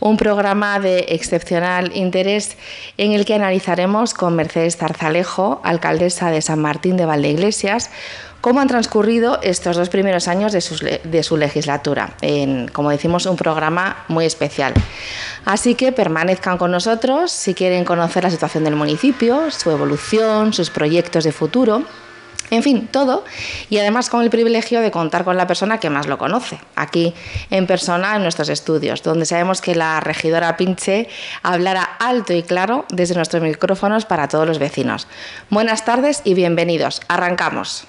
un 0.00 0.16
programa 0.16 0.78
de 0.78 1.06
excepcional 1.08 1.96
interés 1.96 2.56
en 2.98 3.12
el 3.12 3.24
que 3.24 3.34
analizaremos 3.34 4.12
con 4.12 4.36
Mercedes 4.36 4.76
Zarzalejo, 4.76 5.60
alcaldesa 5.64 6.30
de 6.30 6.42
San 6.42 6.60
Martín 6.60 6.96
de 6.96 7.06
Valdeiglesias, 7.06 7.90
cómo 8.40 8.60
han 8.60 8.68
transcurrido 8.68 9.40
estos 9.42 9.76
dos 9.76 9.88
primeros 9.88 10.28
años 10.28 10.52
de 10.52 10.60
su, 11.22 11.36
legislatura, 11.36 12.14
en, 12.20 12.68
como 12.68 12.90
decimos, 12.90 13.26
un 13.26 13.36
programa 13.36 14.04
muy 14.08 14.24
especial. 14.24 14.74
Así 15.44 15.74
que 15.74 15.92
permanezcan 15.92 16.58
con 16.58 16.70
nosotros 16.70 17.30
si 17.32 17.54
quieren 17.54 17.84
conocer 17.84 18.24
la 18.24 18.30
situación 18.30 18.64
del 18.64 18.76
municipio, 18.76 19.50
su 19.50 19.70
evolución, 19.70 20.52
sus 20.52 20.70
proyectos 20.70 21.24
de 21.24 21.32
futuro. 21.32 21.84
En 22.50 22.62
fin, 22.62 22.88
todo. 22.90 23.24
Y 23.70 23.78
además 23.78 24.08
con 24.08 24.22
el 24.22 24.30
privilegio 24.30 24.80
de 24.80 24.90
contar 24.90 25.24
con 25.24 25.36
la 25.36 25.46
persona 25.46 25.78
que 25.78 25.90
más 25.90 26.06
lo 26.06 26.18
conoce, 26.18 26.58
aquí 26.74 27.14
en 27.50 27.66
persona 27.66 28.16
en 28.16 28.22
nuestros 28.22 28.48
estudios, 28.48 29.02
donde 29.02 29.26
sabemos 29.26 29.60
que 29.60 29.74
la 29.74 30.00
regidora 30.00 30.56
Pinche 30.56 31.08
hablará 31.42 31.82
alto 31.82 32.32
y 32.32 32.42
claro 32.42 32.84
desde 32.88 33.14
nuestros 33.14 33.42
micrófonos 33.42 34.06
para 34.06 34.28
todos 34.28 34.46
los 34.46 34.58
vecinos. 34.58 35.06
Buenas 35.50 35.84
tardes 35.84 36.22
y 36.24 36.34
bienvenidos. 36.34 37.00
Arrancamos. 37.08 37.86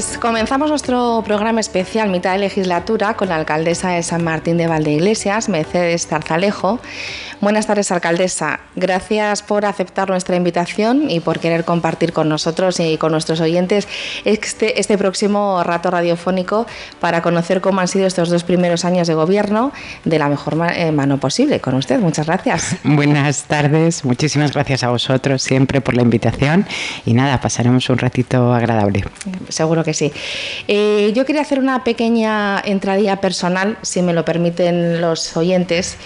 Pues 0.00 0.16
comenzamos 0.16 0.70
nuestro 0.70 1.22
programa 1.26 1.60
especial 1.60 2.08
mitad 2.08 2.32
de 2.32 2.38
legislatura 2.38 3.18
con 3.18 3.28
la 3.28 3.36
alcaldesa 3.36 3.90
de 3.90 4.02
San 4.02 4.24
Martín 4.24 4.56
de 4.56 4.66
Valdeiglesias, 4.66 5.50
Mercedes 5.50 6.06
Zarzalejo. 6.06 6.80
Buenas 7.42 7.66
tardes, 7.66 7.90
alcaldesa. 7.90 8.60
Gracias 8.76 9.42
por 9.42 9.64
aceptar 9.64 10.10
nuestra 10.10 10.36
invitación 10.36 11.10
y 11.10 11.20
por 11.20 11.38
querer 11.38 11.64
compartir 11.64 12.12
con 12.12 12.28
nosotros 12.28 12.80
y 12.80 12.98
con 12.98 13.12
nuestros 13.12 13.40
oyentes 13.40 13.88
este, 14.26 14.78
este 14.78 14.98
próximo 14.98 15.62
rato 15.64 15.90
radiofónico 15.90 16.66
para 17.00 17.22
conocer 17.22 17.62
cómo 17.62 17.80
han 17.80 17.88
sido 17.88 18.06
estos 18.06 18.28
dos 18.28 18.44
primeros 18.44 18.84
años 18.84 19.06
de 19.06 19.14
gobierno 19.14 19.72
de 20.04 20.18
la 20.18 20.28
mejor 20.28 20.58
eh, 20.74 20.92
mano 20.92 21.18
posible. 21.18 21.60
Con 21.60 21.74
usted, 21.74 21.98
muchas 21.98 22.26
gracias. 22.26 22.76
Buenas 22.84 23.44
tardes, 23.44 24.04
muchísimas 24.04 24.52
gracias 24.52 24.82
a 24.82 24.90
vosotros 24.90 25.42
siempre 25.42 25.80
por 25.80 25.94
la 25.94 26.02
invitación 26.02 26.66
y 27.06 27.14
nada, 27.14 27.40
pasaremos 27.40 27.88
un 27.88 27.98
ratito 27.98 28.52
agradable. 28.52 29.04
Seguro 29.48 29.82
que 29.82 29.89
sí. 29.94 30.12
Eh, 30.68 31.12
yo 31.14 31.24
quería 31.24 31.42
hacer 31.42 31.58
una 31.58 31.84
pequeña 31.84 32.60
entradilla 32.60 33.20
personal, 33.20 33.78
si 33.82 34.02
me 34.02 34.12
lo 34.12 34.24
permiten 34.24 35.00
los 35.00 35.36
oyentes, 35.36 35.96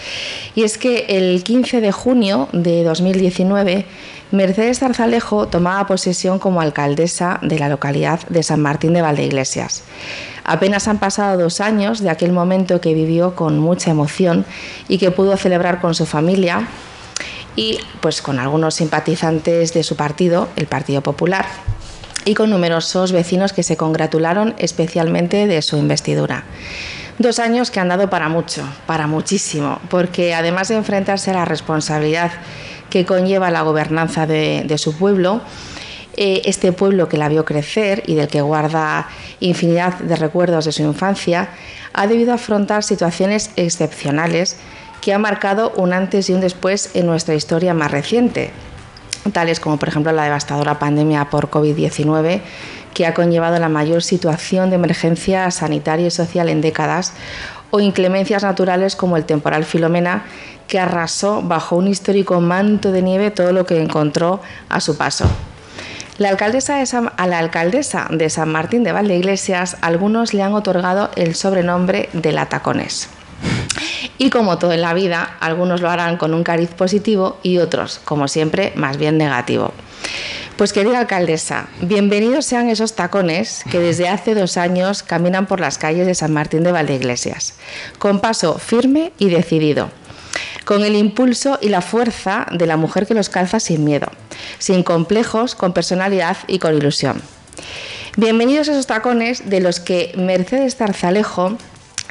y 0.54 0.62
es 0.62 0.78
que 0.78 1.06
el 1.08 1.42
15 1.44 1.80
de 1.80 1.92
junio 1.92 2.48
de 2.52 2.84
2019 2.84 3.86
Mercedes 4.34 4.80
Zarzalejo 4.80 5.46
tomaba 5.46 5.86
posesión 5.86 6.40
como 6.40 6.60
alcaldesa 6.60 7.38
de 7.42 7.58
la 7.58 7.68
localidad 7.68 8.20
de 8.28 8.42
San 8.42 8.60
Martín 8.60 8.92
de 8.92 9.00
Valdeiglesias. 9.00 9.84
Apenas 10.44 10.88
han 10.88 10.98
pasado 10.98 11.40
dos 11.40 11.60
años 11.60 12.00
de 12.00 12.10
aquel 12.10 12.32
momento 12.32 12.80
que 12.80 12.94
vivió 12.94 13.36
con 13.36 13.58
mucha 13.60 13.92
emoción 13.92 14.44
y 14.88 14.98
que 14.98 15.12
pudo 15.12 15.36
celebrar 15.36 15.80
con 15.80 15.94
su 15.94 16.04
familia 16.04 16.68
y 17.54 17.78
pues 18.00 18.20
con 18.20 18.40
algunos 18.40 18.74
simpatizantes 18.74 19.72
de 19.72 19.84
su 19.84 19.94
partido, 19.94 20.48
el 20.56 20.66
Partido 20.66 21.00
Popular 21.00 21.46
y 22.24 22.34
con 22.34 22.50
numerosos 22.50 23.12
vecinos 23.12 23.52
que 23.52 23.62
se 23.62 23.76
congratularon 23.76 24.54
especialmente 24.58 25.46
de 25.46 25.62
su 25.62 25.76
investidura. 25.76 26.44
Dos 27.18 27.38
años 27.38 27.70
que 27.70 27.80
han 27.80 27.88
dado 27.88 28.10
para 28.10 28.28
mucho, 28.28 28.64
para 28.86 29.06
muchísimo, 29.06 29.78
porque 29.88 30.34
además 30.34 30.68
de 30.68 30.76
enfrentarse 30.76 31.30
a 31.30 31.34
la 31.34 31.44
responsabilidad 31.44 32.32
que 32.90 33.04
conlleva 33.04 33.50
la 33.50 33.62
gobernanza 33.62 34.26
de, 34.26 34.74
su 34.78 34.96
pueblo, 34.96 35.40
eh, 36.16 36.42
este 36.44 36.72
pueblo 36.72 37.08
que 37.08 37.16
la 37.16 37.28
vio 37.28 37.44
crecer 37.44 38.02
y 38.06 38.14
del 38.14 38.28
que 38.28 38.40
guarda 38.40 39.08
infinidad 39.40 39.94
de 39.98 40.16
recuerdos 40.16 40.64
de 40.64 40.72
su 40.72 40.82
infancia, 40.82 41.50
ha 41.92 42.06
debido 42.06 42.32
afrontar 42.32 42.82
situaciones 42.82 43.50
excepcionales 43.56 44.56
que 45.00 45.12
han 45.12 45.20
marcado 45.20 45.72
un 45.76 45.92
antes 45.92 46.30
y 46.30 46.32
un 46.32 46.40
después 46.40 46.90
en 46.94 47.06
nuestra 47.06 47.34
historia 47.34 47.74
más 47.74 47.90
reciente, 47.90 48.50
tales 49.32 49.60
como 49.60 49.78
por 49.78 49.88
ejemplo 49.88 50.12
la 50.12 50.24
devastadora 50.24 50.78
pandemia 50.78 51.30
por 51.30 51.50
COVID-19, 51.50 52.40
que 52.92 53.06
ha 53.06 53.14
conllevado 53.14 53.58
la 53.58 53.68
mayor 53.68 54.02
situación 54.02 54.70
de 54.70 54.76
emergencia 54.76 55.50
sanitaria 55.50 56.06
y 56.06 56.10
social 56.10 56.48
en 56.48 56.60
décadas, 56.60 57.12
o 57.70 57.80
inclemencias 57.80 58.44
naturales 58.44 58.94
como 58.94 59.16
el 59.16 59.24
temporal 59.24 59.64
Filomena, 59.64 60.24
que 60.68 60.78
arrasó 60.78 61.42
bajo 61.42 61.76
un 61.76 61.88
histórico 61.88 62.40
manto 62.40 62.92
de 62.92 63.02
nieve 63.02 63.30
todo 63.30 63.52
lo 63.52 63.66
que 63.66 63.82
encontró 63.82 64.40
a 64.68 64.80
su 64.80 64.96
paso. 64.96 65.26
La 66.16 66.28
alcaldesa 66.28 66.80
a 67.16 67.26
la 67.26 67.38
alcaldesa 67.38 68.06
de 68.10 68.30
San 68.30 68.48
Martín 68.48 68.84
de 68.84 68.92
Valdeiglesias, 68.92 69.76
algunos 69.80 70.32
le 70.32 70.44
han 70.44 70.54
otorgado 70.54 71.10
el 71.16 71.34
sobrenombre 71.34 72.08
de 72.12 72.30
la 72.30 72.46
Tacones. 72.46 73.08
Y 74.18 74.30
como 74.30 74.58
todo 74.58 74.72
en 74.72 74.82
la 74.82 74.94
vida, 74.94 75.36
algunos 75.40 75.80
lo 75.80 75.90
harán 75.90 76.16
con 76.16 76.34
un 76.34 76.44
cariz 76.44 76.70
positivo 76.70 77.38
y 77.42 77.58
otros, 77.58 78.00
como 78.04 78.28
siempre, 78.28 78.72
más 78.76 78.96
bien 78.96 79.18
negativo. 79.18 79.72
Pues 80.56 80.72
querida 80.72 81.00
alcaldesa, 81.00 81.66
bienvenidos 81.80 82.46
sean 82.46 82.68
esos 82.68 82.94
tacones 82.94 83.64
que 83.72 83.80
desde 83.80 84.08
hace 84.08 84.36
dos 84.36 84.56
años 84.56 85.02
caminan 85.02 85.46
por 85.46 85.58
las 85.58 85.78
calles 85.78 86.06
de 86.06 86.14
San 86.14 86.32
Martín 86.32 86.62
de 86.62 86.70
Valdeiglesias, 86.70 87.54
con 87.98 88.20
paso 88.20 88.58
firme 88.58 89.12
y 89.18 89.30
decidido, 89.30 89.90
con 90.64 90.84
el 90.84 90.94
impulso 90.94 91.58
y 91.60 91.70
la 91.70 91.82
fuerza 91.82 92.46
de 92.52 92.68
la 92.68 92.76
mujer 92.76 93.08
que 93.08 93.14
los 93.14 93.30
calza 93.30 93.58
sin 93.58 93.82
miedo, 93.82 94.06
sin 94.58 94.84
complejos, 94.84 95.56
con 95.56 95.72
personalidad 95.72 96.36
y 96.46 96.60
con 96.60 96.76
ilusión. 96.76 97.20
Bienvenidos 98.16 98.68
a 98.68 98.72
esos 98.72 98.86
tacones 98.86 99.50
de 99.50 99.58
los 99.58 99.80
que 99.80 100.12
Mercedes 100.16 100.76
Tarzalejo 100.76 101.58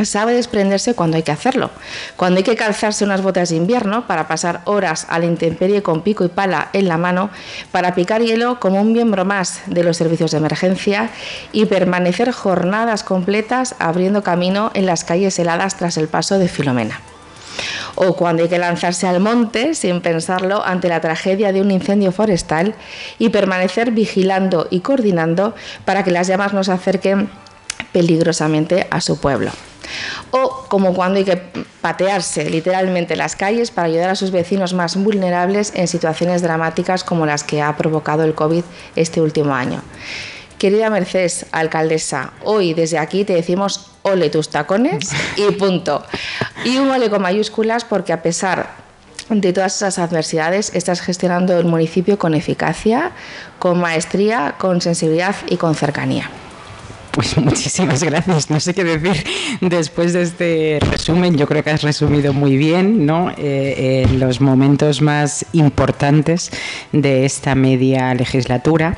sabe 0.01 0.33
desprenderse 0.33 0.95
cuando 0.95 1.17
hay 1.17 1.23
que 1.23 1.31
hacerlo. 1.31 1.69
Cuando 2.15 2.39
hay 2.39 2.43
que 2.43 2.55
calzarse 2.55 3.05
unas 3.05 3.21
botas 3.21 3.49
de 3.49 3.55
invierno 3.55 4.07
para 4.07 4.27
pasar 4.27 4.61
horas 4.65 5.05
a 5.09 5.19
la 5.19 5.25
intemperie 5.25 5.83
con 5.83 6.01
pico 6.01 6.25
y 6.25 6.29
pala 6.29 6.69
en 6.73 6.87
la 6.87 6.97
mano, 6.97 7.29
para 7.71 7.93
picar 7.93 8.21
hielo 8.21 8.59
como 8.59 8.81
un 8.81 8.91
miembro 8.91 9.25
más 9.25 9.61
de 9.67 9.83
los 9.83 9.97
servicios 9.97 10.31
de 10.31 10.37
emergencia 10.37 11.09
y 11.51 11.65
permanecer 11.65 12.31
jornadas 12.31 13.03
completas 13.03 13.75
abriendo 13.79 14.23
camino 14.23 14.71
en 14.73 14.85
las 14.85 15.03
calles 15.03 15.37
heladas 15.37 15.77
tras 15.77 15.97
el 15.97 16.07
paso 16.07 16.39
de 16.39 16.47
Filomena. 16.47 16.99
O 17.95 18.15
cuando 18.15 18.41
hay 18.41 18.49
que 18.49 18.57
lanzarse 18.57 19.07
al 19.07 19.19
monte 19.19 19.75
sin 19.75 20.01
pensarlo 20.01 20.65
ante 20.65 20.89
la 20.89 21.01
tragedia 21.01 21.51
de 21.53 21.61
un 21.61 21.69
incendio 21.69 22.11
forestal 22.11 22.73
y 23.19 23.29
permanecer 23.29 23.91
vigilando 23.91 24.67
y 24.71 24.79
coordinando 24.79 25.53
para 25.85 26.03
que 26.03 26.09
las 26.09 26.27
llamas 26.27 26.53
no 26.53 26.63
se 26.63 26.71
acerquen 26.71 27.29
peligrosamente 27.91 28.87
a 28.89 28.99
su 28.99 29.19
pueblo 29.19 29.51
o 30.31 30.65
como 30.68 30.94
cuando 30.94 31.19
hay 31.19 31.25
que 31.25 31.41
patearse 31.81 32.50
literalmente 32.50 33.15
las 33.15 33.35
calles 33.35 33.71
para 33.71 33.88
ayudar 33.88 34.09
a 34.09 34.15
sus 34.15 34.31
vecinos 34.31 34.74
más 34.74 34.95
vulnerables 34.95 35.74
en 35.75 35.88
situaciones 35.88 36.41
dramáticas 36.41 37.03
como 37.03 37.25
las 37.25 37.44
que 37.44 37.62
ha 37.62 37.75
provocado 37.77 38.24
el 38.24 38.35
COVID 38.35 38.63
este 38.95 39.21
último 39.21 39.53
año. 39.53 39.81
Querida 40.57 40.89
Mercedes, 40.89 41.45
alcaldesa, 41.51 42.31
hoy 42.44 42.74
desde 42.74 42.97
aquí 42.97 43.25
te 43.25 43.33
decimos 43.33 43.91
ole 44.03 44.30
tus 44.30 44.50
tacones 44.50 45.09
y 45.35 45.51
punto. 45.53 46.06
Y 46.63 46.77
un 46.77 46.89
ole 46.89 47.09
con 47.09 47.21
mayúsculas 47.21 47.83
porque 47.83 48.13
a 48.13 48.21
pesar 48.21 48.69
de 49.29 49.53
todas 49.53 49.75
esas 49.75 50.00
adversidades 50.00 50.74
estás 50.74 51.01
gestionando 51.01 51.57
el 51.57 51.65
municipio 51.65 52.18
con 52.18 52.33
eficacia, 52.33 53.12
con 53.59 53.79
maestría, 53.79 54.56
con 54.57 54.81
sensibilidad 54.81 55.36
y 55.47 55.57
con 55.57 55.75
cercanía. 55.75 56.29
Pues 57.13 57.38
muchísimas 57.38 58.04
gracias. 58.04 58.50
No 58.50 58.60
sé 58.60 58.74
qué 58.74 58.83
decir 58.83 59.24
después 59.62 60.13
de 60.13 60.24
este 60.24 60.80
resumen. 60.92 61.38
Yo 61.38 61.48
creo 61.48 61.63
que 61.63 61.69
has 61.69 61.83
resumido 61.83 62.33
muy 62.33 62.57
bien 62.57 63.06
¿no? 63.06 63.30
Eh, 63.31 63.36
eh, 63.38 64.07
los 64.18 64.42
momentos 64.42 65.01
más 65.01 65.45
importantes 65.54 66.51
de 66.92 67.25
esta 67.25 67.54
media 67.56 68.13
legislatura. 68.15 68.98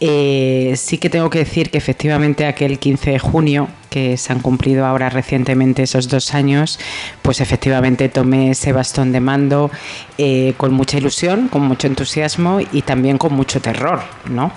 Eh, 0.00 0.72
sí 0.76 0.96
que 0.96 1.10
tengo 1.10 1.28
que 1.28 1.40
decir 1.40 1.70
que 1.70 1.78
efectivamente 1.78 2.46
aquel 2.46 2.78
15 2.78 3.10
de 3.10 3.18
junio 3.18 3.68
que 3.90 4.16
se 4.16 4.32
han 4.32 4.40
cumplido 4.40 4.86
ahora 4.86 5.10
recientemente 5.10 5.82
esos 5.82 6.08
dos 6.08 6.32
años, 6.32 6.78
pues 7.22 7.40
efectivamente 7.40 8.08
tomé 8.08 8.52
ese 8.52 8.72
bastón 8.72 9.12
de 9.12 9.20
mando 9.20 9.70
eh, 10.16 10.54
con 10.56 10.72
mucha 10.72 10.96
ilusión, 10.96 11.48
con 11.48 11.62
mucho 11.62 11.88
entusiasmo 11.88 12.60
y 12.72 12.82
también 12.82 13.18
con 13.18 13.34
mucho 13.34 13.60
terror, 13.60 14.00
¿no? 14.30 14.52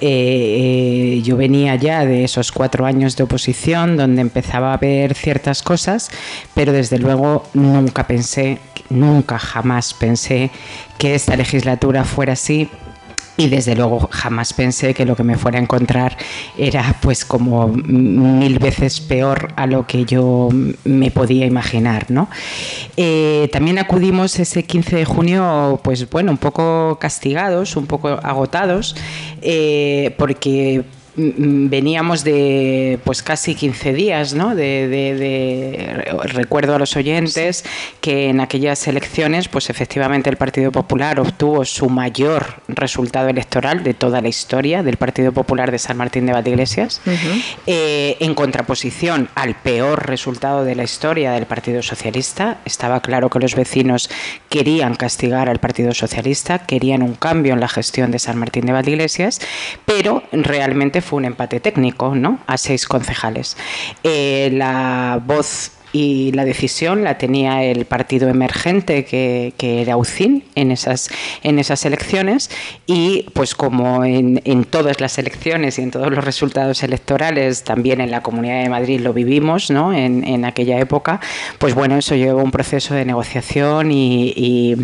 Eh, 0.00 1.20
yo 1.22 1.36
venía 1.36 1.76
ya 1.76 2.06
de 2.06 2.24
esos 2.24 2.50
cuatro 2.52 2.86
años 2.86 3.16
de 3.16 3.24
oposición 3.24 3.98
donde 3.98 4.22
empezaba 4.22 4.72
a 4.72 4.78
ver 4.78 5.14
ciertas 5.14 5.62
cosas, 5.62 6.10
pero 6.54 6.72
desde 6.72 6.98
luego 6.98 7.44
nunca 7.52 8.06
pensé, 8.06 8.58
nunca 8.88 9.38
jamás 9.38 9.92
pensé 9.92 10.50
que 10.96 11.14
esta 11.14 11.36
legislatura 11.36 12.04
fuera 12.04 12.32
así 12.32 12.68
y 13.40 13.48
desde 13.48 13.74
luego 13.74 14.08
jamás 14.12 14.52
pensé 14.52 14.92
que 14.92 15.06
lo 15.06 15.16
que 15.16 15.22
me 15.22 15.38
fuera 15.38 15.58
a 15.58 15.62
encontrar 15.62 16.18
era 16.58 16.94
pues 17.00 17.24
como 17.24 17.68
mil 17.68 18.58
veces 18.58 19.00
peor 19.00 19.54
a 19.56 19.66
lo 19.66 19.86
que 19.86 20.04
yo 20.04 20.50
me 20.84 21.10
podía 21.10 21.46
imaginar 21.46 22.10
¿no? 22.10 22.28
Eh, 22.98 23.48
también 23.50 23.78
acudimos 23.78 24.38
ese 24.38 24.64
15 24.64 24.96
de 24.96 25.04
junio 25.06 25.80
pues 25.82 26.08
bueno 26.10 26.32
un 26.32 26.38
poco 26.38 26.98
castigados 27.00 27.76
un 27.76 27.86
poco 27.86 28.08
agotados 28.08 28.94
eh, 29.40 30.14
porque 30.18 30.84
veníamos 31.68 32.24
de 32.24 32.98
pues 33.04 33.22
casi 33.22 33.54
15 33.54 33.92
días, 33.92 34.34
¿no? 34.34 34.54
De, 34.54 36.04
recuerdo 36.24 36.74
a 36.74 36.78
los 36.78 36.96
oyentes 36.96 37.64
que 38.00 38.28
en 38.28 38.40
aquellas 38.40 38.86
elecciones, 38.88 39.48
pues 39.48 39.70
efectivamente 39.70 40.30
el 40.30 40.36
Partido 40.36 40.72
Popular 40.72 41.20
obtuvo 41.20 41.64
su 41.64 41.88
mayor 41.88 42.60
resultado 42.68 43.28
electoral 43.28 43.82
de 43.82 43.94
toda 43.94 44.20
la 44.20 44.28
historia 44.28 44.82
del 44.82 44.96
Partido 44.96 45.32
Popular 45.32 45.70
de 45.70 45.78
San 45.78 45.96
Martín 45.96 46.26
de 46.26 46.32
Valdeiglesias, 46.32 47.00
eh, 47.66 48.16
en 48.20 48.34
contraposición 48.34 49.28
al 49.34 49.54
peor 49.54 50.06
resultado 50.06 50.64
de 50.64 50.74
la 50.74 50.84
historia 50.84 51.32
del 51.32 51.46
Partido 51.46 51.82
Socialista. 51.82 52.58
Estaba 52.64 53.00
claro 53.00 53.30
que 53.30 53.38
los 53.38 53.54
vecinos 53.54 54.10
querían 54.48 54.94
castigar 54.94 55.48
al 55.48 55.58
Partido 55.58 55.92
Socialista, 55.94 56.60
querían 56.60 57.02
un 57.02 57.14
cambio 57.14 57.54
en 57.54 57.60
la 57.60 57.68
gestión 57.68 58.10
de 58.10 58.18
San 58.18 58.38
Martín 58.38 58.66
de 58.66 58.72
Valdeiglesias, 58.72 59.40
pero 59.84 60.22
realmente 60.32 61.02
fue 61.02 61.09
un 61.18 61.24
empate 61.24 61.60
técnico, 61.60 62.14
¿no? 62.14 62.38
A 62.46 62.56
seis 62.56 62.86
concejales. 62.86 63.56
Eh, 64.02 64.50
la 64.52 65.20
voz 65.24 65.72
y 65.92 66.32
la 66.32 66.44
decisión 66.44 67.04
la 67.04 67.18
tenía 67.18 67.62
el 67.64 67.84
partido 67.84 68.28
emergente 68.28 69.04
que, 69.04 69.52
era 69.60 69.96
UCIN 69.96 70.44
en 70.54 70.72
esas, 70.72 71.08
en 71.42 71.58
esas 71.58 71.84
elecciones 71.84 72.50
y 72.86 73.26
pues 73.32 73.54
como 73.54 74.04
en, 74.04 74.42
en, 74.44 74.64
todas 74.64 75.00
las 75.00 75.18
elecciones 75.18 75.78
y 75.78 75.82
en 75.82 75.90
todos 75.90 76.10
los 76.10 76.24
resultados 76.24 76.82
electorales, 76.82 77.64
también 77.64 78.00
en 78.00 78.10
la 78.10 78.22
Comunidad 78.22 78.62
de 78.62 78.68
Madrid 78.68 79.00
lo 79.00 79.12
vivimos 79.12 79.70
¿no? 79.70 79.92
en, 79.92 80.24
en 80.24 80.44
aquella 80.44 80.78
época, 80.78 81.20
pues 81.58 81.74
bueno, 81.74 81.96
eso 81.96 82.14
llevó 82.14 82.42
un 82.42 82.50
proceso 82.50 82.94
de 82.94 83.04
negociación 83.04 83.92
y, 83.92 84.76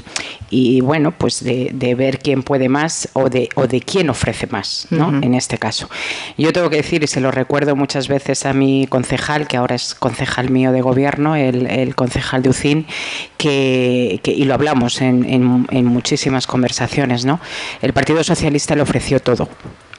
y, 0.51 0.81
bueno, 0.81 1.13
pues 1.13 1.43
de, 1.43 1.71
de, 1.73 1.95
ver 1.95 2.19
quién 2.19 2.43
puede 2.43 2.69
más 2.69 3.09
o 3.15 3.29
de, 3.29 3.49
o 3.55 3.67
de 3.67 3.81
quién 3.81 4.11
ofrece 4.11 4.47
más, 4.47 4.87
¿no? 4.91 5.09
En 5.23 5.35
este 5.35 5.59
caso. 5.59 5.89
Yo 6.39 6.53
tengo 6.53 6.71
que 6.71 6.77
decir, 6.77 7.03
y 7.03 7.07
se 7.07 7.21
lo 7.21 7.31
recuerdo 7.31 7.75
muchas 7.75 8.09
veces 8.09 8.47
a 8.47 8.53
mi 8.53 8.87
concejal, 8.87 9.49
que 9.49 9.57
ahora 9.57 9.75
es 9.75 9.95
concejal 9.95 10.51
mío 10.51 10.73
de 10.73 10.83
gobierno, 10.83 10.96
el, 10.99 11.95
concejal 11.95 12.43
de 12.43 12.51
UCIN, 12.51 12.87
que, 13.37 14.21
y 14.25 14.45
lo 14.45 14.55
hablamos 14.55 15.01
en, 15.01 15.43
muchísimas 15.87 16.47
conversaciones, 16.47 17.25
¿no? 17.25 17.41
El 17.83 17.93
Partido 17.93 18.23
Socialista 18.25 18.75
le 18.75 18.83
ofreció 18.83 19.21
todo, 19.21 19.49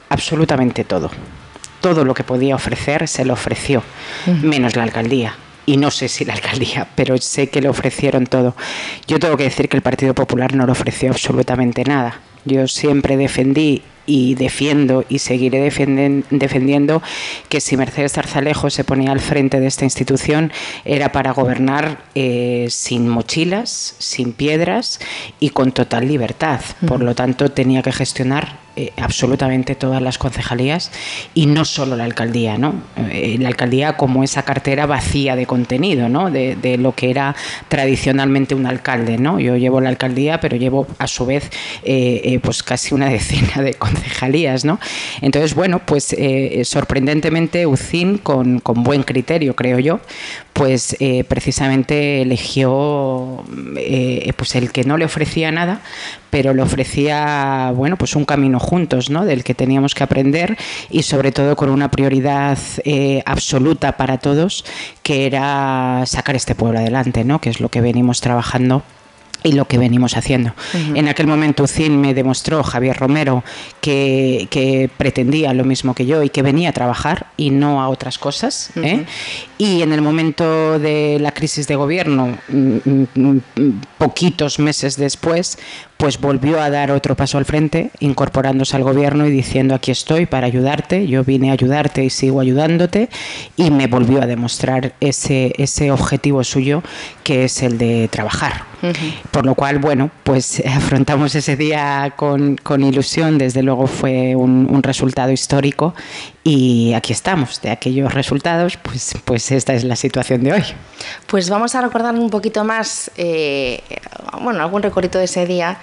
absolutamente 0.08 0.84
todo. 0.84 1.10
Todo 1.80 2.04
lo 2.04 2.14
que 2.14 2.24
podía 2.24 2.56
ofrecer 2.56 3.06
se 3.06 3.24
lo 3.24 3.34
ofreció, 3.34 3.82
menos 4.42 4.74
la 4.74 4.82
alcaldía 4.82 5.34
y 5.68 5.76
no 5.76 5.90
sé 5.90 6.08
si 6.08 6.24
la 6.24 6.32
alcaldía, 6.32 6.88
pero 6.94 7.18
sé 7.18 7.48
que 7.48 7.60
le 7.60 7.68
ofrecieron 7.68 8.26
todo. 8.26 8.56
Yo 9.06 9.18
tengo 9.18 9.36
que 9.36 9.44
decir 9.44 9.68
que 9.68 9.76
el 9.76 9.82
Partido 9.82 10.14
Popular 10.14 10.54
no 10.54 10.64
le 10.64 10.72
ofreció 10.72 11.10
absolutamente 11.10 11.84
nada. 11.84 12.20
Yo 12.46 12.66
siempre 12.66 13.18
defendí 13.18 13.82
y 14.08 14.34
defiendo 14.34 15.04
y 15.08 15.18
seguiré 15.18 15.60
defendiendo 15.60 17.02
que 17.50 17.60
si 17.60 17.76
Mercedes 17.76 18.14
Zarzalejo 18.14 18.70
se 18.70 18.82
ponía 18.82 19.12
al 19.12 19.20
frente 19.20 19.60
de 19.60 19.66
esta 19.66 19.84
institución 19.84 20.50
era 20.86 21.12
para 21.12 21.32
gobernar 21.32 22.02
eh, 22.14 22.66
sin 22.70 23.06
mochilas, 23.06 23.94
sin 23.98 24.32
piedras 24.32 24.98
y 25.38 25.50
con 25.50 25.72
total 25.72 26.08
libertad. 26.08 26.60
Por 26.86 27.02
lo 27.02 27.14
tanto, 27.14 27.50
tenía 27.50 27.82
que 27.82 27.92
gestionar 27.92 28.67
eh, 28.78 28.92
absolutamente 28.96 29.74
todas 29.74 30.00
las 30.00 30.18
concejalías 30.18 30.90
y 31.34 31.46
no 31.46 31.64
solo 31.64 31.96
la 31.96 32.04
alcaldía, 32.04 32.58
¿no? 32.58 32.74
Eh, 33.10 33.36
la 33.40 33.48
alcaldía 33.48 33.96
como 33.96 34.24
esa 34.24 34.44
cartera 34.44 34.86
vacía 34.86 35.36
de 35.36 35.46
contenido, 35.46 36.08
¿no? 36.08 36.30
De, 36.30 36.56
lo 36.78 36.94
que 36.94 37.10
era 37.10 37.34
tradicionalmente 37.68 38.54
un 38.54 38.66
alcalde, 38.66 39.18
¿no? 39.18 39.40
Yo 39.40 39.56
llevo 39.56 39.80
la 39.80 39.88
alcaldía, 39.88 40.38
pero 40.40 40.56
llevo 40.56 40.86
a 40.98 41.06
su 41.06 41.26
vez 41.26 41.50
pues 42.42 42.62
casi 42.62 42.94
una 42.94 43.08
decena 43.18 43.62
de 43.62 43.74
concejalías 43.74 44.18
¿no? 44.64 44.78
Entonces, 45.20 45.54
bueno, 45.54 45.80
pues 45.84 46.12
eh, 46.12 46.62
sorprendentemente 46.64 47.66
UCIN, 47.66 48.18
con, 48.18 48.60
con, 48.60 48.82
buen 48.82 49.02
criterio, 49.02 49.54
creo 49.54 49.78
yo, 49.78 50.00
pues 50.52 50.96
eh, 51.00 51.24
precisamente 51.24 52.22
eligió 52.22 53.44
eh, 53.76 54.32
pues 54.36 54.54
el 54.56 54.72
que 54.72 54.84
no 54.84 54.96
le 54.96 55.04
ofrecía 55.04 55.52
nada, 55.52 55.80
pero 56.30 56.52
le 56.52 56.62
ofrecía, 56.62 57.72
bueno, 57.74 57.96
pues 57.96 58.16
un 58.16 58.24
camino 58.24 58.58
juntos, 58.68 59.08
¿no? 59.08 59.24
Del 59.24 59.44
que 59.44 59.54
teníamos 59.54 59.94
que 59.94 60.04
aprender 60.04 60.56
y 60.90 61.02
sobre 61.02 61.32
todo 61.32 61.56
con 61.56 61.70
una 61.70 61.90
prioridad 61.90 62.58
absoluta 63.24 63.96
para 63.96 64.18
todos, 64.18 64.64
que 65.02 65.26
era 65.26 66.02
sacar 66.06 66.36
este 66.36 66.54
pueblo 66.54 66.78
adelante, 66.78 67.24
¿no? 67.24 67.40
Que 67.40 67.50
es 67.50 67.60
lo 67.60 67.70
que 67.70 67.80
venimos 67.80 68.20
trabajando 68.20 68.82
y 69.42 69.52
lo 69.52 69.66
que 69.66 69.78
venimos 69.78 70.16
haciendo. 70.16 70.52
En 70.94 71.08
aquel 71.08 71.26
momento 71.26 71.62
UCIN 71.62 72.00
me 72.00 72.12
demostró, 72.12 72.62
Javier 72.62 72.96
Romero, 72.96 73.44
que, 73.80 74.48
que, 74.50 74.90
pretendía 74.96 75.54
lo 75.54 75.64
mismo 75.64 75.94
que 75.94 76.06
yo 76.06 76.22
y 76.22 76.30
que 76.30 76.42
venía 76.42 76.70
a 76.70 76.72
trabajar 76.72 77.26
y 77.36 77.50
no 77.50 77.80
a 77.80 77.88
otras 77.88 78.18
cosas. 78.18 78.70
¿eh? 78.76 79.04
Y 79.56 79.82
en 79.82 79.92
el 79.92 80.02
momento 80.02 80.78
de 80.78 81.18
la 81.20 81.32
crisis 81.32 81.68
de 81.68 81.76
gobierno, 81.76 82.36
mm, 82.48 82.76
mm, 82.84 83.40
mm, 83.54 83.80
poquitos 83.96 84.58
meses 84.58 84.96
después, 84.96 85.58
pues 85.98 86.20
volvió 86.20 86.60
a 86.62 86.70
dar 86.70 86.92
otro 86.92 87.16
paso 87.16 87.38
al 87.38 87.44
frente, 87.44 87.90
incorporándose 87.98 88.76
al 88.76 88.84
gobierno 88.84 89.26
y 89.26 89.30
diciendo 89.30 89.74
aquí 89.74 89.90
estoy 89.90 90.26
para 90.26 90.46
ayudarte, 90.46 91.08
yo 91.08 91.24
vine 91.24 91.50
a 91.50 91.54
ayudarte 91.54 92.04
y 92.04 92.10
sigo 92.10 92.40
ayudándote, 92.40 93.10
y 93.56 93.72
me 93.72 93.88
volvió 93.88 94.22
a 94.22 94.26
demostrar 94.26 94.94
ese, 95.00 95.52
ese 95.58 95.90
objetivo 95.90 96.44
suyo, 96.44 96.84
que 97.24 97.44
es 97.44 97.62
el 97.62 97.78
de 97.78 98.08
trabajar. 98.08 98.62
Por 99.32 99.44
lo 99.44 99.56
cual, 99.56 99.80
bueno, 99.80 100.08
pues 100.22 100.62
afrontamos 100.66 101.34
ese 101.34 101.56
día 101.56 102.14
con, 102.16 102.56
con 102.56 102.84
ilusión, 102.84 103.36
desde 103.36 103.64
luego 103.64 103.88
fue 103.88 104.36
un, 104.36 104.68
un 104.70 104.82
resultado 104.84 105.32
histórico 105.32 105.94
y 106.48 106.94
aquí 106.94 107.12
estamos, 107.12 107.60
de 107.60 107.70
aquellos 107.70 108.14
resultados, 108.14 108.78
pues, 108.78 109.14
pues 109.26 109.52
esta 109.52 109.74
es 109.74 109.84
la 109.84 109.96
situación 109.96 110.42
de 110.42 110.54
hoy. 110.54 110.62
Pues 111.26 111.50
vamos 111.50 111.74
a 111.74 111.82
recordar 111.82 112.14
un 112.14 112.30
poquito 112.30 112.64
más, 112.64 113.10
eh, 113.18 113.82
bueno, 114.40 114.62
algún 114.62 114.82
recorrido 114.82 115.18
de 115.18 115.26
ese 115.26 115.44
día 115.44 115.76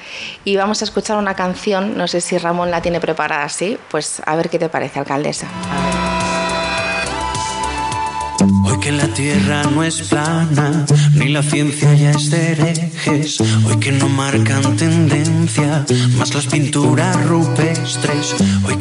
y 0.43 0.55
vamos 0.55 0.81
a 0.81 0.86
escuchar 0.86 1.17
una 1.17 1.36
canción, 1.36 1.95
no 1.95 2.07
sé 2.07 2.19
si 2.19 2.39
Ramón 2.39 2.72
la 2.72 2.81
tiene 2.81 3.00
preparada 3.00 3.43
así, 3.43 3.77
pues 3.91 4.24
a 4.25 4.36
ver 4.36 4.50
qué 4.50 4.57
te 4.57 4.67
parece, 4.67 4.98
alcaldesa. 4.98 5.48
Hoy 8.65 8.79
que 8.79 8.91
la 8.91 9.07
tierra 9.07 9.63
no 9.63 9.84
es 9.84 10.01
plana, 10.01 10.86
ni 11.13 11.29
la 11.29 11.41
ciencia 11.41 11.93
ya 11.93 12.12
es 12.12 12.29
de 12.29 12.51
herejes. 12.51 13.39
Hoy 13.65 13.77
que 13.79 13.91
no 13.91 14.10
marcan 14.10 14.75
tendencia, 14.75 15.86
más 16.17 16.34
las 16.34 16.48
pinturas 16.48 17.24
rupestres. 17.25 18.36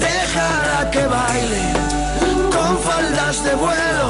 Déjala 0.00 0.90
que 0.90 1.06
baile 1.06 1.62
con 2.54 2.78
faldas 2.78 3.44
de 3.44 3.54
vuelo, 3.54 4.08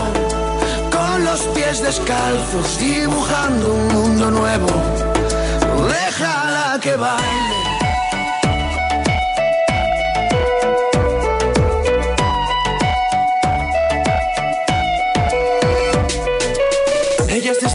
con 0.91 1.25
los 1.25 1.41
pies 1.55 1.83
descalzos, 1.83 2.79
dibujando 2.79 3.75
un 3.75 3.89
mundo 3.89 4.31
nuevo. 4.31 4.69
Déjala 5.89 6.79
que 6.81 6.97
baile. 6.97 7.60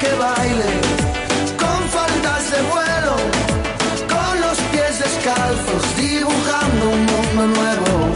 Que 0.00 0.12
baile 0.14 0.80
con 1.56 1.88
faldas 1.88 2.50
de 2.52 2.62
vuelo, 2.70 3.16
con 4.08 4.40
los 4.40 4.58
pies 4.70 4.98
descalzos, 5.00 5.96
dibujando 5.96 6.90
un 6.90 7.06
mundo 7.06 7.46
nuevo. 7.60 8.07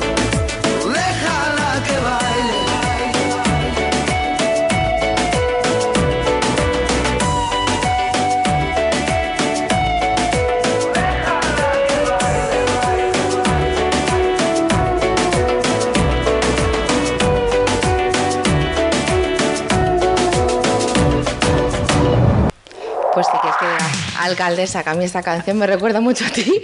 Alcaldesa, 24.25 24.83
que 24.83 24.91
a 24.91 24.95
mí 24.95 25.05
esta 25.05 25.23
canción 25.23 25.59
me 25.59 25.67
recuerda 25.67 26.01
mucho 26.01 26.25
a 26.25 26.31
ti. 26.31 26.63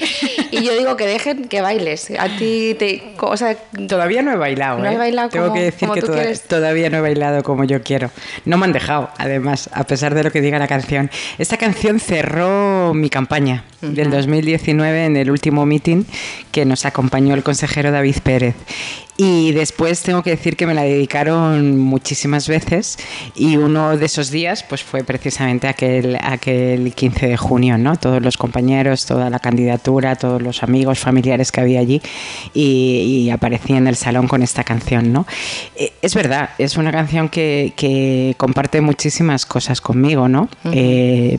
Y 0.51 0.63
yo 0.63 0.77
digo 0.77 0.97
que 0.97 1.07
dejen 1.07 1.45
que 1.49 1.61
bailes. 1.61 2.11
A 2.19 2.29
ti 2.37 2.75
te. 2.79 3.15
O 3.21 3.37
sea, 3.37 3.57
Todavía 3.89 4.23
no 4.23 4.33
he 4.33 4.37
bailado. 4.37 4.79
No 4.79 4.87
¿eh? 4.89 4.95
he 4.95 4.99
bailado 4.99 5.29
Tengo 5.29 5.47
como- 5.47 5.57
que 5.57 5.63
decir 5.65 5.89
que 5.91 6.01
toda- 6.01 6.33
todavía 6.49 6.91
no 6.91 6.99
he 6.99 7.01
bailado 7.01 7.43
como 7.43 7.65
yo 7.65 7.83
quiero. 7.83 8.11
No 8.45 8.57
me 8.59 8.65
han 8.67 8.73
dejado, 8.73 9.11
además, 9.19 9.71
a 9.73 9.85
pesar 9.85 10.15
de 10.15 10.23
lo 10.25 10.31
que 10.33 10.41
diga 10.41 10.59
la 10.59 10.69
canción. 10.69 11.11
Esta 11.39 11.57
canción 11.57 12.01
cerró 12.01 12.93
mi 12.95 13.11
campaña 13.11 13.65
del 13.81 14.11
2019 14.11 15.05
en 15.05 15.17
el 15.17 15.31
último 15.31 15.65
meeting 15.67 16.05
que 16.51 16.65
nos 16.65 16.85
acompañó 16.87 17.35
el 17.35 17.43
consejero 17.43 17.91
David 17.93 18.17
Pérez. 18.23 18.55
Y 19.21 19.51
después 19.51 20.01
tengo 20.03 20.23
que 20.23 20.31
decir 20.31 20.57
que 20.57 20.65
me 20.65 20.75
la 20.75 20.83
dedicaron 20.85 21.77
muchísimas 21.77 22.47
veces 22.47 22.99
y 23.35 23.57
uno 23.57 23.97
de 23.97 24.07
esos 24.07 24.31
días 24.31 24.63
pues 24.63 24.85
fue 24.85 25.03
precisamente 25.03 25.67
aquel, 25.67 26.17
aquel 26.23 26.95
15 26.95 27.27
de 27.27 27.37
junio, 27.37 27.77
¿no? 27.79 27.97
Todos 27.97 28.23
los 28.23 28.37
compañeros, 28.37 29.07
toda 29.07 29.29
la 29.29 29.41
candidatura, 29.41 30.15
todos 30.15 30.41
los 30.41 30.63
amigos, 30.63 31.01
familiares 31.01 31.51
que 31.51 31.61
había 31.61 31.81
allí 31.81 32.01
y, 32.55 33.25
y 33.25 33.31
aparecí 33.31 33.73
en 33.73 33.89
el 33.89 33.97
salón 33.97 34.29
con 34.29 34.41
esta 34.45 34.63
canción, 34.63 35.13
¿no? 35.13 35.27
Eh, 35.75 35.93
Es 36.01 36.15
verdad, 36.15 36.51
es 36.59 36.77
una 36.77 36.93
canción 36.93 37.29
que, 37.29 37.73
que 37.75 38.37
comparte 38.37 38.81
muchísimas 38.81 39.47
cosas 39.47 39.81
conmigo, 39.81 40.29
¿no? 40.29 40.49
Eh, 40.73 41.39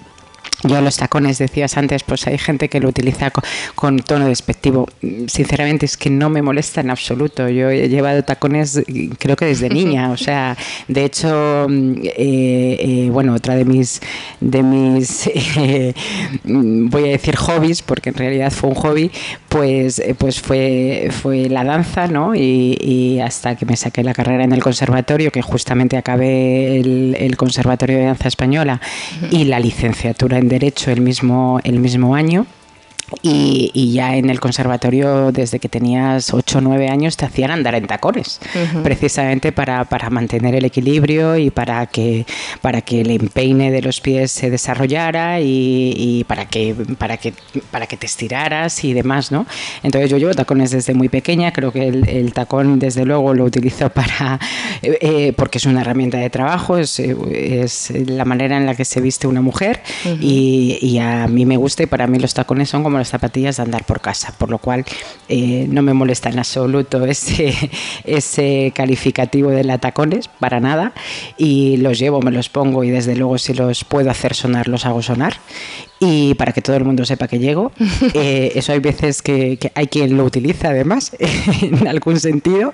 yo 0.64 0.82
los 0.82 0.98
tacones, 0.98 1.38
decías 1.38 1.78
antes, 1.78 2.04
pues 2.04 2.28
hay 2.28 2.38
gente 2.38 2.68
que 2.70 2.80
lo 2.80 2.90
utiliza 2.90 3.32
co- 3.32 3.42
con, 3.76 4.00
tono 4.00 4.28
despectivo. 4.28 4.88
Sinceramente 5.28 5.86
es 5.86 5.96
que 5.98 6.10
no 6.10 6.30
me 6.30 6.42
molesta 6.42 6.82
en 6.82 6.90
absoluto. 6.90 7.48
Yo 7.50 7.70
he 7.70 7.88
llevado 7.90 8.24
tacones 8.24 8.82
creo 9.20 9.36
que 9.36 9.46
desde 9.46 9.70
niña. 9.70 10.12
O 10.12 10.18
sea, 10.18 10.58
de 10.88 11.06
hecho, 11.06 11.68
mm, 11.70 11.94
eh, 12.04 12.78
eh, 12.80 13.10
bueno, 13.12 13.34
otra 13.36 13.56
de 13.56 13.66
mis, 13.66 14.02
de 14.42 14.64
mis 14.64 15.28
eh, 15.58 15.94
voy 16.44 17.04
a 17.06 17.12
decir 17.12 17.36
hobbies, 17.38 17.82
porque 17.82 18.10
en 18.10 18.16
realidad 18.16 18.52
fue 18.52 18.70
un 18.70 18.76
hobby, 18.76 19.12
pues, 19.48 20.00
eh, 20.00 20.16
pues 20.18 20.42
fue, 20.42 21.10
fue 21.12 21.50
la 21.50 21.64
danza, 21.64 22.08
¿no? 22.08 22.36
Y, 22.36 22.78
y 22.82 23.20
hasta 23.20 23.56
que 23.56 23.66
me 23.66 23.76
saqué 23.78 24.04
la 24.04 24.14
carrera 24.14 24.44
en 24.44 24.52
el 24.52 24.62
conservatorio, 24.62 25.32
que 25.32 25.42
justamente 25.42 25.98
acabé 25.98 26.80
el, 26.80 27.16
el 27.20 27.38
Conservatorio 27.38 27.98
de 27.98 28.04
Danza 28.06 28.28
Española 28.28 28.82
y 29.32 29.46
la 29.46 29.60
licenciatura 29.60 30.38
en 30.38 30.49
Derecho 30.50 30.90
el 30.90 31.02
mismo, 31.02 31.60
el 31.64 31.80
mismo 31.80 32.16
año. 32.16 32.48
Y, 33.22 33.72
y 33.74 33.94
ya 33.94 34.16
en 34.16 34.30
el 34.30 34.40
conservatorio, 34.40 35.32
desde 35.32 35.60
que 35.60 35.70
tenías 35.70 36.34
8 36.34 36.58
o 36.60 36.62
9 36.62 36.90
años, 36.90 37.18
te 37.18 37.26
hacían 37.26 37.52
andar 37.52 37.76
en 37.76 37.88
tacones, 37.88 38.40
precisamente 38.84 39.52
para, 39.52 39.86
para 39.86 40.10
mantener 40.10 40.56
el 40.56 40.66
equilibrio 40.66 41.38
y 41.38 41.50
para 41.50 41.86
que, 41.88 42.26
para 42.62 42.82
que 42.82 43.02
el 43.02 43.12
empeine 43.12 43.72
de 43.72 43.82
los 43.82 44.00
pies 44.02 44.32
se 44.32 44.50
desarrollara 44.50 45.42
y, 45.42 45.94
y 45.98 46.24
para, 46.26 46.46
que, 46.46 46.76
para, 46.98 47.18
que, 47.18 47.34
para 47.72 47.88
que 47.88 47.98
te 47.98 48.06
estiraras 48.06 48.84
y 48.84 48.94
demás, 48.94 49.32
¿no? 49.32 49.46
Entonces 49.84 50.10
yo 50.10 50.18
llevo 50.18 50.34
tacones 50.34 50.72
desde 50.72 50.94
muy 50.94 51.10
pequeña, 51.10 51.52
creo 51.52 51.72
que 51.72 51.88
el, 51.88 52.08
el 52.08 52.34
tacón 52.34 52.80
desde 52.80 53.06
luego 53.06 53.34
lo 53.34 53.46
utilizo 53.46 53.90
para, 53.90 54.40
eh, 54.82 54.98
eh, 55.02 55.34
porque 55.36 55.58
es 55.58 55.66
una 55.66 55.82
herramienta 55.82 56.18
de 56.18 56.30
trabajo, 56.30 56.78
es, 56.78 57.00
eh, 57.00 57.16
es 57.64 57.92
la 58.08 58.26
manera 58.26 58.58
en 58.58 58.66
la 58.66 58.76
que 58.76 58.86
se 58.86 59.02
viste 59.02 59.28
una 59.28 59.42
mujer 59.42 59.82
y, 60.20 60.78
y 60.82 61.00
a 61.00 61.28
mí 61.28 61.46
me 61.46 61.58
gusta 61.58 61.84
y 61.84 61.86
para 61.86 62.08
mí 62.08 62.20
los 62.20 62.34
tacones 62.34 62.70
son 62.70 62.84
como 62.84 62.99
las 63.00 63.10
zapatillas 63.10 63.58
de 63.58 63.64
andar 63.64 63.84
por 63.86 64.02
casa, 64.02 64.34
por 64.38 64.50
lo 64.50 64.60
cual 64.60 64.86
eh, 65.28 65.66
no 65.70 65.82
me 65.82 65.94
molesta 65.94 66.30
en 66.30 66.40
absoluto 66.40 67.06
ese, 67.06 67.56
ese 68.04 68.72
calificativo 68.76 69.50
de 69.50 69.64
la 69.64 69.78
tacones, 69.80 70.28
para 70.28 70.60
nada, 70.60 70.94
y 71.38 71.78
los 71.78 71.98
llevo, 71.98 72.22
me 72.22 72.32
los 72.32 72.50
pongo 72.50 72.84
y 72.84 72.92
desde 72.92 73.16
luego 73.16 73.38
si 73.38 73.54
los 73.54 73.84
puedo 73.84 74.12
hacer 74.12 74.36
sonar, 74.36 74.68
los 74.68 74.86
hago 74.86 75.02
sonar. 75.02 75.38
Y 76.00 76.34
para 76.36 76.54
que 76.54 76.62
todo 76.62 76.76
el 76.78 76.86
mundo 76.86 77.06
sepa 77.06 77.28
que 77.28 77.40
llego, 77.40 77.72
eh, 78.14 78.54
eso 78.56 78.72
hay 78.72 78.80
veces 78.80 79.22
que, 79.22 79.58
que 79.58 79.72
hay 79.76 79.88
quien 79.88 80.16
lo 80.16 80.24
utiliza 80.24 80.70
además, 80.70 81.12
en 81.62 81.88
algún 81.88 82.20
sentido, 82.20 82.72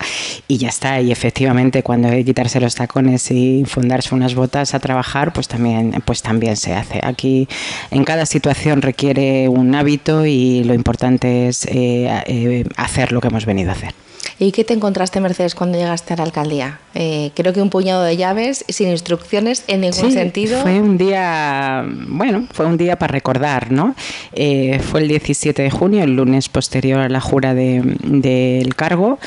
y 0.48 0.58
ya 0.58 0.70
está. 0.70 1.01
Y 1.01 1.12
efectivamente, 1.12 1.82
cuando 1.82 2.10
hay 2.10 2.17
que 2.17 2.25
quitarse 2.25 2.60
los 2.60 2.75
tacones 2.75 3.32
y 3.32 3.63
fundarse 3.65 4.13
unas 4.13 4.36
botas 4.36 4.74
a 4.74 4.79
trabajar, 4.79 5.34
pues 5.34 5.48
también, 5.48 5.91
pues 6.05 6.22
también 6.22 6.55
se 6.55 6.74
hace. 6.74 7.00
Aquí 7.03 7.48
en 7.91 8.03
cada 8.03 8.25
situación 8.25 8.82
requiere 8.82 9.50
un 9.50 9.74
hábito 9.74 10.25
y 10.25 10.64
lo 10.64 10.74
importante 10.74 11.48
es 11.48 11.66
eh, 11.66 12.07
eh, 12.27 12.66
hacer 12.75 13.11
lo 13.11 13.22
que 13.22 13.27
hemos 13.27 13.46
venido 13.46 13.72
a 13.72 13.74
hacer. 13.74 14.04
¿Y 14.40 14.51
qué 14.51 14.64
te 14.64 14.74
encontraste, 14.74 15.20
Mercedes, 15.22 15.55
cuando 15.55 15.77
llegaste 15.77 16.14
a 16.14 16.18
la 16.18 16.24
alcaldía? 16.24 16.79
Eh, 16.94 17.31
creo 17.35 17.53
que 17.53 17.61
un 17.61 17.70
puñado 17.70 18.03
de 18.03 18.18
llaves 18.18 18.66
sin 18.68 18.90
instrucciones 18.90 19.64
en 19.68 19.81
ningún 19.81 19.94
Sí, 20.09 20.11
sentido. 20.11 20.61
Fue 20.61 20.79
un 20.81 20.98
día, 20.98 21.85
bueno, 22.07 22.48
fue 22.51 22.66
un 22.66 22.77
día 22.77 22.98
para 22.98 23.11
recordar, 23.11 23.72
¿no? 23.72 23.96
Eh, 24.33 24.79
fue 24.83 25.01
el 25.01 25.07
17 25.07 25.61
de 25.61 25.72
junio, 25.72 26.03
el 26.03 26.16
lunes 26.16 26.50
posterior 26.50 27.00
a 27.00 27.09
la 27.09 27.22
jura 27.22 27.53
de- 27.53 27.81
del 28.03 28.75
cargo. 28.75 29.20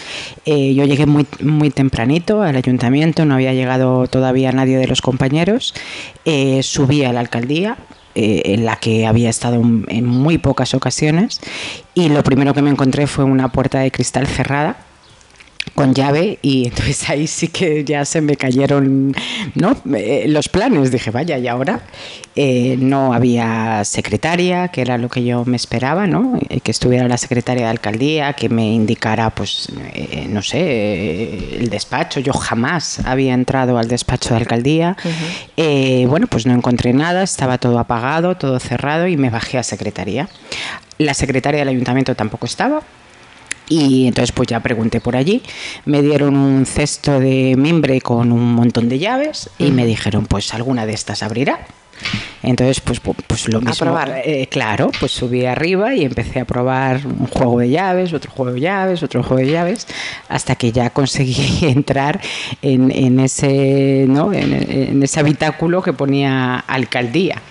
Eh, 0.46 0.74
yo 0.74 0.84
llegué 0.84 1.06
muy, 1.06 1.26
muy 1.40 1.70
tempranito 1.70 2.42
al 2.42 2.56
ayuntamiento, 2.56 3.24
no 3.24 3.34
había 3.34 3.52
llegado 3.54 4.06
todavía 4.08 4.52
nadie 4.52 4.76
de 4.78 4.86
los 4.86 5.00
compañeros. 5.02 5.74
Eh, 6.24 6.62
subí 6.62 7.04
a 7.04 7.12
la 7.12 7.20
alcaldía, 7.20 7.76
eh, 8.14 8.42
en 8.46 8.64
la 8.64 8.76
que 8.76 9.06
había 9.06 9.30
estado 9.30 9.56
en 9.88 10.04
muy 10.04 10.38
pocas 10.38 10.74
ocasiones, 10.74 11.40
y 11.94 12.08
lo 12.08 12.22
primero 12.24 12.52
que 12.54 12.62
me 12.62 12.70
encontré 12.70 13.06
fue 13.06 13.24
una 13.24 13.48
puerta 13.52 13.78
de 13.80 13.90
cristal 13.92 14.26
cerrada 14.26 14.76
con 15.74 15.94
llave 15.94 16.38
y 16.42 16.66
entonces 16.66 17.08
ahí 17.08 17.26
sí 17.26 17.48
que 17.48 17.84
ya 17.84 18.04
se 18.04 18.20
me 18.20 18.36
cayeron 18.36 19.14
¿no? 19.54 19.76
Eh, 19.94 20.24
los 20.28 20.48
planes. 20.48 20.90
Dije, 20.90 21.10
vaya, 21.10 21.38
y 21.38 21.46
ahora 21.48 21.82
Eh, 22.40 22.76
no 22.78 23.14
había 23.14 23.82
secretaria, 23.84 24.68
que 24.68 24.80
era 24.80 24.96
lo 24.96 25.08
que 25.08 25.24
yo 25.24 25.44
me 25.44 25.56
esperaba, 25.56 26.06
¿no? 26.06 26.38
Eh, 26.48 26.60
que 26.60 26.70
estuviera 26.70 27.08
la 27.08 27.16
secretaria 27.18 27.64
de 27.64 27.70
alcaldía, 27.70 28.32
que 28.34 28.48
me 28.48 28.64
indicara, 28.72 29.30
pues, 29.30 29.66
eh, 29.92 30.28
no 30.28 30.40
sé, 30.40 31.58
el 31.58 31.68
despacho. 31.68 32.20
Yo 32.20 32.32
jamás 32.32 33.00
había 33.04 33.34
entrado 33.34 33.76
al 33.76 33.88
despacho 33.88 34.34
de 34.34 34.36
alcaldía. 34.36 34.96
Bueno, 35.56 36.28
pues 36.28 36.46
no 36.46 36.54
encontré 36.54 36.92
nada, 36.92 37.24
estaba 37.24 37.58
todo 37.58 37.80
apagado, 37.80 38.36
todo 38.36 38.60
cerrado 38.60 39.08
y 39.08 39.16
me 39.16 39.30
bajé 39.30 39.58
a 39.58 39.64
secretaría. 39.64 40.28
La 40.98 41.14
secretaria 41.14 41.58
del 41.58 41.70
ayuntamiento 41.70 42.14
tampoco 42.14 42.46
estaba, 42.46 42.82
y 43.68 44.06
entonces 44.06 44.32
pues 44.32 44.48
ya 44.48 44.60
pregunté 44.60 45.00
por 45.00 45.16
allí, 45.16 45.42
me 45.84 46.02
dieron 46.02 46.36
un 46.36 46.66
cesto 46.66 47.20
de 47.20 47.54
mimbre 47.56 48.00
con 48.00 48.32
un 48.32 48.54
montón 48.54 48.88
de 48.88 48.98
llaves 48.98 49.50
y 49.58 49.70
me 49.70 49.86
dijeron 49.86 50.26
pues 50.26 50.54
alguna 50.54 50.86
de 50.86 50.92
estas 50.92 51.22
abrirá. 51.22 51.66
Entonces 52.42 52.80
pues, 52.80 53.02
pu- 53.02 53.14
pues 53.26 53.48
lo 53.48 53.60
mismo. 53.60 53.74
probar. 53.86 54.22
eh, 54.24 54.46
claro, 54.50 54.90
pues 55.00 55.12
subí 55.12 55.44
arriba 55.44 55.94
y 55.94 56.04
empecé 56.04 56.40
a 56.40 56.44
probar 56.44 57.00
un 57.06 57.26
juego 57.26 57.58
de 57.58 57.70
llaves, 57.70 58.12
otro 58.12 58.30
juego 58.30 58.52
de 58.52 58.60
llaves, 58.60 59.02
otro 59.02 59.22
juego 59.22 59.42
de 59.44 59.50
llaves, 59.50 59.86
hasta 60.28 60.54
que 60.54 60.70
ya 60.72 60.90
conseguí 60.90 61.58
entrar 61.62 62.20
en, 62.62 62.90
en 62.92 63.18
ese, 63.20 64.04
¿no? 64.08 64.32
en, 64.32 64.52
en 64.54 65.02
ese 65.02 65.20
habitáculo 65.20 65.82
que 65.82 65.92
ponía 65.92 66.56
alcaldía. 66.58 67.42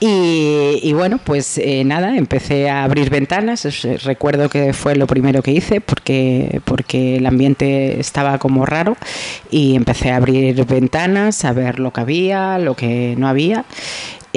Y, 0.00 0.78
y 0.82 0.92
bueno, 0.92 1.18
pues 1.18 1.58
eh, 1.58 1.82
nada, 1.84 2.16
empecé 2.16 2.70
a 2.70 2.84
abrir 2.84 3.10
ventanas. 3.10 3.64
Eh, 3.84 3.98
recuerdo 4.04 4.48
que 4.48 4.72
fue 4.72 4.94
lo 4.94 5.06
primero 5.08 5.42
que 5.42 5.50
hice 5.50 5.80
porque, 5.80 6.60
porque 6.64 7.16
el 7.16 7.26
ambiente 7.26 7.98
estaba 7.98 8.38
como 8.38 8.64
raro 8.64 8.96
y 9.50 9.74
empecé 9.74 10.12
a 10.12 10.16
abrir 10.16 10.64
ventanas, 10.66 11.44
a 11.44 11.52
ver 11.52 11.80
lo 11.80 11.92
que 11.92 12.00
había, 12.00 12.58
lo 12.58 12.74
que 12.74 13.14
no 13.18 13.26
había. 13.28 13.64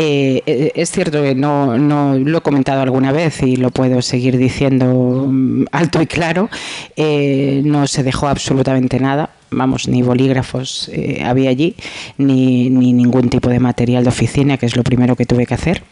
Eh, 0.04 0.42
eh, 0.48 0.72
es 0.74 0.90
cierto 0.90 1.22
que 1.22 1.36
no, 1.36 1.78
lo 1.78 2.38
he 2.40 2.42
comentado 2.42 2.82
alguna 2.82 3.12
vez 3.12 3.44
y 3.44 3.56
lo 3.56 3.70
puedo 3.70 4.02
seguir 4.02 4.36
diciendo 4.36 5.28
mm, 5.30 5.66
alto 5.72 6.02
y 6.02 6.08
claro, 6.08 6.50
eh, 6.96 7.62
no 7.64 7.86
se 7.86 8.02
dejó 8.02 8.28
absolutamente 8.28 9.00
nada, 9.00 9.30
vamos, 9.52 9.88
ni 9.88 10.02
bolígrafos 10.02 10.90
había 11.24 11.52
allí, 11.52 11.76
ni, 12.18 12.72
ni 12.72 12.94
ningún 12.94 13.30
tipo 13.30 13.50
de 13.50 13.60
material 13.60 14.04
de 14.04 14.10
oficina, 14.10 14.58
que 14.58 14.66
es 14.66 14.76
lo 14.76 14.82
primero 14.82 15.16
que 15.16 15.28
tuve 15.28 15.46
que 15.46 15.54
hacer. 15.54 15.84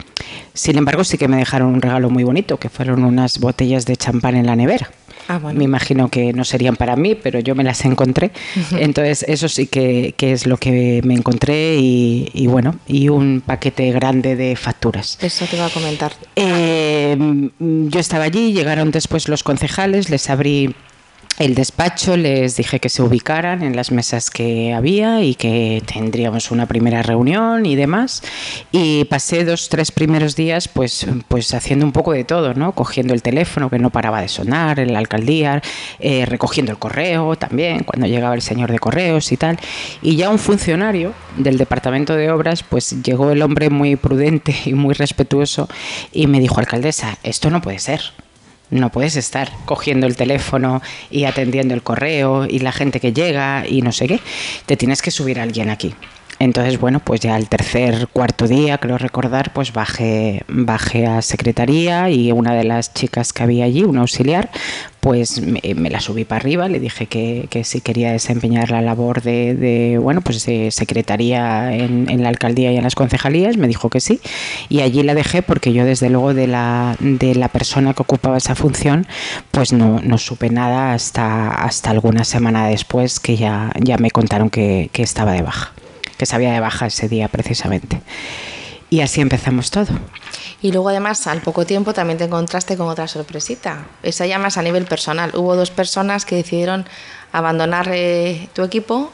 Sin 0.56 0.80
embargo, 0.80 1.04
sí 1.04 1.19
que 1.19 1.28
me 1.28 1.38
dejaron 1.38 1.72
un 1.72 1.82
regalo 1.82 2.10
muy 2.10 2.24
bonito, 2.24 2.58
que 2.58 2.69
fueron 2.69 3.04
unas 3.04 3.39
botellas 3.39 3.86
de 3.86 3.95
champán 3.95 4.36
en 4.36 4.48
la 4.48 4.56
nevera. 4.56 4.89
Ah, 5.29 5.37
bueno. 5.37 5.59
Me 5.59 5.63
imagino 5.63 6.09
que 6.09 6.33
no 6.33 6.43
serían 6.43 6.75
para 6.75 6.95
mí, 6.95 7.13
pero 7.13 7.39
yo 7.39 7.53
me 7.53 7.63
las 7.63 7.85
encontré. 7.85 8.31
Entonces, 8.71 9.23
eso 9.27 9.47
sí 9.47 9.67
que, 9.67 10.15
que 10.17 10.31
es 10.31 10.47
lo 10.47 10.57
que 10.57 11.01
me 11.03 11.13
encontré 11.13 11.77
y, 11.77 12.29
y 12.33 12.47
bueno, 12.47 12.75
y 12.87 13.09
un 13.09 13.43
paquete 13.45 13.91
grande 13.91 14.35
de 14.35 14.55
facturas. 14.55 15.19
Eso 15.21 15.45
te 15.45 15.55
iba 15.57 15.67
a 15.67 15.69
comentar. 15.69 16.13
Eh, 16.35 17.15
yo 17.59 17.99
estaba 17.99 18.23
allí, 18.23 18.53
llegaron 18.53 18.89
después 18.89 19.29
los 19.29 19.43
concejales, 19.43 20.09
les 20.09 20.31
abrí 20.31 20.73
el 21.39 21.56
despacho, 21.56 22.17
les 22.17 22.58
dije 22.58 22.82
que 22.82 22.89
se 22.89 23.02
ubicaran 23.02 23.63
en 23.63 23.73
las 23.73 23.91
mesas 23.91 24.30
que 24.30 24.73
había 24.73 25.23
y 25.23 25.36
que 25.36 25.82
tendríamos 25.86 26.52
una 26.52 26.65
primera 26.65 27.02
reunión 27.02 27.65
y 27.65 27.78
demás. 27.78 28.21
Y 28.73 29.06
pasé 29.06 29.45
dos, 29.45 29.69
tres 29.69 29.91
primeros 29.91 30.36
días 30.36 30.67
pues, 30.67 31.08
pues 31.30 31.54
haciendo 31.54 31.86
un 31.86 31.93
poco 31.93 32.12
de 32.12 32.25
todo, 32.25 32.54
¿no? 32.54 32.73
Cogiendo 32.73 33.13
el 33.13 33.21
teléfono 33.21 33.69
que 33.69 33.80
no 33.80 33.89
paraba 33.89 34.19
de 34.19 34.28
sonar 34.28 34.82
en 34.82 34.91
la 34.91 34.99
alcaldía, 34.99 35.62
eh, 35.99 36.25
recogiendo 36.25 36.73
el 36.73 36.78
correo 36.78 37.38
también, 37.38 37.86
cuando 37.86 38.06
llegaba 38.06 38.36
el 38.36 38.41
señor 38.41 38.69
de 38.69 38.80
correos 38.80 39.32
y 39.32 39.38
tal. 39.38 39.58
Y 40.02 40.17
ya 40.17 40.30
un 40.30 40.39
funcionario 40.39 41.13
del 41.38 41.58
departamento 41.58 42.17
de 42.17 42.32
obras, 42.32 42.63
pues 42.63 43.02
llegó 43.02 43.32
el 43.32 43.41
hombre 43.41 43.69
muy 43.69 43.95
prudente 43.95 44.54
y 44.65 44.73
muy 44.73 44.93
respetuoso 44.93 45.69
y 46.12 46.28
me 46.28 46.41
dijo, 46.41 46.60
alcaldesa, 46.60 47.17
esto 47.23 47.49
no 47.49 47.62
puede 47.62 47.80
ser. 47.80 48.02
No 48.69 48.91
puedes 48.91 49.15
estar 49.15 49.51
cogiendo 49.65 50.05
el 50.05 50.15
teléfono 50.15 50.82
y 51.10 51.25
atendiendo 51.25 51.73
el 51.73 51.82
correo 51.82 52.45
y 52.45 52.60
la 52.60 52.71
gente 52.71 52.99
que 52.99 53.13
llega 53.13 53.65
y 53.67 53.82
no 53.82 53.91
sé 53.91 54.08
qué. 54.08 54.19
Te 54.65 54.77
tienes 54.77 55.01
que 55.01 55.12
subir 55.12 55.39
a 55.39 55.43
alguien 55.43 55.69
aquí. 55.69 55.95
Entonces, 56.39 56.80
bueno, 56.80 57.02
pues 57.02 57.19
ya 57.19 57.36
el 57.38 57.49
tercer, 57.49 58.08
cuarto 58.13 58.47
día, 58.47 58.78
creo 58.78 58.97
recordar, 58.97 59.52
pues 59.52 59.73
bajé, 59.73 60.43
bajé 60.47 61.06
a 61.06 61.21
secretaría 61.21 62.10
y 62.10 62.32
una 62.32 62.54
de 62.54 62.63
las 62.63 62.93
chicas 62.93 63.34
que 63.34 63.43
había 63.43 63.65
allí, 63.65 63.84
una 63.84 64.02
auxiliar, 64.02 64.49
pues 65.02 65.41
me, 65.41 65.89
la 65.89 65.99
subí 65.99 66.23
para 66.23 66.39
arriba, 66.39 66.69
le 66.69 66.80
dije 66.80 67.08
que, 67.08 67.47
que 67.49 67.65
si 67.65 67.82
quería 67.82 68.13
desempeñar 68.13 68.71
la 68.71 68.82
labor 68.82 69.21
de, 69.21 69.99
bueno, 70.02 70.21
pues 70.21 70.45
de 70.45 70.71
secretaría 70.71 71.75
en, 71.75 72.23
la 72.23 72.30
alcaldía 72.30 72.71
y 72.71 72.78
en 72.78 72.84
las 72.84 72.95
concejalías, 72.95 73.58
me 73.58 73.67
dijo 73.67 73.89
que 73.89 73.99
sí, 73.99 74.21
y 74.69 74.80
allí 74.80 75.04
la 75.04 75.15
dejé 75.15 75.41
porque 75.41 75.73
yo 75.73 75.84
desde 75.84 76.10
luego 76.10 76.34
de 76.34 76.47
la, 76.47 76.95
de 77.02 77.36
la 77.36 77.49
persona 77.49 77.93
que 77.93 78.02
ocupaba 78.02 78.38
esa 78.38 78.56
función, 78.56 79.08
pues 79.52 79.73
no, 79.73 79.99
no 80.02 80.17
supe 80.17 80.49
nada 80.49 80.93
hasta, 80.93 81.49
hasta 81.49 81.89
alguna 81.91 82.23
semana 82.23 82.67
después 82.67 83.19
que 83.19 83.36
ya, 83.36 83.71
ya 83.82 83.97
me 83.97 84.10
contaron 84.10 84.49
que, 84.49 84.89
que 84.93 85.04
estaba 85.04 85.34
de 85.34 85.41
baja 85.41 85.73
que 86.19 86.25
sabía 86.25 86.51
de 86.51 86.60
baja 86.60 86.88
ese 86.88 87.08
día 87.08 87.29
precisamente. 87.29 88.01
Y 88.89 88.99
así 88.99 89.21
empezamos 89.21 89.71
todo. 89.71 89.88
Y 90.62 90.73
luego 90.73 90.89
además 90.89 91.25
al 91.27 91.41
poco 91.41 91.65
tiempo 91.65 91.93
también 91.93 92.17
te 92.17 92.25
encontraste 92.25 92.75
con 92.75 92.89
otra 92.89 93.08
sorpresita. 93.08 93.86
Esa 94.03 94.25
ya 94.25 94.38
más 94.38 94.58
a 94.58 94.62
nivel 94.62 94.86
personal. 94.86 95.32
Hubo 95.34 95.55
dos 95.55 95.71
personas 95.71 96.25
que 96.25 96.36
decidieron 96.36 96.86
abandonar 97.32 97.89
eh, 97.93 98.49
tu 98.53 98.63
equipo 98.63 99.13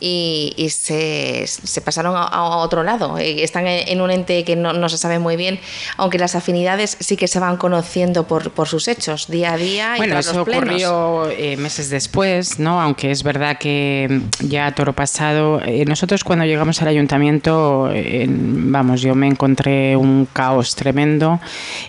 y, 0.00 0.68
se, 0.70 1.46
pasaron 1.84 2.14
a, 2.16 2.56
otro 2.56 2.82
lado. 2.82 3.18
Eh, 3.18 3.42
están 3.42 3.66
en 3.66 4.00
un 4.00 4.10
ente 4.10 4.44
que 4.44 4.56
no, 4.56 4.88
se 4.88 4.98
sabe 4.98 5.18
muy 5.18 5.36
bien, 5.36 5.58
aunque 5.96 6.18
las 6.18 6.34
afinidades 6.34 6.96
sí 7.00 7.16
que 7.16 7.28
se 7.28 7.38
van 7.38 7.56
conociendo 7.56 8.26
por, 8.26 8.50
por 8.50 8.68
sus 8.68 8.88
hechos 8.88 9.28
día 9.28 9.52
a 9.52 9.56
día. 9.56 9.94
Bueno, 9.96 10.18
eso 10.18 10.42
ocurrió 10.42 11.30
eh, 11.30 11.56
meses 11.56 11.90
después, 11.90 12.58
¿no? 12.58 12.80
aunque 12.80 13.10
es 13.10 13.22
verdad 13.22 13.58
que 13.58 14.20
ya 14.40 14.72
toro 14.72 14.92
pasado, 14.92 15.60
eh, 15.64 15.84
nosotros 15.86 16.24
cuando 16.24 16.44
llegamos 16.44 16.80
al 16.82 16.88
ayuntamiento, 16.88 17.90
vamos, 18.28 19.00
yo 19.00 19.14
me 19.14 19.26
encontré 19.26 19.96
un 19.96 20.26
caos 20.32 20.74
tremendo. 20.74 21.40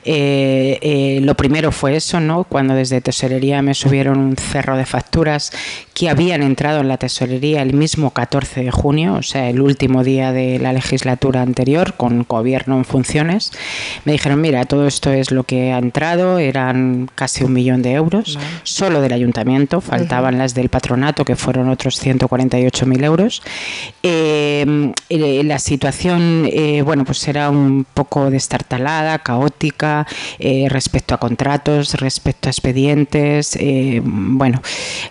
lo 0.06 1.36
primero 1.36 1.72
fue 1.72 1.96
eso, 1.96 2.20
¿no? 2.20 2.44
cuando 2.44 2.76
desde 2.76 3.02
tesorería 3.02 3.62
me 3.62 3.74
subieron 3.74 4.18
un 4.20 4.36
cerro 4.36 4.78
de 4.78 4.86
facturas 4.86 5.52
que 5.94 6.10
habían 6.10 6.44
entrado 6.44 6.82
en 6.82 6.88
la 6.88 6.98
tesorería 6.98 7.61
el 7.62 7.74
mismo 7.74 8.12
14 8.12 8.64
de 8.64 8.72
junio, 8.72 9.16
o 9.16 9.24
sea, 9.24 9.50
el 9.50 9.62
último 9.62 10.04
día 10.04 10.32
de 10.32 10.60
la 10.60 10.74
legislatura 10.74 11.42
anterior, 11.42 11.94
con 11.96 12.26
gobierno 12.28 12.78
en 12.78 12.86
funciones. 12.86 13.52
Me 14.06 14.14
dijeron, 14.14 14.42
mira, 14.42 14.66
todo 14.66 14.88
esto 14.88 15.12
es 15.12 15.32
lo 15.32 15.44
que 15.44 15.72
ha 15.74 15.78
entrado, 15.78 16.40
eran 16.40 17.10
casi 17.16 17.44
un 17.44 17.54
millón 17.54 17.82
de 17.82 17.94
euros, 17.94 18.38
solo 18.64 19.02
del 19.02 19.14
ayuntamiento, 19.14 19.82
faltaban 19.82 20.38
las 20.38 20.54
del 20.54 20.70
patronato, 20.70 21.26
que 21.26 21.36
fueron 21.36 21.70
otros 21.70 22.04
148.000 22.04 23.04
euros. 23.04 23.42
Eh, 24.04 24.92
eh, 25.10 25.44
la 25.44 25.60
situación, 25.60 26.48
eh, 26.52 26.82
bueno, 26.84 27.06
pues 27.06 27.28
era 27.28 27.50
un 27.50 27.86
poco 27.94 28.30
destartalada, 28.30 29.20
caótica, 29.20 30.08
respecto 30.70 31.14
a 31.16 31.20
contratos, 31.20 31.94
respecto 31.96 32.50
a 32.50 32.52
expedientes. 32.52 33.58
bueno, 34.04 34.62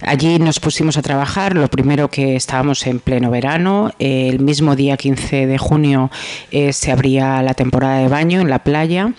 allí 0.02 0.38
nos 0.38 0.60
pusimos 0.60 0.96
a 0.96 1.02
trabajar. 1.02 1.54
Lo 1.54 1.68
primero 1.68 2.08
que 2.08 2.29
estábamos 2.36 2.86
en 2.86 3.00
pleno 3.00 3.30
verano. 3.30 3.92
El 3.98 4.40
mismo 4.40 4.76
día 4.76 4.96
15 4.96 5.46
de 5.46 5.58
junio 5.58 6.10
eh, 6.50 6.72
se 6.72 6.92
abría 6.92 7.42
la 7.42 7.54
temporada 7.54 7.98
de 7.98 8.08
baño 8.08 8.40
en 8.40 8.50
la 8.50 8.64
playa. 8.64 9.12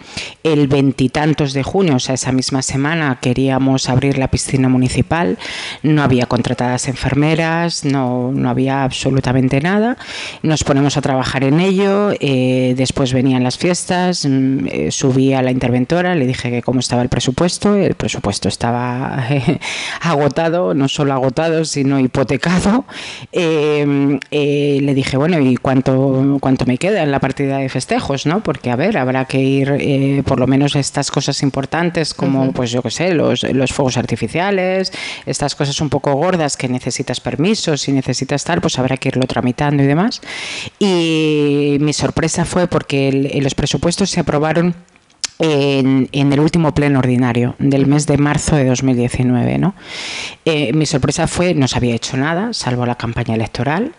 El 0.43 0.67
veintitantos 0.67 1.53
de 1.53 1.63
junio, 1.63 1.95
o 1.95 1.99
sea, 1.99 2.15
esa 2.15 2.31
misma 2.31 2.61
semana, 2.61 3.19
queríamos 3.21 3.89
abrir 3.89 4.17
la 4.17 4.29
piscina 4.29 4.69
municipal. 4.69 5.37
No 5.83 6.03
había 6.03 6.25
contratadas 6.25 6.87
enfermeras, 6.87 7.85
no, 7.85 8.31
no 8.31 8.49
había 8.49 8.83
absolutamente 8.83 9.61
nada. 9.61 9.97
Nos 10.43 10.63
ponemos 10.63 10.97
a 10.97 11.01
trabajar 11.01 11.43
en 11.43 11.59
ello. 11.59 12.11
Eh, 12.19 12.73
después 12.77 13.13
venían 13.13 13.43
las 13.43 13.57
fiestas. 13.57 14.25
Mm, 14.25 14.67
eh, 14.67 14.91
subí 14.91 15.33
a 15.33 15.41
la 15.41 15.51
interventora, 15.51 16.15
le 16.15 16.25
dije 16.25 16.49
que 16.49 16.61
cómo 16.61 16.79
estaba 16.79 17.01
el 17.01 17.09
presupuesto. 17.09 17.75
El 17.75 17.95
presupuesto 17.95 18.47
estaba 18.47 19.25
agotado, 20.01 20.73
no 20.73 20.87
solo 20.87 21.13
agotado, 21.13 21.65
sino 21.65 21.99
hipotecado. 21.99 22.85
Eh, 23.31 24.19
eh, 24.31 24.79
le 24.81 24.93
dije, 24.93 25.17
bueno, 25.17 25.39
¿y 25.39 25.57
cuánto, 25.57 26.37
cuánto 26.39 26.65
me 26.65 26.77
queda 26.77 27.03
en 27.03 27.11
la 27.11 27.19
partida 27.19 27.57
de 27.57 27.69
festejos? 27.69 28.25
¿no? 28.25 28.41
Porque, 28.43 28.71
a 28.71 28.75
ver, 28.75 28.97
habrá 28.97 29.25
que 29.25 29.39
ir 29.39 29.75
eh, 29.79 30.23
por 30.25 30.39
lo 30.39 30.47
menos 30.47 30.75
estas 30.75 31.11
cosas 31.11 31.41
importantes 31.43 32.13
como, 32.13 32.51
pues 32.51 32.71
yo 32.71 32.81
qué 32.81 32.91
sé, 32.91 33.13
los, 33.13 33.43
los 33.43 33.71
fuegos 33.73 33.97
artificiales, 33.97 34.91
estas 35.25 35.55
cosas 35.55 35.79
un 35.81 35.89
poco 35.89 36.13
gordas 36.13 36.57
que 36.57 36.67
necesitas 36.67 37.19
permisos 37.19 37.87
y 37.87 37.91
necesitas 37.91 38.43
tal, 38.43 38.61
pues 38.61 38.77
habrá 38.79 38.97
que 38.97 39.09
irlo 39.09 39.25
tramitando 39.27 39.83
y 39.83 39.87
demás. 39.87 40.21
Y 40.79 41.77
mi 41.79 41.93
sorpresa 41.93 42.45
fue 42.45 42.67
porque 42.67 43.11
los 43.41 43.55
presupuestos 43.55 44.09
se 44.09 44.19
aprobaron 44.19 44.75
en, 45.41 46.09
el 46.33 46.39
último 46.39 46.73
pleno 46.73 46.99
ordinario 46.99 47.55
del 47.57 47.87
mes 47.87 48.05
de 48.05 48.17
marzo 48.17 48.55
de 48.55 48.65
2019. 48.65 49.57
¿no? 49.57 49.73
Eh, 50.45 50.71
mi 50.73 50.85
sorpresa 50.85 51.27
fue, 51.27 51.53
no 51.53 51.67
se 51.67 51.77
había 51.77 51.95
hecho 51.95 52.15
nada, 52.17 52.53
salvo 52.53 52.85
la 52.85 52.95
campaña 52.95 53.35
electoral, 53.35 53.93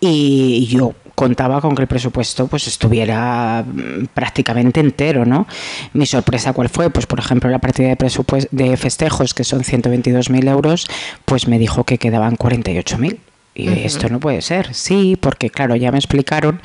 y 0.00 0.66
yo 0.66 0.94
contaba 1.16 1.60
con 1.60 1.74
que 1.74 1.82
el 1.82 1.88
presupuesto 1.88 2.46
pues 2.46 2.68
estuviera 2.68 3.64
mm, 3.66 4.06
prácticamente 4.14 4.78
entero, 4.78 5.24
¿no? 5.26 5.48
Mi 5.92 6.06
sorpresa 6.06 6.52
cuál 6.52 6.68
fue, 6.68 6.90
pues 6.90 7.06
por 7.06 7.18
ejemplo 7.18 7.50
la 7.50 7.58
partida 7.58 7.88
de 7.88 8.48
de 8.52 8.76
festejos 8.76 9.34
que 9.34 9.42
son 9.42 9.62
122.000 9.62 10.48
euros, 10.48 10.86
pues 11.24 11.48
me 11.48 11.58
dijo 11.58 11.82
que 11.82 11.98
quedaban 11.98 12.36
48.000 12.36 13.18
y 13.58 13.68
esto 13.84 14.08
no 14.08 14.20
puede 14.20 14.40
ser. 14.40 14.72
Sí, 14.72 15.16
porque 15.20 15.50
claro, 15.50 15.74
ya 15.74 15.90
me 15.90 15.98
explicaron 15.98 16.60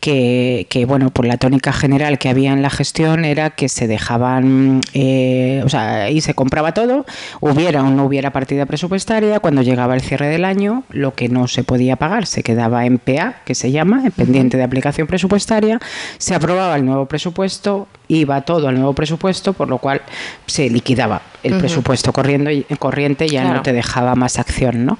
que, 0.00 0.66
que, 0.68 0.84
bueno, 0.84 1.08
por 1.08 1.26
la 1.26 1.38
tónica 1.38 1.72
general 1.72 2.18
que 2.18 2.28
había 2.28 2.52
en 2.52 2.60
la 2.60 2.68
gestión 2.68 3.24
era 3.24 3.50
que 3.50 3.70
se 3.70 3.86
dejaban, 3.86 4.82
eh, 4.92 5.62
o 5.64 5.68
sea, 5.70 6.10
y 6.10 6.20
se 6.20 6.34
compraba 6.34 6.74
todo, 6.74 7.06
hubiera 7.40 7.82
o 7.82 7.90
no 7.90 8.04
hubiera 8.04 8.30
partida 8.30 8.66
presupuestaria, 8.66 9.40
cuando 9.40 9.62
llegaba 9.62 9.94
el 9.94 10.02
cierre 10.02 10.28
del 10.28 10.44
año, 10.44 10.84
lo 10.90 11.14
que 11.14 11.30
no 11.30 11.48
se 11.48 11.64
podía 11.64 11.96
pagar 11.96 12.26
se 12.26 12.42
quedaba 12.42 12.84
en 12.84 12.98
PA, 12.98 13.36
que 13.46 13.54
se 13.54 13.72
llama, 13.72 14.02
en 14.04 14.12
pendiente 14.12 14.58
de 14.58 14.64
aplicación 14.64 15.06
presupuestaria, 15.06 15.80
se 16.18 16.34
aprobaba 16.34 16.76
el 16.76 16.84
nuevo 16.84 17.06
presupuesto, 17.06 17.88
iba 18.08 18.40
todo 18.42 18.68
al 18.68 18.74
nuevo 18.76 18.92
presupuesto, 18.92 19.52
por 19.52 19.68
lo 19.68 19.78
cual 19.78 20.02
se 20.46 20.68
liquidaba 20.68 21.22
el 21.44 21.58
presupuesto 21.58 22.12
corriendo 22.12 22.50
corriente 22.78 23.28
ya 23.28 23.52
no 23.52 23.62
te 23.62 23.72
dejaba 23.72 24.14
más 24.14 24.38
acción, 24.38 24.86
¿no? 24.86 24.98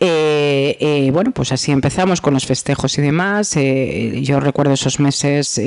Eh, 0.00 0.76
eh, 0.80 1.10
bueno, 1.12 1.30
pues 1.32 1.50
así 1.50 1.72
empezamos 1.72 2.20
con 2.20 2.34
los 2.34 2.46
festejos 2.46 2.98
y 2.98 3.02
demás. 3.02 3.56
Eh, 3.56 4.20
yo 4.22 4.38
recuerdo 4.38 4.74
esos 4.74 5.00
meses 5.00 5.60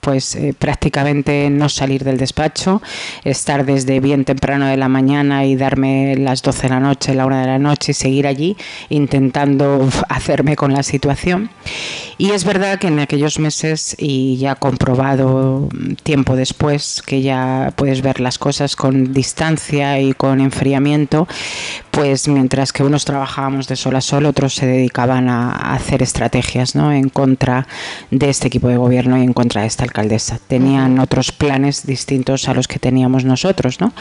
pues 0.00 0.34
eh, 0.36 0.54
prácticamente 0.58 1.50
no 1.50 1.68
salir 1.68 2.04
del 2.04 2.16
despacho, 2.16 2.82
estar 3.24 3.64
desde 3.64 4.00
bien 4.00 4.24
temprano 4.24 4.66
de 4.66 4.76
la 4.76 4.88
mañana 4.88 5.44
y 5.44 5.56
darme 5.56 6.16
las 6.16 6.42
12 6.42 6.62
de 6.62 6.68
la 6.68 6.80
noche, 6.80 7.14
la 7.14 7.26
una 7.26 7.40
de 7.40 7.46
la 7.46 7.58
noche 7.58 7.92
y 7.92 7.94
seguir 7.94 8.26
allí 8.26 8.56
intentando 8.88 9.88
hacerme 10.08 10.56
con 10.56 10.72
la 10.72 10.82
situación. 10.82 11.50
Y 12.18 12.32
es 12.32 12.44
verdad 12.44 12.78
que 12.78 12.88
en 12.88 12.98
aquellos 12.98 13.38
meses, 13.38 13.96
y 13.98 14.36
ya 14.36 14.54
comprobado 14.54 15.68
tiempo 16.02 16.36
después, 16.36 17.02
que 17.06 17.22
ya 17.22 17.72
puedes 17.76 18.02
ver 18.02 18.20
las 18.20 18.36
cosas 18.36 18.76
con 18.76 19.14
distancia 19.14 19.98
y 20.00 20.12
con 20.12 20.40
enfriamiento, 20.40 21.26
pues 21.90 22.28
mientras 22.28 22.72
que 22.72 22.82
unos 22.82 23.04
trabajábamos 23.04 23.68
de 23.68 23.76
sol 23.76 23.96
a 23.96 24.00
sol, 24.00 24.26
otros 24.26 24.54
se 24.54 24.66
dedicaban 24.66 25.28
a, 25.28 25.74
hacer 25.74 26.02
estrategias 26.02 26.74
¿no? 26.74 26.92
en 26.92 27.08
contra 27.08 27.66
de 28.10 28.28
este 28.28 28.48
equipo 28.48 28.68
de 28.68 28.76
gobierno 28.76 29.18
y 29.18 29.22
en 29.22 29.32
contra 29.32 29.62
de 29.62 29.66
esta 29.66 29.84
alcaldesa. 29.84 30.38
Tenían 30.46 30.98
otros 30.98 31.32
planes 31.32 31.86
distintos 31.86 32.48
a 32.48 32.54
los 32.54 32.68
que 32.68 32.78
teníamos 32.78 33.24
nosotros. 33.24 33.80
¿no? 33.80 33.92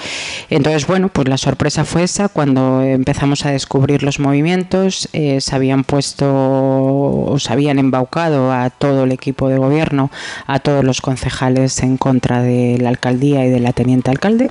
Entonces, 0.50 0.88
bueno, 0.88 1.10
pues 1.10 1.28
la 1.28 1.38
sorpresa 1.38 1.86
fue 1.86 2.04
esa 2.04 2.30
cuando 2.30 2.82
empezamos 2.82 3.46
a 3.46 3.52
descubrir 3.52 4.04
los 4.04 4.20
movimientos, 4.20 5.10
eh, 5.14 5.42
se 5.42 5.56
habían 5.56 5.84
puesto 5.84 6.26
o 6.30 7.38
se 7.40 7.52
habían 7.52 7.80
embaucado 7.80 8.52
a 8.52 8.70
todo 8.70 9.04
el 9.04 9.12
equipo 9.12 9.50
de 9.50 9.58
gobierno, 9.58 10.12
a 10.48 10.60
todos 10.60 10.84
los 10.84 11.02
concejales 11.02 11.82
en 11.82 11.98
contra 11.98 12.42
de 12.42 12.78
la 12.80 12.90
alcaldía 12.90 13.46
y 13.46 13.50
de 13.50 13.60
la 13.60 13.74
teniente 13.74 14.12
alcalde 14.12 14.50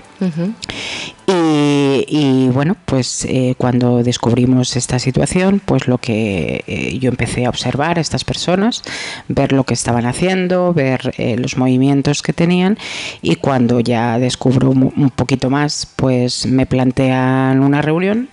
Y, 1.31 2.49
bueno, 2.49 2.75
pues 2.87 3.27
eh, 3.27 3.55
cuando 3.59 4.03
descubrimos 4.03 4.77
esta 4.77 4.99
situación, 4.99 5.61
pues 5.63 5.87
lo 5.87 5.99
que 5.99 6.65
eh, 6.67 6.99
yo 6.99 7.11
empecé 7.11 7.45
a 7.45 7.51
observar 7.51 7.99
a 7.99 8.01
estas 8.01 8.25
personas, 8.25 8.83
ver 9.29 9.53
lo 9.53 9.65
que 9.65 9.75
estaban 9.75 10.07
haciendo, 10.07 10.73
ver 10.73 11.13
eh, 11.19 11.37
los 11.37 11.59
movimientos 11.59 12.23
que 12.23 12.33
tenían. 12.33 12.79
Y 13.21 13.37
cuando 13.37 13.81
ya 13.81 14.19
descubro 14.19 14.71
un 14.71 15.11
poquito 15.15 15.51
más, 15.51 15.87
pues 15.97 16.47
me 16.47 16.65
plantean 16.65 17.61
una 17.61 17.83
reunión 17.83 18.31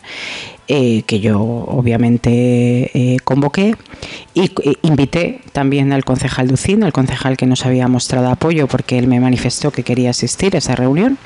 eh, 0.68 1.04
que 1.04 1.20
yo 1.20 1.40
obviamente 1.42 2.90
eh, 2.94 3.18
convoqué 3.24 3.76
y 4.34 4.46
eh, 4.46 4.76
invité 4.82 5.42
también 5.52 5.94
al 5.94 6.04
concejal 6.04 6.48
Ducín, 6.48 6.84
al 6.84 6.92
concejal 6.92 7.38
que 7.38 7.46
nos 7.46 7.68
había 7.68 7.88
mostrado 7.88 8.30
apoyo 8.30 8.66
porque 8.68 8.98
él 8.98 9.06
me 9.06 9.20
manifestó 9.20 9.70
que 9.70 9.84
quería 9.84 10.10
asistir 10.10 10.56
a 10.56 10.58
esa 10.58 10.76
reunión 10.76 11.20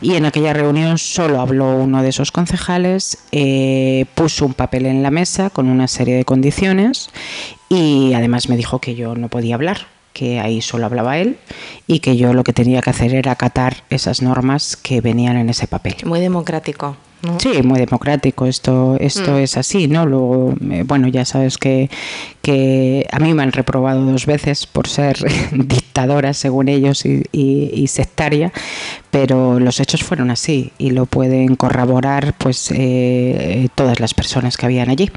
y 0.00 0.14
en 0.14 0.24
aquella 0.24 0.54
reunión 0.54 0.96
solo 0.96 1.42
habló 1.42 1.76
uno 1.76 2.02
de 2.02 2.08
esos 2.08 2.32
concejales, 2.32 3.18
puso 4.14 4.46
un 4.46 4.54
papel 4.54 4.86
en 4.86 5.02
la 5.02 5.10
mesa 5.10 5.50
con 5.50 5.68
una 5.68 5.88
serie 5.88 6.16
de 6.16 6.24
condiciones 6.24 7.10
y 7.68 8.14
además 8.14 8.48
me 8.48 8.56
dijo 8.56 8.78
que 8.78 8.94
yo 8.94 9.14
no 9.14 9.28
podía 9.28 9.56
hablar 9.56 9.88
que 10.14 10.40
ahí 10.40 10.62
solo 10.62 10.86
hablaba 10.86 11.18
él 11.18 11.36
y 11.86 11.98
que 11.98 12.16
yo 12.16 12.32
lo 12.32 12.42
que 12.42 12.54
tenía 12.54 12.80
que 12.80 12.88
hacer 12.88 13.14
era 13.14 13.32
acatar 13.32 13.84
esas 13.90 14.22
normas 14.22 14.74
que 14.74 15.02
venían 15.02 15.36
en 15.36 15.50
ese 15.50 15.66
papel. 15.66 15.96
Muy 16.06 16.20
democrático. 16.20 16.96
Sí, 17.38 17.62
muy 17.62 17.78
democrático. 17.78 18.46
Esto, 18.46 18.96
esto 19.00 19.32
mm. 19.32 19.36
es 19.38 19.56
así, 19.56 19.88
¿no? 19.88 20.06
Luego, 20.06 20.54
eh, 20.70 20.84
bueno, 20.86 21.08
ya 21.08 21.24
sabes 21.24 21.58
que, 21.58 21.90
que 22.42 23.06
a 23.10 23.18
mí 23.18 23.34
me 23.34 23.42
han 23.42 23.52
reprobado 23.52 24.04
dos 24.04 24.26
veces 24.26 24.66
por 24.66 24.88
ser 24.88 25.18
dictadora, 25.52 26.34
según 26.34 26.68
ellos, 26.68 27.04
y, 27.04 27.86
sectaria, 27.86 28.52
pero 29.10 29.60
los 29.60 29.78
hechos 29.80 30.02
fueron 30.02 30.30
así 30.30 30.72
y 30.76 30.90
lo 30.90 31.06
pueden 31.06 31.54
corroborar, 31.56 32.34
pues, 32.36 32.70
eh, 32.74 33.68
todas 33.74 34.00
las 34.00 34.12
personas 34.12 34.56
que 34.56 34.66
habían 34.66 34.90
allí. 34.90 35.10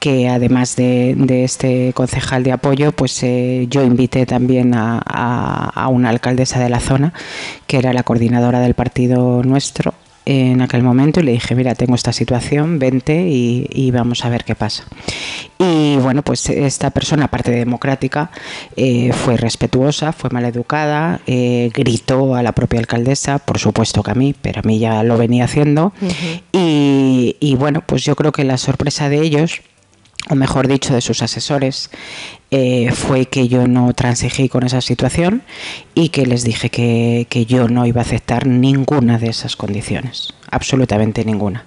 Que 0.00 0.28
además 0.28 0.76
de, 0.76 1.44
este 1.44 1.92
concejal 1.94 2.42
de 2.42 2.52
apoyo, 2.52 2.92
pues 2.92 3.22
eh, 3.22 3.66
yo 3.70 3.82
invité 3.82 4.26
también 4.26 4.74
a, 4.74 4.98
a 4.98 5.88
una 5.88 6.10
alcaldesa 6.10 6.58
de 6.58 6.68
la 6.68 6.80
zona, 6.80 7.12
que 7.66 7.78
era 7.78 7.92
la 7.92 8.02
coordinadora 8.02 8.60
del 8.60 8.74
partido 8.74 9.42
nuestro 9.42 9.94
en 10.24 10.62
aquel 10.62 10.82
momento 10.82 11.20
y 11.20 11.24
le 11.24 11.32
dije, 11.32 11.54
mira, 11.54 11.74
tengo 11.74 11.94
esta 11.94 12.12
situación, 12.12 12.78
vente 12.78 13.26
y, 13.28 13.90
vamos 13.90 14.24
a 14.24 14.28
ver 14.28 14.44
qué 14.44 14.54
pasa. 14.54 14.84
Y 15.58 15.96
bueno, 15.96 16.22
pues 16.22 16.48
esta 16.48 16.90
persona, 16.90 17.26
aparte 17.26 17.50
de 17.50 17.58
democrática, 17.58 18.30
eh, 18.76 19.12
fue 19.12 19.36
respetuosa, 19.36 20.12
fue 20.12 20.30
maleducada, 20.30 21.20
eh, 21.26 21.70
gritó 21.74 22.34
a 22.34 22.42
la 22.42 22.52
propia 22.52 22.80
alcaldesa, 22.80 23.38
por 23.38 23.58
supuesto 23.58 24.02
que 24.02 24.10
a 24.10 24.14
mí, 24.14 24.34
pero 24.40 24.60
a 24.60 24.62
mí 24.62 24.78
ya 24.78 25.02
lo 25.02 25.18
venía 25.18 25.44
haciendo. 25.44 25.92
y, 26.52 27.36
y 27.38 27.54
bueno, 27.56 27.82
pues 27.84 28.04
yo 28.04 28.16
creo 28.16 28.32
que 28.32 28.44
la 28.44 28.58
sorpresa 28.58 29.08
de 29.08 29.20
ellos 29.20 29.60
o 30.30 30.34
mejor 30.34 30.68
dicho, 30.68 30.94
de 30.94 31.00
sus 31.00 31.22
asesores, 31.22 31.90
eh, 32.50 32.90
fue 32.92 33.26
que 33.26 33.48
yo 33.48 33.66
no 33.66 33.92
transigí 33.92 34.48
con 34.48 34.64
esa 34.64 34.80
situación 34.80 35.42
y 35.94 36.10
que 36.10 36.26
les 36.26 36.44
dije 36.44 36.70
que, 36.70 37.46
yo 37.48 37.68
no 37.68 37.86
iba 37.86 38.00
a 38.00 38.04
aceptar 38.04 38.46
ninguna 38.46 39.18
de 39.18 39.28
esas 39.28 39.56
condiciones, 39.56 40.32
absolutamente 40.50 41.24
ninguna. 41.24 41.64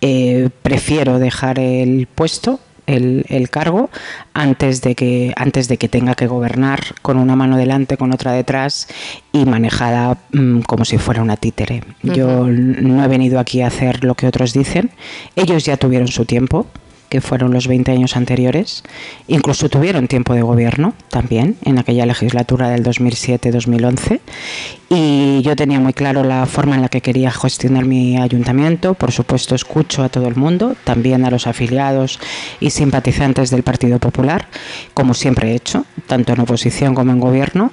Eh, 0.00 0.48
prefiero 0.62 1.18
dejar 1.18 1.58
el 1.58 2.06
puesto 2.06 2.60
el, 2.86 3.48
cargo 3.50 3.90
antes 4.34 4.82
de 4.82 4.94
que 4.94 5.32
antes 5.36 5.68
de 5.68 5.76
que 5.76 5.88
tenga 5.88 6.14
que 6.14 6.26
gobernar 6.26 6.80
con 7.02 7.16
una 7.16 7.36
mano 7.36 7.56
delante 7.56 7.96
con 7.96 8.12
otra 8.12 8.32
detrás 8.32 8.88
y 9.32 9.44
manejada 9.44 10.18
mm, 10.32 10.60
como 10.60 10.84
si 10.84 10.98
fuera 10.98 11.22
una 11.22 11.36
títere. 11.36 11.84
Yo 12.02 12.46
no 12.46 13.04
he 13.04 13.08
venido 13.08 13.38
aquí 13.38 13.62
a 13.62 13.68
hacer 13.68 14.04
lo 14.04 14.14
que 14.14 14.26
otros 14.26 14.52
dicen. 14.52 14.90
Ellos 15.36 15.64
ya 15.64 15.76
tuvieron 15.76 16.08
su 16.08 16.24
tiempo 16.24 16.66
que 17.12 17.20
fueron 17.20 17.52
los 17.52 17.68
20 17.68 17.92
años 17.92 18.16
anteriores. 18.16 18.82
Incluso 19.28 19.68
tuvieron 19.68 20.08
tiempo 20.08 20.32
de 20.32 20.40
gobierno 20.40 20.94
también 21.10 21.56
en 21.62 21.78
aquella 21.78 22.06
legislatura 22.06 22.70
del 22.70 22.82
2007-2011. 22.82 24.20
Y 24.88 25.42
yo 25.42 25.54
tenía 25.54 25.78
muy 25.78 25.92
claro 25.92 26.24
la 26.24 26.46
forma 26.46 26.74
en 26.74 26.80
la 26.80 26.88
que 26.88 27.02
quería 27.02 27.30
gestionar 27.30 27.84
mi 27.84 28.16
ayuntamiento. 28.16 28.94
Por 28.94 29.12
supuesto, 29.12 29.54
escucho 29.54 30.02
a 30.02 30.08
todo 30.08 30.26
el 30.26 30.36
mundo, 30.36 30.74
también 30.84 31.26
a 31.26 31.30
los 31.30 31.46
afiliados 31.46 32.18
y 32.60 32.70
simpatizantes 32.70 33.50
del 33.50 33.62
Partido 33.62 33.98
Popular, 33.98 34.48
como 34.94 35.12
siempre 35.12 35.52
he 35.52 35.54
hecho, 35.54 35.84
tanto 36.06 36.32
en 36.32 36.40
oposición 36.40 36.94
como 36.94 37.12
en 37.12 37.20
gobierno 37.20 37.72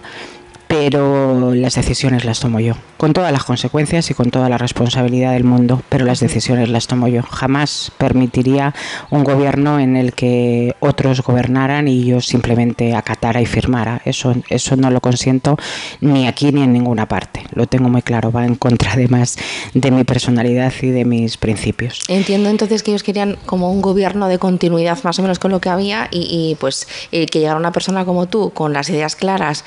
pero 0.70 1.56
las 1.56 1.74
decisiones 1.74 2.26
las 2.26 2.42
tomo 2.42 2.60
yo, 2.60 2.76
con 2.98 3.12
todas 3.12 3.32
las 3.32 3.44
consecuencias 3.44 4.12
y 4.12 4.14
con 4.14 4.30
toda 4.30 4.50
la 4.50 4.60
responsabilidad 4.60 5.34
del 5.34 5.44
mundo, 5.44 5.82
pero 5.90 6.06
las 6.06 6.20
decisiones 6.20 6.70
las 6.70 6.86
tomo 6.86 7.08
yo. 7.08 7.24
Jamás 7.24 7.92
permitiría 7.98 8.76
un 9.10 9.24
gobierno 9.24 9.80
en 9.80 9.98
el 9.98 10.14
que 10.14 10.76
otros 10.80 11.24
gobernaran 11.24 11.88
y 11.88 12.06
yo 12.06 12.22
simplemente 12.22 12.94
acatara 12.94 13.42
y 13.42 13.48
firmara. 13.48 14.04
Eso, 14.06 14.36
eso 14.50 14.76
no 14.76 14.92
lo 14.92 15.02
consiento 15.02 15.58
ni 16.02 16.28
aquí 16.28 16.52
ni 16.52 16.62
en 16.62 16.72
ninguna 16.72 17.08
parte. 17.08 17.48
Lo 17.52 17.66
tengo 17.66 17.90
muy 17.90 18.04
claro, 18.04 18.32
va 18.32 18.46
en 18.46 18.54
contra 18.54 18.94
además 18.94 19.38
de 19.74 19.90
mi 19.90 20.04
personalidad 20.04 20.72
y 20.84 20.90
de 20.92 21.04
mis 21.04 21.38
principios. 21.38 22.02
Entiendo 22.08 22.48
entonces 22.48 22.84
que 22.84 22.92
ellos 22.92 23.02
querían 23.02 23.40
como 23.48 23.72
un 23.72 23.82
gobierno 23.82 24.28
de 24.28 24.38
continuidad 24.38 25.00
más 25.02 25.18
o 25.18 25.24
menos 25.24 25.40
con 25.40 25.50
lo 25.50 25.62
que 25.62 25.70
había 25.70 26.10
y, 26.12 26.56
pues 26.60 26.88
que 27.10 27.26
llegara 27.26 27.58
una 27.58 27.72
persona 27.72 28.06
como 28.06 28.28
tú 28.28 28.52
con 28.52 28.72
las 28.72 28.88
ideas 28.92 29.16
claras, 29.16 29.66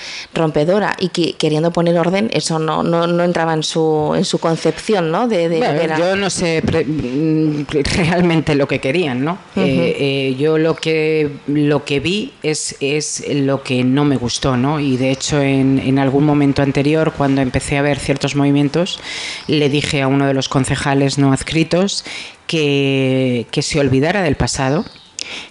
y 0.98 1.08
que, 1.08 1.34
queriendo 1.34 1.72
poner 1.72 1.98
orden, 1.98 2.30
eso 2.32 2.58
no, 2.58 2.82
no, 2.82 3.06
no, 3.06 3.24
entraba 3.24 3.54
en 3.54 3.62
su, 3.62 4.14
en 4.16 4.24
su 4.24 4.38
concepción, 4.38 5.10
¿no? 5.10 5.28
De, 5.28 5.60
Yo 5.98 6.16
no 6.16 6.30
sé 6.30 6.62
mm, 6.62 7.64
realmente 7.96 8.54
lo 8.54 8.66
que 8.66 8.80
querían, 8.80 9.24
¿no? 9.24 9.38
Eh, 9.56 9.96
eh, 9.98 10.36
yo 10.38 10.58
lo 10.58 10.74
que, 10.74 11.30
lo 11.46 11.84
que 11.84 12.00
vi 12.00 12.32
es, 12.42 12.76
es 12.80 13.24
lo 13.28 13.62
que 13.62 13.84
no 13.84 14.04
me 14.04 14.16
gustó, 14.16 14.56
¿no? 14.56 14.80
Y 14.80 14.96
de 14.96 15.10
hecho 15.10 15.40
en, 15.40 15.78
en 15.78 15.98
algún 15.98 16.24
momento 16.24 16.62
anterior, 16.62 17.12
cuando 17.16 17.40
empecé 17.40 17.78
a 17.78 17.82
ver 17.82 17.98
ciertos 17.98 18.36
movimientos, 18.36 19.00
le 19.46 19.68
dije 19.68 20.02
a 20.02 20.08
uno 20.08 20.26
de 20.26 20.34
los 20.34 20.48
concejales 20.48 21.18
no 21.18 21.32
adscritos 21.32 22.04
que, 22.46 23.46
que 23.50 23.62
se 23.62 23.80
olvidara 23.80 24.22
del 24.22 24.36
pasado, 24.36 24.84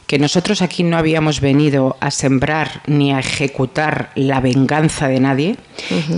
que 0.07 0.19
nosotros 0.19 0.61
aquí 0.61 0.83
no 0.83 0.97
habíamos 0.97 1.41
venido 1.41 1.97
a 1.99 2.11
sembrar 2.11 2.81
ni 2.87 3.13
a 3.13 3.19
ejecutar 3.19 4.11
la 4.15 4.39
venganza 4.39 5.07
de 5.07 5.19
nadie, 5.19 5.55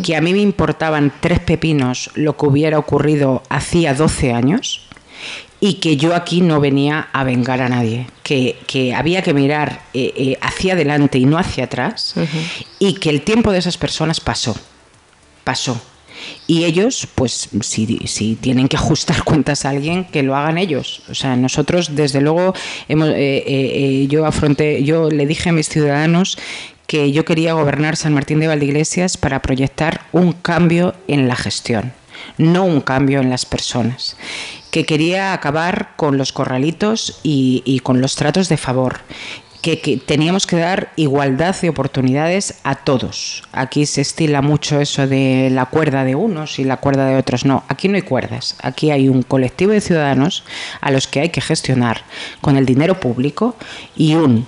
que 0.03 0.15
a 0.15 0.21
mí 0.21 0.33
me 0.33 0.41
importaban 0.41 1.13
tres 1.19 1.39
pepinos 1.39 2.11
lo 2.15 2.37
que 2.37 2.45
hubiera 2.45 2.79
ocurrido 2.79 3.43
hacía 3.49 3.93
12 3.93 4.33
años 4.33 4.87
y 5.59 5.75
que 5.75 5.95
yo 5.95 6.15
aquí 6.15 6.41
no 6.41 6.59
venía 6.59 7.07
a 7.13 7.23
vengar 7.23 7.61
a 7.61 7.69
nadie, 7.69 8.07
que, 8.23 8.93
había 8.95 9.21
que 9.21 9.33
mirar 9.33 9.83
eh, 9.93 10.13
eh, 10.15 10.37
hacia 10.41 10.73
adelante 10.73 11.17
y 11.17 11.25
no 11.25 11.37
hacia 11.37 11.65
atrás 11.65 12.15
y 12.79 12.95
que 12.95 13.09
el 13.09 13.21
tiempo 13.21 13.51
de 13.51 13.59
esas 13.59 13.77
personas 13.77 14.19
pasó, 14.19 14.55
pasó 15.43 15.81
y 16.47 16.65
ellos, 16.65 17.07
pues 17.15 17.49
si, 17.61 18.37
tienen 18.41 18.67
que 18.67 18.77
ajustar 18.77 19.23
cuentas 19.25 19.65
a 19.65 19.69
alguien, 19.69 20.05
que 20.05 20.23
lo 20.23 20.35
hagan 20.35 20.57
ellos. 20.57 21.03
O 21.09 21.15
sea, 21.15 21.35
nosotros, 21.35 21.95
desde 21.95 22.21
luego, 22.21 22.53
hemos, 22.87 23.09
eh, 23.09 23.15
eh, 23.15 23.43
eh, 23.47 24.07
yo 24.07 24.25
afronté, 24.25 24.83
yo 24.83 25.09
le 25.09 25.25
dije 25.25 25.49
a 25.49 25.53
mis 25.53 25.69
ciudadanos 25.69 26.37
que 26.87 27.11
yo 27.11 27.25
quería 27.25 27.53
gobernar 27.53 27.95
San 27.95 28.13
Martín 28.13 28.39
de 28.39 28.47
Valdeiglesias 28.47 29.17
para 29.17 29.41
proyectar 29.41 30.01
un 30.11 30.33
cambio 30.33 30.93
en 31.07 31.27
la 31.27 31.35
gestión, 31.35 31.93
no 32.37 32.65
un 32.65 32.81
cambio 32.81 33.21
en 33.21 33.29
las 33.29 33.45
personas 33.45 34.17
que 34.73 34.87
quería 34.87 35.33
acabar 35.33 35.91
con 35.97 36.17
los 36.17 36.33
corralitos 36.33 37.19
y, 37.21 37.79
con 37.83 38.01
los 38.01 38.15
tratos 38.15 38.49
de 38.49 38.57
favor 38.57 39.01
que, 39.63 39.97
teníamos 40.05 40.45
que 40.45 40.57
dar 40.57 40.91
igualdad 40.97 41.55
de 41.61 41.69
oportunidades 41.69 42.55
a 42.63 42.75
todos. 42.75 43.43
Aquí 43.53 43.85
se 43.85 44.01
estila 44.01 44.41
mucho 44.41 44.81
eso 44.81 45.07
de 45.07 45.49
la 45.49 45.67
cuerda 45.67 46.03
de 46.03 46.15
unos 46.15 46.59
y 46.59 46.65
la 46.65 46.77
cuerda 46.77 47.05
de 47.05 47.15
otros. 47.15 47.45
No, 47.45 47.63
aquí 47.69 47.87
no 47.87 47.95
hay 47.95 48.01
cuerdas. 48.01 48.57
Aquí 48.61 48.91
hay 48.91 49.07
un 49.07 49.23
colectivo 49.23 49.71
de 49.71 49.79
ciudadanos 49.79 50.43
a 50.81 50.91
los 50.91 51.07
que 51.07 51.21
hay 51.21 51.29
que 51.29 51.39
gestionar 51.39 52.03
con 52.41 52.57
el 52.57 52.65
dinero 52.65 52.99
público 52.99 53.55
y 53.95 54.15
un 54.15 54.45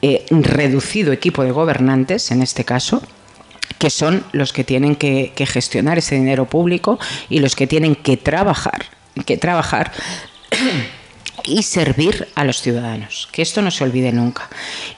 eh, 0.00 0.24
reducido 0.30 1.12
equipo 1.12 1.44
de 1.44 1.50
gobernantes, 1.50 2.30
en 2.30 2.40
este 2.40 2.64
caso, 2.64 3.02
que 3.78 3.90
son 3.90 4.24
los 4.32 4.54
que 4.54 4.64
tienen 4.64 4.96
que, 4.96 5.32
que 5.36 5.44
gestionar 5.44 5.98
ese 5.98 6.14
dinero 6.14 6.46
público 6.46 6.98
y 7.28 7.40
los 7.40 7.54
que 7.54 7.66
tienen 7.66 7.94
que 7.96 8.16
trabajar, 8.16 8.86
que 9.26 9.36
trabajar 9.36 9.92
y 11.44 11.62
servir 11.62 12.28
a 12.34 12.44
los 12.44 12.60
ciudadanos, 12.60 13.28
que 13.32 13.42
esto 13.42 13.62
no 13.62 13.70
se 13.70 13.84
olvide 13.84 14.12
nunca. 14.12 14.48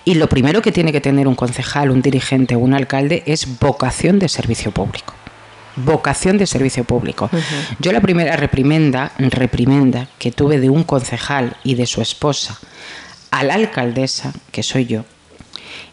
Y 0.04 0.14
lo 0.14 0.28
primero 0.28 0.62
que 0.62 0.72
tiene 0.72 0.92
que 0.92 1.00
tener 1.00 1.28
un 1.28 1.34
concejal, 1.34 1.90
un 1.90 2.02
dirigente 2.02 2.56
o 2.56 2.58
un 2.58 2.74
alcalde 2.74 3.22
es 3.26 3.58
vocación 3.58 4.18
de 4.18 4.28
servicio 4.28 4.70
público. 4.72 5.14
Vocación 5.76 6.38
de 6.38 6.46
servicio 6.46 6.84
público. 6.84 7.28
Yo 7.80 7.90
la 7.92 8.00
primera 8.00 8.36
reprimenda, 8.36 9.12
reprimenda 9.18 10.08
que 10.18 10.30
tuve 10.30 10.60
de 10.60 10.70
un 10.70 10.84
concejal 10.84 11.56
y 11.64 11.74
de 11.74 11.86
su 11.86 12.00
esposa 12.00 12.58
a 13.30 13.42
la 13.42 13.54
alcaldesa, 13.54 14.32
que 14.52 14.62
soy 14.62 14.86
yo, 14.86 15.04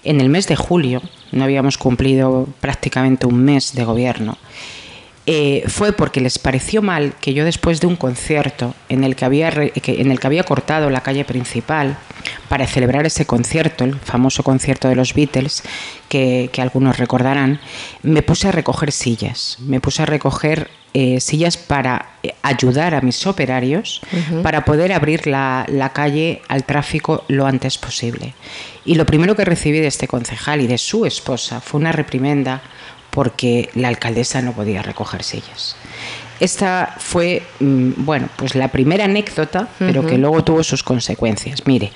en 0.03 0.21
el 0.21 0.29
mes 0.29 0.47
de 0.47 0.55
julio, 0.55 1.01
no 1.31 1.43
habíamos 1.43 1.77
cumplido 1.77 2.47
prácticamente 2.59 3.27
un 3.27 3.43
mes 3.43 3.73
de 3.73 3.83
gobierno, 3.83 4.37
eh, 5.33 5.63
fue 5.69 5.93
porque 5.93 6.19
les 6.19 6.39
pareció 6.39 6.81
mal 6.81 7.13
que 7.21 7.33
yo 7.33 7.45
después 7.45 7.79
de 7.79 7.87
un 7.87 7.95
concierto 7.95 8.75
en 8.89 9.05
el 9.05 9.15
que 9.15 9.23
había, 9.23 9.47
en 9.49 10.11
el 10.11 10.19
que 10.19 10.27
había 10.27 10.43
cortado 10.43 10.89
la 10.89 11.03
calle 11.03 11.23
principal 11.23 11.97
para 12.49 12.67
celebrar 12.67 13.05
ese 13.05 13.25
concierto, 13.25 13.85
el 13.85 13.95
famoso 13.97 14.43
concierto 14.43 14.89
de 14.89 14.95
los 14.95 15.13
Beatles, 15.13 15.63
que, 16.09 16.49
algunos 16.57 16.97
recordarán, 16.97 17.61
me 18.03 18.23
puse 18.23 18.49
a 18.49 18.51
recoger 18.51 18.91
sillas, 18.91 19.55
me 19.61 19.79
puse 19.79 20.01
a 20.01 20.05
recoger 20.05 20.69
eh, 20.93 21.21
sillas 21.21 21.55
para 21.55 22.07
eh, 22.23 22.35
ayudar 22.41 22.93
a 22.93 22.99
mis 22.99 23.25
operarios 23.25 24.01
para 24.43 24.65
poder 24.65 24.91
abrir 24.91 25.27
la, 25.27 25.65
la, 25.69 25.93
calle 25.93 26.41
al 26.49 26.65
tráfico 26.65 27.23
lo 27.29 27.47
antes 27.47 27.77
posible. 27.77 28.33
Y 28.83 28.95
lo 28.95 29.05
primero 29.05 29.37
que 29.37 29.45
recibí 29.45 29.79
de 29.79 29.87
este 29.87 30.09
concejal 30.09 30.59
y 30.59 30.67
de 30.67 30.77
su 30.77 31.05
esposa 31.05 31.61
fue 31.61 31.79
una 31.79 31.93
reprimenda 31.93 32.61
porque 33.11 33.69
la 33.75 33.89
alcaldesa 33.89 34.41
no 34.41 34.53
podía 34.53 34.81
recoger 34.81 35.23
sillas. 35.23 35.75
Esta 36.39 36.95
fue, 36.97 37.43
mm, 37.59 37.91
bueno, 37.97 38.27
pues 38.35 38.55
la 38.55 38.69
primera 38.69 39.05
anécdota, 39.05 39.67
pero 39.77 40.07
que 40.07 40.17
luego 40.17 40.43
tuvo 40.43 40.63
sus 40.63 40.81
consecuencias. 40.81 41.67
Mire, 41.67 41.91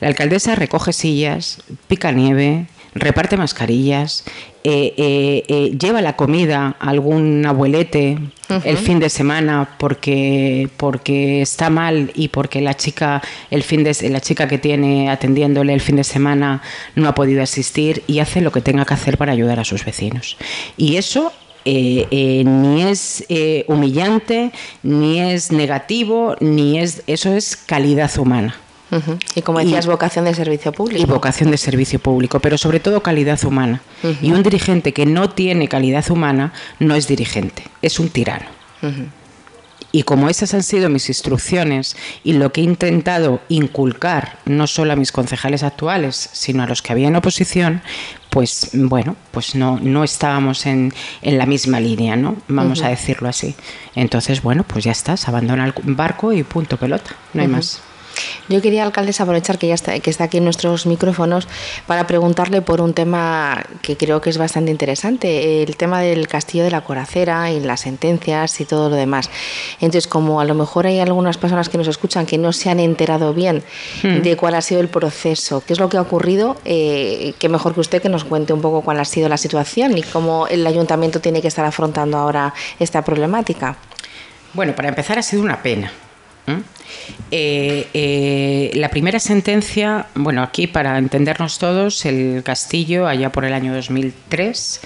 la 0.00 0.08
alcaldesa 0.08 0.54
recoge 0.54 0.94
sillas, 0.94 1.58
pica 1.88 2.10
nieve, 2.10 2.66
reparte 2.94 3.36
mascarillas, 3.36 4.24
eh, 4.64 4.94
eh, 4.96 5.44
eh, 5.48 5.76
lleva 5.78 6.00
la 6.00 6.14
comida 6.14 6.76
a 6.78 6.90
algún 6.90 7.44
abuelete 7.46 8.18
el 8.64 8.76
fin 8.76 9.00
de 9.00 9.08
semana 9.08 9.76
porque, 9.78 10.68
porque 10.76 11.40
está 11.40 11.70
mal 11.70 12.12
y 12.14 12.28
porque 12.28 12.60
la 12.60 12.74
chica, 12.74 13.22
el 13.50 13.62
fin 13.62 13.82
de, 13.82 13.96
la 14.10 14.20
chica 14.20 14.46
que 14.46 14.58
tiene 14.58 15.10
atendiéndole 15.10 15.72
el 15.72 15.80
fin 15.80 15.96
de 15.96 16.04
semana 16.04 16.62
no 16.94 17.08
ha 17.08 17.14
podido 17.14 17.42
asistir 17.42 18.02
y 18.06 18.18
hace 18.18 18.42
lo 18.42 18.52
que 18.52 18.60
tenga 18.60 18.84
que 18.84 18.94
hacer 18.94 19.16
para 19.16 19.32
ayudar 19.32 19.58
a 19.58 19.64
sus 19.64 19.84
vecinos. 19.84 20.36
Y 20.76 20.96
eso 20.96 21.32
ni 21.64 22.82
es 22.82 23.24
humillante, 23.68 24.52
ni 24.82 25.20
es 25.20 25.50
negativo, 25.50 26.36
ni 26.40 26.78
es 26.78 27.02
eso 27.06 27.32
es 27.34 27.56
calidad 27.56 28.10
humana. 28.18 28.61
Y 29.34 29.42
como 29.42 29.58
decías, 29.58 29.86
vocación 29.86 30.24
de 30.26 30.34
servicio 30.34 30.72
público. 30.72 31.02
Y 31.02 31.06
vocación 31.06 31.50
de 31.50 31.56
servicio 31.56 31.98
público, 31.98 32.40
pero 32.40 32.58
sobre 32.58 32.80
todo 32.80 33.02
calidad 33.02 33.42
humana. 33.44 33.82
Y 34.20 34.32
un 34.32 34.42
dirigente 34.42 34.92
que 34.92 35.06
no 35.06 35.30
tiene 35.30 35.68
calidad 35.68 36.10
humana 36.10 36.52
no 36.78 36.94
es 36.94 37.08
dirigente, 37.08 37.64
es 37.80 37.98
un 37.98 38.10
tirano. 38.10 38.46
Y 39.94 40.04
como 40.04 40.30
esas 40.30 40.54
han 40.54 40.62
sido 40.62 40.88
mis 40.88 41.08
instrucciones 41.08 41.96
y 42.24 42.32
lo 42.32 42.50
que 42.50 42.62
he 42.62 42.64
intentado 42.64 43.40
inculcar 43.48 44.38
no 44.46 44.66
solo 44.66 44.94
a 44.94 44.96
mis 44.96 45.12
concejales 45.12 45.62
actuales, 45.62 46.30
sino 46.32 46.62
a 46.62 46.66
los 46.66 46.80
que 46.80 46.92
había 46.92 47.08
en 47.08 47.16
oposición, 47.16 47.82
pues 48.30 48.70
bueno, 48.72 49.16
pues 49.32 49.54
no, 49.54 49.78
no 49.80 50.02
estábamos 50.02 50.64
en, 50.64 50.94
en 51.20 51.36
la 51.36 51.44
misma 51.44 51.78
línea, 51.78 52.16
¿no? 52.16 52.36
Vamos 52.48 52.82
a 52.82 52.88
decirlo 52.88 53.28
así. 53.28 53.54
Entonces, 53.94 54.40
bueno, 54.40 54.64
pues 54.64 54.84
ya 54.84 54.92
está, 54.92 55.18
se 55.18 55.28
abandona 55.28 55.66
el 55.66 55.74
barco 55.94 56.32
y 56.32 56.42
punto 56.42 56.78
pelota, 56.78 57.14
no 57.34 57.42
hay 57.42 57.48
más. 57.48 57.82
Yo 58.48 58.60
quería, 58.60 58.84
alcaldesa, 58.84 59.22
aprovechar 59.22 59.58
que 59.58 59.68
ya 59.68 59.74
está, 59.74 59.98
que 60.00 60.10
está 60.10 60.24
aquí 60.24 60.38
en 60.38 60.44
nuestros 60.44 60.86
micrófonos 60.86 61.48
para 61.86 62.06
preguntarle 62.06 62.62
por 62.62 62.80
un 62.80 62.92
tema 62.92 63.64
que 63.82 63.96
creo 63.96 64.20
que 64.20 64.30
es 64.30 64.38
bastante 64.38 64.70
interesante, 64.70 65.62
el 65.62 65.76
tema 65.76 66.00
del 66.00 66.28
castillo 66.28 66.64
de 66.64 66.70
la 66.70 66.82
Coracera 66.82 67.50
y 67.52 67.60
las 67.60 67.80
sentencias 67.80 68.60
y 68.60 68.64
todo 68.64 68.90
lo 68.90 68.96
demás. 68.96 69.30
Entonces, 69.80 70.06
como 70.06 70.40
a 70.40 70.44
lo 70.44 70.54
mejor 70.54 70.86
hay 70.86 71.00
algunas 71.00 71.38
personas 71.38 71.68
que 71.68 71.78
nos 71.78 71.88
escuchan 71.88 72.26
que 72.26 72.38
no 72.38 72.52
se 72.52 72.70
han 72.70 72.80
enterado 72.80 73.32
bien 73.32 73.62
hmm. 74.02 74.22
de 74.22 74.36
cuál 74.36 74.54
ha 74.54 74.60
sido 74.60 74.80
el 74.80 74.88
proceso, 74.88 75.62
qué 75.66 75.72
es 75.72 75.78
lo 75.78 75.88
que 75.88 75.96
ha 75.96 76.02
ocurrido, 76.02 76.56
eh, 76.64 77.34
qué 77.38 77.48
mejor 77.48 77.74
que 77.74 77.80
usted 77.80 78.02
que 78.02 78.08
nos 78.08 78.24
cuente 78.24 78.52
un 78.52 78.60
poco 78.60 78.82
cuál 78.82 79.00
ha 79.00 79.04
sido 79.04 79.28
la 79.28 79.36
situación 79.36 79.96
y 79.96 80.02
cómo 80.02 80.46
el 80.48 80.66
ayuntamiento 80.66 81.20
tiene 81.20 81.40
que 81.40 81.48
estar 81.48 81.64
afrontando 81.64 82.18
ahora 82.18 82.52
esta 82.78 83.02
problemática. 83.02 83.76
Bueno, 84.54 84.74
para 84.74 84.88
empezar 84.88 85.18
ha 85.18 85.22
sido 85.22 85.42
una 85.42 85.62
pena 85.62 85.92
eh, 87.30 87.88
eh, 87.94 88.70
la 88.74 88.88
primera 88.88 89.18
sentencia, 89.18 90.06
bueno, 90.14 90.42
aquí 90.42 90.66
para 90.66 90.98
entendernos 90.98 91.58
todos, 91.58 92.04
el 92.04 92.42
castillo, 92.44 93.06
allá 93.06 93.32
por 93.32 93.44
el 93.44 93.52
año 93.52 93.74
2003, 93.74 94.80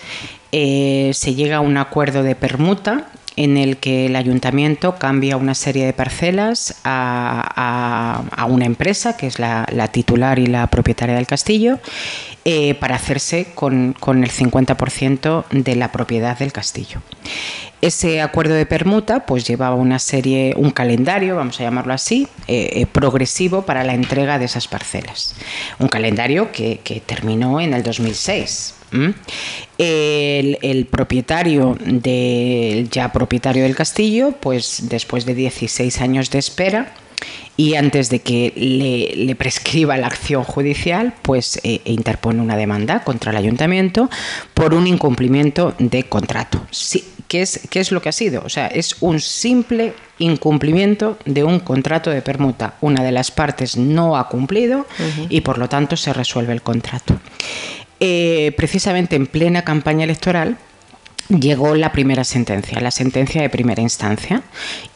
eh, 0.52 1.10
se 1.12 1.34
llega 1.34 1.56
a 1.56 1.60
un 1.60 1.76
acuerdo 1.76 2.22
de 2.22 2.34
permuta 2.34 3.08
en 3.36 3.58
el 3.58 3.76
que 3.76 4.06
el 4.06 4.16
ayuntamiento 4.16 4.96
cambia 4.96 5.36
una 5.36 5.54
serie 5.54 5.84
de 5.84 5.92
parcelas 5.92 6.80
a, 6.84 8.46
una 8.48 8.64
empresa, 8.64 9.16
que 9.16 9.26
es 9.26 9.38
la, 9.38 9.66
titular 9.92 10.38
y 10.38 10.46
la 10.46 10.66
propietaria 10.68 11.16
del 11.16 11.26
castillo, 11.26 11.78
para 12.78 12.94
hacerse 12.94 13.48
con, 13.54 13.92
con 13.98 14.22
el 14.22 14.30
50% 14.30 15.46
de 15.50 15.74
la 15.74 15.90
propiedad 15.90 16.38
del 16.38 16.52
castillo. 16.52 17.00
Ese 17.82 18.22
acuerdo 18.22 18.54
de 18.54 18.64
permuta 18.64 19.26
pues 19.26 19.46
llevaba 19.46 19.74
una 19.74 19.98
serie, 19.98 20.54
un 20.56 20.70
calendario, 20.70 21.36
vamos 21.36 21.60
a 21.60 21.64
llamarlo 21.64 21.92
así, 21.92 22.26
eh, 22.48 22.70
eh, 22.72 22.86
progresivo 22.86 23.62
para 23.62 23.84
la 23.84 23.94
entrega 23.94 24.38
de 24.38 24.46
esas 24.46 24.66
parcelas. 24.66 25.34
Un 25.78 25.88
calendario 25.88 26.50
que, 26.52 26.80
terminó 27.04 27.60
en 27.60 27.74
el 27.74 27.82
2006. 27.82 28.74
El, 29.76 30.58
el, 30.62 30.86
propietario 30.86 31.76
del 31.84 32.88
ya 32.88 33.12
propietario 33.12 33.64
del 33.64 33.76
castillo, 33.76 34.32
pues 34.40 34.84
después 34.88 35.26
de 35.26 35.34
16 35.34 36.00
años 36.00 36.30
de 36.30 36.38
espera, 36.38 36.94
y 37.56 37.74
antes 37.74 38.10
de 38.10 38.20
que 38.20 38.52
le, 38.56 39.34
prescriba 39.34 39.96
la 39.96 40.06
acción 40.06 40.44
judicial, 40.44 41.14
pues 41.22 41.58
eh, 41.62 41.80
interpone 41.84 42.40
una 42.40 42.56
demanda 42.56 43.02
contra 43.02 43.30
el 43.30 43.36
ayuntamiento 43.36 44.10
por 44.54 44.74
un 44.74 44.86
incumplimiento 44.86 45.74
de 45.78 46.04
contrato. 46.04 46.60
Sí, 46.70 47.04
¿qué, 47.28 47.42
es, 47.42 47.60
¿Qué 47.70 47.80
es 47.80 47.92
lo 47.92 48.02
que 48.02 48.10
ha 48.10 48.12
sido? 48.12 48.42
O 48.44 48.48
sea, 48.48 48.66
es 48.66 48.96
un 49.00 49.20
simple 49.20 49.94
incumplimiento 50.18 51.18
de 51.24 51.44
un 51.44 51.60
contrato 51.60 52.10
de 52.10 52.22
permuta. 52.22 52.74
Una 52.80 53.02
de 53.02 53.12
las 53.12 53.30
partes 53.30 53.76
no 53.76 54.16
ha 54.16 54.28
cumplido 54.28 54.86
y 55.28 55.42
por 55.42 55.58
lo 55.58 55.68
tanto 55.68 55.96
se 55.96 56.12
resuelve 56.12 56.52
el 56.52 56.62
contrato. 56.62 57.18
Eh, 58.00 58.52
precisamente 58.56 59.16
en 59.16 59.26
plena 59.26 59.62
campaña 59.62 60.04
electoral, 60.04 60.58
llegó 61.28 61.74
la 61.74 61.92
primera 61.92 62.24
sentencia, 62.24 62.80
la 62.80 62.90
sentencia 62.90 63.42
de 63.42 63.50
primera 63.50 63.82
instancia, 63.82 64.42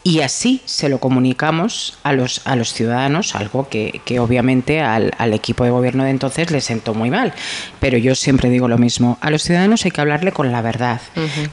y 0.03 0.21
así 0.21 0.61
se 0.65 0.89
lo 0.89 0.99
comunicamos 0.99 1.97
a 2.03 2.13
los, 2.13 2.41
a 2.45 2.55
los 2.55 2.73
ciudadanos, 2.73 3.35
algo 3.35 3.67
que, 3.69 4.01
obviamente 4.19 4.81
al, 4.81 5.11
equipo 5.33 5.63
de 5.63 5.71
gobierno 5.71 6.03
de 6.03 6.09
entonces 6.09 6.51
le 6.51 6.61
sentó 6.61 6.93
muy 6.93 7.09
mal. 7.09 7.33
Pero 7.79 7.97
yo 7.97 8.15
siempre 8.15 8.49
digo 8.49 8.67
lo 8.67 8.77
mismo, 8.77 9.17
a 9.21 9.29
los 9.29 9.43
ciudadanos 9.43 9.85
hay 9.85 9.91
que 9.91 10.01
hablarle 10.01 10.31
con 10.31 10.51
la 10.51 10.61
verdad. 10.61 11.01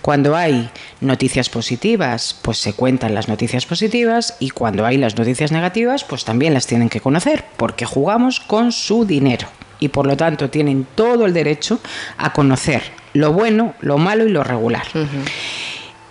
Cuando 0.02 0.36
hay 0.36 0.70
noticias 1.00 1.48
positivas, 1.48 2.38
pues 2.42 2.58
se 2.58 2.72
cuentan 2.72 3.14
las 3.14 3.28
noticias 3.28 3.66
positivas, 3.66 4.36
y 4.38 4.50
cuando 4.50 4.86
hay 4.86 4.96
las 4.96 5.16
noticias 5.16 5.52
negativas, 5.52 6.04
pues 6.04 6.24
también 6.24 6.54
las 6.54 6.66
tienen 6.66 6.88
que 6.88 7.00
conocer, 7.00 7.44
porque 7.56 7.84
jugamos 7.84 8.40
con 8.40 8.72
su 8.72 9.04
dinero 9.04 9.48
y 9.80 9.88
por 9.88 10.08
lo 10.08 10.16
tanto 10.16 10.50
tienen 10.50 10.88
todo 10.96 11.24
el 11.24 11.32
derecho 11.32 11.78
a 12.16 12.32
conocer 12.32 12.97
lo 13.18 13.32
bueno, 13.32 13.74
lo 13.80 13.98
malo 13.98 14.26
y 14.26 14.30
lo 14.30 14.44
regular. 14.44 14.86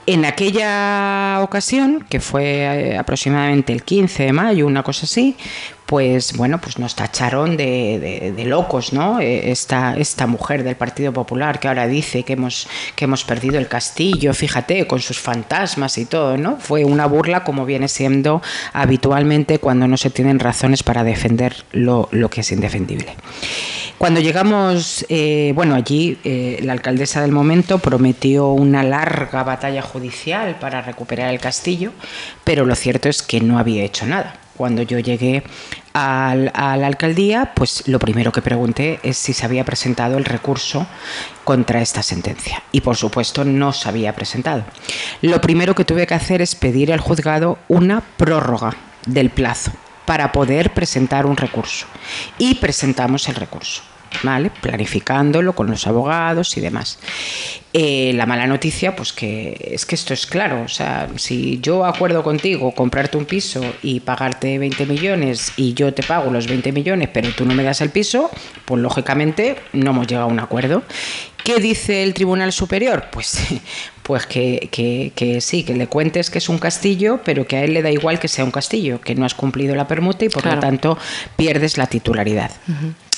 En 0.05 0.25
aquella 0.25 1.39
ocasión, 1.41 2.05
que 2.09 2.19
fue 2.19 2.43
eh, 2.43 2.97
aproximadamente 2.97 3.73
el 3.73 3.83
15 3.83 4.23
de 4.23 4.33
mayo, 4.33 4.67
una 4.67 4.83
cosa 4.83 5.05
así, 5.05 5.35
pues 5.87 6.35
bueno, 6.35 6.59
pues 6.59 6.77
nos 6.79 6.95
tacharon 6.95 7.55
de, 7.55 8.43
locos, 8.45 8.91
¿no? 8.91 9.21
Eh, 9.21 9.51
esta, 9.51 9.97
esta 9.97 10.27
mujer 10.27 10.63
del 10.63 10.75
Partido 10.75 11.13
Popular 11.13 11.59
que 11.59 11.69
ahora 11.69 11.87
dice 11.87 12.23
que 12.23 12.33
hemos, 12.33 12.67
perdido 13.25 13.57
el 13.57 13.69
castillo, 13.69 14.33
fíjate, 14.33 14.85
con 14.85 14.99
sus 14.99 15.17
fantasmas 15.19 15.97
y 15.97 16.05
todo, 16.05 16.37
¿no? 16.37 16.57
Fue 16.59 16.83
una 16.83 17.05
burla 17.05 17.45
como 17.45 17.65
viene 17.65 17.87
siendo 17.87 18.41
habitualmente 18.73 19.59
cuando 19.59 19.87
no 19.87 19.95
se 19.95 20.09
tienen 20.09 20.39
razones 20.39 20.83
para 20.83 21.05
defender 21.05 21.63
lo, 21.71 22.09
lo 22.11 22.29
que 22.29 22.41
es 22.41 22.51
indefendible. 22.51 23.15
Cuando 23.97 24.19
llegamos, 24.19 25.05
eh, 25.09 25.53
bueno, 25.55 25.73
allí 25.73 26.19
eh, 26.23 26.59
la 26.61 26.73
alcaldesa 26.73 27.21
del 27.21 27.31
momento 27.31 27.79
prometió 27.79 28.49
una 28.49 28.83
larga 28.83 29.41
batalla 29.43 29.81
judicial 29.81 30.59
para 30.59 30.81
recuperar 30.81 31.33
el 31.33 31.39
castillo, 31.39 31.93
pero 32.43 32.65
lo 32.65 32.75
cierto 32.75 33.09
es 33.09 33.23
que 33.23 33.39
no 33.41 33.57
había 33.57 33.83
hecho 33.83 34.05
nada. 34.05 34.35
Cuando 34.57 34.81
yo 34.81 34.99
llegué 34.99 35.43
a 35.93 36.35
la 36.35 36.87
alcaldía, 36.87 37.53
pues 37.55 37.87
lo 37.87 37.99
primero 37.99 38.31
que 38.31 38.41
pregunté 38.41 38.99
es 39.03 39.17
si 39.17 39.33
se 39.33 39.45
había 39.45 39.63
presentado 39.63 40.17
el 40.17 40.25
recurso 40.25 40.87
contra 41.43 41.81
esta 41.81 42.03
sentencia. 42.03 42.63
Y 42.71 42.81
por 42.81 42.95
supuesto 42.95 43.45
no 43.45 43.71
se 43.71 43.87
había 43.87 44.13
presentado. 44.13 44.63
Lo 45.21 45.39
primero 45.41 45.75
que 45.75 45.85
tuve 45.85 46.07
que 46.07 46.15
hacer 46.15 46.41
es 46.41 46.55
pedir 46.55 46.91
al 46.91 46.99
juzgado 46.99 47.59
una 47.67 48.01
prórroga 48.01 48.75
del 49.05 49.29
plazo 49.29 49.71
para 50.05 50.31
poder 50.31 50.73
presentar 50.73 51.25
un 51.25 51.37
recurso. 51.37 51.85
Y 52.37 52.55
presentamos 52.55 53.27
el 53.29 53.35
recurso. 53.35 53.81
¿Vale? 54.23 54.51
planificándolo 54.61 55.53
con 55.53 55.69
los 55.69 55.87
abogados 55.87 56.57
y 56.57 56.61
demás. 56.61 56.99
Eh, 57.73 58.11
la 58.15 58.25
mala 58.25 58.47
noticia, 58.47 58.95
pues 58.95 59.13
que 59.13 59.55
es 59.71 59.85
que 59.85 59.95
esto 59.95 60.13
es 60.13 60.25
claro, 60.25 60.63
o 60.63 60.67
sea, 60.67 61.07
si 61.17 61.59
yo 61.61 61.85
acuerdo 61.85 62.23
contigo 62.23 62.71
comprarte 62.71 63.17
un 63.17 63.25
piso 63.25 63.61
y 63.83 63.99
pagarte 63.99 64.57
20 64.57 64.85
millones 64.85 65.51
y 65.57 65.73
yo 65.73 65.93
te 65.93 66.01
pago 66.01 66.31
los 66.31 66.47
20 66.47 66.71
millones, 66.71 67.09
pero 67.13 67.29
tú 67.35 67.45
no 67.45 67.53
me 67.53 67.63
das 67.63 67.81
el 67.81 67.89
piso, 67.89 68.31
pues 68.65 68.81
lógicamente 68.81 69.57
no 69.73 69.91
hemos 69.91 70.07
llegado 70.07 70.27
a 70.27 70.31
un 70.31 70.39
acuerdo. 70.39 70.83
¿Qué 71.43 71.59
dice 71.61 72.03
el 72.03 72.13
Tribunal 72.13 72.51
Superior? 72.51 73.05
Pues, 73.11 73.37
pues 74.03 74.25
que, 74.25 74.69
que, 75.15 75.41
sí, 75.41 75.63
que 75.63 75.75
le 75.75 75.87
cuentes 75.87 76.29
que 76.29 76.39
es 76.39 76.49
un 76.49 76.57
castillo, 76.57 77.21
pero 77.23 77.47
que 77.47 77.57
a 77.57 77.63
él 77.63 77.73
le 77.73 77.81
da 77.81 77.91
igual 77.91 78.19
que 78.19 78.27
sea 78.27 78.43
un 78.43 78.51
castillo, 78.51 78.99
que 79.01 79.15
no 79.15 79.25
has 79.25 79.33
cumplido 79.33 79.75
la 79.75 79.87
permuta 79.87 80.25
y 80.25 80.29
por 80.29 80.45
lo 80.45 80.59
tanto 80.59 80.97
pierdes 81.35 81.77
la 81.77 81.87
titularidad. 81.87 82.51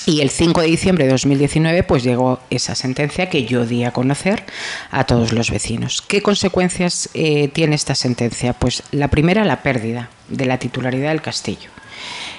Y 0.06 0.22
el 0.22 0.30
5 0.30 0.62
de 0.62 0.66
diciembre 0.66 1.04
de 1.04 1.10
2019 1.10 1.82
pues 1.82 2.02
llegó 2.02 2.40
esa 2.48 2.74
sentencia 2.74 3.28
que 3.28 3.44
yo 3.44 3.66
di 3.66 3.84
a 3.84 3.92
conocer 3.92 4.44
a 4.90 5.04
todos 5.04 5.32
los 5.32 5.50
vecinos. 5.50 6.02
¿Qué 6.02 6.22
consecuencias 6.22 7.10
eh, 7.14 7.48
tiene 7.48 7.74
esta 7.74 7.94
sentencia? 7.94 8.54
Pues 8.54 8.82
la 8.92 9.08
primera, 9.08 9.44
la 9.44 9.62
pérdida 9.62 10.08
de 10.28 10.46
la 10.46 10.58
titularidad 10.58 11.10
del 11.10 11.20
castillo. 11.20 11.70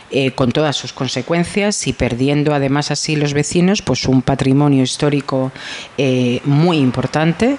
Eh, 0.09 0.31
con 0.31 0.51
todas 0.51 0.75
sus 0.75 0.91
consecuencias 0.91 1.87
y 1.87 1.93
perdiendo 1.93 2.53
además 2.53 2.91
así 2.91 3.15
los 3.15 3.33
vecinos 3.33 3.81
pues 3.81 4.05
un 4.09 4.21
patrimonio 4.21 4.83
histórico 4.83 5.53
eh, 5.97 6.41
muy 6.43 6.77
importante 6.79 7.57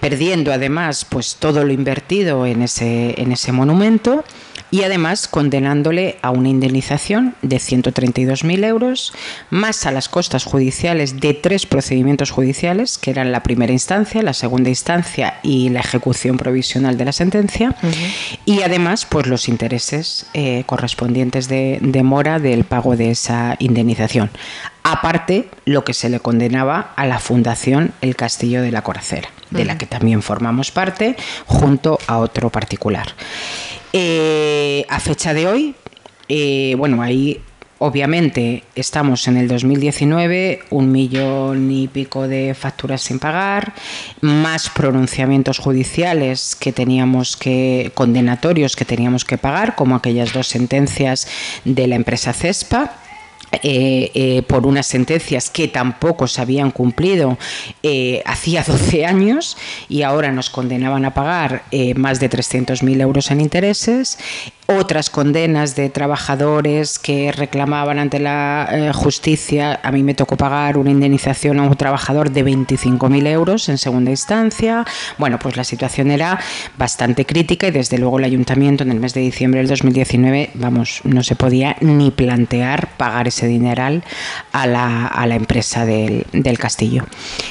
perdiendo 0.00 0.52
además 0.52 1.04
pues 1.04 1.36
todo 1.36 1.62
lo 1.64 1.72
invertido 1.72 2.46
en 2.46 2.62
ese, 2.62 3.20
en 3.20 3.30
ese 3.30 3.52
monumento 3.52 4.24
y 4.70 4.82
además 4.82 5.28
condenándole 5.28 6.16
a 6.22 6.30
una 6.30 6.48
indemnización 6.48 7.34
de 7.42 7.56
132.000 7.56 8.64
euros, 8.64 9.12
más 9.50 9.86
a 9.86 9.92
las 9.92 10.08
costas 10.08 10.44
judiciales 10.44 11.20
de 11.20 11.34
tres 11.34 11.66
procedimientos 11.66 12.30
judiciales, 12.30 12.98
que 12.98 13.10
eran 13.10 13.32
la 13.32 13.42
primera 13.42 13.72
instancia, 13.72 14.22
la 14.22 14.32
segunda 14.32 14.68
instancia 14.68 15.40
y 15.42 15.68
la 15.70 15.80
ejecución 15.80 16.36
provisional 16.36 16.96
de 16.96 17.04
la 17.04 17.12
sentencia, 17.12 17.74
y 18.44 18.62
además 18.62 19.06
pues 19.06 19.26
los 19.26 19.48
intereses 19.48 20.26
eh, 20.34 20.64
correspondientes 20.66 21.48
de, 21.48 21.78
de 21.80 22.02
mora 22.02 22.38
del 22.38 22.64
pago 22.64 22.96
de 22.96 23.10
esa 23.10 23.56
indemnización. 23.58 24.30
Aparte 24.82 25.48
lo 25.64 25.84
que 25.84 25.94
se 25.94 26.08
le 26.08 26.20
condenaba 26.20 26.92
a 26.94 27.06
la 27.06 27.18
Fundación 27.18 27.92
El 28.00 28.14
Castillo 28.14 28.62
de 28.62 28.70
la 28.70 28.82
Coracera, 28.82 29.30
de 29.50 29.64
la 29.64 29.78
que 29.78 29.86
también 29.86 30.22
formamos 30.22 30.70
parte, 30.70 31.16
junto 31.46 31.98
a 32.06 32.18
otro 32.18 32.50
particular. 32.50 33.14
Eh, 33.98 34.84
a 34.90 35.00
fecha 35.00 35.32
de 35.32 35.46
hoy, 35.46 35.74
eh, 36.28 36.74
bueno, 36.76 37.00
ahí 37.00 37.40
obviamente 37.78 38.62
estamos 38.74 39.26
en 39.26 39.38
el 39.38 39.48
2019, 39.48 40.60
un 40.68 40.92
millón 40.92 41.72
y 41.72 41.88
pico 41.88 42.28
de 42.28 42.52
facturas 42.52 43.00
sin 43.00 43.18
pagar, 43.18 43.72
más 44.20 44.68
pronunciamientos 44.68 45.58
judiciales 45.58 46.54
que 46.56 46.74
teníamos 46.74 47.38
que, 47.38 47.90
condenatorios 47.94 48.76
que 48.76 48.84
teníamos 48.84 49.24
que 49.24 49.38
pagar, 49.38 49.76
como 49.76 49.96
aquellas 49.96 50.34
dos 50.34 50.48
sentencias 50.48 51.26
de 51.64 51.86
la 51.86 51.96
empresa 51.96 52.34
CESPA 52.34 52.98
eh, 53.52 54.10
eh, 54.14 54.42
por 54.42 54.66
unas 54.66 54.86
sentencias 54.86 55.50
que 55.50 55.68
tampoco 55.68 56.26
se 56.26 56.40
habían 56.40 56.72
cumplido 56.72 57.38
eh, 57.82 58.22
hacía 58.26 58.62
12 58.66 59.06
años 59.06 59.56
y 59.88 60.02
ahora 60.02 60.32
nos 60.32 60.50
condenaban 60.50 61.04
a 61.04 61.14
pagar 61.14 61.62
más 61.94 62.20
de 62.20 62.28
300.000 62.28 63.00
euros 63.00 63.30
en 63.30 63.40
intereses 63.40 64.18
otras 64.66 65.10
condenas 65.10 65.76
de 65.76 65.88
trabajadores 65.90 66.98
que 66.98 67.32
reclamaban 67.32 67.98
ante 67.98 68.18
la 68.18 68.68
eh, 68.70 68.92
justicia. 68.92 69.78
A 69.82 69.92
mí 69.92 70.02
me 70.02 70.14
tocó 70.14 70.36
pagar 70.36 70.76
una 70.76 70.90
indemnización 70.90 71.60
a 71.60 71.62
un 71.62 71.76
trabajador 71.76 72.30
de 72.30 72.44
25.000 72.44 73.26
euros 73.28 73.68
en 73.68 73.78
segunda 73.78 74.10
instancia. 74.10 74.84
Bueno, 75.18 75.38
pues 75.38 75.56
la 75.56 75.64
situación 75.64 76.10
era 76.10 76.38
bastante 76.76 77.24
crítica 77.24 77.68
y 77.68 77.70
desde 77.70 77.98
luego 77.98 78.18
el 78.18 78.24
ayuntamiento 78.24 78.82
en 78.82 78.90
el 78.90 79.00
mes 79.00 79.14
de 79.14 79.20
diciembre 79.20 79.60
del 79.60 79.68
2019, 79.68 80.50
vamos, 80.54 81.00
no 81.04 81.22
se 81.22 81.36
podía 81.36 81.76
ni 81.80 82.10
plantear 82.10 82.88
pagar 82.96 83.28
ese 83.28 83.46
dineral 83.46 84.02
a 84.52 84.66
la, 84.66 85.06
a 85.06 85.26
la 85.26 85.36
empresa 85.36 85.86
del, 85.86 86.26
del, 86.32 86.58
castillo. 86.58 87.04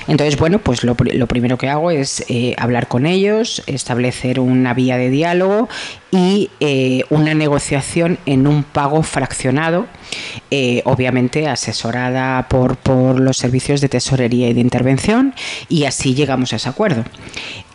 Entonces, 0.08 0.38
bueno, 0.38 0.60
pues 0.60 0.84
lo, 0.84 0.96
lo 1.00 1.28
primero 1.28 1.58
que 1.58 1.70
hago 1.70 1.92
es 1.92 2.26
eh, 2.28 2.56
hablar 2.58 2.88
con 2.88 3.06
ellos, 3.06 3.64
establecer 3.68 4.40
una 4.40 4.74
vía 4.74 4.98
de 4.98 5.10
diálogo 5.10 5.70
y 6.12 6.50
eh, 6.60 7.04
una 7.10 7.34
negociación 7.34 8.18
en 8.26 8.48
un 8.48 8.64
pago 8.64 9.04
fraccionado, 9.04 9.88
eh, 10.52 10.82
obviamente 10.86 11.48
asesorada 11.48 12.48
por, 12.48 12.78
por, 12.78 13.20
los 13.20 13.38
servicios 13.38 13.82
de 13.82 13.90
tesorería 13.90 14.50
y 14.50 14.54
de 14.54 14.62
intervención, 14.62 15.34
y 15.70 15.86
así 15.86 16.14
llegamos 16.16 16.54
a 16.54 16.58
ese 16.58 16.70
acuerdo. 16.70 17.04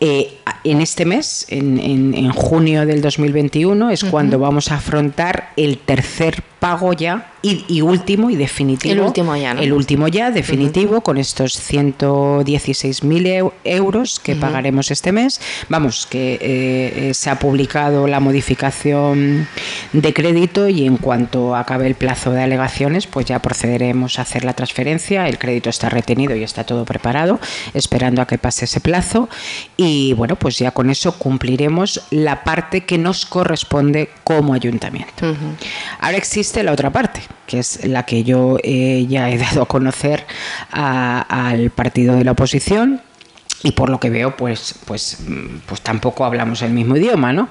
Eh, 0.01 0.35
en 0.65 0.81
este 0.81 1.05
mes, 1.05 1.47
en, 1.49 1.79
en, 1.79 2.31
junio 2.33 2.87
del 2.87 3.03
2021, 3.03 3.91
es 3.91 4.05
cuando 4.05 4.39
vamos 4.39 4.71
a 4.71 4.77
afrontar 4.77 5.51
el 5.57 5.79
tercer 5.79 6.43
pago 6.61 6.93
ya 6.93 7.33
y, 7.43 7.81
último 7.81 8.29
y 8.29 8.37
definitivo. 8.37 8.93
El 8.93 9.01
último 9.01 9.35
ya, 9.35 9.53
El 9.53 9.73
último 9.73 10.09
ya, 10.09 10.31
definitivo, 10.31 11.01
con 11.01 11.17
estos 11.17 11.59
116.000 11.73 13.53
euros 13.65 14.21
que 14.21 14.37
pagaremos 14.37 14.91
este 14.91 15.11
mes. 15.11 15.41
Vamos, 15.71 16.07
que 16.07 16.39
eh, 16.41 17.15
se 17.15 17.31
ha 17.31 17.39
publicado 17.39 18.07
la 18.07 18.21
modificación 18.21 19.49
de 19.95 20.13
crédito 20.13 20.69
y 20.69 20.85
en 20.85 20.99
cuanto 20.99 21.57
acabe 21.57 21.87
el 21.87 21.95
plazo 21.95 22.20
de 22.29 22.43
alegaciones, 22.43 23.07
pues 23.07 23.25
ya 23.25 23.41
procederemos 23.41 24.19
a 24.19 24.23
hacer 24.23 24.45
la 24.45 24.53
transferencia. 24.53 25.27
El 25.29 25.39
crédito 25.39 25.71
está 25.71 25.89
retenido 25.89 26.37
y 26.37 26.43
está 26.43 26.65
todo 26.65 26.85
preparado, 26.85 27.41
esperando 27.73 28.21
a 28.21 28.27
que 28.27 28.37
pase 28.37 28.67
ese 28.67 28.81
plazo. 28.81 29.31
Y 29.79 30.13
bueno, 30.13 30.37
pues 30.37 30.59
ya 30.59 30.73
con 30.73 30.91
eso 30.91 31.13
cumpliremos 31.13 32.03
la 32.11 32.45
parte 32.45 32.83
que 32.83 32.99
nos 32.99 33.25
corresponde 33.25 34.11
como 34.25 34.53
ayuntamiento. 34.53 35.35
Ahora 36.01 36.19
existe 36.19 36.63
la 36.63 36.73
otra 36.73 36.91
parte 36.91 37.23
que 37.47 37.59
es 37.59 37.85
la 37.85 38.05
que 38.05 38.23
yo 38.23 38.59
eh, 38.63 39.07
ya 39.09 39.29
he 39.29 39.37
dado 39.37 39.63
a 39.63 39.67
conocer 39.67 40.25
al 40.71 41.71
partido 41.71 42.15
de 42.15 42.23
la 42.23 42.33
oposición 42.33 43.03
y 43.63 43.73
por 43.73 43.91
lo 43.91 44.01
que 44.01 44.11
veo, 44.11 44.37
pues, 44.37 44.75
pues, 44.87 45.19
pues 45.67 45.81
tampoco 45.83 46.25
hablamos 46.25 46.63
el 46.63 46.73
mismo 46.73 46.97
idioma, 46.97 47.33
¿no? 47.33 47.49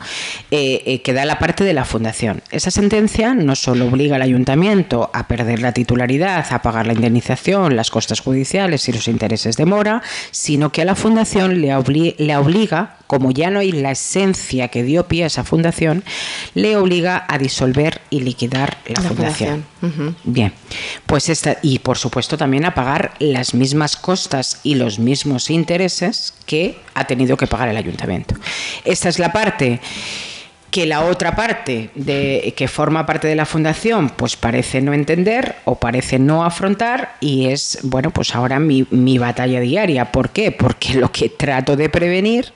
Eh, 0.49 0.81
eh, 0.85 1.01
queda 1.01 1.25
la 1.25 1.39
parte 1.39 1.63
de 1.63 1.73
la 1.73 1.85
fundación. 1.85 2.41
Esa 2.51 2.71
sentencia 2.71 3.35
no 3.35 3.55
solo 3.55 3.87
obliga 3.87 4.15
al 4.15 4.23
ayuntamiento 4.23 5.11
a 5.13 5.27
perder 5.27 5.61
la 5.61 5.73
titularidad, 5.73 6.45
a 6.49 6.61
pagar 6.61 6.87
la 6.87 6.93
indemnización, 6.93 7.75
las 7.75 7.91
costas 7.91 8.21
judiciales 8.21 8.87
y 8.89 8.93
los 8.93 9.07
intereses 9.07 9.55
de 9.57 9.65
mora, 9.65 10.01
sino 10.31 10.71
que 10.71 10.81
a 10.81 10.85
la 10.85 10.95
fundación 10.95 11.61
le, 11.61 12.15
le 12.17 12.37
obliga 12.37 12.98
como 13.09 13.31
ya 13.31 13.49
no 13.49 13.57
hay 13.57 13.71
la 13.71 13.89
esencia 13.89 14.67
que 14.67 14.83
dio 14.83 15.07
pie 15.07 15.23
a 15.23 15.27
esa 15.27 15.43
fundación, 15.43 16.03
le 16.53 16.77
obliga 16.77 17.25
a 17.27 17.39
disolver 17.39 18.01
y 18.11 18.19
liquidar 18.19 18.77
la, 18.85 19.01
fundación. 19.01 19.65
Bien, 20.25 20.53
pues 21.07 21.27
esta, 21.27 21.57
y 21.63 21.79
por 21.79 21.97
supuesto 21.97 22.37
también 22.37 22.65
a 22.65 22.75
pagar 22.75 23.15
las 23.17 23.55
mismas 23.55 23.97
costas 23.97 24.59
y 24.61 24.75
los 24.75 24.99
mismos 24.99 25.49
intereses 25.49 26.35
que 26.45 26.77
ha 26.93 27.07
tenido 27.07 27.35
que 27.35 27.47
pagar 27.47 27.69
el 27.69 27.77
ayuntamiento. 27.77 28.35
Esta 28.85 29.09
es 29.09 29.17
la 29.17 29.33
parte 29.33 29.81
que 30.71 30.85
la 30.85 31.05
otra 31.05 31.35
parte 31.35 31.89
de, 31.95 32.53
que 32.55 32.67
forma 32.67 33.05
parte 33.05 33.27
de 33.27 33.35
la 33.35 33.45
fundación 33.45 34.09
pues 34.09 34.35
parece 34.35 34.81
no 34.81 34.93
entender 34.93 35.55
o 35.65 35.75
parece 35.75 36.19
no 36.19 36.43
afrontar 36.43 37.15
y 37.19 37.47
es, 37.47 37.79
bueno, 37.83 38.11
pues 38.11 38.35
ahora 38.35 38.59
mi, 38.59 38.85
mi 38.91 39.17
batalla 39.17 39.59
diaria. 39.59 40.11
¿Por 40.11 40.29
qué? 40.29 40.51
Porque 40.51 40.93
lo 40.93 41.11
que 41.11 41.29
trato 41.29 41.75
de 41.75 41.89
prevenir 41.89 42.53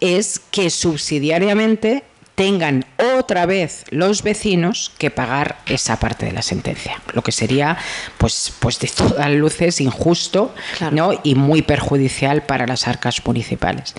es 0.00 0.40
que 0.50 0.70
subsidiariamente 0.70 2.04
tengan 2.36 2.84
otra 3.18 3.46
vez 3.46 3.84
los 3.90 4.22
vecinos 4.22 4.92
que 4.98 5.10
pagar 5.10 5.56
esa 5.66 5.98
parte 5.98 6.26
de 6.26 6.32
la 6.32 6.42
sentencia, 6.42 7.02
lo 7.14 7.22
que 7.22 7.32
sería, 7.32 7.78
pues, 8.18 8.52
pues 8.60 8.78
de 8.78 8.88
todas 8.96 9.30
luces 9.32 9.80
injusto 9.80 10.54
¿no? 10.92 11.10
y 11.24 11.34
muy 11.34 11.62
perjudicial 11.62 12.42
para 12.42 12.66
las 12.66 12.86
arcas 12.86 13.24
municipales. 13.26 13.94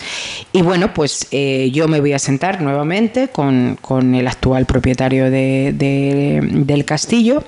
Y 0.53 0.61
bueno, 0.61 0.93
pues 0.93 1.27
eh, 1.31 1.71
yo 1.73 1.87
me 1.87 1.99
voy 1.99 2.13
a 2.13 2.19
sentar 2.19 2.61
nuevamente 2.61 3.27
con, 3.29 3.77
el 4.15 4.27
actual 4.27 4.65
propietario 4.65 5.29
del 5.31 6.85
castillo 6.85 7.43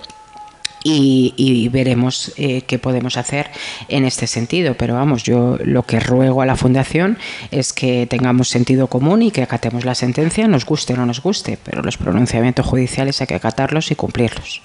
y, 0.83 1.69
veremos 1.69 2.33
eh, 2.37 2.61
qué 2.61 2.79
podemos 2.79 3.17
hacer 3.17 3.49
en 3.87 4.05
este 4.05 4.27
sentido. 4.27 4.75
Pero 4.75 4.95
vamos, 4.95 5.23
yo 5.23 5.57
lo 5.63 5.83
que 5.83 5.99
ruego 5.99 6.41
a 6.41 6.45
la 6.45 6.55
Fundación 6.55 7.17
es 7.51 7.73
que 7.73 8.07
tengamos 8.07 8.49
sentido 8.49 8.87
común 8.87 9.21
y 9.21 9.31
que 9.31 9.43
acatemos 9.43 9.85
la 9.85 9.95
sentencia, 9.95 10.47
nos 10.47 10.65
guste 10.65 10.93
o 10.93 10.97
no 10.97 11.05
nos 11.05 11.21
guste, 11.21 11.57
pero 11.63 11.81
los 11.81 11.97
pronunciamientos 11.97 12.65
judiciales 12.65 13.19
hay 13.21 13.27
que 13.27 13.35
acatarlos 13.35 13.91
y 13.91 13.95
cumplirlos. 13.95 14.61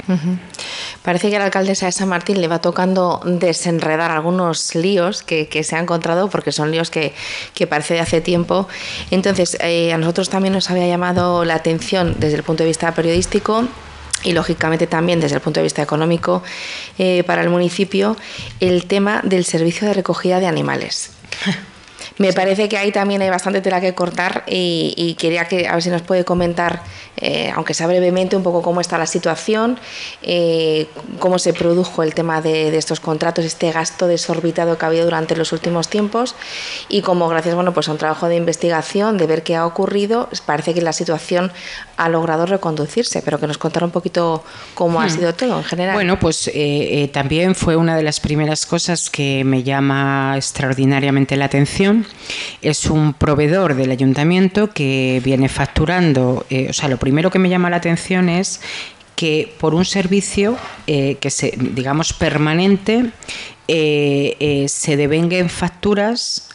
Parece 1.03 1.31
que 1.31 1.37
a 1.37 1.39
la 1.39 1.47
alcaldesa 1.47 1.87
de 1.87 1.93
San 1.93 2.09
Martín 2.09 2.41
le 2.41 2.49
va 2.49 2.61
tocando 2.61 3.21
desenredar 3.25 4.11
algunos 4.11 4.75
líos 4.75 5.23
que, 5.23 5.49
se 5.65 5.77
ha 5.77 5.81
encontrado, 5.81 6.29
porque 6.29 6.53
son 6.53 6.71
líos 6.71 6.91
que, 6.91 7.13
parece 7.69 7.95
de 7.95 8.01
hace 8.01 8.21
tiempo. 8.21 8.69
Entonces, 9.11 9.57
eh, 9.61 9.93
a 9.93 9.99
nosotros 9.99 10.29
también 10.29 10.53
nos 10.53 10.71
había 10.71 10.87
llamado 10.87 11.45
la 11.45 11.55
atención 11.55 12.17
desde 12.19 12.37
el 12.37 12.43
punto 12.43 12.63
de 12.63 12.69
vista 12.69 12.93
periodístico 12.93 13.69
y 14.25 14.33
lógicamente 14.33 14.87
también 14.87 15.21
desde 15.21 15.37
el 15.37 15.43
punto 15.43 15.61
de 15.61 15.65
vista 15.65 15.83
económico 15.83 16.43
eh, 16.99 17.23
para 17.25 17.43
el 17.43 17.51
municipio 17.51 18.17
el 18.61 18.87
tema 18.87 19.21
del 19.23 19.45
servicio 19.45 19.87
de 19.87 19.95
recogida 19.95 20.41
de 20.41 20.47
animales. 20.47 21.13
Me 22.19 22.33
parece 22.33 22.69
que 22.69 22.77
ahí 22.77 22.93
también 22.93 23.23
hay 23.23 23.31
bastante 23.31 23.61
tela 23.61 23.81
que 23.81 23.95
cortar 23.95 24.45
y, 24.47 25.17
quería 25.19 25.47
que 25.47 25.67
a 25.67 25.73
ver 25.73 25.83
si 25.83 25.91
nos 25.91 26.03
puede 26.03 26.25
comentar, 26.25 26.83
eh, 27.17 27.53
aunque 27.55 27.75
sea 27.75 27.87
brevemente, 27.87 28.37
un 28.37 28.43
poco 28.43 28.63
cómo 28.63 28.81
está 28.81 28.99
la 28.99 29.07
situación, 29.07 29.79
eh, 30.23 30.89
cómo 31.19 31.39
se 31.39 31.53
produjo 31.53 32.03
el 32.03 32.15
tema 32.15 32.41
de, 32.41 32.77
estos 32.77 33.01
contratos, 33.01 33.45
este 33.45 33.71
gasto 33.73 34.07
desorbitado 34.07 34.79
que 34.79 34.85
ha 34.85 34.89
habido 34.89 35.05
durante 35.05 35.37
los 35.37 35.53
últimos 35.53 35.89
tiempos 35.89 36.35
y 36.89 37.03
cómo 37.03 37.29
gracias 37.29 37.55
bueno, 37.55 37.73
pues 37.73 37.89
a 37.89 37.93
un 37.93 37.99
trabajo 37.99 38.29
de 38.29 38.37
investigación, 38.37 39.17
de 39.19 39.27
ver 39.27 39.43
qué 39.43 39.57
ha 39.57 39.67
ocurrido, 39.67 40.29
parece 40.47 40.75
que 40.75 40.83
la 40.83 40.93
situación 40.93 41.53
ha 41.97 42.09
logrado 42.09 42.47
reconducirse, 42.47 43.23
pero 43.23 43.39
que 43.39 43.47
nos 43.47 43.59
contara 43.59 43.87
un 43.87 43.93
poquito 43.93 44.43
cómo 44.75 45.01
ha 45.01 45.07
hmm. 45.07 45.11
sido 45.11 45.35
todo 45.35 45.59
en 45.59 45.65
general. 45.65 45.95
Bueno, 45.95 46.19
pues 46.19 46.51
eh, 46.53 47.09
también 47.13 47.55
fue 47.55 47.77
una 47.77 47.97
de 47.97 48.03
las 48.03 48.21
primeras 48.21 48.67
cosas 48.67 49.11
que 49.11 49.45
me 49.45 49.63
llama 49.63 50.35
extraordinariamente 50.37 51.37
la 51.37 51.45
atención 51.45 52.07
es 52.63 52.87
un 52.87 53.15
proveedor 53.15 53.75
del 53.75 53.91
ayuntamiento 53.91 54.71
que 54.71 55.21
viene 55.25 55.49
facturando, 55.49 56.47
eh, 56.51 56.69
o 56.71 56.73
sea, 56.73 56.89
lo 56.89 56.97
primero 56.97 57.14
que 57.31 57.39
me 57.39 57.49
llama 57.49 57.71
la 57.71 57.77
atención 57.77 58.29
es 58.29 58.61
que 59.17 59.55
por 59.61 59.75
un 59.75 59.85
servicio 59.85 60.57
eh, 60.87 61.17
que 61.21 61.31
se, 61.31 61.55
digamos, 61.57 62.13
permanente, 62.13 63.11
eh, 63.69 64.67
se 64.69 64.97
devenguen 64.97 65.49
facturas 65.49 66.49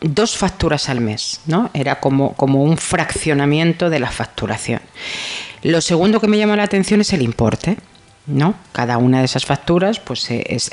dos 0.00 0.36
facturas 0.36 0.88
al 0.88 1.00
mes, 1.00 1.40
¿no? 1.46 1.70
Era 1.72 1.98
como, 1.98 2.34
como 2.34 2.62
un 2.62 2.76
fraccionamiento 2.76 3.90
de 3.90 4.00
la 4.00 4.10
facturación. 4.10 4.80
Lo 5.62 5.80
segundo 5.80 6.20
que 6.20 6.28
me 6.28 6.36
llama 6.36 6.56
la 6.56 6.64
atención 6.64 7.00
es 7.00 7.12
el 7.14 7.22
importe. 7.22 7.78
¿No? 8.26 8.54
Cada 8.72 8.96
una 8.98 9.18
de 9.18 9.26
esas 9.26 9.44
facturas 9.44 10.00
pues 10.00 10.28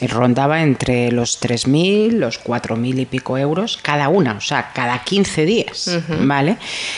rondaba 0.10 0.62
entre 0.62 1.12
los 1.12 1.42
3.000, 1.42 2.12
los 2.12 2.42
4.000 2.44 3.00
y 3.00 3.06
pico 3.06 3.38
euros 3.38 3.78
cada 3.82 4.10
una, 4.10 4.34
o 4.34 4.42
sea, 4.42 4.72
cada 4.74 5.04
15 5.04 5.46
días, 5.46 6.00
¿vale? 6.22 6.58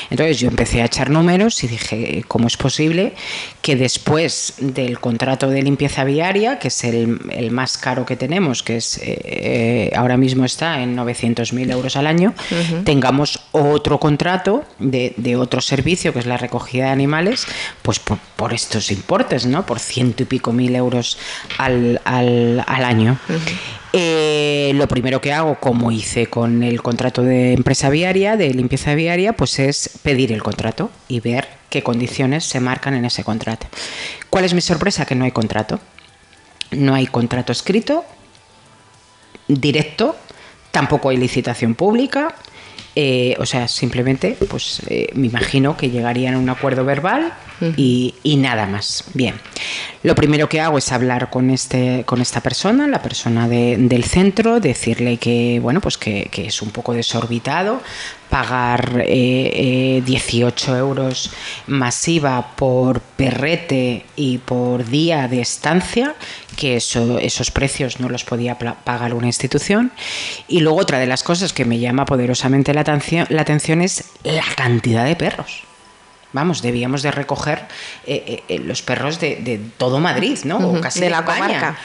Entonces 0.10 0.40
yo 0.40 0.50
empecé 0.50 0.82
a 0.82 0.86
echar 0.86 1.10
números 1.10 1.64
y 1.64 1.68
dije, 1.68 2.24
¿cómo 2.28 2.48
es 2.48 2.58
posible 2.58 3.14
que 3.62 3.76
después 3.76 4.56
del 4.60 5.00
contrato 5.00 5.50
de 5.50 5.62
limpieza 5.64 6.04
viaria, 6.04 6.60
que 6.60 6.68
es 6.68 6.84
el, 6.84 7.50
más 7.52 7.78
caro 7.78 8.06
que 8.06 8.16
tenemos, 8.16 8.62
que 8.62 8.78
es 8.78 9.00
eh, 9.02 9.92
ahora 9.96 10.18
mismo 10.18 10.46
está 10.46 10.82
en 10.82 10.98
900.000 10.98 11.72
euros 11.72 11.96
al 11.96 12.08
año, 12.08 12.34
tengamos 12.84 13.40
otro 13.54 14.00
contrato 14.00 14.66
de, 14.80 15.36
otro 15.38 15.62
servicio, 15.62 16.14
que 16.14 16.20
es 16.20 16.26
la 16.26 16.38
recogida 16.38 16.86
de 16.86 16.92
animales, 16.92 17.48
pues 17.82 18.00
por, 18.00 18.54
estos 18.54 18.92
importes, 18.92 19.46
¿no? 19.46 19.66
Por 19.66 19.80
ciento 19.80 20.24
y 20.24 20.26
pico 20.26 20.43
mil 20.52 20.76
euros 20.76 21.18
al, 21.58 22.02
al, 22.04 22.60
año. 22.68 23.18
Eh, 23.94 24.72
lo 24.76 24.88
primero 24.88 25.22
que 25.22 25.32
hago, 25.32 25.56
como 25.60 25.92
hice 25.92 26.28
con 26.28 26.64
el 26.64 26.82
contrato 26.82 27.22
de 27.22 27.54
empresa 27.54 27.90
viaria, 27.90 28.36
de 28.36 28.54
limpieza 28.54 28.96
viaria, 28.96 29.34
pues 29.34 29.60
es 29.60 30.00
pedir 30.02 30.32
el 30.32 30.42
contrato 30.42 30.90
y 31.08 31.20
ver 31.20 31.48
qué 31.70 31.84
condiciones 31.84 32.44
se 32.44 32.60
marcan 32.60 32.96
en 32.96 33.06
ese 33.06 33.24
contrato. 33.24 33.68
¿Cuál 34.30 34.46
es 34.46 34.54
mi 34.54 34.62
sorpresa? 34.62 35.06
Que 35.06 35.16
no 35.16 35.26
hay 35.26 35.32
contrato. 35.32 35.80
No 36.72 36.96
hay 36.96 37.06
contrato 37.06 37.52
escrito, 37.52 38.04
directo, 39.48 40.16
tampoco 40.72 41.10
hay 41.10 41.18
licitación 41.18 41.76
pública. 41.76 42.36
Eh, 42.96 43.36
o 43.40 43.46
sea, 43.46 43.68
simplemente, 43.68 44.38
pues 44.50 44.82
eh, 44.88 45.08
me 45.16 45.28
imagino 45.28 45.76
que 45.76 45.90
llegarían 45.90 46.36
a 46.36 46.38
un 46.38 46.50
acuerdo 46.50 46.86
verbal 46.86 47.34
y, 47.76 48.14
nada 48.38 48.68
más. 48.68 49.06
Bien, 49.14 49.36
lo 50.04 50.16
primero 50.16 50.50
que 50.50 50.60
hago 50.60 50.78
es 50.78 50.92
hablar 50.92 51.30
con, 51.30 51.50
este, 51.50 52.04
con 52.06 52.22
esta 52.22 52.42
persona, 52.42 52.88
la 52.88 53.02
persona 53.02 53.48
del 53.48 54.04
centro, 54.04 54.60
decirle 54.60 55.16
que, 55.16 55.60
bueno, 55.62 55.80
pues 55.80 55.98
que, 55.98 56.30
es 56.34 56.62
un 56.62 56.72
poco 56.72 56.94
desorbitado 56.94 57.82
pagar 58.30 59.06
18 59.06 59.06
eh, 59.06 60.80
euros 60.80 61.32
masiva 61.68 62.56
por 62.56 63.00
perrete 63.00 64.06
y 64.16 64.40
por 64.40 64.86
día 64.86 65.28
de 65.28 65.40
estancia, 65.40 66.16
que 66.58 66.76
eso, 66.78 67.20
esos 67.20 67.52
precios 67.52 68.00
no 68.00 68.10
los 68.10 68.26
podía 68.26 68.58
pagar 68.58 69.14
una 69.14 69.28
institución. 69.28 69.92
Y 70.50 70.60
luego 70.60 70.80
otra 70.80 71.00
de 71.00 71.08
las 71.08 71.24
cosas 71.24 71.54
que 71.54 71.64
me 71.64 71.80
llama 71.80 72.06
poderosamente 72.06 72.74
la 72.74 72.84
la 72.84 73.42
atención 73.42 73.82
es 73.82 74.04
la 74.24 74.44
cantidad 74.56 75.06
de 75.06 75.16
perros 75.16 75.64
vamos, 76.34 76.62
debíamos 76.62 77.04
de 77.04 77.12
recoger 77.12 77.60
eh, 78.06 78.24
eh, 78.28 78.44
eh, 78.50 78.60
los 78.60 78.82
perros 78.82 79.20
de, 79.20 79.62
todo 79.78 80.00
Madrid, 80.00 80.40
¿no? 80.44 80.58
o 80.58 80.82
casi 80.82 81.00
de, 81.00 81.10
la 81.10 81.24
comarca. 81.24 81.78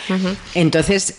Entonces, 0.55 1.16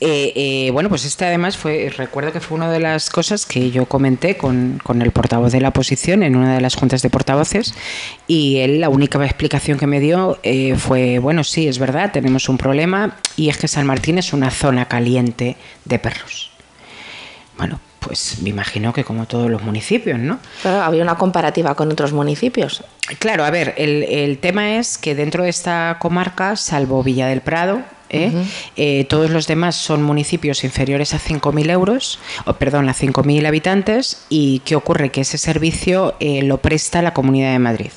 bueno, 0.73 0.89
pues 0.89 1.05
este 1.05 1.25
además 1.25 1.55
fue, 1.55 1.93
recuerdo 1.95 2.33
que 2.33 2.41
fue 2.41 2.57
una 2.57 2.69
de 2.69 2.79
las 2.79 3.09
cosas 3.09 3.45
que 3.45 3.71
yo 3.71 3.85
comenté 3.85 4.35
con, 4.35 4.79
con, 4.83 5.01
el 5.01 5.11
portavoz 5.11 5.51
de 5.51 5.61
la 5.61 5.69
oposición 5.69 6.23
en 6.23 6.35
una 6.35 6.55
de 6.55 6.61
las 6.61 6.75
juntas 6.75 7.01
de 7.01 7.09
portavoces 7.09 7.73
y 8.27 8.57
él 8.57 8.81
la 8.81 8.89
única 8.89 9.23
explicación 9.23 9.77
que 9.77 9.87
me 9.87 9.99
dio 9.99 10.39
fue, 10.77 11.19
bueno, 11.19 11.43
sí, 11.43 11.67
es 11.67 11.79
verdad, 11.79 12.11
tenemos 12.11 12.49
un 12.49 12.57
problema 12.57 13.15
y 13.35 13.49
es 13.49 13.57
que 13.57 13.67
San 13.67 13.85
Martín 13.85 14.17
es 14.17 14.33
una 14.33 14.49
zona 14.49 14.87
caliente 14.87 15.55
de 15.85 15.99
perros. 15.99 16.51
Bueno, 17.57 17.79
pues 18.09 18.41
me 18.41 18.49
imagino 18.49 18.91
que 18.91 19.03
como 19.03 19.27
todos 19.27 19.51
los 19.51 19.61
municipios, 19.61 20.17
¿no? 20.17 20.39
Claro, 20.63 20.81
había 20.81 21.03
una 21.03 21.15
comparativa 21.15 21.75
con 21.75 21.91
otros 21.91 22.11
municipios. 22.11 22.83
Claro, 23.19 23.45
a 23.45 23.51
ver, 23.51 23.75
el, 23.77 24.01
el 24.03 24.39
tema 24.39 24.77
es 24.77 24.97
que 24.97 25.13
dentro 25.13 25.43
de 25.43 25.49
esta 25.51 25.97
comarca, 25.99 26.55
salvo 26.55 27.03
Villa 27.03 27.27
del 27.27 27.41
Prado, 27.41 27.83
¿eh? 28.09 28.31
Eh, 28.75 29.05
todos 29.05 29.29
los 29.29 29.47
demás 29.47 29.75
son 29.75 30.03
municipios 30.03 30.63
inferiores 30.63 31.13
a 31.13 31.19
5.000 31.19 31.69
euros, 31.69 32.19
o 32.45 32.53
perdón, 32.53 32.89
a 32.89 32.93
5.000 32.93 33.45
habitantes. 33.45 34.25
¿Y 34.29 34.59
qué 34.65 34.75
ocurre? 34.75 35.11
Que 35.11 35.21
ese 35.21 35.37
servicio 35.37 36.15
eh, 36.19 36.41
lo 36.43 36.57
presta 36.57 37.01
la 37.01 37.13
Comunidad 37.13 37.51
de 37.51 37.59
Madrid. 37.59 37.91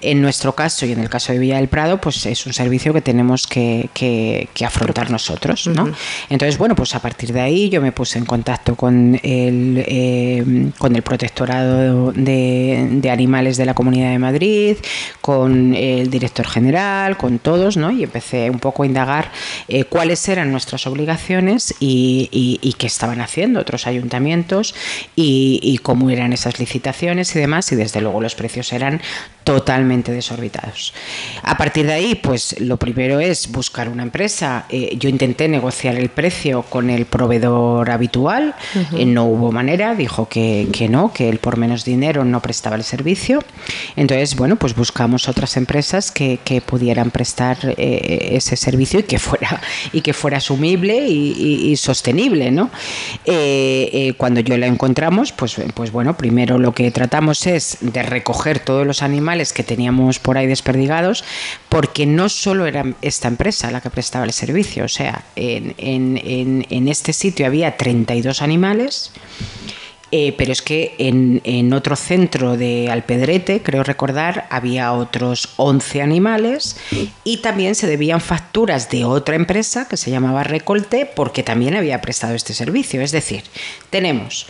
En 0.00 0.20
nuestro 0.20 0.54
caso 0.54 0.86
y 0.86 0.92
en 0.92 1.00
el 1.00 1.08
caso 1.08 1.32
de 1.32 1.38
Villa 1.38 1.56
del 1.56 1.68
Prado, 1.68 2.00
pues 2.00 2.26
es 2.26 2.46
un 2.46 2.52
servicio 2.52 2.92
que 2.92 3.00
tenemos 3.00 3.46
que, 3.46 4.48
afrontar 4.64 5.10
nosotros. 5.10 5.66
¿no? 5.66 5.92
Entonces, 6.28 6.58
bueno, 6.58 6.74
pues 6.74 6.94
a 6.94 7.00
partir 7.00 7.32
de 7.32 7.40
ahí 7.40 7.68
yo 7.68 7.80
me 7.80 7.92
puse 7.92 8.18
en 8.18 8.24
contacto 8.24 8.76
con 8.76 9.18
el, 9.22 10.72
con 10.78 10.96
el 10.96 11.02
protectorado 11.02 12.12
de, 12.12 12.88
de, 12.90 13.10
animales 13.10 13.56
de 13.56 13.66
la 13.66 13.74
Comunidad 13.74 14.10
de 14.10 14.18
Madrid, 14.18 14.76
con 15.20 15.74
el 15.74 16.10
director 16.10 16.46
general, 16.46 17.16
con 17.16 17.38
todos, 17.38 17.76
¿no? 17.76 17.90
y 17.90 18.02
empecé 18.02 18.50
un 18.50 18.58
poco 18.58 18.82
a 18.82 18.86
indagar 18.86 19.30
eh, 19.68 19.84
cuáles 19.84 20.28
eran 20.28 20.50
nuestras 20.50 20.86
obligaciones 20.86 21.74
y, 21.80 22.74
qué 22.78 22.86
estaban 22.86 23.20
haciendo 23.20 23.60
otros 23.60 23.86
ayuntamientos 23.86 24.74
y, 25.16 25.78
cómo 25.82 26.10
eran 26.10 26.32
esas 26.32 26.58
licitaciones 26.58 27.34
y 27.36 27.38
demás. 27.38 27.70
Y 27.72 27.76
desde 27.76 28.00
luego 28.00 28.20
los 28.20 28.34
precios 28.34 28.72
eran 28.72 29.00
totalmente 29.44 30.12
desorbitados. 30.12 30.92
A 31.42 31.56
partir 31.56 31.86
de 31.86 31.92
ahí, 31.92 32.14
pues 32.14 32.60
lo 32.60 32.76
primero 32.76 33.20
es 33.20 33.50
buscar 33.52 33.88
una 33.88 34.02
empresa. 34.02 34.66
Eh, 34.68 34.96
yo 34.98 35.08
intenté 35.08 35.48
negociar 35.48 35.96
el 35.96 36.08
precio 36.08 36.62
con 36.62 36.90
el 36.90 37.06
proveedor 37.06 37.90
habitual, 37.90 38.54
eh, 38.96 39.04
no 39.04 39.24
hubo 39.24 39.52
manera, 39.52 39.94
dijo 39.94 40.28
que, 40.28 40.88
no, 40.90 41.12
que 41.12 41.28
él 41.28 41.38
por 41.38 41.56
menos 41.56 41.84
dinero 41.84 42.24
no 42.24 42.40
prestaba 42.40 42.76
el 42.76 42.84
servicio. 42.84 43.42
Entonces, 43.96 44.36
bueno, 44.36 44.56
pues 44.56 44.74
buscamos 44.74 45.28
otras 45.28 45.56
empresas 45.56 46.10
que, 46.10 46.38
pudieran 46.64 47.10
prestar 47.10 47.74
ese 47.76 48.56
servicio 48.56 49.00
y 49.00 49.02
que 49.02 49.18
fuera, 49.18 49.60
y 49.92 50.00
que 50.00 50.12
fuera 50.12 50.38
asumible 50.38 51.06
y, 51.08 51.76
sostenible. 51.76 52.50
¿no? 52.50 52.70
Eh, 53.24 53.90
eh, 53.92 54.14
cuando 54.16 54.40
yo 54.40 54.56
la 54.56 54.66
encontramos, 54.66 55.32
pues, 55.32 55.56
pues 55.74 55.92
bueno, 55.92 56.16
primero 56.16 56.58
lo 56.58 56.72
que 56.72 56.90
tratamos 56.90 57.46
es 57.46 57.78
de 57.80 58.02
recoger 58.02 58.60
todos 58.60 58.86
los 58.86 59.02
animales 59.02 59.33
que 59.52 59.62
teníamos 59.62 60.18
por 60.18 60.38
ahí 60.38 60.46
desperdigados, 60.46 61.24
porque 61.68 62.06
no 62.06 62.28
solo 62.28 62.66
era 62.66 62.84
esta 63.02 63.28
empresa 63.28 63.70
la 63.70 63.80
que 63.80 63.90
prestaba 63.90 64.24
el 64.24 64.32
servicio, 64.32 64.84
o 64.84 64.88
sea, 64.88 65.24
en, 65.36 65.74
en, 65.78 66.66
en 66.70 66.88
este 66.88 67.12
sitio 67.12 67.46
había 67.46 67.76
32 67.76 68.42
animales. 68.42 69.12
Eh, 70.16 70.32
pero 70.38 70.52
es 70.52 70.62
que 70.62 70.94
en, 70.98 71.72
otro 71.72 71.96
centro 71.96 72.56
de 72.56 72.88
Alpedrete, 72.88 73.62
creo 73.62 73.82
recordar, 73.82 74.46
había 74.48 74.92
otros 74.92 75.48
11 75.56 76.02
animales 76.02 76.76
y 77.24 77.38
también 77.38 77.74
se 77.74 77.88
debían 77.88 78.20
facturas 78.20 78.90
de 78.90 79.04
otra 79.04 79.34
empresa 79.34 79.88
que 79.88 79.96
se 79.96 80.12
llamaba 80.12 80.44
Recolte 80.44 81.04
porque 81.04 81.42
también 81.42 81.74
había 81.74 82.00
prestado 82.00 82.36
este 82.36 82.54
servicio. 82.54 83.00
Es 83.00 83.10
decir, 83.10 83.42
tenemos 83.90 84.46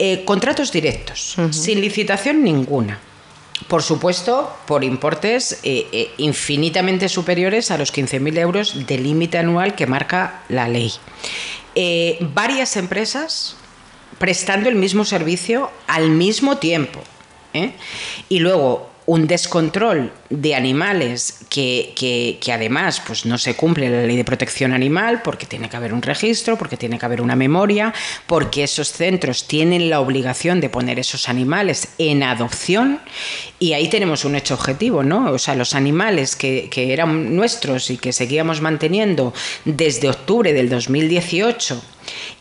eh, 0.00 0.24
contratos 0.24 0.72
directos, 0.72 1.36
sin 1.52 1.80
licitación 1.80 2.42
ninguna. 2.42 2.98
Por 3.68 3.82
supuesto, 3.82 4.56
por 4.66 4.84
importes 4.84 5.60
eh, 5.62 6.10
infinitamente 6.18 7.08
superiores 7.08 7.70
a 7.70 7.78
los 7.78 7.92
15.000 7.92 8.38
euros 8.38 8.86
de 8.86 8.98
límite 8.98 9.38
anual 9.38 9.74
que 9.74 9.86
marca 9.86 10.42
la 10.48 10.68
ley. 10.68 10.92
varias 12.20 12.76
empresas 12.76 13.56
prestando 14.18 14.68
el 14.68 14.74
mismo 14.74 15.04
servicio 15.04 15.70
al 15.86 16.10
mismo 16.10 16.58
tiempo. 16.58 17.00
¿eh? 17.54 17.72
Y 18.28 18.40
luego 18.40 18.89
un 19.10 19.26
descontrol 19.26 20.12
de 20.28 20.54
animales 20.54 21.40
que, 21.48 21.94
que, 22.40 22.52
además 22.52 23.02
pues, 23.04 23.26
no 23.26 23.38
se 23.38 23.56
cumple 23.56 23.90
la 23.90 24.06
ley 24.06 24.16
de 24.16 24.24
protección 24.24 24.72
animal 24.72 25.20
porque 25.22 25.46
tiene 25.46 25.68
que 25.68 25.76
haber 25.76 25.92
un 25.92 26.00
registro, 26.00 26.56
porque 26.56 26.76
tiene 26.76 26.96
que 26.96 27.06
haber 27.06 27.20
una 27.20 27.34
memoria, 27.34 27.92
porque 28.28 28.62
esos 28.62 28.92
centros 28.92 29.48
tienen 29.48 29.90
la 29.90 29.98
obligación 29.98 30.60
de 30.60 30.68
poner 30.68 31.00
esos 31.00 31.28
animales 31.28 31.88
en 31.98 32.22
adopción 32.22 33.00
y 33.58 33.72
ahí 33.72 33.88
tenemos 33.88 34.24
un 34.24 34.36
hecho 34.36 34.54
objetivo, 34.54 35.02
¿no? 35.02 35.32
O 35.32 35.38
sea, 35.40 35.56
los 35.56 35.74
animales 35.74 36.36
que, 36.36 36.68
que 36.70 36.92
eran 36.92 37.34
nuestros 37.34 37.90
y 37.90 37.96
que 37.96 38.12
seguíamos 38.12 38.60
manteniendo 38.60 39.34
desde 39.64 40.08
octubre 40.08 40.52
del 40.52 40.68
2018 40.68 41.82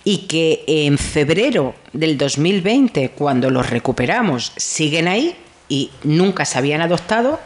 y 0.04 0.28
que 0.28 0.66
en 0.68 1.00
febrero 1.00 1.74
del 1.94 2.16
2020, 2.16 3.10
cuando 3.10 3.50
los 3.50 3.72
recuperamos, 3.72 4.54
siguen 4.56 5.08
ahí 5.08 5.36
y 5.70 5.92
nunca 6.04 6.46
se 6.46 6.58
habían 6.58 6.82
adoptado, 6.82 7.40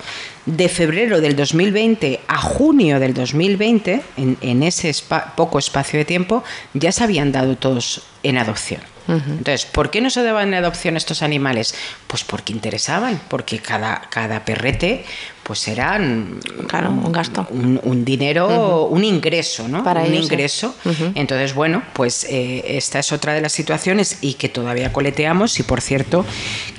de 0.45 0.67
febrero 0.69 1.21
del 1.21 1.35
2020 1.35 2.21
a 2.27 2.37
junio 2.39 2.99
del 2.99 3.13
2020, 3.13 4.01
en, 4.17 4.63
ese 4.63 4.91
poco 5.35 5.59
espacio 5.59 5.99
de 5.99 6.05
tiempo, 6.05 6.43
ya 6.73 6.91
se 6.91 7.03
habían 7.03 7.31
dado 7.31 7.55
todos 7.55 8.01
en 8.23 8.37
adopción. 8.37 8.81
Entonces, 9.05 9.65
¿por 9.65 9.91
qué 9.91 9.99
no 9.99 10.09
se 10.09 10.23
daban 10.23 10.47
en 10.47 10.53
adopción 10.53 10.95
estos 10.95 11.23
animales? 11.23 11.75
Pues 12.07 12.23
porque 12.23 12.53
interesaban, 12.53 13.19
porque 13.27 13.59
cada, 13.59 14.01
cada 14.09 14.45
perrete 14.45 15.03
pues 15.43 15.67
era 15.67 15.97
un 15.97 17.11
gasto. 17.11 17.45
Un, 17.51 18.05
dinero, 18.05 18.85
un 18.85 19.03
ingreso, 19.03 19.67
¿no? 19.67 19.83
Para 19.83 20.03
un 20.03 20.13
ingreso. 20.13 20.73
Entonces, 21.15 21.53
bueno, 21.53 21.83
pues 21.91 22.25
eh, 22.29 22.63
esta 22.77 22.99
es 22.99 23.11
otra 23.11 23.33
de 23.33 23.41
las 23.41 23.51
situaciones 23.51 24.19
y 24.21 24.35
que 24.35 24.47
todavía 24.47 24.93
coleteamos 24.93 25.59
y 25.59 25.63
por 25.63 25.81
cierto 25.81 26.25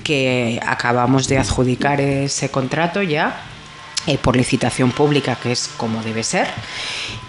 que 0.03 0.61
acabamos 0.67 1.29
de 1.29 1.37
adjudicar 1.37 2.01
ese 2.01 2.49
contrato 2.49 3.03
ya 3.03 3.51
eh, 4.07 4.19
por 4.19 4.37
licitación 4.37 4.91
pública, 4.91 5.37
que 5.43 5.53
es 5.53 5.69
como 5.77 6.03
debe 6.03 6.23
ser, 6.23 6.47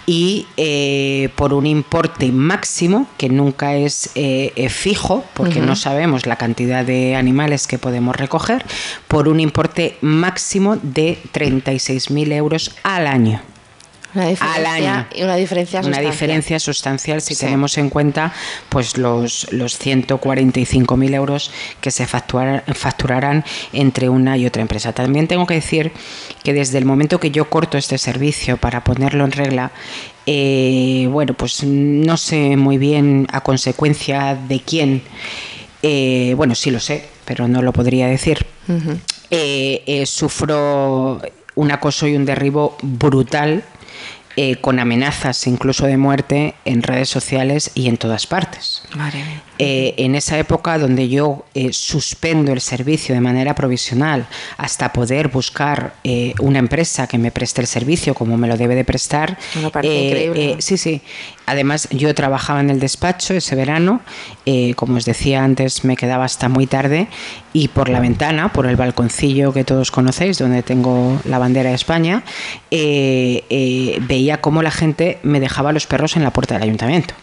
y 0.06 0.46
eh, 0.56 1.30
por 1.34 1.52
un 1.52 1.66
importe 1.66 2.30
máximo, 2.32 3.06
que 3.16 3.28
nunca 3.28 3.74
es 3.74 4.10
eh, 4.14 4.68
fijo, 4.68 5.24
porque 5.34 5.60
no 5.60 5.74
sabemos 5.74 6.26
la 6.26 6.36
cantidad 6.36 6.84
de 6.84 7.16
animales 7.16 7.66
que 7.66 7.78
podemos 7.78 8.14
recoger, 8.14 8.64
por 9.08 9.28
un 9.28 9.40
importe 9.40 9.96
máximo 10.00 10.76
de 10.82 11.18
36.000 11.32 12.32
euros 12.32 12.74
al 12.82 13.06
año. 13.06 13.40
Una 14.14 14.28
diferencia, 14.28 15.06
Una 15.22 15.36
diferencia 15.36 15.82
sustancial. 15.82 16.04
Una 16.04 16.10
diferencia 16.10 16.58
sustancial 16.58 17.20
si 17.20 17.36
tenemos 17.36 17.76
en 17.76 17.90
cuenta 17.90 18.32
pues 18.68 18.96
los, 18.96 19.52
los 19.52 19.80
145.000 19.80 21.14
euros 21.14 21.50
que 21.80 21.90
se 21.90 22.06
facturarán 22.06 23.44
entre 23.72 24.08
una 24.08 24.36
y 24.36 24.46
otra 24.46 24.62
empresa. 24.62 24.92
También 24.92 25.28
tengo 25.28 25.46
que 25.46 25.54
decir 25.54 25.92
que 26.42 26.52
desde 26.52 26.78
el 26.78 26.84
momento 26.84 27.20
que 27.20 27.30
yo 27.30 27.50
corto 27.50 27.76
este 27.78 27.98
servicio 27.98 28.56
para 28.56 28.84
ponerlo 28.84 29.24
en 29.24 29.32
regla, 29.32 29.72
eh, 30.26 31.08
bueno, 31.10 31.34
pues 31.34 31.62
no 31.64 32.16
sé 32.16 32.56
muy 32.56 32.78
bien 32.78 33.26
a 33.32 33.42
consecuencia 33.42 34.34
de 34.34 34.60
quién, 34.60 35.02
eh, 35.82 36.34
bueno, 36.36 36.54
sí 36.54 36.70
lo 36.70 36.80
sé, 36.80 37.04
pero 37.24 37.48
no 37.48 37.62
lo 37.62 37.72
podría 37.72 38.06
decir. 38.06 38.46
Eh, 39.30 40.02
sufro 40.06 41.20
un 41.54 41.70
acoso 41.70 42.06
y 42.06 42.16
un 42.16 42.24
derribo 42.24 42.76
brutal 42.82 43.64
eh, 44.38 44.56
con 44.56 44.78
amenazas 44.78 45.46
incluso 45.46 45.86
de 45.86 45.96
muerte 45.96 46.54
en 46.66 46.82
redes 46.82 47.08
sociales 47.08 47.70
y 47.74 47.88
en 47.88 47.96
todas 47.96 48.26
partes. 48.26 48.82
Eh, 49.58 49.94
en 49.96 50.14
esa 50.14 50.38
época 50.38 50.76
donde 50.76 51.08
yo 51.08 51.46
eh, 51.54 51.72
suspendo 51.72 52.52
el 52.52 52.60
servicio 52.60 53.14
de 53.14 53.22
manera 53.22 53.54
provisional 53.54 54.26
hasta 54.58 54.92
poder 54.92 55.28
buscar 55.28 55.94
una 56.40 56.58
empresa 56.58 57.06
que 57.06 57.16
me 57.16 57.30
preste 57.30 57.62
el 57.62 57.66
servicio 57.66 58.12
como 58.12 58.36
me 58.36 58.46
lo 58.46 58.58
debe 58.58 58.74
de 58.74 58.84
prestar. 58.84 59.38
sí, 60.58 60.76
sí. 60.76 61.00
Además, 61.46 61.88
yo 61.90 62.14
trabajaba 62.14 62.60
en 62.60 62.70
el 62.70 62.80
despacho 62.80 63.34
ese 63.34 63.54
verano, 63.54 64.00
como 64.74 64.96
os 64.96 65.04
decía 65.04 65.44
antes, 65.44 65.84
me 65.84 65.96
quedaba 65.96 66.24
hasta 66.24 66.48
muy 66.48 66.66
tarde 66.66 67.08
y 67.52 67.68
por 67.68 67.88
la 67.88 68.00
ventana, 68.00 68.52
por 68.52 68.66
el 68.66 68.76
balconcillo 68.76 69.52
que 69.52 69.64
todos 69.64 69.90
conocéis, 69.90 70.38
donde 70.38 70.62
tengo 70.62 71.20
la 71.24 71.38
bandera 71.38 71.70
de 71.70 71.76
España, 71.76 72.22
veía 72.70 74.40
cómo 74.40 74.62
la 74.62 74.70
gente 74.70 75.18
me 75.22 75.40
dejaba 75.40 75.72
los 75.72 75.86
perros 75.86 76.16
en 76.16 76.24
la 76.24 76.32
puerta 76.32 76.54
del 76.54 76.64
ayuntamiento. 76.64 77.14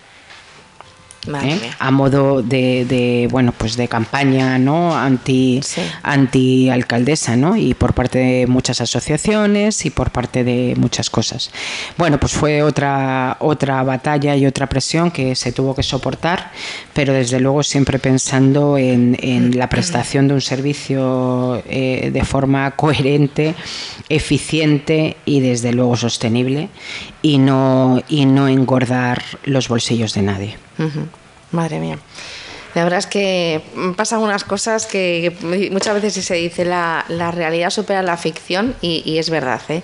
¿Eh? 1.28 1.59
a 1.80 1.91
modo 1.91 2.41
de, 2.41 3.28
bueno 3.32 3.53
pues 3.57 3.76
de 3.76 3.88
campaña 3.88 4.57
no 4.57 4.97
anti 4.97 5.61
anti 6.01 6.69
alcaldesa 6.69 7.36
no 7.36 7.55
y 7.55 7.74
por 7.74 7.93
parte 7.93 8.19
de 8.19 8.47
muchas 8.47 8.82
asociaciones 8.82 9.86
y 9.86 9.89
por 9.89 10.11
parte 10.11 10.43
de 10.43 10.76
muchas 10.78 11.09
cosas. 11.09 11.51
Bueno 11.97 12.19
pues 12.19 12.34
fue 12.34 12.61
otra 12.61 13.38
otra 13.39 13.84
batalla 13.84 14.36
y 14.36 14.45
otra 14.45 14.67
presión 14.67 15.11
que 15.11 15.36
se 15.36 15.51
tuvo 15.51 15.76
que 15.76 15.84
soportar 15.84 16.51
pero 16.93 17.13
desde 17.13 17.39
luego 17.39 17.63
siempre 17.63 17.99
pensando 17.99 18.78
en, 18.78 19.13
la 19.57 19.69
prestación 19.69 20.28
de 20.28 20.34
un 20.36 20.41
servicio 20.41 21.61
eh, 21.67 22.11
de 22.13 22.26
forma 22.26 22.71
coherente 22.71 23.55
eficiente 24.09 25.17
y 25.26 25.39
desde 25.39 25.74
luego 25.74 25.95
sostenible 25.95 26.69
y 27.21 27.38
no 27.38 28.01
y 28.07 28.26
no 28.26 28.47
engordar 28.47 29.24
los 29.45 29.67
bolsillos 29.67 30.13
de 30.13 30.21
nadie 30.21 30.62
Madre 31.51 31.80
mía. 31.80 31.97
La 32.76 32.84
verdad 32.84 32.99
es 32.99 33.07
que 33.07 33.61
pasan 33.95 34.19
unas 34.19 34.43
cosas 34.43 34.88
que 34.88 35.36
muchas 35.71 36.01
veces 36.01 36.26
se 36.26 36.36
dice 36.36 36.65
la, 36.65 37.05
la 37.07 37.30
realidad 37.30 37.69
supera 37.69 38.01
la 38.01 38.17
ficción 38.17 38.76
y, 38.82 39.17
es 39.17 39.30
verdad. 39.30 39.61
¿eh? 39.69 39.84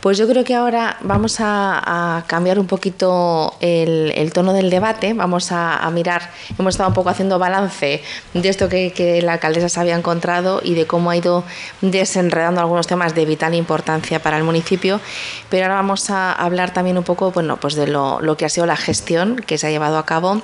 Pues 0.00 0.18
yo 0.18 0.28
creo 0.28 0.44
que 0.44 0.54
ahora 0.54 0.98
vamos 1.00 1.36
a, 1.40 2.24
cambiar 2.26 2.58
un 2.58 2.66
poquito 2.66 3.54
el, 3.60 4.30
tono 4.32 4.52
del 4.52 4.70
debate, 4.70 5.14
vamos 5.14 5.52
a, 5.52 5.88
mirar, 5.90 6.30
hemos 6.58 6.74
estado 6.74 6.88
un 6.88 6.94
poco 6.94 7.08
haciendo 7.08 7.38
balance 7.38 8.02
de 8.34 8.48
esto 8.48 8.68
que, 8.68 9.20
la 9.22 9.34
alcaldesa 9.34 9.68
se 9.68 9.80
había 9.80 9.96
encontrado 9.96 10.60
y 10.62 10.74
de 10.74 10.86
cómo 10.86 11.10
ha 11.10 11.16
ido 11.16 11.44
desenredando 11.80 12.60
algunos 12.60 12.86
temas 12.86 13.14
de 13.14 13.24
vital 13.24 13.54
importancia 13.54 14.20
para 14.20 14.36
el 14.36 14.44
municipio, 14.44 15.00
pero 15.48 15.64
ahora 15.64 15.76
vamos 15.76 16.10
a 16.10 16.32
hablar 16.32 16.72
también 16.72 16.98
un 16.98 17.04
poco 17.04 17.30
bueno, 17.32 17.56
pues 17.56 17.74
de 17.74 17.86
lo 17.86 18.36
que 18.36 18.44
ha 18.44 18.48
sido 18.48 18.66
la 18.66 18.76
gestión 18.76 19.36
que 19.36 19.58
se 19.58 19.66
ha 19.66 19.70
llevado 19.70 19.98
a 19.98 20.04
cabo 20.04 20.42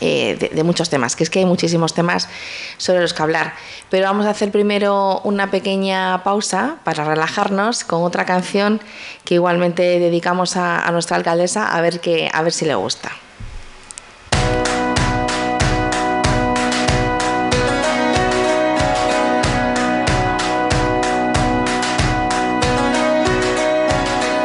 eh, 0.00 0.50
de, 0.52 0.62
muchos 0.62 0.90
temas, 0.90 1.16
que 1.16 1.24
es 1.24 1.30
que 1.30 1.38
hay 1.38 1.46
muchísimos 1.46 1.94
temas 1.94 2.28
sobre 2.76 3.00
los 3.00 3.14
que 3.14 3.22
hablar. 3.22 3.54
Pero 3.88 4.06
vamos 4.06 4.26
a 4.26 4.30
hacer 4.30 4.50
primero 4.50 5.20
una 5.24 5.50
pequeña 5.50 6.22
pausa 6.22 6.76
para 6.84 7.04
relajarnos 7.04 7.84
con 7.84 8.02
otra 8.02 8.26
canción 8.26 8.80
que 9.24 9.34
igualmente 9.34 9.98
dedicamos 9.98 10.56
a, 10.56 10.90
nuestra 10.92 11.16
alcaldesa 11.16 11.74
a 11.74 11.80
ver, 11.80 12.00
que, 12.00 12.28
a 12.32 12.42
ver 12.42 12.52
si 12.52 12.66
le 12.66 12.74
gusta. 12.74 13.10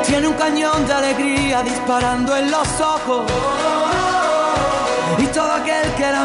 Tiene 0.07 0.27
un 0.27 0.33
cañón 0.35 0.87
de 0.87 0.93
alegría 0.93 1.61
disparando 1.61 2.37
en 2.37 2.51
los 2.51 2.67
ojos 2.79 3.70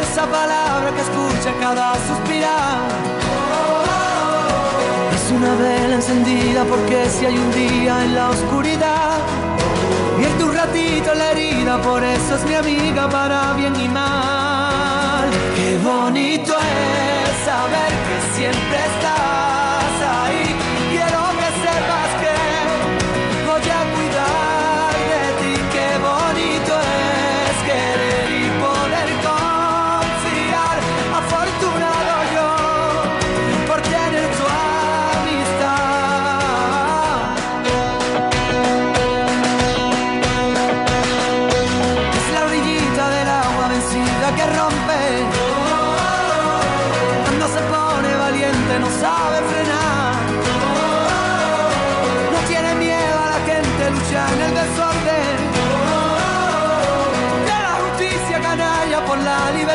esa 0.00 0.26
palabra 0.26 0.90
que 0.94 1.00
escucha 1.00 1.52
cada 1.60 1.94
suspirar. 2.08 2.88
Es 5.14 5.30
una 5.30 5.54
vela 5.54 5.94
encendida 5.96 6.64
porque 6.64 7.08
si 7.08 7.26
hay 7.26 7.36
un 7.36 7.50
día 7.52 8.04
en 8.04 8.14
la 8.14 8.30
oscuridad, 8.30 9.18
vierte 10.18 10.44
un 10.44 10.54
ratito 10.54 11.14
la 11.14 11.32
herida, 11.32 11.80
por 11.82 12.02
eso 12.02 12.34
es 12.36 12.44
mi 12.44 12.54
amiga 12.54 13.08
para 13.08 13.52
bien 13.54 13.74
y 13.76 13.88
mal. 13.88 15.28
Qué 15.56 15.78
bonito 15.78 16.54
es 16.54 17.44
saber 17.44 17.90
que 18.06 18.36
siempre 18.36 18.78
estás 18.94 19.69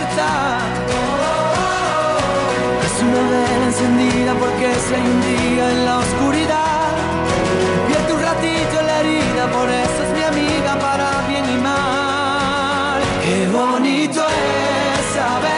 está. 0.06 0.60
Es 2.86 3.02
una 3.02 3.22
vela 3.30 3.66
encendida 3.66 4.34
porque 4.34 4.68
si 4.86 4.94
hay 4.94 5.02
un 5.02 5.22
día 5.22 5.72
en 5.72 5.86
la 5.86 5.98
oscuridad, 6.00 6.92
vierte 7.88 8.14
un 8.14 8.22
ratito 8.22 8.82
la 8.82 9.00
herida, 9.02 9.44
por 9.52 9.70
eso 9.70 10.00
es 10.06 10.12
mi 10.18 10.24
amiga 10.24 10.80
para 10.80 11.08
bien 11.28 11.46
y 11.56 11.58
mal. 11.62 13.02
Qué 13.24 13.48
bonito 13.48 14.22
es 14.22 15.06
saber 15.16 15.55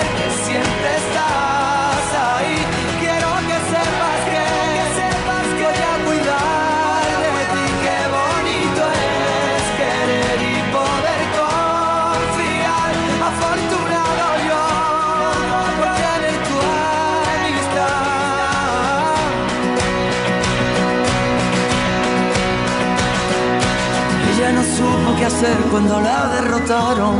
hacer 25.28 25.57
cuando 25.69 25.99
la 25.99 26.30
derrotaron. 26.36 27.15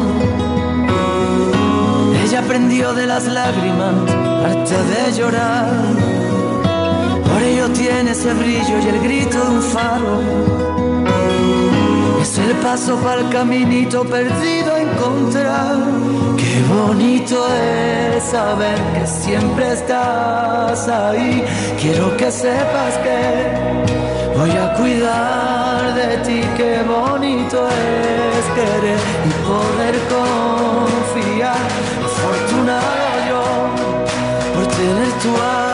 Ella 2.24 2.40
aprendió 2.40 2.94
de 2.94 3.06
las 3.06 3.26
lágrimas, 3.26 3.96
harta 4.46 4.80
de 4.92 5.14
llorar. 5.18 5.70
Por 7.28 7.42
ello 7.44 7.70
tiene 7.72 8.12
ese 8.12 8.34
brillo 8.34 8.80
y 8.84 8.88
el 8.88 9.00
grito 9.02 9.38
de 9.44 9.50
un 9.58 9.62
faro. 9.62 10.22
Es 12.22 12.38
el 12.38 12.54
paso 12.68 12.96
para 12.98 13.22
el 13.22 13.30
caminito 13.30 14.06
perdido 14.06 14.78
encontrar. 14.78 15.76
Qué 16.38 16.64
bonito 16.74 17.46
es 17.54 18.24
saber 18.24 18.80
que 18.94 19.06
siempre 19.06 19.74
estás 19.74 20.88
ahí. 20.88 21.44
Quiero 21.80 22.16
que 22.16 22.32
sepas 22.32 22.98
que 23.04 24.38
voy 24.38 24.52
a 24.52 24.74
cuidar 24.76 25.57
de 25.98 26.18
ti. 26.18 26.42
Qué 26.56 26.84
bonito 26.84 27.68
es 27.68 28.46
querer 28.56 29.00
y 29.26 29.32
poder 29.48 29.96
confiar. 30.16 31.58
Afortunado 32.06 33.28
yo 33.30 33.44
por 34.54 34.68
tener 34.68 35.12
tu 35.22 35.30
amistad. 35.30 35.67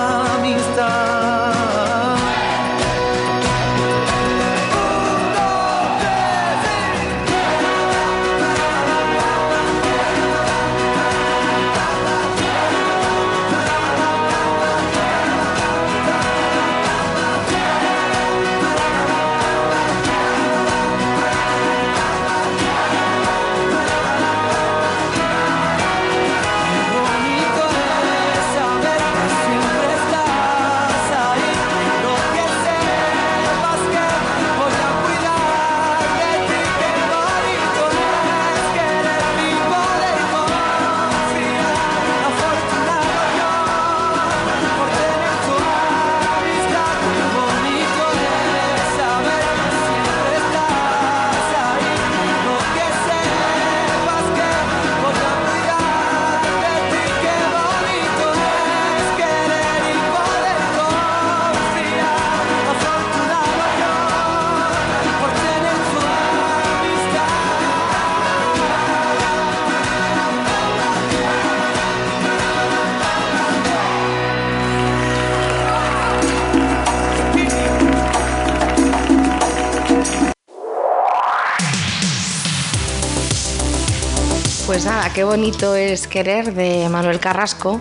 Pues 84.74 84.86
nada, 84.86 85.14
qué 85.14 85.24
bonito 85.24 85.76
es 85.76 86.08
querer 86.08 86.56
de 86.56 86.90
Manuel 86.90 87.20
Carrasco 87.20 87.80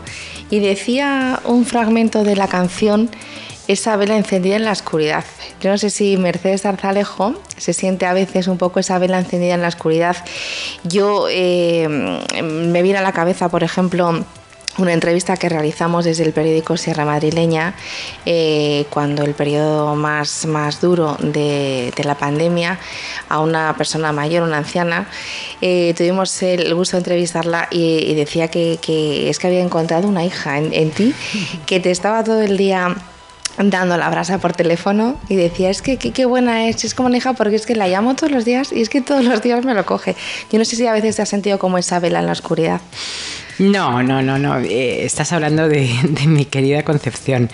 y 0.51 0.61
decía 0.61 1.40
un 1.47 1.64
fragmento 1.64 2.22
de 2.22 2.36
la 2.36 2.49
canción 2.49 3.09
esa 3.66 3.97
vela 3.97 4.14
encendida 4.14 4.57
en 4.57 4.66
la 4.66 4.72
oscuridad. 4.72 5.24
Yo 5.62 5.70
no 5.70 5.78
sé 5.78 5.88
si 5.88 6.18
Mercedes 6.18 6.61
Zarzalejo 6.61 7.32
se 7.57 7.72
siente 7.72 8.05
a 8.05 8.12
veces 8.12 8.47
un 8.47 8.59
poco 8.59 8.78
esa 8.78 8.99
vela 8.99 9.18
encendida 9.18 9.55
en 9.55 9.62
la 9.62 9.68
oscuridad. 9.68 10.16
Yo 10.84 11.28
eh, 11.30 11.88
me 12.43 12.82
viene 12.82 12.99
a 12.99 13.03
la 13.03 13.12
cabeza, 13.12 13.49
por 13.49 13.64
ejemplo, 13.64 14.26
una 14.79 14.93
entrevista 14.93 15.37
que 15.37 15.49
realizamos 15.49 16.05
desde 16.05 16.25
el 16.25 16.33
periódico 16.33 16.77
Sierra 16.77 17.05
Madrileña 17.05 17.75
eh, 18.25 18.87
cuando 18.91 19.23
el 19.25 19.35
periodo 19.35 19.95
más, 19.97 20.47
más 20.47 20.81
duro 20.81 21.16
de, 21.20 21.93
la 22.03 22.16
pandemia 22.16 22.79
a 23.29 23.41
una 23.41 23.77
persona 23.77 24.12
mayor, 24.12 24.43
una 24.43 24.59
anciana. 24.59 25.07
Eh, 25.61 25.95
tuvimos 25.97 26.43
el 26.43 26.75
gusto 26.75 26.97
de 26.97 27.01
entrevistarla 27.01 27.68
y, 27.70 28.14
decía 28.14 28.49
que, 28.49 28.79
es 29.29 29.39
que 29.39 29.47
había 29.47 29.61
encontrado 29.61 30.09
una 30.09 30.25
hija 30.25 30.59
en 30.59 30.91
ti 30.91 31.14
que 31.66 31.79
te 31.79 31.91
estaba 31.91 32.25
todo 32.25 32.41
el 32.41 32.57
día 32.57 32.97
dando 33.59 33.96
la 33.96 34.09
brasa 34.11 34.38
por 34.38 34.53
teléfono 34.53 35.16
y 35.28 35.36
decía, 35.36 35.70
es 35.70 35.82
que 35.82 35.96
qué 35.96 36.24
buena 36.26 36.68
es, 36.68 36.84
es 36.84 36.94
como 36.94 37.09
una 37.09 37.18
hija 37.18 37.32
porque 37.32 37.57
es 37.57 37.66
que 37.66 37.74
la 37.74 37.88
llamo 37.88 38.14
todos 38.14 38.32
los 38.32 38.44
días 38.44 38.72
y 38.72 38.80
es 38.80 38.88
que 38.88 39.00
todos 39.00 39.24
los 39.24 39.42
días 39.42 39.64
me 39.64 39.74
lo 39.74 39.84
coge. 39.84 40.16
Yo 40.50 40.59
no 40.59 40.64
sé 40.64 40.76
si 40.76 40.86
a 40.86 40.92
veces 40.92 41.16
te 41.16 41.22
has 41.22 41.28
sentido 41.28 41.59
como 41.59 41.78
esa 41.78 41.98
vela 42.00 42.20
en 42.20 42.26
la 42.26 42.32
oscuridad. 42.32 42.80
No, 43.59 44.03
no, 44.03 44.22
no, 44.22 44.38
no. 44.38 44.59
Eh, 44.59 45.05
estás 45.05 45.32
hablando 45.32 45.68
de, 45.68 45.88
de, 46.09 46.26
mi 46.26 46.44
querida 46.44 46.82
Concepción. 46.82 47.50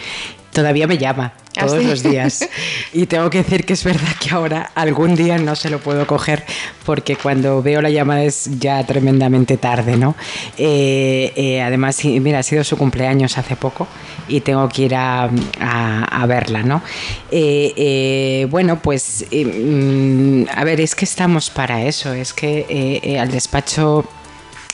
Todavía 0.58 0.88
me 0.88 0.98
llama 0.98 1.34
todos 1.52 1.74
¿Ah, 1.74 1.78
sí? 1.78 1.86
los 1.86 2.02
días. 2.02 2.48
Y 2.92 3.06
tengo 3.06 3.30
que 3.30 3.38
decir 3.38 3.64
que 3.64 3.74
es 3.74 3.84
verdad 3.84 4.08
que 4.18 4.30
ahora 4.30 4.72
algún 4.74 5.14
día 5.14 5.38
no 5.38 5.54
se 5.54 5.70
lo 5.70 5.78
puedo 5.78 6.04
coger 6.04 6.42
porque 6.84 7.14
cuando 7.14 7.62
veo 7.62 7.80
la 7.80 7.90
llamada 7.90 8.24
es 8.24 8.58
ya 8.58 8.84
tremendamente 8.84 9.56
tarde, 9.56 9.96
¿no? 9.96 10.16
Eh, 10.56 11.32
eh, 11.36 11.62
además, 11.62 12.04
mira, 12.04 12.40
ha 12.40 12.42
sido 12.42 12.64
su 12.64 12.76
cumpleaños 12.76 13.38
hace 13.38 13.54
poco 13.54 13.86
y 14.26 14.40
tengo 14.40 14.68
que 14.68 14.82
ir 14.82 14.96
a, 14.96 15.30
a, 15.60 16.22
a 16.22 16.26
verla, 16.26 16.64
¿no? 16.64 16.82
Eh, 17.30 18.48
bueno, 18.50 18.80
pues, 18.82 19.24
mm, 19.30 20.44
a 20.52 20.64
ver, 20.64 20.80
es 20.80 20.96
que 20.96 21.04
estamos 21.04 21.50
para 21.50 21.82
eso, 21.82 22.12
es 22.14 22.32
que 22.32 23.16
al 23.20 23.30
despacho 23.30 24.04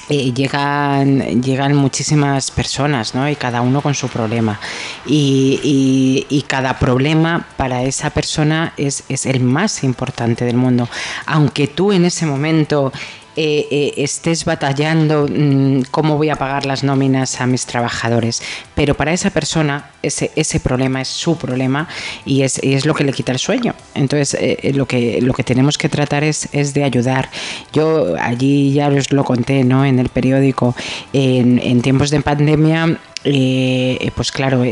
eh, 0.09 0.32
llegan, 0.32 1.42
llegan 1.42 1.74
muchísimas 1.74 2.50
personas, 2.50 3.14
¿no? 3.14 3.28
Y 3.28 3.36
cada 3.36 3.61
uno 3.61 3.80
con 3.80 3.94
su 3.94 4.09
problema. 4.09 4.61
Y, 5.07 5.61
y, 5.62 6.26
y 6.28 6.42
cada 6.42 6.78
problema 6.78 7.46
para 7.57 7.82
esa 7.82 8.11
persona 8.11 8.72
es, 8.76 9.05
es, 9.09 9.26
el 9.26 9.40
más 9.40 9.82
importante 9.84 10.44
del 10.44 10.57
mundo. 10.57 10.88
Aunque 11.26 11.66
tú 11.66 11.92
en 11.92 12.05
ese 12.05 12.26
momento 12.26 12.92
eh, 13.37 13.66
eh, 13.70 13.95
estés 13.97 14.45
batallando 14.45 15.26
mmm, 15.28 15.82
cómo 15.91 16.16
voy 16.16 16.30
a 16.30 16.37
pagar 16.37 16.66
las 16.66 16.85
nóminas 16.85 17.41
a 17.41 17.47
mis 17.47 17.66
trabajadores. 17.66 18.43
Pero 18.74 18.95
para 18.95 19.12
esa 19.12 19.30
persona 19.30 19.91
ese, 20.03 20.30
ese 20.37 20.61
problema 20.61 21.01
es 21.01 21.09
su 21.09 21.37
problema 21.37 21.89
y 22.24 22.43
es, 22.43 22.62
y 22.62 22.74
es 22.74 22.87
lo 22.87 22.95
que 22.95 23.05
le 23.05 23.12
quita 23.12 23.32
el 23.32 23.39
sueño. 23.39 23.74
Entonces 23.95 24.37
eh, 24.41 24.72
lo, 24.74 24.87
que, 24.87 25.20
lo 25.20 25.32
que 25.32 25.43
tenemos 25.43 25.78
que 25.78 25.89
tratar 25.89 26.24
es, 26.24 26.49
es, 26.53 26.74
de 26.74 26.85
ayudar. 26.85 27.28
Yo 27.72 28.14
allí 28.20 28.72
ya 28.72 28.89
os 28.89 29.12
lo 29.12 29.24
conté 29.24 29.64
¿no? 29.64 29.85
en 29.85 29.99
el 29.99 30.09
periódico, 30.09 30.74
en 31.12 31.82
tiempos 31.82 32.11
de 32.11 32.20
pandemia 32.20 32.99
eh, 33.24 34.10
pues 34.14 34.30
claro, 34.30 34.64
eh, 34.64 34.70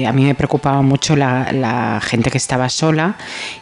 eh, 0.00 0.06
a 0.06 0.12
mí 0.12 0.24
me 0.24 0.34
preocupaba 0.34 0.82
mucho 0.82 1.14
la, 1.14 1.52
la 1.52 2.00
gente 2.02 2.30
que 2.30 2.38
estaba 2.38 2.68
sola, 2.68 3.16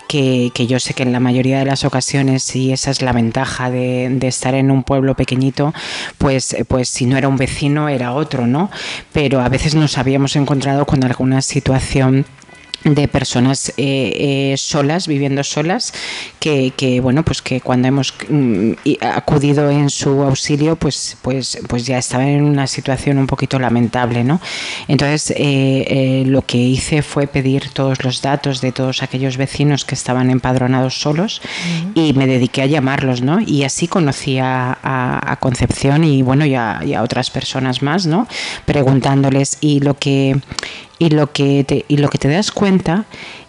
que, 0.08 0.50
que, 0.54 0.66
yo 0.66 0.80
sé 0.80 0.94
que 0.94 1.02
en 1.02 1.12
la 1.12 1.20
mayoría 1.20 1.58
de 1.58 1.66
las 1.66 1.84
ocasiones, 1.84 2.56
y 2.56 2.72
esa 2.72 2.90
es 2.90 3.02
la 3.02 3.12
ventaja 3.12 3.70
de, 3.70 4.08
de, 4.10 4.28
estar 4.28 4.54
en 4.54 4.70
un 4.70 4.84
pueblo 4.84 5.14
pequeñito, 5.14 5.74
pues, 6.18 6.56
pues 6.68 6.88
si 6.88 7.04
no 7.06 7.16
era 7.18 7.28
un 7.28 7.36
vecino 7.36 7.88
era 7.88 8.12
otro, 8.12 8.46
¿no? 8.46 8.70
Pero 9.12 9.40
a 9.40 9.48
veces 9.48 9.74
nos 9.74 9.98
habíamos 9.98 10.34
encontrado 10.36 10.86
con 10.86 11.04
alguna 11.04 11.42
situación 11.42 12.24
de 12.84 13.08
personas 13.08 13.70
eh, 13.76 14.52
eh, 14.52 14.54
solas, 14.56 15.06
viviendo 15.06 15.44
solas, 15.44 15.92
que, 16.40 16.72
que, 16.76 17.00
bueno, 17.00 17.24
pues 17.24 17.42
que 17.42 17.60
cuando 17.60 17.88
hemos 17.88 18.14
mm, 18.28 18.72
acudido 19.00 19.70
en 19.70 19.90
su 19.90 20.22
auxilio, 20.22 20.76
pues, 20.76 21.16
pues, 21.22 21.58
pues 21.68 21.86
ya 21.86 21.98
estaban 21.98 22.28
en 22.28 22.42
una 22.42 22.66
situación 22.66 23.18
un 23.18 23.26
poquito 23.26 23.58
lamentable, 23.58 24.24
¿no? 24.24 24.40
Entonces, 24.88 25.32
eh, 25.36 26.24
lo 26.26 26.42
que 26.42 26.58
hice 26.58 27.02
fue 27.02 27.26
pedir 27.26 27.70
todos 27.70 28.04
los 28.04 28.22
datos 28.22 28.60
de 28.60 28.72
todos 28.72 29.02
aquellos 29.02 29.36
vecinos 29.36 29.84
que 29.84 29.94
estaban 29.94 30.30
empadronados 30.30 31.00
solos 31.00 31.40
y 31.94 32.12
me 32.14 32.26
dediqué 32.26 32.62
a 32.62 32.66
llamarlos, 32.66 33.22
¿no? 33.22 33.40
Y 33.40 33.64
así 33.64 33.88
conocí 33.88 34.38
a, 34.38 34.78
a, 34.82 35.36
Concepción 35.42 36.04
y 36.04 36.22
bueno, 36.22 36.46
y 36.46 36.54
a, 36.54 36.80
y 36.84 36.94
a 36.94 37.02
otras 37.02 37.30
personas 37.30 37.82
más, 37.82 38.06
¿no? 38.06 38.28
Preguntándoles 38.64 39.58
y 39.60 39.80
lo 39.80 39.94
que 39.98 40.36
y 41.02 41.10
lo 41.10 41.32
que 41.32 41.64
te, 41.64 41.84
y 41.88 41.96
lo 41.96 42.08
que 42.08 42.18
te 42.18 42.28
das 42.28 42.52
cuenta 42.52 43.06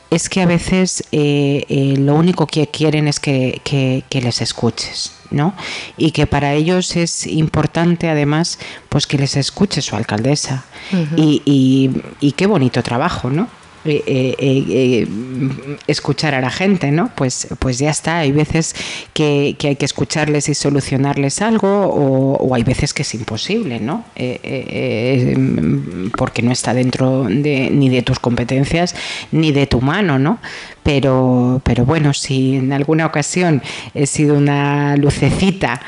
es 0.09 0.27
que 0.27 0.41
a 0.41 0.47
veces 0.47 1.03
eh, 1.11 1.65
eh, 1.69 1.95
lo 1.99 2.15
único 2.15 2.47
que 2.47 2.65
quieren 2.65 3.07
es 3.07 3.19
que, 3.19 3.61
que, 3.63 4.21
les 4.21 4.41
escuches, 4.41 5.11
¿no? 5.29 5.53
Y 5.95 6.11
que 6.11 6.25
para 6.25 6.53
ellos 6.53 6.95
es 6.95 7.27
importante 7.27 8.09
además 8.09 8.57
pues 8.89 9.05
que 9.05 9.19
les 9.19 9.35
escuche 9.37 9.83
su 9.83 9.95
alcaldesa. 9.95 10.65
y, 11.15 11.43
y, 11.45 11.91
y, 12.19 12.31
qué 12.31 12.47
bonito 12.47 12.81
trabajo, 12.81 13.29
¿no? 13.29 13.47
Eh, 13.85 14.01
eh, 14.07 14.35
eh, 14.39 15.07
escuchar 15.87 16.33
a 16.35 16.39
la 16.39 16.49
gente, 16.49 16.89
¿no? 16.91 17.11
Pues, 17.15 17.47
pues 17.59 17.79
ya 17.79 17.89
está. 17.89 18.19
Hay 18.19 18.31
veces 18.31 18.75
que, 19.13 19.57
hay 19.61 19.75
que 19.75 19.85
escucharles 19.85 20.47
y 20.47 20.53
solucionarles 20.53 21.41
algo, 21.41 21.87
o, 21.87 22.55
hay 22.55 22.63
veces 22.63 22.93
que 22.93 23.01
es 23.01 23.13
imposible, 23.13 23.79
¿no? 23.79 24.05
porque 26.17 26.41
no 26.41 26.51
está 26.51 26.73
dentro 26.73 27.23
de, 27.23 27.69
ni 27.71 27.89
de 27.89 28.03
tus 28.03 28.19
competencias 28.19 28.95
ni 29.31 29.51
de 29.51 29.67
tu 29.67 29.81
mano, 29.81 30.19
¿no? 30.19 30.39
Pero, 30.83 31.61
pero 31.63 31.85
bueno, 31.85 32.13
si 32.13 32.55
en 32.55 32.71
alguna 32.73 33.05
ocasión 33.05 33.61
he 33.93 34.05
sido 34.05 34.37
una 34.37 34.95
lucecita 34.97 35.81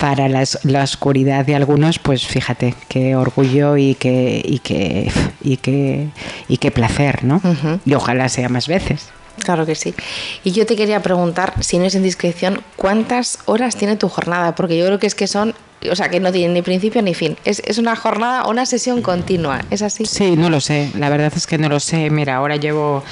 para 0.00 0.28
la 0.28 0.82
oscuridad 0.82 1.44
de 1.44 1.54
algunos, 1.54 1.98
pues 1.98 2.26
fíjate, 2.26 2.74
qué 2.88 3.14
orgullo 3.14 3.76
y 3.76 3.94
qué, 3.94 4.40
y 4.42 4.58
qué, 4.60 5.12
y 5.42 5.58
qué, 5.58 6.08
y 6.48 6.56
qué 6.56 6.70
placer, 6.70 7.22
¿no? 7.22 7.42
Y 7.84 7.92
ojalá 7.92 8.30
sea 8.30 8.48
más 8.48 8.66
veces. 8.66 9.10
Claro 9.44 9.66
que 9.66 9.74
sí. 9.74 9.94
Y 10.42 10.52
yo 10.52 10.64
te 10.64 10.74
quería 10.74 11.02
preguntar, 11.02 11.52
si 11.60 11.78
no 11.78 11.84
es 11.84 11.94
indiscreción, 11.94 12.62
¿cuántas 12.76 13.40
horas 13.44 13.76
tiene 13.76 13.96
tu 13.96 14.08
jornada? 14.08 14.54
Porque 14.54 14.78
yo 14.78 14.86
creo 14.86 14.98
que 14.98 15.06
es 15.06 15.14
que 15.14 15.26
son, 15.26 15.54
o 15.90 15.94
sea, 15.94 16.08
que 16.08 16.18
no 16.18 16.32
tiene 16.32 16.54
ni 16.54 16.62
principio 16.62 17.02
ni 17.02 17.12
fin. 17.12 17.36
Es, 17.44 17.62
es 17.66 17.76
una 17.76 17.94
jornada, 17.94 18.46
una 18.46 18.64
sesión 18.64 19.02
continua, 19.02 19.60
¿es 19.70 19.82
así? 19.82 20.06
Sí, 20.06 20.34
no 20.34 20.48
lo 20.48 20.62
sé. 20.62 20.90
La 20.98 21.10
verdad 21.10 21.30
es 21.36 21.46
que 21.46 21.58
no 21.58 21.68
lo 21.68 21.78
sé. 21.78 22.08
Mira, 22.08 22.36
ahora 22.36 22.56
llevo 22.56 23.04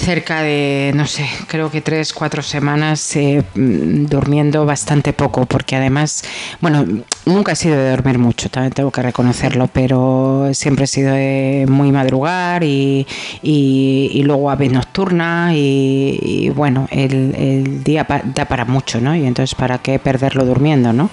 cerca 0.00 0.42
de, 0.42 0.92
no 0.94 1.06
sé, 1.06 1.28
creo 1.46 1.70
que 1.70 1.82
tres, 1.82 2.12
cuatro 2.12 2.42
semanas 2.42 3.14
eh, 3.16 3.42
mm, 3.54 4.06
durmiendo 4.06 4.64
bastante 4.64 5.12
poco, 5.12 5.44
porque 5.46 5.76
además, 5.76 6.24
bueno, 6.60 6.86
nunca 7.26 7.52
he 7.52 7.56
sido 7.56 7.76
de 7.76 7.90
dormir 7.90 8.18
mucho, 8.18 8.48
también 8.48 8.72
tengo 8.72 8.90
que 8.90 9.02
reconocerlo, 9.02 9.68
pero 9.68 10.48
siempre 10.52 10.84
he 10.84 10.88
sido 10.88 11.12
de 11.12 11.66
muy 11.68 11.92
madrugar 11.92 12.64
y, 12.64 13.06
y, 13.42 14.22
luego 14.24 14.50
ave 14.50 14.68
nocturna 14.68 15.52
y, 15.54 16.50
bueno, 16.54 16.88
el, 16.90 17.82
día 17.84 18.06
da 18.34 18.44
para 18.46 18.64
mucho, 18.64 19.00
¿no? 19.00 19.14
Y 19.14 19.26
entonces, 19.26 19.54
¿para 19.54 19.78
qué 19.78 19.98
perderlo 19.98 20.44
durmiendo, 20.44 20.92
no? 20.92 21.10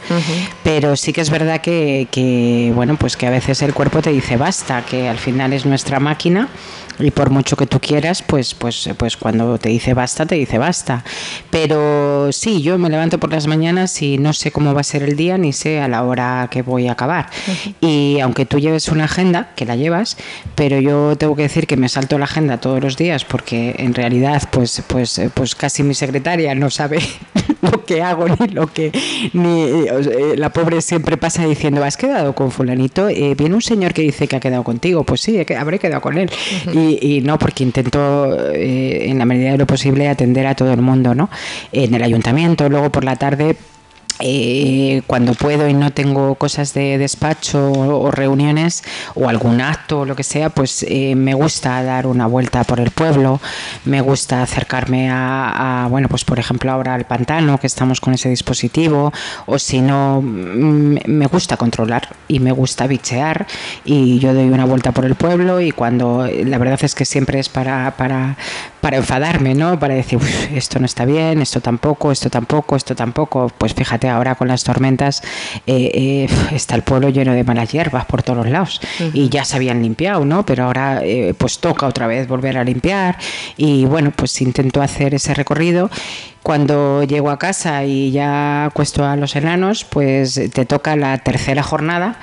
Pero 0.64 0.96
sí 0.96 1.14
que 1.14 1.22
es 1.22 1.30
verdad 1.30 1.62
que, 1.62 2.08
que, 2.12 2.72
bueno, 2.74 2.96
pues 2.98 3.18
que 3.18 3.28
a 3.28 3.32
veces 3.32 3.62
el 3.62 3.74
cuerpo 3.74 4.02
te 4.02 4.12
dice 4.12 4.38
basta, 4.38 4.84
que 4.86 5.10
al 5.10 5.18
final 5.18 5.54
es 5.54 5.66
nuestra 5.66 6.00
máquina 6.00 6.48
y 7.00 7.12
por 7.12 7.30
mucho 7.30 7.56
que 7.56 7.68
tú 7.68 7.80
quieras, 7.80 8.22
pues, 8.22 8.54
pues, 8.54 8.77
pues 8.98 9.18
cuando 9.18 9.58
te 9.58 9.70
dice 9.70 9.94
basta, 9.94 10.26
te 10.26 10.36
dice 10.36 10.58
basta. 10.58 11.04
Pero 11.50 12.32
sí, 12.32 12.62
yo 12.62 12.78
me 12.78 12.90
levanto 12.90 13.20
por 13.20 13.32
las 13.32 13.48
mañanas 13.48 14.02
y 14.02 14.18
no 14.18 14.34
sé 14.34 14.52
cómo 14.52 14.74
va 14.74 14.82
a 14.82 14.84
ser 14.84 15.04
el 15.04 15.16
día 15.16 15.38
ni 15.38 15.54
sé 15.54 15.80
a 15.82 15.88
la 15.88 16.04
hora 16.04 16.48
que 16.52 16.62
voy 16.62 16.88
a 16.88 16.94
acabar. 16.94 17.30
Y 17.82 18.20
aunque 18.22 18.46
tú 18.46 18.60
lleves 18.60 18.90
una 18.90 19.06
agenda, 19.06 19.50
que 19.56 19.66
la 19.66 19.76
llevas, 19.76 20.18
pero 20.56 20.80
yo 20.80 21.16
tengo 21.18 21.36
que 21.36 21.44
decir 21.44 21.68
que 21.68 21.78
me 21.78 21.90
salto 21.90 22.18
la 22.18 22.26
agenda 22.26 22.60
todos 22.60 22.82
los 22.82 22.98
días 22.98 23.26
porque 23.26 23.76
en 23.80 23.94
realidad 23.94 24.44
pues, 24.52 24.84
pues, 24.88 25.22
pues 25.34 25.56
casi 25.56 25.84
mi 25.84 25.94
secretaria 25.94 26.54
no 26.56 26.70
sabe 26.70 27.00
lo 27.62 27.86
que 27.86 28.02
hago 28.02 28.28
ni 28.28 28.48
lo 28.48 28.68
que 28.68 28.92
ni 29.34 29.62
eh, 29.62 30.36
la 30.38 30.52
pobre 30.52 30.82
siempre 30.82 31.18
pasa 31.18 31.46
diciendo 31.46 31.84
has 31.84 31.98
quedado 31.98 32.36
con 32.36 32.52
fulanito 32.52 33.10
eh, 33.10 33.36
viene 33.36 33.56
un 33.56 33.62
señor 33.62 33.94
que 33.94 34.02
dice 34.02 34.28
que 34.28 34.36
ha 34.36 34.40
quedado 34.40 34.64
contigo 34.64 35.04
pues 35.04 35.22
sí 35.22 35.38
habré 35.58 35.80
quedado 35.80 36.02
con 36.02 36.18
él. 36.18 36.30
Y, 36.74 37.22
no 37.22 37.40
porque 37.40 37.64
intento 37.64 38.52
eh, 38.68 39.09
en 39.09 39.18
la 39.18 39.26
medida 39.26 39.51
de 39.51 39.57
lo 39.57 39.65
posible 39.65 40.07
atender 40.07 40.45
a 40.45 40.55
todo 40.55 40.74
el 40.74 40.82
mundo 40.82 41.15
no 41.15 41.30
en 41.72 41.93
el 41.93 42.03
ayuntamiento 42.03 42.68
luego 42.70 42.91
por 42.91 43.03
la 43.03 43.15
tarde 43.15 43.55
eh, 44.20 45.03
cuando 45.05 45.34
puedo 45.34 45.68
y 45.68 45.74
no 45.76 45.91
tengo 45.91 46.34
cosas 46.36 46.74
de 46.74 46.97
despacho 46.97 47.72
o, 47.72 48.10
reuniones 48.10 48.84
o 49.14 49.30
algún 49.30 49.62
acto 49.62 49.99
o 50.01 50.05
lo 50.05 50.16
que 50.16 50.24
sea, 50.24 50.49
pues 50.49 50.84
eh, 50.88 51.14
me 51.16 51.36
gusta 51.36 51.84
dar 51.84 52.08
una 52.08 52.26
vuelta 52.26 52.64
por 52.64 52.80
el 52.80 52.89
pueblo, 52.89 53.39
me 53.86 54.01
gusta 54.01 54.41
acercarme 54.41 55.10
a, 55.12 55.88
bueno, 55.91 56.10
pues 56.10 56.26
por 56.26 56.39
ejemplo 56.39 56.72
ahora 56.72 56.95
al 56.95 57.05
pantano, 57.05 57.60
que 57.60 57.68
estamos 57.68 58.01
con 58.01 58.14
ese 58.14 58.30
dispositivo, 58.30 59.14
o 59.45 59.60
si 59.60 59.82
no, 59.82 60.22
me 60.22 61.28
gusta 61.28 61.58
controlar 61.58 62.10
y 62.28 62.39
me 62.39 62.51
gusta 62.51 62.88
bichear 62.88 63.45
y 63.86 64.18
yo 64.18 64.34
doy 64.34 64.49
una 64.49 64.66
vuelta 64.66 64.91
por 64.91 65.05
el 65.05 65.14
pueblo 65.14 65.62
y 65.62 65.72
cuando, 65.72 66.28
la 66.28 66.58
verdad 66.58 66.80
es 66.82 66.95
que 66.95 67.05
siempre 67.05 67.39
es 67.39 67.49
para, 67.49 67.95
para, 67.97 68.36
para 68.82 68.97
enfadarme, 68.97 69.53
¿no? 69.53 69.80
Para 69.80 69.93
decir, 69.93 70.20
esto 70.55 70.80
no 70.80 70.88
está 70.88 71.05
bien, 71.05 71.39
esto 71.41 71.62
tampoco, 71.62 72.12
esto 72.12 72.32
tampoco, 72.32 72.76
esto 72.76 72.95
tampoco, 72.95 73.51
pues 73.58 73.76
fíjate 73.76 73.97
ahora 74.06 74.36
con 74.36 74.48
las 74.48 74.64
tormentas 74.64 75.22
eh, 75.66 75.91
eh, 75.93 76.30
está 76.52 76.76
el 76.76 76.84
pueblo 76.84 77.10
lleno 77.10 77.34
de 77.34 77.43
malas 77.43 77.72
hierbas 77.72 78.06
por 78.06 78.24
todos 78.24 78.38
los 78.38 78.50
lados. 78.50 78.82
Y 79.14 79.30
ya 79.30 79.43
se 79.43 79.56
habían 79.56 79.82
limpiado, 79.82 80.26
¿no? 80.26 80.45
Pero 80.45 80.66
ahora 80.66 81.02
eh, 81.04 81.34
pues 81.38 81.60
toca 81.60 81.88
otra 81.88 82.08
vez 82.08 82.28
volver 82.28 82.58
a 82.58 82.64
limpiar. 82.64 83.18
Y 83.56 83.86
bueno, 83.86 84.12
pues 84.16 84.41
intento 84.41 84.82
hacer 84.82 85.14
ese 85.16 85.34
recorrido 85.34 85.89
cuando 86.48 87.04
llego 87.04 87.30
a 87.30 87.38
casa 87.38 87.84
y 87.84 88.12
ya 88.12 88.68
acuesto 88.68 89.04
a 89.04 89.18
los 89.18 89.36
enanos, 89.36 89.84
pues 89.84 90.39
te 90.54 90.66
toca 90.66 90.95
la 90.95 91.18
tercera 91.18 91.62
jornada, 91.62 92.22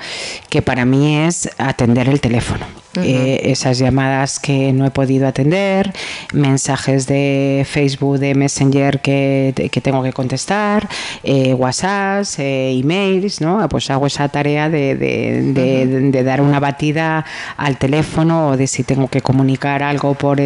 que 0.49 0.63
para 0.63 0.83
mí 0.83 1.15
es 1.15 1.47
atender 1.59 2.09
el 2.09 2.19
teléfono. 2.19 2.65
Eh, 3.03 3.51
esas 3.51 3.77
llamadas 3.77 4.39
que 4.39 4.71
no 4.71 4.85
he 4.85 4.91
podido 4.91 5.27
atender, 5.27 5.93
mensajes 6.33 7.07
de 7.07 7.65
Facebook, 7.69 8.19
de 8.19 8.35
Messenger 8.35 9.01
que, 9.01 9.69
que 9.71 9.81
tengo 9.81 10.03
que 10.03 10.13
contestar, 10.13 10.87
eh, 11.23 11.53
WhatsApp, 11.53 12.25
eh, 12.37 12.79
emails, 12.79 13.41
¿no? 13.41 13.67
Pues 13.69 13.89
hago 13.89 14.07
esa 14.07 14.29
tarea 14.29 14.69
de, 14.69 14.95
de, 14.95 16.23
dar 16.23 16.41
una 16.41 16.59
batida 16.59 17.25
al 17.57 17.77
teléfono 17.77 18.49
o 18.49 18.57
de 18.57 18.67
si 18.67 18.83
tengo 18.83 19.07
que 19.07 19.21
comunicar 19.21 19.83
algo 19.83 20.13
por, 20.15 20.39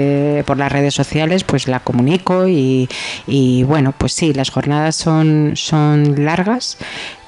por 0.45 0.57
las 0.57 0.71
redes 0.71 0.93
sociales, 0.93 1.43
pues 1.43 1.67
la 1.67 1.79
comunico 1.79 2.47
y, 2.47 2.89
y 3.27 3.63
bueno, 3.69 3.93
pues 3.95 4.13
sí, 4.13 4.33
las 4.33 4.49
jornadas 4.49 4.95
son, 4.95 5.51
son 5.55 6.25
largas, 6.25 6.79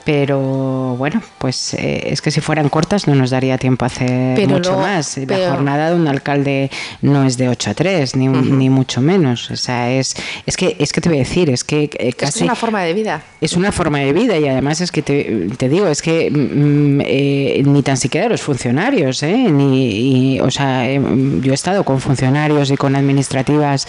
pero 0.04 0.96
bueno, 0.98 1.22
pues 1.38 1.74
eh, 1.76 2.08
es 2.08 2.22
que 2.22 2.32
si 2.32 2.42
fueran 2.42 2.70
cortas 2.70 3.08
no 3.08 3.16
nos 3.16 3.30
daría 3.30 3.58
tiempo 3.58 3.86
a 3.86 3.88
hacer 3.88 4.48
mucho 4.48 4.78
más. 4.78 5.18
La 5.18 5.52
jornada 5.52 5.90
de 5.92 5.96
un 5.96 6.08
alcalde 6.08 6.72
no 7.02 7.24
es 7.24 7.38
de 7.38 7.50
8 7.50 7.72
a 7.72 7.74
3, 7.74 8.16
ni, 8.16 8.28
ni 8.28 8.70
mucho 8.70 9.02
menos. 9.02 9.52
O 9.52 9.56
sea, 9.56 9.92
es, 9.92 10.16
es, 10.46 10.58
que, 10.58 10.76
es 10.80 10.92
que 10.92 11.02
te 11.02 11.10
voy 11.10 11.20
a 11.20 11.22
decir, 11.22 11.50
es 11.50 11.64
que 11.64 11.90
eh, 11.94 12.14
casi... 12.14 12.40
Es 12.40 12.44
una 12.44 12.56
forma 12.56 12.82
de 12.82 12.94
vida. 12.94 13.22
Es 13.42 13.54
una 13.54 13.72
forma 13.72 14.00
de 14.00 14.14
vida 14.14 14.38
y 14.38 14.48
además 14.48 14.82
es 14.82 14.92
que 14.92 15.02
te, 15.02 15.50
te 15.58 15.70
digo, 15.70 15.88
es 15.88 16.02
que 16.02 16.32
mm, 16.32 16.98
mm, 16.98 17.02
eh, 17.06 17.64
ni 17.66 17.84
tan 17.84 17.98
siquiera 17.98 18.28
los 18.28 18.42
funcionarios, 18.42 19.22
¿eh? 19.24 19.50
Ni, 19.50 20.40
o 20.40 20.50
sea, 20.50 20.86
yo 20.92 21.52
he 21.52 21.56
estado 21.56 21.84
con 21.84 22.02
funcionarios 22.02 22.72
y 22.72 22.78
con 22.78 22.96
administrativas 22.96 23.88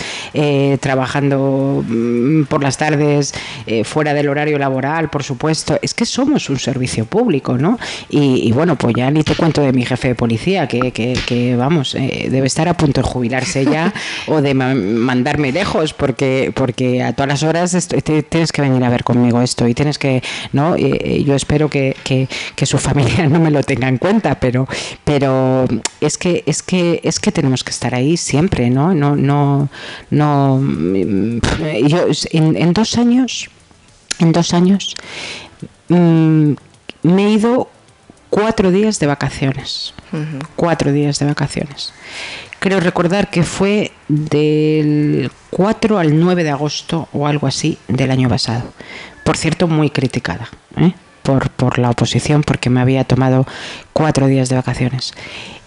trabajando 0.81 1.85
mm, 1.87 2.45
por 2.45 2.63
las 2.63 2.77
tardes 2.77 3.33
fuera 3.85 4.15
del 4.15 4.29
horario 4.29 4.59
laboral, 4.59 5.09
por 5.09 5.23
supuesto. 5.23 5.79
Es 5.83 5.95
que 5.95 6.02
somos 6.05 6.49
un 6.51 6.59
servicio 6.59 7.05
público, 7.05 7.59
¿no? 7.59 7.79
Y, 8.09 8.53
bueno, 8.53 8.77
pues 8.77 8.95
ya 8.97 9.11
ni 9.11 9.23
te 9.23 9.35
cuento 9.35 9.61
de 9.63 9.73
mi 9.73 9.85
jefe 9.85 10.09
de 10.09 10.15
policía, 10.15 10.67
que, 10.69 10.93
que, 10.93 11.57
vamos, 11.57 11.95
eh, 11.95 12.29
debe 12.31 12.47
estar 12.47 12.69
a 12.69 12.77
punto 12.77 13.03
de 13.03 13.09
jubilarse 13.09 13.65
ya 13.65 13.93
o 14.27 14.41
de 14.41 14.55
mandarme 14.55 15.53
lejos, 15.53 15.93
porque, 15.93 16.53
porque 16.55 17.03
a 17.03 17.13
todas 17.13 17.29
las 17.29 17.43
horas 17.43 17.89
tienes 18.29 18.53
que 18.53 18.63
venir 18.63 18.83
a 18.85 18.91
ver 18.91 19.05
conmigo 19.05 19.41
esto 19.43 19.67
y 19.69 19.75
tienes 19.75 19.99
que, 19.99 20.23
¿no? 20.53 20.77
yo 20.77 21.35
espero 21.35 21.69
que, 21.69 21.97
que, 22.05 22.67
su 22.67 22.79
familia 22.89 23.27
no 23.27 23.41
me 23.41 23.51
lo 23.51 23.63
tenga 23.63 23.89
en 23.89 23.99
cuenta, 23.99 24.39
pero, 24.39 24.69
pero 25.05 25.67
es 26.01 26.17
que, 26.19 26.43
es 26.47 26.63
que, 26.63 27.01
es 27.03 27.19
que 27.19 27.33
tenemos 27.33 27.65
que 27.65 27.71
estar 27.71 27.95
ahí 27.95 28.17
siempre, 28.17 28.71
¿no? 28.71 28.95
No, 28.95 29.17
no, 29.17 29.69
no. 30.11 30.59
Mm, 30.59 31.41
yo 31.87 32.07
en, 32.31 32.57
en 32.57 32.73
dos 32.73 32.97
años, 32.99 33.49
en 34.19 34.33
dos 34.33 34.55
años 34.55 34.95
Mm, 35.93 36.55
me 37.03 37.27
he 37.27 37.31
ido 37.31 37.69
cuatro 38.31 38.71
días 38.71 38.99
de 38.99 39.07
vacaciones. 39.07 39.95
Cuatro 40.57 40.93
días 40.93 41.19
de 41.19 41.27
vacaciones. 41.27 41.93
Creo 42.59 42.81
recordar 42.81 43.29
que 43.31 43.43
fue 43.43 43.93
del 44.09 45.31
4 45.51 45.99
al 45.99 46.19
9 46.19 46.45
de 46.45 46.51
agosto 46.51 47.09
o 47.13 47.27
algo 47.27 47.47
así 47.47 47.79
del 47.89 48.11
año 48.11 48.29
pasado. 48.29 48.73
Por 49.25 49.37
cierto, 49.37 49.69
muy 49.69 49.91
criticada 49.91 50.49
¿eh? 50.77 50.93
por, 51.23 51.51
por 51.51 51.79
la 51.79 51.91
oposición 51.91 52.43
porque 52.43 52.71
me 52.71 52.81
había 52.81 53.05
tomado 53.05 53.47
cuatro 53.93 54.27
días 54.27 54.49
de 54.49 54.57
vacaciones 54.57 55.13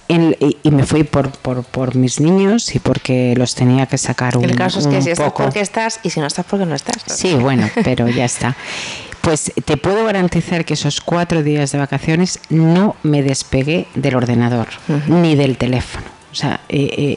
y, 0.08 0.70
me 0.70 0.86
fui 0.86 1.04
por, 1.04 1.32
por, 1.32 1.64
por, 1.64 1.96
mis 1.96 2.20
niños 2.20 2.76
y 2.76 2.80
porque 2.80 3.34
los 3.36 3.56
tenía 3.56 3.88
que 3.88 3.98
sacar 3.98 4.38
un 4.38 4.44
El 4.44 4.56
caso 4.56 4.80
es 4.80 4.88
que 4.88 5.02
si 5.02 5.10
estás 5.10 5.34
porque 5.34 5.62
estás 5.62 6.00
y 6.04 6.12
si 6.12 6.20
no 6.20 6.28
estás 6.28 6.46
porque 6.46 6.66
no 6.66 6.76
estás. 6.76 7.02
Sí, 7.08 7.34
bueno, 7.36 7.70
pero 7.84 8.08
ya 8.08 8.26
está. 8.26 8.56
Pues 9.26 9.52
te 9.66 9.76
puedo 9.76 10.06
garantizar 10.06 10.66
que 10.66 10.76
esos 10.76 11.02
cuatro 11.02 11.42
días 11.42 11.72
de 11.72 11.80
vacaciones 11.80 12.40
no 12.50 12.96
me 13.02 13.24
despegué 13.24 13.88
del 13.96 14.16
ordenador 14.16 14.68
ni 15.08 15.34
del 15.34 15.58
teléfono. 15.58 16.06
O 16.32 16.36
sea, 16.36 16.60
eh, 16.70 16.90
eh, 16.96 17.16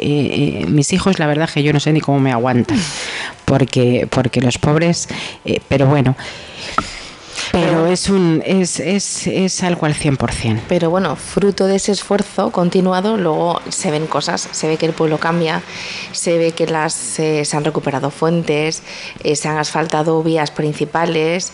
eh, 0.62 0.66
mis 0.68 0.90
hijos, 0.94 1.18
la 1.18 1.26
verdad 1.26 1.50
que 1.50 1.62
yo 1.62 1.74
no 1.74 1.80
sé 1.80 1.92
ni 1.92 2.00
cómo 2.00 2.18
me 2.18 2.32
aguantan, 2.32 2.78
porque, 3.44 4.08
porque 4.08 4.40
los 4.40 4.56
pobres, 4.56 5.06
pero 5.68 5.86
bueno. 5.86 6.16
Pero 7.52 7.86
es, 7.86 8.08
un, 8.08 8.42
es, 8.44 8.80
es, 8.80 9.26
es 9.26 9.62
algo 9.62 9.86
al 9.86 9.94
100%. 9.94 10.60
Pero 10.68 10.90
bueno, 10.90 11.16
fruto 11.16 11.66
de 11.66 11.76
ese 11.76 11.92
esfuerzo 11.92 12.50
continuado, 12.50 13.16
luego 13.16 13.60
se 13.68 13.90
ven 13.90 14.06
cosas, 14.06 14.48
se 14.50 14.68
ve 14.68 14.76
que 14.76 14.86
el 14.86 14.92
pueblo 14.92 15.18
cambia, 15.18 15.62
se 16.12 16.38
ve 16.38 16.52
que 16.52 16.66
las, 16.66 17.18
eh, 17.18 17.44
se 17.44 17.56
han 17.56 17.64
recuperado 17.64 18.10
fuentes, 18.10 18.82
eh, 19.24 19.36
se 19.36 19.48
han 19.48 19.58
asfaltado 19.58 20.22
vías 20.22 20.50
principales, 20.50 21.52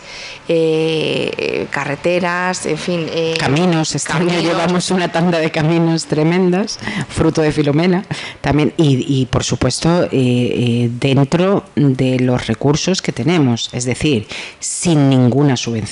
eh, 0.48 1.66
carreteras, 1.70 2.66
en 2.66 2.78
fin. 2.78 3.06
caminos, 3.38 3.94
este 3.94 4.12
llevamos 4.42 4.90
una 4.90 5.10
tanda 5.10 5.38
de 5.38 5.50
caminos 5.50 6.06
tremendas, 6.06 6.78
fruto 7.08 7.42
de 7.42 7.52
Filomena, 7.52 8.04
también, 8.40 8.72
y, 8.76 9.04
y 9.20 9.26
por 9.26 9.44
supuesto 9.44 10.08
dentro 10.10 11.64
de 11.74 12.20
los 12.20 12.46
recursos 12.46 13.02
que 13.02 13.12
tenemos, 13.12 13.70
es 13.72 13.84
decir, 13.84 14.26
sin 14.60 15.08
ninguna 15.08 15.56
subvención 15.56 15.83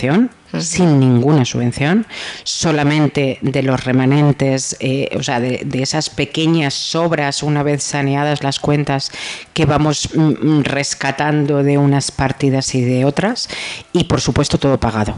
sin 0.59 1.01
ninguna 1.01 1.45
subvención, 1.45 2.07
solamente 2.45 3.39
de 3.41 3.63
los 3.63 3.85
remanentes, 3.85 4.77
eh, 4.81 5.09
o 5.17 5.23
sea, 5.23 5.41
de, 5.41 5.67
esas 5.75 6.11
pequeñas 6.11 6.75
sobras, 6.75 7.43
una 7.43 7.63
vez 7.63 7.83
saneadas 7.83 8.43
las 8.43 8.61
cuentas, 8.61 9.11
que 9.53 9.65
vamos 9.65 10.11
mm, 10.15 10.21
mm, 10.21 10.65
rescatando 10.65 11.63
de 11.63 11.79
unas 11.79 12.11
partidas 12.11 12.75
y 12.75 12.83
de 12.83 13.05
otras, 13.05 13.49
y 13.93 14.05
por 14.05 14.21
supuesto 14.21 14.59
todo 14.59 14.79
pagado. 14.79 15.15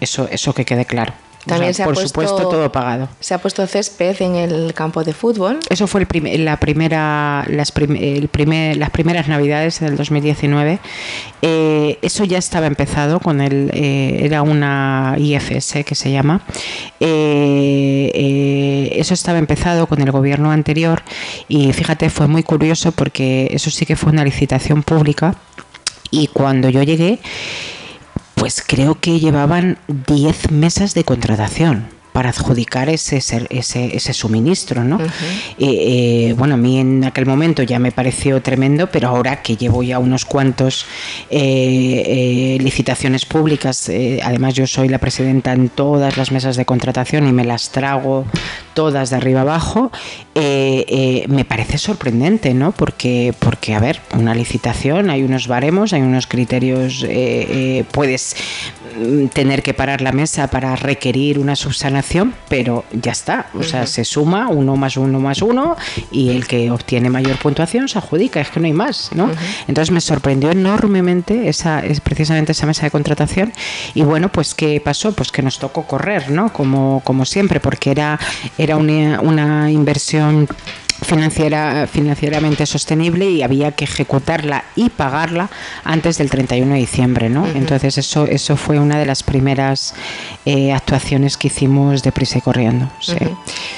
eso, 0.00 0.28
eso 0.30 0.54
que 0.54 0.64
quede 0.64 0.86
claro. 0.86 1.12
También 1.48 1.74
se 1.74 1.82
ha 1.82 1.86
por 1.86 1.94
puesto, 1.94 2.08
supuesto, 2.08 2.48
todo 2.48 2.70
pagado. 2.70 3.08
Se 3.20 3.34
ha 3.34 3.38
puesto 3.38 3.66
césped 3.66 4.20
en 4.22 4.36
el 4.36 4.74
campo 4.74 5.02
de 5.02 5.12
fútbol. 5.12 5.58
Eso 5.68 5.86
fue 5.86 6.06
el 6.08 6.44
la 6.44 6.58
primera, 6.58 7.44
las, 7.48 7.72
el 7.76 8.28
primer, 8.28 8.76
las 8.76 8.90
primeras 8.90 9.28
navidades 9.28 9.80
del 9.80 9.96
2019. 9.96 10.78
Eh, 11.42 11.98
eso 12.02 12.24
ya 12.24 12.38
estaba 12.38 12.66
empezado 12.66 13.20
con 13.20 13.40
el, 13.40 13.70
eh, 13.72 14.20
era 14.22 14.42
una 14.42 15.14
IFS 15.18 15.84
que 15.84 15.94
se 15.94 16.10
llama. 16.12 16.42
Eh, 17.00 18.90
eso 18.92 19.14
estaba 19.14 19.38
empezado 19.38 19.86
con 19.86 20.02
el 20.02 20.10
gobierno 20.10 20.50
anterior 20.50 21.02
y 21.48 21.72
fíjate, 21.72 22.10
fue 22.10 22.28
muy 22.28 22.42
curioso 22.42 22.92
porque 22.92 23.48
eso 23.52 23.70
sí 23.70 23.86
que 23.86 23.96
fue 23.96 24.12
una 24.12 24.24
licitación 24.24 24.82
pública 24.82 25.36
y 26.10 26.26
cuando 26.28 26.68
yo 26.68 26.82
llegué 26.82 27.18
pues 28.38 28.62
creo 28.66 29.00
que 29.00 29.18
llevaban 29.18 29.78
10 30.06 30.52
mesas 30.52 30.94
de 30.94 31.04
contratación 31.04 31.86
para 32.12 32.30
adjudicar 32.30 32.88
ese, 32.88 33.18
ese, 33.18 33.96
ese 33.96 34.12
suministro, 34.12 34.82
¿no? 34.82 34.98
Eh, 35.58 36.34
bueno, 36.36 36.54
a 36.54 36.56
mí 36.56 36.80
en 36.80 37.04
aquel 37.04 37.26
momento 37.26 37.62
ya 37.62 37.78
me 37.78 37.92
pareció 37.92 38.42
tremendo, 38.42 38.88
pero 38.90 39.08
ahora 39.08 39.40
que 39.40 39.56
llevo 39.56 39.84
ya 39.84 40.00
unos 40.00 40.24
cuantos 40.24 40.86
eh, 41.30 42.02
eh, 42.06 42.58
licitaciones 42.60 43.24
públicas, 43.24 43.88
además 44.24 44.54
yo 44.54 44.66
soy 44.66 44.88
la 44.88 44.98
presidenta 44.98 45.52
en 45.52 45.68
todas 45.68 46.16
las 46.16 46.32
mesas 46.32 46.56
de 46.56 46.64
contratación 46.64 47.28
y 47.28 47.32
me 47.32 47.44
las 47.44 47.70
trago 47.70 48.24
todas 48.78 49.10
de 49.10 49.16
arriba 49.16 49.40
abajo, 49.40 49.90
me 50.36 51.44
parece 51.44 51.78
sorprendente, 51.78 52.54
¿no? 52.54 52.70
Porque, 52.70 53.34
porque, 53.36 53.74
a 53.74 53.80
ver, 53.80 54.00
una 54.12 54.36
licitación, 54.36 55.10
hay 55.10 55.24
unos 55.24 55.48
baremos, 55.48 55.92
hay 55.92 56.02
unos 56.02 56.28
criterios, 56.28 57.04
puedes 57.90 58.36
mm, 58.96 59.26
tener 59.38 59.64
que 59.64 59.74
parar 59.74 60.00
la 60.00 60.12
mesa 60.12 60.46
para 60.46 60.76
requerir 60.76 61.40
una 61.40 61.56
subsanación 61.56 62.34
pero 62.48 62.84
ya 62.92 63.12
está. 63.12 63.46
O 63.54 63.62
sea, 63.62 63.86
se 63.86 64.04
suma 64.04 64.48
uno 64.48 64.76
más 64.76 64.96
uno 64.96 65.20
más 65.20 65.42
uno 65.42 65.76
y 66.10 66.30
el 66.30 66.46
que 66.46 66.70
obtiene 66.70 67.10
mayor 67.10 67.38
puntuación 67.38 67.88
se 67.88 67.98
adjudica, 67.98 68.40
es 68.40 68.50
que 68.50 68.60
no 68.60 68.66
hay 68.66 68.72
más, 68.72 69.10
¿no? 69.14 69.30
Entonces 69.66 69.90
me 69.90 70.00
sorprendió 70.00 70.50
enormemente 70.50 71.48
esa, 71.48 71.80
es 71.80 72.00
precisamente 72.00 72.52
esa 72.52 72.66
mesa 72.66 72.84
de 72.84 72.90
contratación. 72.90 73.52
Y 73.94 74.02
bueno, 74.02 74.30
pues 74.30 74.54
¿qué 74.54 74.80
pasó? 74.80 75.12
Pues 75.12 75.32
que 75.32 75.42
nos 75.42 75.58
tocó 75.58 75.86
correr, 75.86 76.30
¿no? 76.30 76.52
Como, 76.52 77.02
como 77.04 77.24
siempre, 77.24 77.60
porque 77.60 77.90
era, 77.90 78.18
era 78.56 78.67
una, 78.76 79.20
una 79.20 79.70
inversión 79.70 80.48
financiera, 81.02 81.86
financieramente 81.86 82.66
sostenible 82.66 83.30
y 83.30 83.42
había 83.42 83.72
que 83.72 83.84
ejecutarla 83.84 84.64
y 84.74 84.90
pagarla 84.90 85.48
antes 85.84 86.18
del 86.18 86.30
31 86.30 86.74
de 86.74 86.78
diciembre, 86.78 87.28
¿no? 87.28 87.46
Entonces 87.46 87.98
eso, 87.98 88.26
eso 88.26 88.56
fue 88.56 88.78
una 88.78 88.98
de 88.98 89.06
las 89.06 89.22
primeras 89.22 89.94
eh, 90.44 90.72
actuaciones 90.72 91.36
que 91.36 91.48
hicimos 91.48 92.02
de 92.02 92.12
prisa 92.12 92.38
y 92.38 92.40
corriendo. 92.40 92.90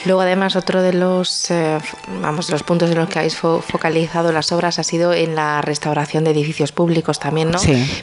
Luego 0.06 0.20
además 0.22 0.56
otro 0.56 0.82
de 0.82 0.92
los, 0.92 1.50
eh, 1.50 1.78
vamos, 2.22 2.50
los 2.50 2.62
puntos 2.62 2.90
en 2.90 2.98
los 2.98 3.08
que 3.08 3.18
habéis 3.18 3.36
focalizado 3.36 4.32
las 4.32 4.52
obras 4.52 4.78
ha 4.78 4.84
sido 4.84 5.12
en 5.12 5.34
la 5.34 5.60
restauración 5.62 6.24
de 6.24 6.30
edificios 6.30 6.72
públicos 6.72 7.18
también, 7.18 7.50
¿no? 7.50 7.58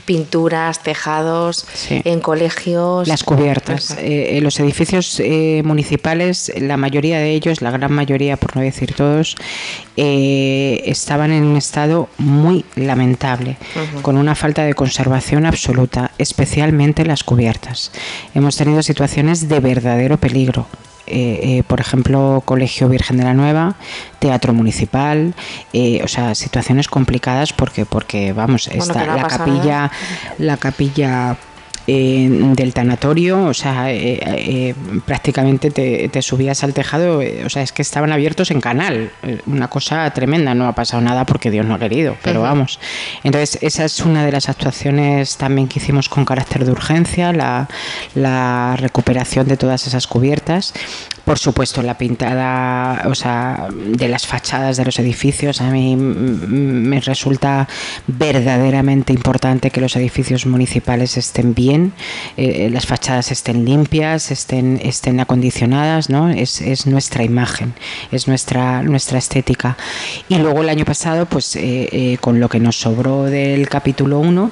Pinturas, 0.05 0.83
tejados, 0.83 1.65
en 1.89 2.19
colegios. 2.19 3.07
Las 3.07 3.23
cubiertas. 3.23 3.95
Eh, 3.99 4.39
los 4.41 4.59
edificios 4.59 5.21
municipales, 5.63 6.51
la 6.57 6.77
mayoría 6.77 7.19
de 7.19 7.31
ellos, 7.31 7.61
la 7.61 7.71
gran 7.71 7.91
mayoría, 7.91 8.37
por 8.37 8.55
no 8.55 8.61
decir 8.61 8.93
todo, 8.93 9.06
eh, 9.95 10.83
estaban 10.85 11.31
en 11.31 11.43
un 11.43 11.57
estado 11.57 12.09
muy 12.17 12.65
lamentable, 12.75 13.57
con 14.01 14.17
una 14.17 14.35
falta 14.35 14.63
de 14.63 14.73
conservación 14.73 15.45
absoluta, 15.45 16.11
especialmente 16.17 17.05
las 17.05 17.23
cubiertas. 17.23 17.91
Hemos 18.33 18.55
tenido 18.57 18.83
situaciones 18.83 19.49
de 19.49 19.59
verdadero 19.59 20.17
peligro. 20.17 20.67
Eh, 21.09 21.39
eh, 21.41 21.63
por 21.65 21.79
ejemplo, 21.79 22.41
Colegio 22.43 22.89
Virgen 22.89 23.15
de 23.15 23.23
la 23.23 23.33
Nueva, 23.33 23.75
Teatro 24.19 24.53
Municipal, 24.53 25.33
o 26.03 26.07
sea, 26.07 26.35
situaciones 26.35 26.89
complicadas 26.89 27.53
porque, 27.53 27.85
porque 27.85 28.33
vamos, 28.33 28.67
está 28.67 29.05
la 29.05 29.25
capilla, 29.25 29.89
la 30.37 30.57
capilla 30.57 31.37
del 31.87 32.73
tanatorio, 32.73 33.45
o 33.45 33.53
sea, 33.53 33.93
eh, 33.93 34.19
eh, 34.21 34.75
prácticamente 35.05 35.71
te, 35.71 36.21
subías 36.21 36.63
al 36.65 36.73
tejado, 36.73 37.21
eh, 37.21 37.43
o 37.45 37.49
sea, 37.49 37.61
es 37.61 37.71
que 37.71 37.81
estaban 37.81 38.11
abiertos 38.11 38.51
en 38.51 38.59
canal, 38.59 39.09
una 39.45 39.69
cosa 39.69 40.09
tremenda, 40.11 40.53
no 40.53 40.67
ha 40.67 40.73
pasado 40.73 41.01
nada 41.01 41.25
porque 41.25 41.49
Dios 41.49 41.65
no 41.65 41.75
ha 41.75 41.79
querido, 41.79 42.17
pero 42.23 42.41
vamos. 42.41 42.79
Entonces, 43.23 43.57
esa 43.61 43.85
es 43.85 44.01
una 44.01 44.25
de 44.25 44.33
las 44.33 44.49
actuaciones 44.49 45.37
también 45.37 45.69
que 45.69 45.79
hicimos 45.79 46.09
con 46.09 46.25
carácter 46.25 46.65
de 46.65 46.71
urgencia, 46.71 47.31
la, 47.31 47.69
la 48.15 48.75
recuperación 48.77 49.47
de 49.47 49.55
todas 49.55 49.87
esas 49.87 50.07
cubiertas. 50.07 50.73
Por 51.27 51.39
supuesto, 51.39 51.81
la 51.81 51.97
pintada, 51.97 53.03
o 53.09 53.13
sea, 53.13 53.67
de 53.69 54.07
las 54.07 54.25
fachadas 54.25 54.77
de 54.77 54.85
los 54.85 54.97
edificios, 54.97 55.59
a 55.59 55.69
mí 55.71 55.97
me 55.97 57.01
resulta 57.01 57.67
verdaderamente 58.07 59.11
importante 59.11 59.69
que 59.69 59.81
los 59.81 59.97
edificios 59.97 60.45
municipales 60.45 61.17
estén 61.17 61.53
bien, 61.53 61.76
eh, 62.37 62.69
las 62.71 62.85
fachadas 62.85 63.31
estén 63.31 63.65
limpias, 63.65 64.31
estén, 64.31 64.79
estén 64.83 65.19
acondicionadas, 65.19 66.09
¿no? 66.09 66.29
Es, 66.29 66.61
es, 66.61 66.87
nuestra 66.87 67.23
imagen, 67.23 67.73
es 68.11 68.27
nuestra, 68.27 68.83
nuestra 68.83 69.17
estética. 69.17 69.77
Y 70.29 70.35
luego 70.35 70.61
el 70.61 70.69
año 70.69 70.85
pasado, 70.85 71.25
pues 71.25 71.55
eh, 71.55 71.89
eh, 71.91 72.17
con 72.19 72.39
lo 72.39 72.49
que 72.49 72.59
nos 72.59 72.79
sobró 72.79 73.23
del 73.23 73.67
capítulo 73.69 74.19
1, 74.19 74.51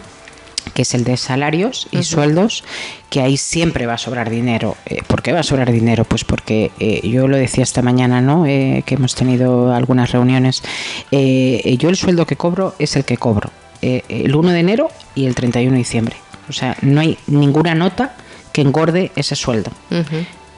que 0.73 0.81
es 0.81 0.93
el 0.93 1.03
de 1.03 1.17
salarios 1.17 1.87
y 1.91 2.03
sueldos, 2.03 2.63
que 3.09 3.21
ahí 3.21 3.37
siempre 3.37 3.85
va 3.85 3.93
a 3.93 3.97
sobrar 3.97 4.29
dinero. 4.29 4.75
Eh, 4.85 5.01
¿Por 5.07 5.21
qué 5.21 5.31
va 5.31 5.39
a 5.39 5.43
sobrar 5.43 5.71
dinero? 5.71 6.03
Pues 6.05 6.23
porque 6.23 6.71
eh, 6.79 7.07
yo 7.07 7.27
lo 7.27 7.37
decía 7.37 7.63
esta 7.63 7.81
mañana, 7.81 8.21
¿no? 8.21 8.45
Eh, 8.45 8.83
que 8.85 8.95
hemos 8.95 9.15
tenido 9.15 9.73
algunas 9.73 10.11
reuniones. 10.11 10.63
yo 11.11 11.89
el 11.89 11.95
sueldo 11.95 12.25
que 12.25 12.35
cobro 12.35 12.75
es 12.79 12.95
el 12.95 13.05
que 13.05 13.17
cobro. 13.17 13.51
el 13.81 14.35
1 14.35 14.51
de 14.51 14.59
enero 14.59 14.89
y 15.13 15.25
el 15.27 15.35
31 15.35 15.71
de 15.71 15.77
diciembre. 15.77 16.15
O 16.49 16.53
sea, 16.53 16.77
no 16.81 17.01
hay 17.01 17.17
ninguna 17.27 17.75
nota 17.75 18.15
que 18.53 18.61
engorde 18.61 19.11
ese 19.15 19.35
sueldo. 19.35 19.71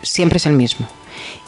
Siempre 0.01 0.37
es 0.37 0.45
el 0.45 0.53
mismo. 0.53 0.87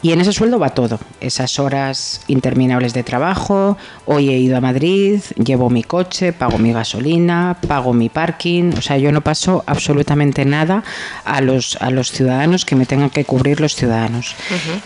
Y 0.02 0.12
en 0.12 0.20
ese 0.20 0.32
sueldo 0.32 0.58
va 0.58 0.70
todo, 0.70 0.98
esas 1.20 1.58
horas 1.58 2.22
interminables 2.26 2.94
de 2.94 3.02
trabajo, 3.02 3.76
hoy 4.06 4.30
he 4.30 4.38
ido 4.38 4.56
a 4.56 4.60
Madrid, 4.60 5.20
llevo 5.36 5.68
mi 5.68 5.82
coche, 5.82 6.32
pago 6.32 6.58
mi 6.58 6.72
gasolina, 6.72 7.58
pago 7.66 7.92
mi 7.92 8.08
parking, 8.08 8.72
o 8.76 8.82
sea, 8.82 8.96
yo 8.96 9.12
no 9.12 9.20
paso 9.20 9.62
absolutamente 9.66 10.44
nada 10.44 10.82
a 11.24 11.40
los, 11.40 11.76
a 11.76 11.90
los 11.90 12.12
ciudadanos 12.12 12.64
que 12.64 12.76
me 12.76 12.86
tengan 12.86 13.10
que 13.10 13.24
cubrir 13.24 13.60
los 13.60 13.74
ciudadanos. 13.74 14.34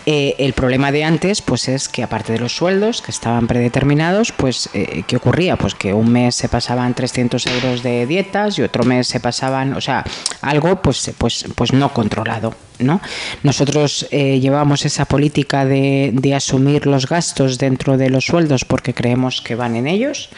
Eh, 0.06 0.34
el 0.38 0.52
problema 0.52 0.90
de 0.90 1.04
antes, 1.04 1.42
pues 1.42 1.68
es 1.68 1.88
que 1.88 2.02
aparte 2.02 2.32
de 2.32 2.40
los 2.40 2.56
sueldos 2.56 3.00
que 3.02 3.10
estaban 3.10 3.46
predeterminados, 3.46 4.32
pues 4.32 4.68
eh, 4.74 5.04
¿qué 5.06 5.16
ocurría? 5.16 5.56
Pues 5.56 5.74
que 5.74 5.92
un 5.92 6.10
mes 6.10 6.34
se 6.34 6.48
pasaban 6.48 6.94
300 6.94 7.46
euros 7.46 7.82
de 7.82 8.06
dietas 8.06 8.58
y 8.58 8.62
otro 8.62 8.84
mes 8.84 9.06
se 9.06 9.20
pasaban, 9.20 9.74
o 9.74 9.80
sea, 9.80 10.04
algo 10.42 10.82
pues, 10.82 11.12
pues, 11.18 11.46
pues 11.54 11.72
no 11.72 11.92
controlado. 11.92 12.54
¿No? 12.78 13.00
Nosotros 13.42 14.06
eh, 14.10 14.40
llevamos 14.40 14.84
esa 14.84 15.04
política 15.04 15.64
de, 15.64 16.32
asumir 16.34 16.86
los 16.86 17.06
gastos 17.08 17.58
dentro 17.58 17.96
de 17.96 18.10
los 18.10 18.26
sueldos 18.26 18.64
porque 18.64 18.92
creemos 18.92 19.40
que 19.40 19.54
van 19.54 19.76
en 19.76 19.86
ellos 19.86 20.30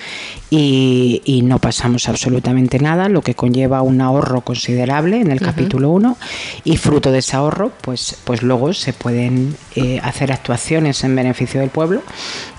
y, 0.51 1.43
no 1.47 1.59
pasamos 1.59 2.09
absolutamente 2.09 2.79
nada, 2.81 3.09
lo 3.09 3.23
que 3.23 3.35
conlleva 3.35 3.83
un 3.83 4.01
ahorro 4.01 4.41
considerable 4.41 5.21
en 5.21 5.31
el 5.31 5.41
capítulo 5.41 5.91
1 5.91 6.17
y 6.65 6.77
fruto 6.77 7.13
de 7.13 7.21
ese 7.21 7.37
ahorro, 7.37 7.71
pues, 7.83 8.17
pues 8.25 8.43
luego 8.43 8.73
se 8.73 8.93
pueden 8.93 9.57
eh, 9.77 10.01
hacer 10.03 10.33
actuaciones 10.33 11.05
en 11.05 11.15
beneficio 11.15 11.61
del 11.61 11.71
pueblo, 11.71 12.03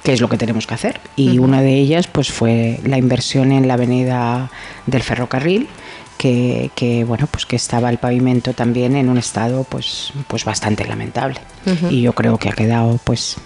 que 0.03 0.13
es 0.13 0.21
lo 0.21 0.29
que 0.29 0.37
tenemos 0.37 0.67
que 0.67 0.75
hacer. 0.75 1.01
Y 1.15 1.39
una 1.39 1.61
de 1.61 1.75
ellas 1.75 2.07
pues 2.07 2.31
fue 2.31 2.79
la 2.85 2.97
inversión 2.97 3.51
en 3.51 3.67
la 3.67 3.73
avenida 3.73 4.49
del 4.85 5.03
ferrocarril 5.03 5.67
que, 6.17 7.05
bueno 7.07 7.27
pues 7.27 7.45
que 7.45 7.55
estaba 7.55 7.89
el 7.89 7.97
pavimento 7.97 8.53
también 8.53 8.95
en 8.95 9.09
un 9.09 9.17
estado 9.17 9.63
pues 9.63 10.13
pues 10.27 10.45
bastante 10.45 10.85
lamentable 10.85 11.39
y 11.89 12.01
yo 12.01 12.13
creo 12.13 12.37
que 12.37 12.49
ha 12.49 12.53
quedado 12.53 12.99
pues 13.03 13.37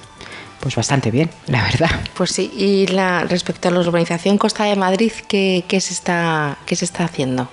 pues 0.62 0.76
bastante 0.76 1.10
bien, 1.10 1.30
la 1.48 1.64
verdad. 1.64 1.90
Pues 2.14 2.32
sí, 2.32 2.52
y 2.56 2.86
la, 2.86 3.24
respecto 3.24 3.68
a 3.68 3.72
la 3.72 3.80
urbanización 3.80 4.38
Costa 4.38 4.66
de 4.66 4.76
Madrid, 4.76 5.12
¿qué, 5.28 5.66
qué 5.68 5.82
se, 5.82 5.92
está, 5.92 6.60
qué 6.68 6.76
se 6.76 6.86
está 6.86 7.04
haciendo? 7.04 7.50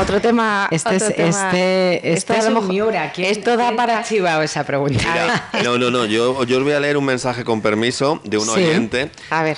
Otro 0.00 0.20
tema. 0.20 0.68
Este 0.70 0.96
es, 0.96 1.02
este, 1.02 2.12
este 2.12 2.38
es 2.38 2.46
un 2.46 2.68
Miura. 2.68 3.12
Esto 3.16 3.56
da 3.56 3.74
para. 3.76 4.02
Chivao 4.02 4.42
esa 4.42 4.64
pregunta. 4.64 5.50
no, 5.64 5.78
no, 5.78 5.90
no. 5.90 6.06
Yo, 6.06 6.44
yo 6.44 6.58
os 6.58 6.64
voy 6.64 6.72
a 6.72 6.80
leer 6.80 6.96
un 6.96 7.04
mensaje 7.04 7.44
con 7.44 7.60
permiso 7.60 8.20
de 8.24 8.38
un 8.38 8.48
oyente 8.48 9.10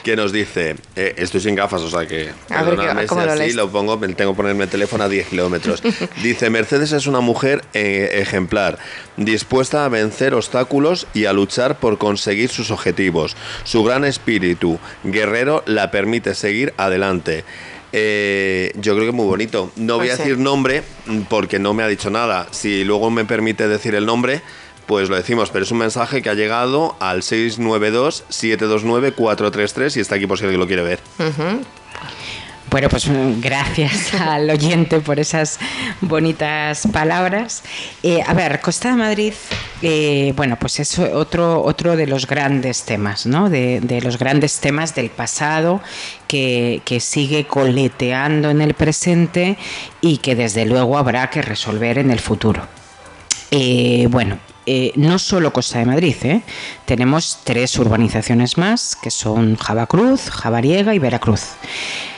que 0.03 0.16
nos 0.16 0.32
dice: 0.32 0.76
eh, 0.96 1.14
Estoy 1.16 1.40
sin 1.40 1.55
gafas, 1.55 1.82
o 1.82 1.90
sea 1.90 2.07
que. 2.07 2.30
A 2.50 2.62
ver, 2.62 3.07
¿cómo 3.07 3.22
lo 3.22 3.32
así 3.32 3.53
lo 3.53 3.70
pongo, 3.70 3.98
tengo 3.98 4.32
que 4.32 4.36
ponerme 4.36 4.64
el 4.64 4.70
teléfono 4.70 5.05
a 5.05 5.09
10 5.09 5.28
kilómetros. 5.28 5.82
dice: 6.22 6.50
Mercedes 6.50 6.92
es 6.92 7.07
una 7.07 7.20
mujer 7.20 7.62
eh, 7.74 8.11
ejemplar, 8.14 8.78
dispuesta 9.16 9.84
a 9.84 9.88
vencer 9.88 10.34
obstáculos 10.34 11.07
y 11.14 11.26
a 11.26 11.32
luchar 11.32 11.78
por 11.78 11.98
conseguir 11.98 12.50
sus 12.50 12.70
objetivos. 12.70 13.36
Su 13.64 13.84
gran 13.84 14.05
espíritu 14.05 14.78
guerrero 15.05 15.62
la 15.66 15.90
permite 15.90 16.34
seguir 16.34 16.74
adelante. 16.76 17.44
Eh, 17.93 18.72
yo 18.76 18.95
creo 18.95 19.05
que 19.05 19.11
es 19.11 19.14
muy 19.14 19.26
bonito. 19.26 19.70
No 19.76 19.99
voy 19.99 20.09
a 20.09 20.16
decir 20.16 20.38
nombre 20.38 20.82
porque 21.28 21.59
no 21.59 21.74
me 21.74 21.82
ha 21.82 21.88
dicho 21.88 22.11
nada. 22.11 22.47
Si 22.51 22.84
luego 22.84 23.11
me 23.11 23.24
permite 23.24 23.68
decir 23.68 23.95
el 23.95 24.07
nombre, 24.07 24.43
pues 24.86 25.09
lo 25.09 25.16
decimos, 25.16 25.51
pero 25.51 25.64
es 25.64 25.70
un 25.70 25.78
mensaje 25.78 26.22
que 26.22 26.30
ha 26.30 26.34
llegado 26.34 26.97
al 27.01 27.22
692-729-433 27.22 29.97
y 29.97 30.01
está 30.01 30.16
aquí 30.16 30.26
por 30.26 30.38
si 30.38 30.45
alguien 30.45 30.61
lo 30.61 30.66
quiere 30.66 30.82
ver. 30.82 31.01
Bueno, 32.72 32.88
pues 32.88 33.06
mm, 33.06 33.42
gracias 33.42 34.14
al 34.18 34.48
oyente 34.48 35.00
por 35.00 35.20
esas 35.20 35.58
bonitas 36.00 36.88
palabras. 36.90 37.62
Eh, 38.02 38.22
a 38.26 38.32
ver, 38.32 38.62
Costa 38.62 38.88
de 38.88 38.96
Madrid, 38.96 39.34
eh, 39.82 40.32
bueno, 40.36 40.56
pues 40.58 40.80
es 40.80 40.98
otro, 40.98 41.62
otro 41.62 41.96
de 41.96 42.06
los 42.06 42.26
grandes 42.26 42.84
temas, 42.84 43.26
¿no? 43.26 43.50
De, 43.50 44.00
los 44.02 44.18
grandes 44.18 44.58
temas 44.58 44.94
del 44.94 45.10
pasado 45.10 45.82
que, 46.26 46.80
sigue 46.98 47.46
coleteando 47.46 48.48
en 48.48 48.62
el 48.62 48.72
presente 48.72 49.58
y 50.00 50.16
que 50.18 50.34
desde 50.34 50.64
luego 50.64 50.96
habrá 50.96 51.28
que 51.28 51.42
resolver 51.42 51.98
en 51.98 52.10
el 52.10 52.20
futuro. 52.20 52.66
Eh, 53.50 54.06
bueno, 54.08 54.38
no 54.96 55.18
solo 55.18 55.52
Costa 55.52 55.80
de 55.80 55.84
Madrid, 55.84 56.16
tenemos 56.86 57.40
tres 57.44 57.78
urbanizaciones 57.78 58.56
más, 58.56 58.96
que 58.96 59.10
son 59.10 59.56
Javacruz, 59.56 60.30
Javariega 60.30 60.94
y 60.94 60.98
Veracruz. 60.98 61.48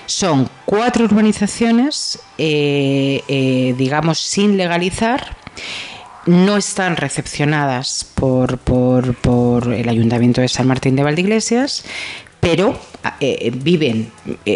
Son 0.06 0.48
cuatro 0.64 1.06
urbanizaciones, 1.06 2.18
eh, 2.36 3.22
eh, 3.28 3.74
digamos, 3.76 4.18
sin 4.18 4.56
legalizar. 4.56 5.36
No 6.26 6.56
están 6.56 6.96
recepcionadas 6.96 8.06
por, 8.14 8.58
el 9.74 9.88
Ayuntamiento 9.88 10.40
de 10.40 10.48
San 10.48 10.66
Martín 10.66 10.96
de 10.96 11.02
Valdeiglesias, 11.02 11.84
pero 12.40 12.78
eh, 13.20 13.52
viven 13.54 14.10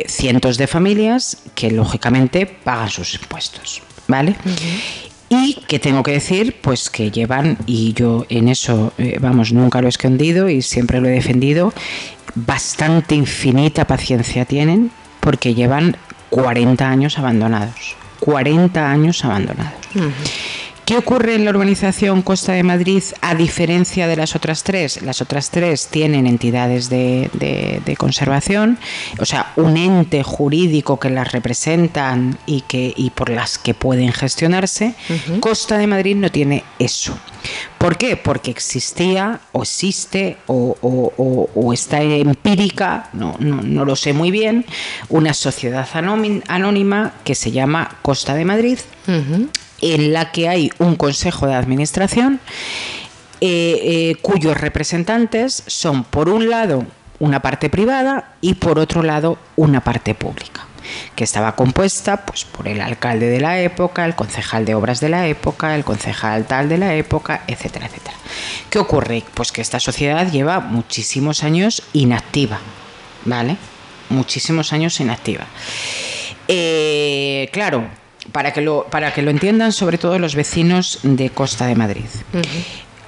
cientos 0.06 0.56
de 0.56 0.66
familias 0.66 1.38
que 1.54 1.70
lógicamente 1.70 2.46
pagan 2.46 2.88
sus 2.88 3.14
impuestos, 3.14 3.82
¿vale? 4.06 4.34
Y 5.28 5.54
que 5.68 5.78
tengo 5.78 6.02
que 6.02 6.12
decir, 6.12 6.56
pues 6.62 6.88
que 6.88 7.10
llevan, 7.10 7.58
y 7.66 7.92
yo 7.92 8.24
en 8.30 8.48
eso, 8.48 8.94
vamos, 9.20 9.52
nunca 9.52 9.82
lo 9.82 9.88
he 9.88 9.90
escondido 9.90 10.48
y 10.48 10.62
siempre 10.62 11.02
lo 11.02 11.08
he 11.08 11.12
defendido, 11.12 11.74
bastante 12.34 13.14
infinita 13.14 13.86
paciencia 13.86 14.46
tienen 14.46 14.90
porque 15.20 15.54
llevan 15.54 15.96
40 16.30 16.88
años 16.88 17.18
abandonados. 17.18 17.96
40 18.20 18.90
años 18.90 19.24
abandonados. 19.24 19.72
¿Qué 20.88 20.96
ocurre 20.96 21.34
en 21.34 21.44
la 21.44 21.50
urbanización 21.50 22.22
Costa 22.22 22.52
de 22.52 22.62
Madrid 22.62 23.02
a 23.20 23.34
diferencia 23.34 24.06
de 24.06 24.16
las 24.16 24.34
otras 24.34 24.62
tres? 24.62 25.02
Las 25.02 25.20
otras 25.20 25.50
tres 25.50 25.88
tienen 25.88 26.26
entidades 26.26 26.88
de, 26.88 27.94
conservación, 27.98 28.78
o 29.18 29.26
sea, 29.26 29.52
un 29.56 29.76
ente 29.76 30.22
jurídico 30.22 30.98
que 30.98 31.10
las 31.10 31.30
representan 31.30 32.38
y, 32.46 32.62
que, 32.62 32.94
y 32.96 33.10
por 33.10 33.28
las 33.28 33.58
que 33.58 33.74
pueden 33.74 34.12
gestionarse. 34.12 34.94
Costa 35.40 35.76
de 35.76 35.86
Madrid 35.86 36.16
no 36.16 36.30
tiene 36.30 36.64
eso. 36.78 37.18
¿Por 37.76 37.98
qué? 37.98 38.16
Porque 38.16 38.50
existía 38.50 39.40
o 39.52 39.64
existe 39.64 40.38
o, 40.46 41.70
está 41.70 42.00
empírica, 42.00 43.10
no, 43.12 43.36
no, 43.38 43.84
lo 43.84 43.94
sé 43.94 44.14
muy 44.14 44.30
bien, 44.30 44.64
una 45.10 45.34
sociedad 45.34 45.86
anónima 45.92 47.12
que 47.24 47.34
se 47.34 47.50
llama 47.50 47.98
Costa 48.00 48.34
de 48.34 48.46
Madrid 48.46 48.78
en 49.80 50.12
la 50.12 50.32
que 50.32 50.48
hay 50.48 50.70
un 50.78 50.96
consejo 50.96 51.46
de 51.46 51.54
administración 51.54 52.40
eh, 53.40 53.78
eh, 53.82 54.16
cuyos 54.20 54.60
representantes 54.60 55.62
son, 55.66 56.04
por 56.04 56.28
un 56.28 56.50
lado, 56.50 56.84
una 57.20 57.40
parte 57.40 57.70
privada 57.70 58.34
y 58.40 58.54
por 58.54 58.78
otro 58.78 59.02
lado, 59.02 59.38
una 59.56 59.82
parte 59.82 60.14
pública 60.14 60.66
que 61.14 61.24
estaba 61.24 61.54
compuesta 61.54 62.24
pues, 62.24 62.44
por 62.44 62.66
el 62.66 62.80
alcalde 62.80 63.28
de 63.28 63.40
la 63.40 63.60
época, 63.60 64.04
el 64.04 64.14
concejal 64.14 64.64
de 64.64 64.74
obras 64.74 65.00
de 65.00 65.08
la 65.08 65.26
época, 65.26 65.74
el 65.74 65.84
concejal 65.84 66.46
tal 66.46 66.68
de 66.68 66.78
la 66.78 66.94
época, 66.94 67.42
etcétera, 67.46 67.86
etcétera. 67.86 68.16
¿Qué 68.70 68.78
ocurre? 68.78 69.22
Pues 69.34 69.52
que 69.52 69.60
esta 69.60 69.80
sociedad 69.80 70.30
lleva 70.30 70.60
muchísimos 70.60 71.44
años 71.44 71.82
inactiva, 71.92 72.58
¿vale? 73.24 73.56
Muchísimos 74.08 74.72
años 74.72 74.98
inactiva. 75.00 75.46
Eh, 76.46 77.50
claro, 77.52 77.88
para 78.32 78.52
que 78.52 78.60
lo, 78.60 78.86
para 78.90 79.12
que 79.12 79.22
lo 79.22 79.30
entiendan 79.30 79.72
sobre 79.72 79.98
todo 79.98 80.18
los 80.18 80.34
vecinos 80.34 81.00
de 81.02 81.30
Costa 81.30 81.66
de 81.66 81.74
Madrid. 81.74 82.04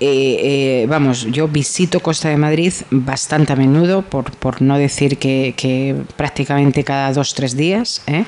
Eh, 0.02 0.82
eh, 0.82 0.86
vamos, 0.88 1.26
yo 1.26 1.46
visito 1.46 2.00
Costa 2.00 2.30
de 2.30 2.38
Madrid 2.38 2.72
bastante 2.90 3.52
a 3.52 3.56
menudo, 3.56 4.00
por, 4.00 4.32
por 4.32 4.62
no 4.62 4.78
decir 4.78 5.18
que, 5.18 5.94
prácticamente 6.16 6.84
cada 6.84 7.12
dos, 7.12 7.34
tres 7.34 7.54
días. 7.54 8.02
¿eh? 8.06 8.24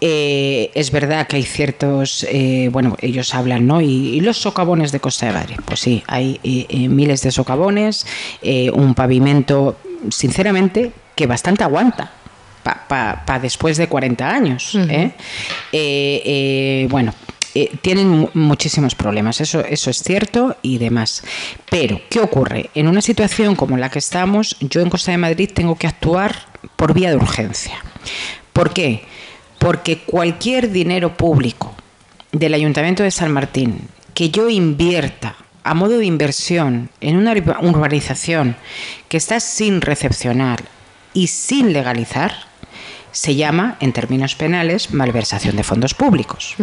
es 0.00 0.90
verdad 0.92 1.26
que 1.26 1.36
hay 1.36 1.42
ciertos, 1.42 2.26
bueno, 2.70 2.96
ellos 3.00 3.34
hablan, 3.34 3.66
¿no? 3.66 3.80
Y, 3.80 4.20
los 4.20 4.36
socavones 4.36 4.92
de 4.92 5.00
Costa 5.00 5.26
de 5.26 5.32
Madrid, 5.32 5.56
pues 5.64 5.80
sí, 5.80 6.02
hay 6.06 6.38
miles 6.88 7.22
de 7.22 7.32
socavones, 7.32 8.06
un 8.72 8.94
pavimento, 8.94 9.76
sinceramente, 10.10 10.92
que 11.16 11.26
bastante 11.26 11.64
aguanta 11.64 12.21
para 12.62 13.38
después 13.40 13.76
de 13.76 13.88
40 13.88 14.28
años. 14.28 14.74
¿eh? 14.74 15.12
Eh, 15.72 16.22
eh, 16.24 16.86
bueno, 16.90 17.14
tienen 17.82 18.30
muchísimos 18.34 18.94
problemas, 18.94 19.40
eso, 19.40 19.60
eso 19.64 19.90
es 19.90 20.02
cierto 20.02 20.56
y 20.62 20.78
demás. 20.78 21.22
Pero, 21.70 22.00
¿qué 22.08 22.20
ocurre? 22.20 22.70
En 22.74 22.88
una 22.88 23.02
situación 23.02 23.56
como 23.56 23.76
la 23.76 23.90
que 23.90 23.98
estamos, 23.98 24.56
yo 24.60 24.80
en 24.80 24.90
Costa 24.90 25.12
de 25.12 25.18
Madrid 25.18 25.50
tengo 25.52 25.76
que 25.76 25.86
actuar 25.86 26.34
por 26.76 26.94
vía 26.94 27.10
de 27.10 27.16
urgencia. 27.16 27.74
¿Por 28.52 28.72
qué? 28.72 29.02
Porque 29.58 29.98
cualquier 29.98 30.70
dinero 30.70 31.16
público 31.16 31.74
del 32.32 32.54
Ayuntamiento 32.54 33.02
de 33.02 33.10
San 33.10 33.32
Martín 33.32 33.88
que 34.14 34.30
yo 34.30 34.48
invierta 34.48 35.36
a 35.64 35.74
modo 35.74 35.98
de 35.98 36.06
inversión 36.06 36.90
en 37.00 37.16
una 37.16 37.32
urbanización 37.60 38.56
que 39.08 39.16
está 39.16 39.40
sin 39.40 39.80
recepcionar 39.80 40.64
y 41.14 41.28
sin 41.28 41.72
legalizar, 41.72 42.34
se 43.12 43.36
llama, 43.36 43.76
en 43.80 43.92
términos 43.92 44.34
penales, 44.34 44.92
malversación 44.92 45.54
de 45.54 45.62
fondos 45.62 45.94
públicos. 45.94 46.56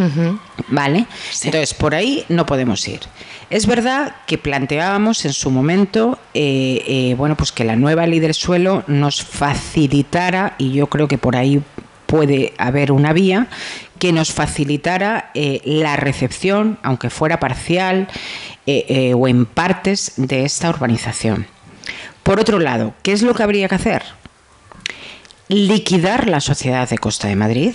¿Vale? 0.68 1.06
Entonces, 1.44 1.74
por 1.74 1.96
ahí 1.96 2.26
no 2.28 2.46
podemos 2.46 2.86
ir. 2.88 3.02
Es 3.50 3.66
verdad 3.66 4.16
que 4.28 4.38
planteábamos 4.38 5.26
en 5.26 5.34
su 5.34 5.52
momento, 5.52 6.20
eh, 6.34 6.84
eh, 6.88 7.16
bueno, 7.18 7.36
pues 7.38 7.52
que 7.52 7.64
la 7.64 7.76
nueva 7.76 8.06
ley 8.06 8.20
del 8.20 8.34
suelo 8.34 8.84
nos 8.88 9.24
facilitara, 9.24 10.56
y 10.58 10.74
yo 10.74 10.88
creo 10.88 11.08
que 11.08 11.18
por 11.18 11.36
ahí 11.36 11.62
puede 12.06 12.54
haber 12.58 12.92
una 12.92 13.14
vía, 13.14 13.48
que 14.00 14.12
nos 14.12 14.32
facilitara 14.32 15.32
eh, 15.34 15.62
la 15.66 15.96
recepción, 15.96 16.80
aunque 16.84 17.10
fuera 17.10 17.40
parcial 17.40 18.08
o 19.16 19.28
en 19.28 19.48
partes 19.48 20.14
de 20.18 20.46
esta 20.46 20.70
urbanización. 20.70 21.48
Por 22.22 22.40
otro 22.40 22.60
lado, 22.60 22.94
¿qué 23.02 23.14
es 23.14 23.24
lo 23.24 23.34
que 23.34 23.42
habría 23.42 23.68
que 23.68 23.74
hacer? 23.74 24.04
Liquidar 25.50 26.30
la 26.30 26.42
sociedad 26.42 26.88
de 26.88 27.00
Costa 27.00 27.28
de 27.28 27.36
Madrid, 27.36 27.74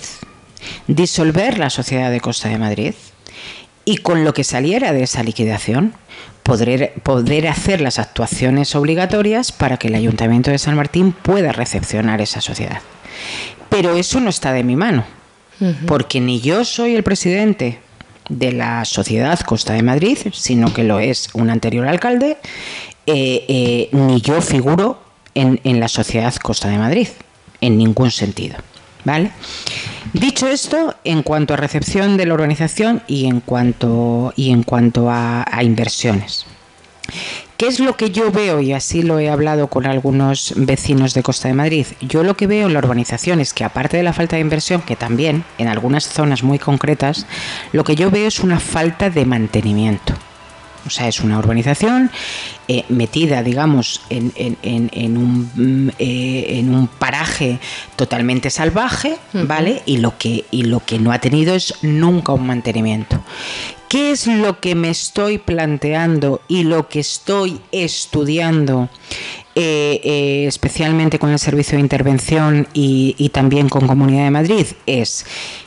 disolver 0.87 1.59
la 1.59 1.69
sociedad 1.69 2.09
de 2.09 2.21
Costa 2.21 2.47
de 2.47 2.57
Madrid 2.57 2.93
y 3.83 3.97
con 3.97 4.23
lo 4.23 4.33
que 4.33 4.45
saliera 4.45 4.93
de 4.93 5.03
esa 5.03 5.23
liquidación 5.23 5.93
poder, 6.43 6.93
poder 7.03 7.47
hacer 7.47 7.81
las 7.81 7.99
actuaciones 7.99 8.75
obligatorias 8.75 9.51
para 9.51 9.77
que 9.77 9.89
el 9.89 9.95
Ayuntamiento 9.95 10.51
de 10.51 10.57
San 10.57 10.75
Martín 10.75 11.11
pueda 11.11 11.51
recepcionar 11.51 12.21
esa 12.21 12.39
sociedad. 12.39 12.79
Pero 13.69 13.95
eso 13.95 14.21
no 14.21 14.29
está 14.29 14.53
de 14.53 14.63
mi 14.63 14.77
mano, 14.77 15.03
porque 15.85 16.21
ni 16.21 16.39
yo 16.39 16.63
soy 16.63 16.95
el 16.95 17.03
presidente 17.03 17.79
de 18.29 18.53
la 18.53 18.85
sociedad 18.85 19.39
Costa 19.41 19.73
de 19.73 19.83
Madrid, 19.83 20.17
sino 20.31 20.73
que 20.73 20.85
lo 20.85 20.99
es 20.99 21.29
un 21.33 21.49
anterior 21.49 21.87
alcalde, 21.87 22.37
eh, 23.05 23.45
eh, 23.47 23.89
ni 23.91 24.21
yo 24.21 24.41
figuro 24.41 25.03
en, 25.33 25.59
en 25.65 25.81
la 25.81 25.89
sociedad 25.89 26.33
Costa 26.35 26.69
de 26.69 26.77
Madrid 26.77 27.07
en 27.61 27.77
ningún 27.77 28.11
sentido. 28.11 28.57
¿Vale? 29.03 29.31
Dicho 30.13 30.47
esto, 30.47 30.95
en 31.03 31.21
cuanto 31.23 31.53
a 31.53 31.57
recepción 31.57 32.17
de 32.17 32.25
la 32.25 32.33
organización 32.33 33.03
y 33.05 33.25
en 33.25 33.39
cuanto, 33.39 34.33
y 34.35 34.51
en 34.51 34.63
cuanto 34.63 35.09
a, 35.11 35.45
inversiones. 35.61 36.45
¿Qué 37.57 37.67
es 37.67 37.79
lo 37.79 37.95
que 37.95 38.09
yo 38.09 38.31
veo? 38.31 38.61
Y 38.61 38.73
así 38.73 39.03
lo 39.03 39.19
he 39.19 39.29
hablado 39.29 39.67
con 39.67 39.85
algunos 39.85 40.53
vecinos 40.55 41.13
de 41.13 41.21
Costa 41.21 41.47
de 41.47 41.53
Madrid. 41.53 41.85
Yo 42.01 42.23
lo 42.23 42.35
que 42.35 42.47
veo 42.47 42.67
en 42.67 42.73
la 42.73 42.79
urbanización 42.79 43.39
es 43.39 43.53
que 43.53 43.63
aparte 43.63 43.97
de 43.97 44.03
la 44.03 44.13
falta 44.13 44.37
de 44.37 44.41
inversión, 44.41 44.81
que 44.81 44.95
también 44.95 45.43
en 45.57 45.67
algunas 45.67 46.07
zonas 46.07 46.41
muy 46.41 46.57
concretas, 46.57 47.25
lo 47.73 47.83
que 47.83 47.95
yo 47.95 48.09
veo 48.09 48.27
es 48.27 48.39
una 48.39 48.59
falta 48.59 49.09
de 49.09 49.25
mantenimiento. 49.25 50.13
O 50.85 50.89
sea, 50.89 51.07
es 51.07 51.19
una 51.21 51.39
urbanización 51.39 52.11
eh, 52.67 52.83
metida, 52.89 53.43
digamos, 53.43 54.01
en, 54.09 54.31
un, 55.17 55.51
mm, 55.55 55.89
eh, 55.99 56.59
en, 56.59 56.73
un, 56.73 56.87
paraje 56.87 57.59
totalmente 57.95 58.49
salvaje, 58.49 59.17
¿vale? 59.33 59.81
Y 59.85 59.97
lo, 59.97 60.17
que, 60.17 60.45
y 60.51 60.63
lo 60.63 60.79
que 60.79 60.99
no 60.99 61.11
ha 61.11 61.19
tenido 61.19 61.55
es 61.55 61.73
nunca 61.81 62.33
un 62.33 62.47
mantenimiento. 62.47 63.19
¿Qué 63.87 64.11
es 64.11 64.27
lo 64.27 64.59
que 64.59 64.75
me 64.75 64.89
estoy 64.89 65.37
planteando 65.37 66.41
y 66.47 66.63
lo 66.63 66.89
que 66.89 66.99
estoy 66.99 67.61
estudiando, 67.71 68.89
eh, 69.53 70.45
especialmente 70.47 71.19
con 71.19 71.29
el 71.29 71.39
servicio 71.39 71.77
de 71.77 71.81
intervención 71.81 72.67
y, 72.73 73.15
y 73.17 73.29
también 73.29 73.69
con 73.69 73.87
Comunidad 73.87 74.25
de 74.25 74.31
Madrid? 74.31 74.65
Es 74.85 75.25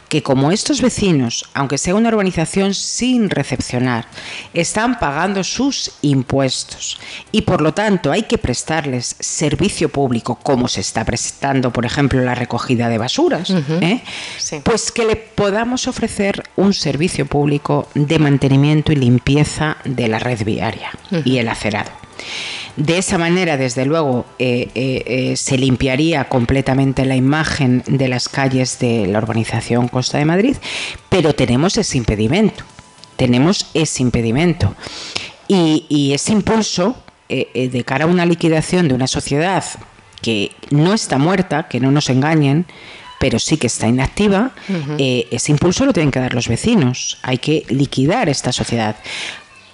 que 0.09 0.23
como 0.23 0.51
estos 0.53 0.81
vecinos, 0.81 1.45
aunque 1.55 1.79
sea 1.79 1.95
una 1.95 2.09
urbanización 2.09 2.75
sin 2.75 3.31
recepcionar, 3.31 4.07
están 4.55 4.99
pagando 4.99 5.45
sus 5.45 5.93
impuestos 6.03 6.99
y 7.33 7.43
por 7.43 7.61
lo 7.61 7.75
tanto 7.75 8.11
hay 8.11 8.23
que 8.23 8.39
prestarles 8.39 9.17
servicio 9.21 9.89
público 9.89 10.39
como 10.43 10.69
se 10.69 10.81
está 10.81 11.05
prestando, 11.05 11.73
por 11.73 11.85
ejemplo, 11.85 12.21
la 12.23 12.35
recogida 12.35 12.89
de 12.89 12.99
basuras, 12.99 13.51
¿eh? 13.81 14.03
pues 14.63 14.91
que 14.91 15.05
le 15.05 15.17
podamos 15.17 15.87
ofrecer 15.89 16.43
un 16.57 16.73
servicio 16.73 17.27
público 17.27 17.89
de 17.95 18.19
mantenimiento 18.19 18.93
y 18.93 18.97
limpieza 18.97 19.77
de 19.85 20.09
la 20.09 20.19
red 20.19 20.45
viaria 20.45 20.91
y 21.25 21.39
el 21.39 21.49
acerado. 21.49 21.91
De 22.79 22.97
esa 22.97 23.19
manera, 23.19 23.57
desde 23.57 23.85
luego, 23.85 24.25
eh, 24.39 24.69
eh, 24.77 25.03
eh, 25.05 25.37
se 25.37 25.59
limpiaría 25.59 26.29
completamente 26.29 27.05
la 27.05 27.17
imagen 27.17 27.83
de 27.89 28.07
las 28.07 28.29
calles 28.29 28.79
de 28.79 29.09
la 29.09 29.19
urbanización 29.19 29.89
Costa 29.89 30.19
de 30.19 30.25
Madrid, 30.25 30.57
pero 31.09 31.35
tenemos 31.35 31.77
ese 31.77 31.99
impedimento, 31.99 32.63
tenemos 33.17 33.67
ese 33.75 34.05
impedimento. 34.05 34.77
Y, 35.49 36.13
ese 36.15 36.33
impulso 36.33 36.97
de 37.29 37.85
cara 37.85 38.05
a 38.05 38.07
una 38.07 38.25
liquidación 38.25 38.87
de 38.87 38.95
una 38.95 39.09
sociedad 39.09 39.65
que 40.23 40.53
no 40.71 40.95
está 40.95 41.19
muerta, 41.19 41.69
que 41.69 41.81
no 41.81 41.91
nos 41.91 42.11
engañen, 42.11 42.67
pero 43.19 43.39
sí 43.39 43.57
que 43.57 43.67
está 43.67 43.89
inactiva, 43.89 44.53
ese 44.99 45.51
impulso 45.51 45.85
lo 45.85 45.93
tienen 45.93 46.13
que 46.13 46.21
dar 46.21 46.35
los 46.35 46.49
vecinos. 46.49 47.19
Hay 47.23 47.39
que 47.39 47.65
liquidar 47.71 48.29
esta 48.29 48.53
sociedad. 48.53 48.97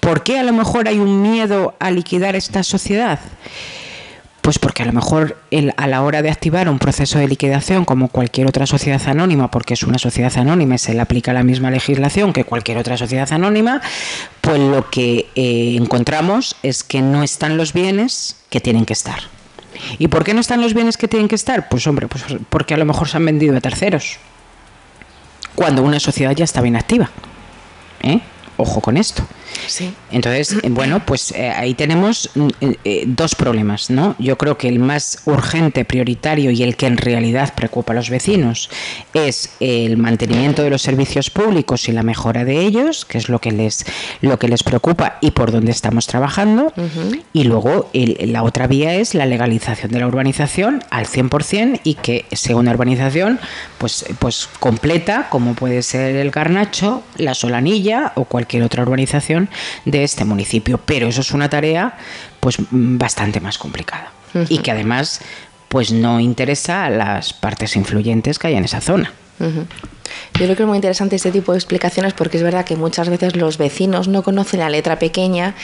¿Por 0.04 0.22
qué 0.22 0.38
a 0.38 0.42
lo 0.42 0.52
mejor 0.52 0.86
hay 0.86 0.98
un 0.98 1.22
miedo 1.22 1.74
a 1.80 1.90
liquidar 1.90 2.36
esta 2.36 2.62
sociedad? 2.62 3.18
Pues 4.42 4.58
porque 4.58 4.82
a 4.82 4.86
lo 4.86 4.92
mejor 4.92 5.38
a 5.78 5.86
la 5.86 6.02
hora 6.02 6.20
de 6.20 6.30
activar 6.30 6.68
un 6.68 6.78
proceso 6.78 7.18
de 7.18 7.26
liquidación 7.26 7.86
como 7.86 8.08
cualquier 8.08 8.46
otra 8.46 8.66
sociedad 8.66 9.00
anónima, 9.06 9.50
porque 9.50 9.72
es 9.72 9.82
una 9.82 9.96
sociedad 9.96 10.36
anónima 10.36 10.74
y 10.74 10.78
se 10.78 10.92
le 10.92 11.00
aplica 11.00 11.32
la 11.32 11.42
misma 11.42 11.70
legislación 11.70 12.34
que 12.34 12.44
cualquier 12.44 12.76
otra 12.76 12.98
sociedad 12.98 13.32
anónima, 13.32 13.80
pues 14.42 14.60
lo 14.60 14.90
que 14.90 15.30
eh, 15.36 15.76
encontramos 15.80 16.56
es 16.62 16.84
que 16.84 17.00
no 17.00 17.22
están 17.22 17.56
los 17.56 17.72
bienes 17.72 18.36
que 18.50 18.60
tienen 18.60 18.84
que 18.84 18.92
estar. 18.92 19.20
¿Y 19.98 20.08
por 20.08 20.22
qué 20.22 20.34
no 20.34 20.42
están 20.42 20.60
los 20.60 20.74
bienes 20.74 20.98
que 20.98 21.08
tienen 21.08 21.28
que 21.28 21.34
estar? 21.34 21.70
Pues 21.70 21.86
hombre, 21.86 22.08
pues 22.08 22.24
porque 22.50 22.74
a 22.74 22.76
lo 22.76 22.84
mejor 22.84 23.08
se 23.08 23.16
han 23.16 23.24
vendido 23.24 23.56
a 23.56 23.62
terceros, 23.62 24.18
cuando 25.54 25.82
una 25.82 25.98
sociedad 25.98 26.32
ya 26.32 26.44
está 26.44 26.60
bien 26.60 26.76
activa. 26.76 27.08
¿eh? 28.02 28.20
Ojo 28.56 28.80
con 28.80 28.96
esto. 28.96 29.24
Entonces, 30.10 30.56
eh, 30.62 30.68
bueno, 30.70 31.04
pues 31.04 31.32
eh, 31.32 31.50
ahí 31.50 31.74
tenemos 31.74 32.30
mm, 32.34 32.48
eh, 32.84 33.04
dos 33.06 33.34
problemas, 33.34 33.90
¿no? 33.90 34.14
Yo 34.18 34.36
creo 34.36 34.58
que 34.58 34.68
el 34.68 34.78
más 34.78 35.22
urgente, 35.24 35.84
prioritario 35.84 36.50
y 36.50 36.62
el 36.62 36.76
que 36.76 36.86
en 36.86 36.96
realidad 36.96 37.54
preocupa 37.54 37.92
a 37.92 37.96
los 37.96 38.10
vecinos 38.10 38.70
es 39.12 39.50
el 39.60 39.96
mantenimiento 39.96 40.62
de 40.62 40.70
los 40.70 40.82
servicios 40.82 41.30
públicos 41.30 41.88
y 41.88 41.92
la 41.92 42.02
mejora 42.02 42.44
de 42.44 42.60
ellos, 42.60 43.04
que 43.04 43.18
es 43.18 43.28
lo 43.28 43.40
que 43.40 43.52
les, 43.52 43.84
lo 44.20 44.38
que 44.38 44.48
les 44.48 44.62
preocupa 44.62 45.18
y 45.20 45.30
por 45.32 45.50
donde 45.50 45.72
estamos 45.72 46.06
trabajando. 46.06 46.72
Y 47.32 47.44
luego 47.44 47.90
la 47.92 48.42
otra 48.42 48.66
vía 48.66 48.94
es 48.94 49.14
la 49.14 49.26
legalización 49.26 49.90
de 49.90 50.00
la 50.00 50.06
urbanización 50.06 50.82
al 50.90 51.06
100% 51.06 51.80
y 51.84 51.94
que 51.94 52.26
sea 52.32 52.56
una 52.56 52.72
urbanización 52.72 53.40
pues, 53.78 54.04
pues 54.18 54.48
completa, 54.60 55.28
como 55.30 55.54
puede 55.54 55.82
ser 55.82 56.16
el 56.16 56.30
Garnacho, 56.30 57.02
la 57.16 57.34
Solanilla 57.34 58.12
o 58.14 58.24
cualquier 58.24 58.43
otra 58.62 58.82
urbanización 58.82 59.48
de 59.84 60.04
este 60.04 60.24
municipio. 60.24 60.78
Pero 60.84 61.08
eso 61.08 61.20
es 61.20 61.32
una 61.32 61.48
tarea 61.48 61.96
pues 62.40 62.56
bastante 62.70 63.40
más 63.40 63.58
complicada 63.58 64.12
y 64.48 64.58
que 64.58 64.70
además 64.70 65.20
pues 65.68 65.92
no 65.92 66.20
interesa 66.20 66.84
a 66.84 66.90
las 66.90 67.32
partes 67.32 67.76
influyentes 67.76 68.38
que 68.38 68.48
hay 68.48 68.54
en 68.54 68.64
esa 68.64 68.80
zona. 68.80 69.12
Yo 70.34 70.46
creo 70.46 70.56
que 70.56 70.62
es 70.62 70.68
muy 70.68 70.76
interesante 70.76 71.16
este 71.16 71.30
tipo 71.30 71.52
de 71.52 71.58
explicaciones 71.58 72.12
porque 72.12 72.36
es 72.36 72.42
verdad 72.42 72.64
que 72.64 72.76
muchas 72.76 73.08
veces 73.08 73.36
los 73.36 73.56
vecinos 73.56 74.08
no 74.08 74.22
conocen 74.22 74.60
la 74.60 74.68
letra 74.68 74.98
pequeña 74.98 75.54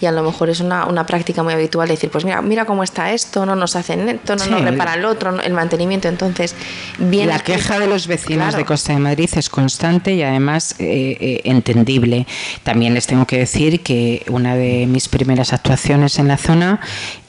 y 0.00 0.06
a 0.06 0.12
lo 0.12 0.22
mejor 0.22 0.50
es 0.50 0.60
una, 0.60 0.86
una 0.86 1.06
práctica 1.06 1.42
muy 1.42 1.54
habitual 1.54 1.88
decir, 1.88 2.10
pues 2.10 2.24
mira, 2.24 2.42
mira 2.42 2.64
cómo 2.64 2.82
está 2.82 3.12
esto, 3.12 3.46
no 3.46 3.56
nos 3.56 3.76
hacen 3.76 4.08
esto, 4.08 4.36
no 4.36 4.46
nos 4.46 4.62
reparan 4.62 4.98
el 4.98 5.04
otro, 5.06 5.40
el 5.40 5.52
mantenimiento. 5.52 6.08
Entonces, 6.08 6.54
bien. 6.98 7.28
La 7.28 7.38
queja 7.38 7.78
de 7.78 7.86
los 7.86 8.06
vecinos 8.06 8.54
de 8.54 8.64
Costa 8.64 8.92
de 8.92 8.98
Madrid 8.98 9.30
es 9.34 9.48
constante 9.48 10.14
y 10.14 10.22
además 10.22 10.74
eh, 10.78 11.16
eh, 11.20 11.40
entendible. 11.44 12.26
También 12.62 12.94
les 12.94 13.06
tengo 13.06 13.26
que 13.26 13.38
decir 13.38 13.82
que 13.82 14.24
una 14.28 14.54
de 14.54 14.86
mis 14.86 15.08
primeras 15.08 15.52
actuaciones 15.52 16.18
en 16.18 16.28
la 16.28 16.36
zona 16.36 16.80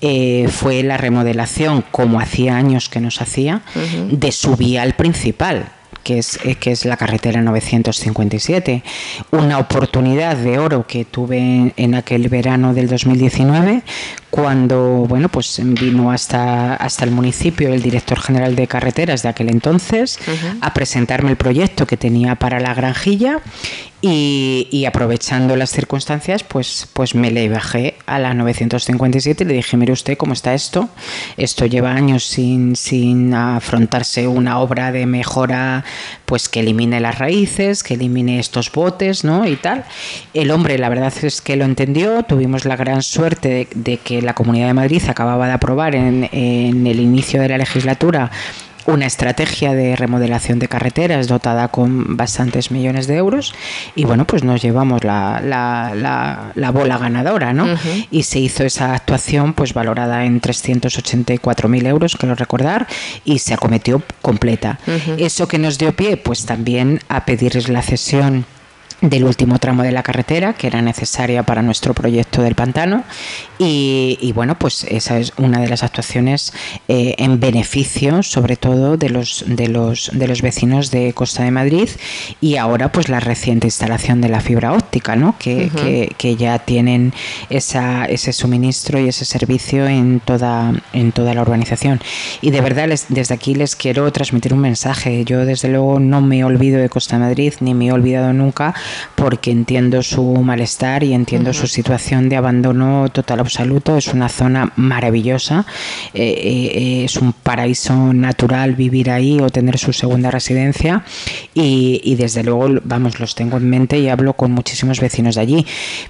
eh, 0.02 0.48
fue 0.50 0.84
la 0.84 0.98
remodelación, 0.98 1.84
como 1.92 2.20
hacía 2.20 2.58
años 2.58 2.90
que 2.90 3.00
nos 3.00 3.22
hacía, 3.22 3.62
de 4.10 4.32
su 4.32 4.56
vial 4.56 4.94
principal 4.94 5.72
que 6.04 6.20
es, 6.20 6.40
eh, 6.44 6.56
que 6.56 6.72
es 6.72 6.86
la 6.86 6.98
carretera 6.98 7.42
957. 7.42 8.84
Una 9.32 9.60
oportunidad 9.60 10.36
de 10.38 10.60
oro 10.60 10.86
que 10.88 11.06
tuve 11.06 11.74
en 11.76 11.96
aquel 11.96 12.30
verano 12.30 12.74
del 12.74 12.88
2019 12.88 13.84
cuando 14.30 15.06
bueno 15.08 15.28
pues 15.30 15.60
vino 15.64 16.12
hasta, 16.12 16.76
hasta 16.76 17.04
el 17.04 17.12
municipio 17.12 17.74
el 17.74 17.82
director 17.82 18.20
general 18.20 18.56
de 18.56 18.68
carreteras 18.68 19.24
de 19.24 19.30
aquel 19.30 19.50
entonces 19.50 20.20
a 20.62 20.74
presentarme 20.74 21.32
el 21.32 21.36
proyecto 21.36 21.88
que 21.88 21.98
tenía 21.98 22.36
para 22.36 22.60
la 22.60 22.74
granjilla 22.76 23.42
y, 24.02 24.86
aprovechando 24.86 25.58
las 25.58 25.72
circunstancias, 25.72 26.44
pues, 26.44 26.88
pues 26.94 27.16
me 27.16 27.32
le 27.32 27.50
bajé 27.50 27.96
a 28.06 28.18
la 28.18 28.34
957 28.34 29.44
y 29.44 29.48
le 29.48 29.54
dije, 29.56 29.76
mire 29.76 29.92
usted 29.92 30.18
cómo 30.18 30.32
está 30.32 30.54
esto. 30.54 30.88
Esto 31.36 31.66
lleva 31.66 31.92
años 31.92 32.24
sin, 32.24 32.78
sin 32.78 33.34
afrontarse 33.34 34.26
una 34.28 34.60
obra 34.60 34.94
de 34.94 35.06
mejora, 35.06 35.84
pues 36.26 36.48
que 36.48 36.62
elimine 36.62 37.02
las 37.02 37.20
raíces, 37.20 37.84
que 37.84 37.96
elimine 37.96 38.40
estos 38.40 38.72
botes, 38.72 39.26
¿no? 39.26 39.46
Y 39.46 39.58
tal. 39.58 39.84
El 40.34 40.52
hombre, 40.52 40.78
la 40.78 40.88
verdad 40.88 41.14
es 41.22 41.42
que 41.42 41.58
lo 41.58 41.66
entendió. 41.66 42.24
Tuvimos 42.24 42.64
la 42.64 42.78
gran 42.78 43.02
suerte 43.02 43.68
de, 43.76 43.98
que 43.98 44.22
la 44.22 44.34
Comunidad 44.34 44.68
de 44.68 44.74
Madrid 44.76 45.04
acababa 45.10 45.48
de 45.48 45.54
aprobar 45.54 45.96
en, 45.96 46.30
en 46.32 46.88
el 46.88 47.02
inicio 47.02 47.42
de 47.42 47.50
la 47.50 47.58
legislatura 47.58 48.32
una 48.86 49.06
estrategia 49.06 49.74
de 49.74 49.96
remodelación 49.96 50.60
de 50.60 50.68
carreteras 50.68 51.28
dotada 51.28 51.68
con 51.68 52.18
bastantes 52.18 52.72
millones 52.72 53.08
de 53.08 53.18
euros 53.18 53.54
y 53.96 54.06
bueno, 54.06 54.26
pues 54.26 54.44
nos 54.44 54.62
llevamos 54.62 55.04
la, 55.04 55.42
la, 55.42 56.72
bola 56.72 56.98
ganadora, 56.98 57.54
¿no? 57.54 57.68
Y 58.12 58.24
se 58.24 58.40
hizo 58.40 58.64
esa 58.64 58.94
actuación 58.94 59.54
pues 59.54 59.74
valorada 59.74 60.26
en 60.26 60.42
384.000 60.42 61.88
euros, 61.88 62.16
quiero 62.16 62.36
recordar, 62.36 62.88
y 63.26 63.40
se 63.40 63.54
acometió 63.54 64.02
completa. 64.22 64.80
Eso 65.18 65.48
que 65.48 65.58
nos 65.58 65.78
dio 65.78 65.96
pie, 65.96 66.18
pues 66.18 66.46
también 66.46 67.00
a 67.10 67.26
pedirles 67.26 67.70
la 67.70 67.82
cesión 67.82 68.46
del 69.02 69.24
último 69.24 69.60
tramo 69.60 69.84
de 69.84 69.92
la 69.92 70.04
carretera 70.04 70.54
que 70.54 70.68
era 70.68 70.82
necesaria 70.82 71.44
para 71.44 71.62
nuestro 71.62 71.94
proyecto 71.94 72.42
del 72.42 72.56
pantano. 72.56 73.04
Y, 73.58 74.32
bueno 74.36 74.58
pues 74.58 74.86
esa 74.86 75.20
es 75.20 75.34
una 75.38 75.60
de 75.60 75.68
las 75.68 75.84
actuaciones 75.84 76.54
eh, 76.88 77.16
en 77.18 77.40
beneficio 77.42 78.24
sobre 78.24 78.56
todo 78.56 78.96
de 78.96 79.10
los 79.10 79.44
de 79.48 79.68
los 79.68 80.12
de 80.14 80.28
los 80.28 80.42
vecinos 80.42 80.92
de 80.92 81.14
Costa 81.14 81.44
de 81.44 81.52
Madrid 81.52 81.90
y 82.40 82.56
ahora 82.56 82.92
pues 82.92 83.10
la 83.10 83.20
reciente 83.20 83.68
instalación 83.68 84.22
de 84.22 84.30
la 84.30 84.40
fibra 84.40 84.72
óptica 84.72 85.16
¿no? 85.18 85.36
que, 85.38 86.14
que, 86.18 86.36
ya 86.36 86.60
tienen 86.60 87.12
esa, 87.50 88.06
ese 88.06 88.32
suministro 88.32 89.00
y 89.00 89.10
ese 89.10 89.26
servicio 89.26 89.88
en 89.88 90.22
toda 90.22 90.74
en 90.94 91.12
toda 91.12 91.34
la 91.34 91.42
urbanización. 91.42 92.00
Y 92.42 92.52
de 92.52 92.62
verdad 92.62 92.88
desde 93.10 93.34
aquí 93.34 93.56
les 93.56 93.76
quiero 93.76 94.10
transmitir 94.12 94.54
un 94.54 94.62
mensaje. 94.62 95.26
Yo 95.26 95.46
desde 95.46 95.68
luego 95.70 96.00
no 96.00 96.22
me 96.22 96.44
olvido 96.44 96.80
de 96.80 96.88
Costa 96.88 97.18
de 97.18 97.24
Madrid 97.24 97.54
ni 97.60 97.74
me 97.74 97.88
he 97.88 97.92
olvidado 97.92 98.32
nunca 98.32 98.74
porque 99.16 99.52
entiendo 99.52 100.02
su 100.04 100.24
malestar 100.24 101.04
y 101.04 101.14
entiendo 101.14 101.54
su 101.54 101.68
situación 101.68 102.30
de 102.30 102.38
abandono 102.38 103.10
total 103.10 103.40
absoluto. 103.40 103.98
Es 103.98 104.08
una 104.14 104.30
zona 104.30 104.72
maravillosa, 104.76 105.66
eh, 106.14 106.22
eh, 106.24 107.04
es 107.06 107.18
un 107.18 107.34
paraíso 107.34 108.14
natural 108.14 108.76
vivir 108.76 109.10
ahí 109.10 109.40
o 109.40 109.50
tener 109.50 109.78
su 109.78 109.94
segunda 109.94 110.32
residencia. 110.32 111.04
Y, 111.54 112.16
desde 112.16 112.44
luego, 112.44 112.80
vamos, 112.84 113.20
los 113.20 113.36
tengo 113.36 113.58
en 113.58 113.70
mente 113.70 114.00
y 114.00 114.10
hablo 114.10 114.34
con 114.34 114.52
muchísimos 114.52 115.00
vecinos 115.00 115.36
de 115.36 115.42
allí, 115.42 115.66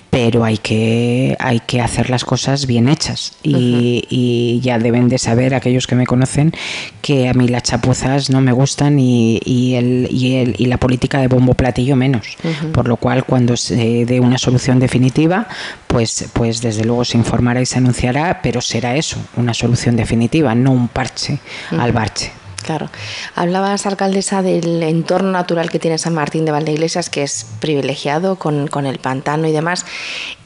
pero 0.09 0.43
hay 0.43 0.57
que, 0.57 1.35
hay 1.39 1.59
que 1.59 1.81
hacer 1.81 2.09
las 2.09 2.25
cosas 2.25 2.65
bien 2.65 2.87
hechas. 2.89 3.33
Y, 3.43 4.05
y 4.09 4.59
ya 4.61 4.79
deben 4.79 5.09
de 5.09 5.17
saber 5.17 5.53
aquellos 5.53 5.87
que 5.87 5.95
me 5.95 6.05
conocen 6.05 6.53
que 7.01 7.29
a 7.29 7.33
mí 7.33 7.47
las 7.47 7.63
chapuzas 7.63 8.29
no 8.29 8.41
me 8.41 8.51
gustan 8.51 8.99
y, 8.99 9.39
y, 9.43 9.75
el, 9.75 10.07
y, 10.11 10.35
el, 10.35 10.55
y 10.57 10.65
la 10.65 10.77
política 10.77 11.19
de 11.19 11.27
bombo 11.27 11.53
platillo 11.53 11.95
menos 11.95 12.37
por 12.73 12.87
lo 12.87 12.97
cual 12.97 13.25
cuando 13.25 13.57
se 13.57 14.05
dé 14.05 14.19
una 14.19 14.37
solución 14.37 14.79
definitiva, 14.79 15.47
pues, 15.87 16.29
pues 16.33 16.61
desde 16.61 16.85
luego 16.85 17.05
se 17.05 17.17
informará 17.17 17.61
y 17.61 17.65
se 17.65 17.77
anunciará, 17.77 18.41
pero 18.41 18.61
será 18.61 18.95
eso, 18.95 19.17
una 19.35 19.53
solución 19.53 19.95
definitiva, 19.95 20.55
no 20.55 20.71
un 20.71 20.87
parche 20.87 21.39
al 21.71 21.93
parche. 21.93 22.38
Claro. 22.63 22.89
Hablabas, 23.35 23.85
alcaldesa, 23.85 24.41
del 24.41 24.83
entorno 24.83 25.31
natural 25.31 25.69
que 25.69 25.79
tiene 25.79 25.97
San 25.97 26.13
Martín 26.13 26.45
de 26.45 26.51
Valdeiglesias, 26.51 27.09
que 27.09 27.23
es 27.23 27.45
privilegiado 27.59 28.35
con, 28.37 28.85
el 28.85 28.99
pantano 28.99 29.47
y 29.47 29.51
demás. 29.51 29.85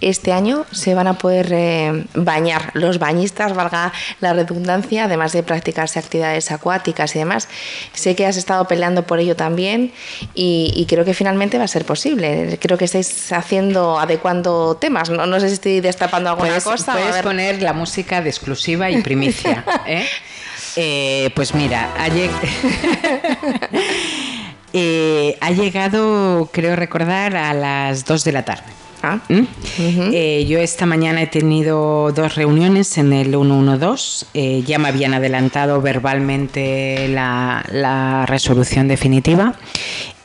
Este 0.01 0.31
año 0.31 0.65
se 0.71 0.95
van 0.95 1.07
a 1.07 1.17
poder 1.17 1.49
eh, 1.51 2.05
bañar 2.13 2.71
los 2.73 2.99
bañistas, 2.99 3.53
valga 3.53 3.91
la 4.21 4.33
redundancia, 4.33 5.05
además 5.05 5.33
de 5.33 5.43
practicarse 5.43 5.99
actividades 5.99 6.51
acuáticas 6.51 7.15
y 7.15 7.19
demás. 7.19 7.49
Sé 7.93 8.15
que 8.15 8.25
has 8.25 8.37
estado 8.37 8.67
peleando 8.67 9.03
por 9.03 9.19
ello 9.19 9.35
también 9.35 9.91
y, 10.33 10.85
creo 10.87 11.05
que 11.05 11.13
finalmente 11.13 11.57
va 11.57 11.63
a 11.63 11.67
ser 11.67 11.85
posible. 11.85 12.59
Creo 12.61 12.77
que 12.77 12.85
estáis 12.85 13.31
haciendo, 13.31 13.99
adecuando 13.99 14.75
temas. 14.75 15.09
No, 15.09 15.25
no 15.25 15.39
sé 15.39 15.47
si 15.47 15.55
estoy 15.55 15.79
destapando 15.81 16.29
alguna 16.29 16.59
cosa. 16.59 16.93
Puedes 16.93 17.23
poner 17.23 17.61
la 17.61 17.73
música 17.73 18.21
de 18.21 18.29
exclusiva 18.29 18.91
y 18.91 19.01
primicia. 19.01 19.65
¿eh? 19.87 20.05
Eh, 20.75 21.29
pues 21.35 21.53
mira, 21.53 21.93
eh, 24.73 25.37
ha, 25.39 25.51
llegado, 25.51 26.49
creo 26.51 26.75
recordar, 26.75 27.35
a 27.35 27.53
las 27.53 28.05
2 28.05 28.23
de 28.23 28.31
la 28.31 28.43
tarde. 28.45 28.63
Ah. 29.05 29.19
¿Mm? 29.27 29.41
Eh, 30.13 30.45
yo 30.47 30.59
esta 30.59 30.85
mañana 30.85 31.21
he 31.21 31.27
tenido 31.27 32.13
dos 32.13 32.35
reuniones 32.35 32.97
en 32.97 33.11
el 33.11 33.31
112. 33.31 34.61
ya 34.65 34.79
me 34.79 34.87
habían 34.87 35.13
adelantado 35.13 35.81
verbalmente 35.81 37.09
la 37.09 38.25
resolución 38.27 38.87
definitiva 38.87 39.55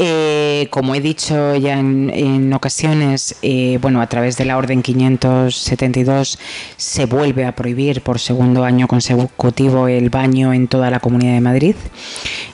eh, 0.01 0.69
como 0.71 0.95
he 0.95 1.01
dicho 1.01 1.57
ya 1.57 1.79
en, 1.81 2.53
ocasiones, 2.53 3.35
eh, 3.43 3.79
bueno, 3.83 4.01
a 4.01 4.07
través 4.07 4.37
de 4.37 4.45
la 4.45 4.57
Orden 4.57 4.83
572 4.83 6.39
se 6.77 7.07
vuelve 7.07 7.45
a 7.45 7.57
prohibir 7.57 8.01
por 8.03 8.21
segundo 8.21 8.65
año 8.65 8.87
consecutivo 8.87 9.89
el 9.89 10.09
baño 10.09 10.53
en 10.53 10.69
toda 10.69 10.91
la 10.91 11.01
Comunidad 11.01 11.35
de 11.35 11.41
Madrid. 11.41 11.75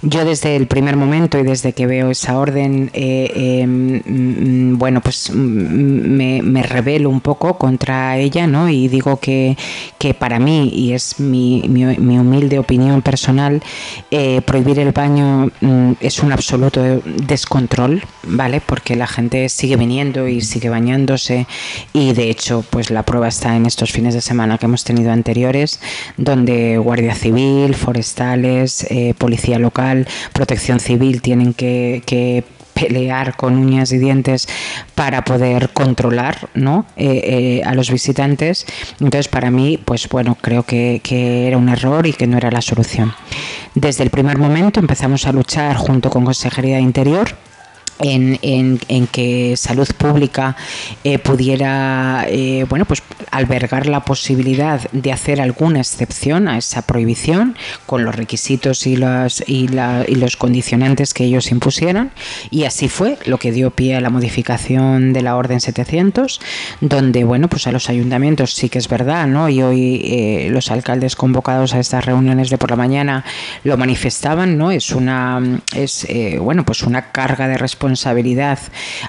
Yo 0.00 0.24
desde 0.24 0.56
el 0.56 0.66
primer 0.66 0.96
momento 0.96 1.38
y 1.38 1.42
desde 1.42 1.74
que 1.74 1.86
veo 1.86 2.10
esa 2.10 2.38
orden, 2.38 2.90
eh, 2.94 3.60
em, 3.62 4.72
mm, 4.72 4.78
bueno, 4.78 5.02
pues 5.02 5.30
mm, 5.30 5.34
me, 5.36 6.42
me, 6.42 6.62
rebelo 6.62 7.10
un 7.10 7.20
poco 7.20 7.58
contra 7.58 8.16
ella, 8.16 8.46
¿no? 8.46 8.70
Y 8.70 8.88
digo 8.88 9.18
que, 9.18 9.56
que 9.98 10.14
para 10.14 10.38
mí, 10.38 10.70
y 10.72 10.92
es 10.92 11.20
mi, 11.20 11.62
mi, 11.68 11.84
mi 11.84 12.18
humilde 12.18 12.58
opinión 12.58 13.02
personal, 13.02 13.62
prohibir 14.46 14.78
el 14.78 14.92
baño 14.92 15.50
mm, 15.60 15.92
es 16.00 16.20
un 16.20 16.32
absoluto 16.32 17.02
descontrol, 17.34 18.02
¿vale? 18.22 18.60
Porque 18.60 18.94
la 18.94 19.06
gente 19.06 19.48
sigue 19.48 19.76
viniendo 19.76 20.28
y 20.28 20.40
sigue 20.40 20.68
bañándose 20.68 21.46
y 21.92 22.12
de 22.12 22.30
hecho, 22.30 22.64
pues 22.70 22.90
la 22.90 23.02
prueba 23.02 23.26
está 23.28 23.56
en 23.56 23.66
estos 23.66 23.90
fines 23.90 24.14
de 24.14 24.20
semana 24.20 24.56
que 24.56 24.66
hemos 24.66 24.84
tenido 24.84 25.10
anteriores, 25.10 25.80
donde 26.16 26.78
Guardia 26.78 27.14
Civil, 27.14 27.74
forestales, 27.74 28.86
eh, 28.90 29.14
Policía 29.18 29.58
Local, 29.58 30.06
Protección 30.32 30.78
Civil 30.78 31.22
tienen 31.22 31.54
que, 31.54 32.44
pelear 32.74 33.36
con 33.36 33.56
uñas 33.56 33.92
y 33.92 33.98
dientes 33.98 34.48
para 34.94 35.24
poder 35.24 35.70
controlar 35.70 36.48
¿no? 36.54 36.84
Eh, 36.96 37.60
eh, 37.60 37.62
a 37.64 37.74
los 37.74 37.90
visitantes. 37.90 38.66
Entonces, 39.00 39.28
para 39.28 39.50
mí, 39.50 39.78
pues 39.82 40.08
bueno, 40.08 40.36
creo 40.40 40.64
que, 40.64 41.00
que, 41.02 41.46
era 41.46 41.56
un 41.56 41.68
error 41.68 42.06
y 42.06 42.12
que 42.12 42.26
no 42.26 42.36
era 42.36 42.50
la 42.50 42.60
solución. 42.60 43.14
Desde 43.74 44.04
el 44.04 44.10
primer 44.10 44.38
momento 44.38 44.80
empezamos 44.80 45.26
a 45.26 45.32
luchar 45.32 45.76
junto 45.76 46.10
con 46.10 46.24
Consejería 46.24 46.76
de 46.76 46.82
Interior 46.82 47.36
en, 48.00 48.38
en, 48.88 49.06
que 49.06 49.56
salud 49.56 49.88
pública 49.96 50.56
eh, 51.04 51.18
pudiera 51.18 52.26
eh, 52.28 52.66
bueno 52.68 52.84
pues 52.86 53.02
albergar 53.30 53.86
la 53.86 54.00
posibilidad 54.00 54.80
de 54.90 55.12
hacer 55.12 55.40
alguna 55.40 55.80
excepción 55.80 56.48
a 56.48 56.58
esa 56.58 56.82
prohibición 56.82 57.56
con 57.86 58.04
los 58.04 58.14
requisitos 58.14 58.86
y 58.86 58.96
los 58.96 59.42
y, 59.46 59.68
y, 60.08 60.14
los 60.16 60.36
condicionantes 60.36 61.14
que 61.14 61.24
ellos 61.24 61.50
impusieran. 61.50 62.10
Y 62.50 62.64
así 62.64 62.88
fue 62.88 63.18
lo 63.26 63.38
que 63.38 63.52
dio 63.52 63.70
pie 63.70 63.96
a 63.96 64.00
la 64.00 64.10
modificación 64.10 65.12
de 65.12 65.22
la 65.22 65.36
orden 65.36 65.60
700 65.60 66.40
donde 66.80 67.24
bueno 67.24 67.48
pues 67.48 67.66
a 67.66 67.72
los 67.72 67.88
ayuntamientos 67.88 68.54
sí 68.54 68.68
que 68.68 68.78
es 68.78 68.88
verdad 68.88 69.26
no 69.26 69.48
y 69.48 69.62
hoy 69.62 70.00
eh, 70.04 70.48
los 70.50 70.70
alcaldes 70.70 71.16
convocados 71.16 71.74
a 71.74 71.80
estas 71.80 72.04
reuniones 72.04 72.50
de 72.50 72.58
por 72.58 72.70
la 72.70 72.76
mañana 72.76 73.24
lo 73.62 73.76
manifestaban 73.76 74.58
no 74.58 74.70
es 74.70 74.90
una 74.90 75.60
es 75.74 76.06
bueno 76.40 76.64
pues 76.64 76.82
una 76.82 77.12
carga 77.12 77.48
de 77.48 77.58
responsabilidad 77.58 77.83
responsabilidad 77.84 78.58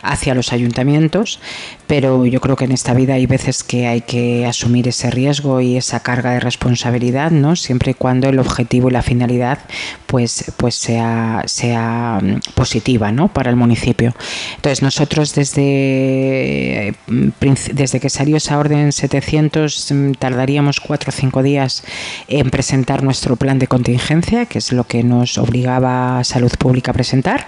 hacia 0.01 0.35
los 0.35 0.51
ayuntamientos, 0.51 1.39
pero 1.87 2.25
yo 2.25 2.41
creo 2.41 2.55
que 2.55 2.65
en 2.65 2.71
esta 2.71 2.93
vida 2.93 3.13
hay 3.13 3.25
veces 3.25 3.63
que 3.63 3.87
hay 3.87 4.01
que 4.01 4.45
asumir 4.45 4.87
ese 4.87 5.11
riesgo 5.11 5.61
y 5.61 5.77
esa 5.77 5.99
carga 5.99 6.31
de 6.31 6.39
responsabilidad, 6.39 7.31
¿no? 7.31 7.55
Siempre 7.55 7.91
y 7.91 7.93
cuando 7.93 8.29
el 8.29 8.39
objetivo 8.39 8.89
y 8.89 8.91
la 8.91 9.01
finalidad 9.01 9.59
pues, 10.07 10.51
pues 10.57 10.75
sea, 10.75 11.43
sea 11.45 12.19
mm, 12.21 12.53
positiva, 12.55 13.11
¿no? 13.11 13.27
Para 13.27 13.49
el 13.49 13.55
municipio. 13.55 14.15
Entonces 14.55 14.81
nosotros 14.81 15.35
desde, 15.35 16.95
mm, 17.07 17.29
desde 17.73 17.99
que 17.99 18.09
salió 18.09 18.37
esa 18.37 18.57
orden 18.57 18.91
700 18.91 19.91
mm, 19.91 20.11
tardaríamos 20.13 20.79
cuatro 20.79 21.09
o 21.09 21.11
cinco 21.11 21.43
días 21.43 21.83
en 22.27 22.49
presentar 22.49 23.03
nuestro 23.03 23.35
plan 23.35 23.59
de 23.59 23.67
contingencia, 23.67 24.45
que 24.45 24.57
es 24.57 24.71
lo 24.71 24.85
que 24.85 25.03
nos 25.03 25.37
obligaba 25.37 26.23
Salud 26.23 26.51
Pública 26.57 26.91
a 26.91 26.93
presentar. 26.93 27.47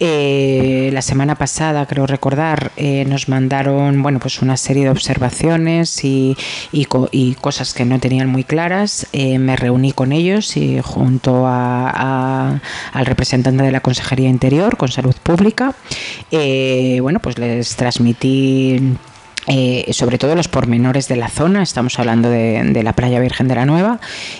Eh, 0.00 0.90
la 0.92 1.02
semana 1.02 1.36
pasada, 1.36 1.86
creo 1.86 2.06
recordar, 2.06 2.72
eh, 2.76 3.04
nos 3.06 3.28
mandaron 3.28 3.59
bueno, 3.68 4.18
pues 4.18 4.42
una 4.42 4.56
serie 4.56 4.84
de 4.84 4.90
observaciones 4.90 6.04
y, 6.04 6.36
y, 6.72 7.34
cosas 7.34 7.74
que 7.74 7.84
no 7.84 7.98
tenían 7.98 8.28
muy 8.28 8.44
claras. 8.44 9.06
Eh, 9.12 9.38
me 9.38 9.56
reuní 9.56 9.92
con 9.92 10.12
ellos 10.12 10.56
y 10.56 10.80
junto 10.80 11.46
a, 11.46 12.60
al 12.92 13.06
representante 13.06 13.62
de 13.62 13.72
la 13.72 13.80
Consejería 13.80 14.28
Interior 14.28 14.76
con 14.76 14.88
Salud 14.88 15.14
Pública, 15.22 15.74
bueno, 16.30 17.20
pues 17.20 17.38
les 17.38 17.76
transmití 17.76 18.96
eh, 19.52 19.92
sobre 19.94 20.16
todo 20.16 20.36
los 20.36 20.46
pormenores 20.46 21.08
de 21.08 21.16
la 21.16 21.28
zona, 21.28 21.64
estamos 21.64 21.98
hablando 21.98 22.30
de, 22.30 22.82
la 22.84 22.92
playa 22.92 23.18
Virgen 23.18 23.48
de 23.48 23.56
la 23.56 23.66
Nueva, 23.66 23.98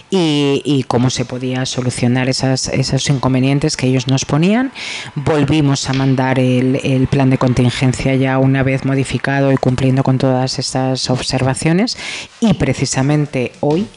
y, 0.08 0.84
cómo 0.86 1.10
se 1.10 1.24
podía 1.24 1.66
solucionar 1.66 2.28
esos 2.28 3.10
inconvenientes 3.10 3.76
que 3.76 3.88
ellos 3.88 4.06
nos 4.06 4.24
ponían. 4.24 4.70
Volvimos 5.16 5.90
a 5.90 5.94
mandar 5.94 6.38
el, 6.38 7.08
plan 7.10 7.28
de 7.28 7.38
contingencia 7.38 8.14
ya 8.14 8.38
una 8.38 8.62
vez 8.62 8.84
modificado 8.84 9.50
y 9.50 9.56
cumpliendo 9.56 10.04
con 10.04 10.16
todas 10.16 10.60
estas 10.60 11.10
observaciones, 11.10 11.98
y 12.40 12.54
precisamente 12.54 13.50
hoy 13.58 13.88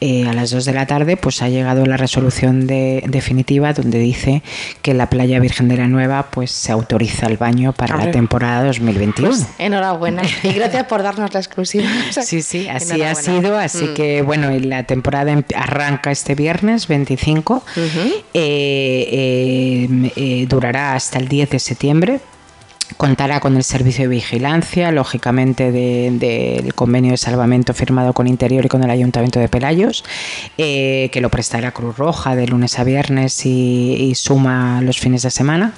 eh, 0.00 0.26
a 0.26 0.32
las 0.32 0.50
2 0.50 0.64
de 0.64 0.72
la 0.72 0.86
tarde 0.86 1.16
pues 1.16 1.42
ha 1.42 1.48
llegado 1.48 1.84
la 1.84 1.96
resolución 1.96 2.66
de, 2.66 3.02
definitiva 3.06 3.72
donde 3.72 3.98
dice 3.98 4.42
que 4.80 4.94
la 4.94 5.10
playa 5.10 5.38
Virgen 5.40 5.68
de 5.68 5.76
la 5.76 5.88
Nueva 5.88 6.28
pues 6.30 6.50
se 6.50 6.72
autoriza 6.72 7.26
el 7.26 7.36
baño 7.36 7.72
para 7.72 7.96
la 7.96 8.10
temporada 8.10 8.64
2021. 8.64 9.28
Pues, 9.28 9.46
enhorabuena 9.58 10.22
y 10.42 10.52
gracias 10.52 10.86
por 10.86 11.02
darnos 11.02 11.34
la 11.34 11.40
exclusiva. 11.40 11.88
sí, 12.10 12.40
sí, 12.40 12.68
así 12.68 13.02
ha 13.02 13.14
sido, 13.14 13.58
así 13.58 13.84
mm. 13.84 13.94
que 13.94 14.22
bueno, 14.22 14.50
la 14.50 14.84
temporada 14.84 15.32
em, 15.32 15.42
arranca 15.54 16.10
este 16.10 16.34
viernes 16.34 16.88
25, 16.88 17.62
eh, 18.32 20.10
eh, 20.16 20.46
durará 20.48 20.94
hasta 20.94 21.18
el 21.18 21.28
10 21.28 21.50
de 21.50 21.58
septiembre 21.58 22.20
Contará 23.00 23.40
con 23.40 23.56
el 23.56 23.64
servicio 23.64 24.02
de 24.02 24.08
vigilancia, 24.08 24.92
lógicamente 24.92 25.72
del 25.72 26.74
convenio 26.74 27.12
de 27.12 27.16
salvamento 27.16 27.72
firmado 27.72 28.12
con 28.12 28.26
Interior 28.26 28.66
y 28.66 28.68
con 28.68 28.84
el 28.84 28.90
Ayuntamiento 28.90 29.40
de 29.40 29.48
Pelayos, 29.48 30.04
eh, 30.58 31.08
que 31.10 31.22
lo 31.22 31.30
prestará 31.30 31.72
Cruz 31.72 31.96
Roja 31.96 32.36
de 32.36 32.46
lunes 32.46 32.78
a 32.78 32.84
viernes 32.84 33.46
y, 33.46 34.12
suma 34.14 34.82
los 34.82 34.98
fines 34.98 35.22
de 35.22 35.30
semana. 35.30 35.72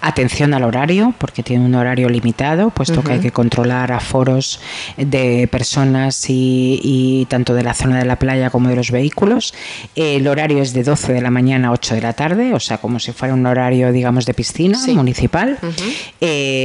Atención 0.00 0.54
al 0.54 0.64
horario, 0.64 1.12
porque 1.18 1.42
tiene 1.42 1.62
un 1.62 1.74
horario 1.74 2.08
limitado, 2.08 2.70
puesto 2.70 3.04
que 3.04 3.12
hay 3.12 3.20
que 3.20 3.32
controlar 3.32 3.92
aforos 3.92 4.58
de 4.96 5.46
personas 5.48 6.24
y, 6.26 7.26
tanto 7.28 7.52
de 7.52 7.64
la 7.64 7.74
zona 7.74 7.98
de 7.98 8.06
la 8.06 8.16
playa 8.16 8.48
como 8.48 8.70
de 8.70 8.76
los 8.76 8.90
vehículos. 8.90 9.52
el 9.94 10.26
horario 10.26 10.62
es 10.62 10.72
de 10.72 10.84
12 10.84 11.12
de 11.12 11.20
la 11.20 11.30
mañana 11.30 11.68
a 11.68 11.72
8 11.72 11.96
de 11.96 12.00
la 12.00 12.14
tarde, 12.14 12.54
o 12.54 12.60
sea, 12.60 12.78
como 12.78 12.98
si 12.98 13.12
fuera 13.12 13.34
un 13.34 13.44
horario, 13.44 13.92
digamos, 13.92 14.24
de 14.24 14.32
piscina 14.32 14.78
municipal. 14.94 15.58
Eh, 16.22 16.60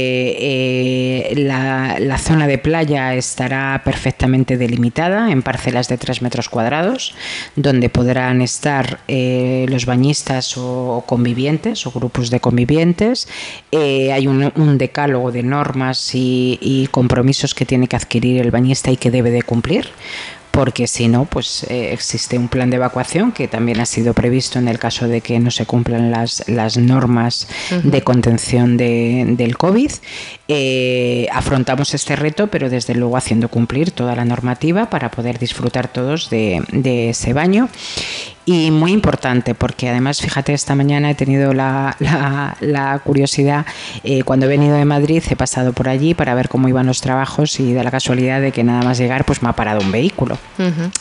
la, 1.36 2.18
zona 2.18 2.46
de 2.46 2.58
playa 2.58 3.14
estará 3.14 3.80
perfectamente 3.84 4.56
delimitada 4.56 5.30
en 5.30 5.42
parcelas 5.42 5.88
de 5.88 5.98
3 5.98 6.22
metros 6.22 6.48
cuadrados, 6.48 7.14
donde 7.56 7.88
podrán 7.88 8.42
estar 8.42 9.00
eh, 9.08 9.66
los 9.68 9.86
bañistas 9.86 10.56
o, 10.56 11.04
convivientes 11.06 11.86
o 11.86 11.92
grupos 11.92 12.30
de 12.30 12.40
convivientes. 12.40 13.28
Eh, 13.72 14.12
hay 14.12 14.26
un, 14.26 14.78
decálogo 14.78 15.32
de 15.32 15.42
normas 15.42 16.10
y 16.14 16.88
compromisos 16.90 17.54
que 17.54 17.64
tiene 17.64 17.88
que 17.88 17.96
adquirir 17.96 18.40
el 18.40 18.50
bañista 18.50 18.90
y 18.90 18.96
que 18.96 19.10
debe 19.10 19.30
de 19.30 19.42
cumplir 19.42 19.88
porque 20.58 20.88
si 20.88 21.06
no, 21.06 21.24
pues 21.24 21.62
eh, 21.70 21.92
existe 21.92 22.36
un 22.36 22.48
plan 22.48 22.68
de 22.68 22.78
evacuación 22.78 23.30
que 23.30 23.46
también 23.46 23.78
ha 23.78 23.86
sido 23.86 24.12
previsto 24.12 24.58
en 24.58 24.66
el 24.66 24.80
caso 24.80 25.06
de 25.06 25.20
que 25.20 25.38
no 25.38 25.52
se 25.52 25.66
cumplan 25.66 26.10
las, 26.10 26.48
las 26.48 26.76
normas 26.76 27.46
de 27.84 28.02
contención 28.02 28.76
de, 28.76 29.24
del 29.36 29.56
COVID. 29.56 29.92
Eh, 30.48 31.28
afrontamos 31.32 31.94
este 31.94 32.16
reto, 32.16 32.48
pero 32.48 32.70
desde 32.70 32.96
luego 32.96 33.16
haciendo 33.16 33.48
cumplir 33.48 33.92
toda 33.92 34.16
la 34.16 34.24
normativa 34.24 34.90
para 34.90 35.12
poder 35.12 35.38
disfrutar 35.38 35.86
todos 35.86 36.28
de, 36.28 36.60
de 36.72 37.10
ese 37.10 37.32
baño 37.34 37.68
y 38.48 38.70
muy 38.70 38.92
importante 38.92 39.54
porque 39.54 39.90
además, 39.90 40.22
fíjate, 40.22 40.54
esta 40.54 40.74
mañana 40.74 41.10
he 41.10 41.14
tenido 41.14 41.52
la, 41.52 41.94
la, 42.60 42.98
curiosidad, 43.04 43.66
eh, 44.04 44.22
cuando 44.22 44.46
he 44.46 44.48
venido 44.48 44.74
de 44.74 44.86
Madrid 44.86 45.22
he 45.28 45.36
pasado 45.36 45.74
por 45.74 45.86
allí 45.86 46.14
para 46.14 46.34
ver 46.34 46.48
cómo 46.48 46.66
iban 46.66 46.86
los 46.86 47.02
trabajos 47.02 47.60
y 47.60 47.74
da 47.74 47.82
la 47.82 47.90
casualidad 47.90 48.40
de 48.40 48.50
que 48.50 48.64
nada 48.64 48.82
más 48.82 48.96
llegar 48.96 49.26
pues 49.26 49.42
me 49.42 49.50
ha 49.50 49.52
parado 49.52 49.82
un 49.82 49.92
vehículo. 49.92 50.38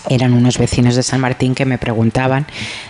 Eran 0.10 0.34
unos 0.34 0.58
vecinos 0.58 0.98
de 0.98 1.04
San 1.04 1.22
Martín 1.22 1.56
que 1.56 1.64
me 1.64 1.78
preguntaban, 1.78 2.46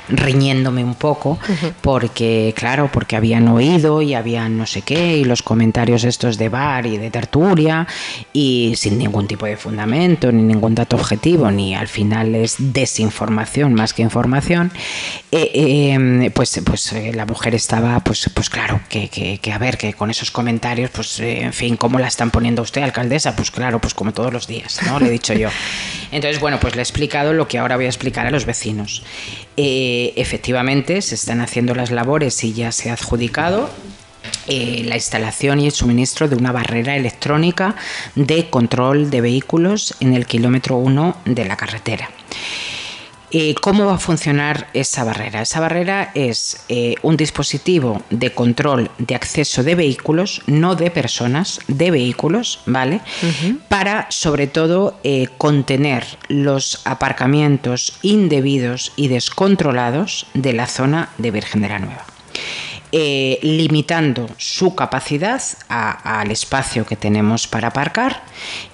riñéndome 0.09 0.83
un 0.83 0.95
poco, 0.95 1.37
porque 1.81 2.55
claro, 2.57 2.89
porque 2.91 3.15
habían 3.15 3.47
oído 3.49 4.01
y 4.01 4.15
habían 4.15 4.57
no 4.57 4.65
sé 4.65 4.81
qué 4.81 5.17
y 5.17 5.23
los 5.23 5.43
comentarios 5.43 6.03
estos 6.03 6.39
de 6.39 6.49
bar 6.49 6.87
y 6.87 6.97
de 6.97 7.11
tertulia 7.11 7.85
y 8.33 8.73
sin 8.75 8.97
ningún 8.97 9.27
tipo 9.27 9.45
de 9.45 9.55
fundamento 9.55 10.31
ni 10.31 10.41
ningún 10.41 10.73
dato 10.73 10.95
objetivo 10.95 11.51
ni 11.51 11.75
al 11.75 11.87
final 11.87 12.33
es 12.33 12.55
desinformación 12.57 13.75
más 13.75 13.93
que 13.93 14.01
información 14.01 14.46
eh, 14.49 14.65
eh, 15.31 16.31
pues, 16.33 16.59
pues 16.65 16.93
eh, 16.93 17.11
la 17.13 17.25
mujer 17.25 17.55
estaba, 17.55 17.99
pues, 17.99 18.29
pues 18.33 18.49
claro, 18.49 18.79
que, 18.89 19.09
que, 19.09 19.51
a 19.51 19.57
ver, 19.57 19.77
que 19.77 19.93
con 19.93 20.09
esos 20.09 20.31
comentarios, 20.31 20.89
pues 20.91 21.19
en 21.19 21.53
fin, 21.53 21.75
¿cómo 21.75 21.99
la 21.99 22.07
están 22.07 22.31
poniendo 22.31 22.61
usted, 22.61 22.81
alcaldesa? 22.81 23.35
Pues 23.35 23.51
claro, 23.51 23.79
pues 23.79 23.93
como 23.93 24.13
todos 24.13 24.31
los 24.31 24.47
días, 24.47 24.79
¿no? 24.85 24.99
Le 24.99 25.07
he 25.07 25.11
dicho 25.11 25.33
yo. 25.33 25.49
Entonces, 26.11 26.39
bueno, 26.39 26.59
pues 26.59 26.75
le 26.75 26.81
he 26.81 26.83
explicado 26.83 27.33
lo 27.33 27.47
que 27.47 27.57
ahora 27.57 27.75
voy 27.75 27.85
a 27.85 27.89
explicar 27.89 28.25
a 28.25 28.31
los 28.31 28.45
vecinos. 28.45 29.03
efectivamente, 29.57 31.01
se 31.01 31.15
están 31.15 31.41
haciendo 31.41 31.75
las 31.75 31.91
labores 31.91 32.43
y 32.43 32.53
ya 32.53 32.71
se 32.71 32.89
ha 32.89 32.93
adjudicado 32.93 33.69
la 34.47 34.95
instalación 34.95 35.59
y 35.59 35.65
el 35.65 35.71
suministro 35.71 36.27
de 36.27 36.35
una 36.35 36.51
barrera 36.51 36.95
electrónica 36.95 37.75
de 38.15 38.49
control 38.49 39.09
de 39.09 39.21
vehículos 39.21 39.95
en 39.99 40.13
el 40.13 40.25
kilómetro 40.25 40.77
1 40.77 41.17
de 41.25 41.45
la 41.45 41.57
carretera. 41.57 42.09
Eh, 43.31 43.55
¿Cómo 43.61 43.85
va 43.85 43.95
a 43.95 43.97
funcionar 43.97 44.67
esa 44.73 45.03
barrera? 45.03 45.41
Esa 45.41 45.59
barrera 45.59 46.11
es 46.15 46.63
eh, 46.69 46.95
un 47.01 47.17
dispositivo 47.17 48.01
de 48.09 48.33
control 48.33 48.89
de 48.97 49.15
acceso 49.15 49.63
de 49.63 49.75
vehículos, 49.75 50.41
no 50.47 50.75
de 50.75 50.91
personas, 50.91 51.59
de 51.67 51.91
vehículos, 51.91 52.61
¿vale? 52.65 53.01
Para, 53.67 54.07
sobre 54.09 54.47
todo, 54.47 54.97
eh, 55.03 55.27
contener 55.37 56.05
los 56.29 56.81
aparcamientos 56.85 57.97
indebidos 58.01 58.93
y 58.95 59.09
descontrolados 59.09 60.25
de 60.33 60.53
la 60.53 60.67
zona 60.67 61.09
de 61.17 61.31
Virgen 61.31 61.61
de 61.61 61.69
la 61.69 61.79
Nueva. 61.79 62.06
Eh, 62.99 63.37
limitando 63.43 64.27
su 64.37 64.73
capacidad 64.73 65.39
al 65.69 66.31
espacio 66.31 66.83
que 66.83 66.95
tenemos 66.95 67.45
para 67.45 67.67
aparcar. 67.67 68.23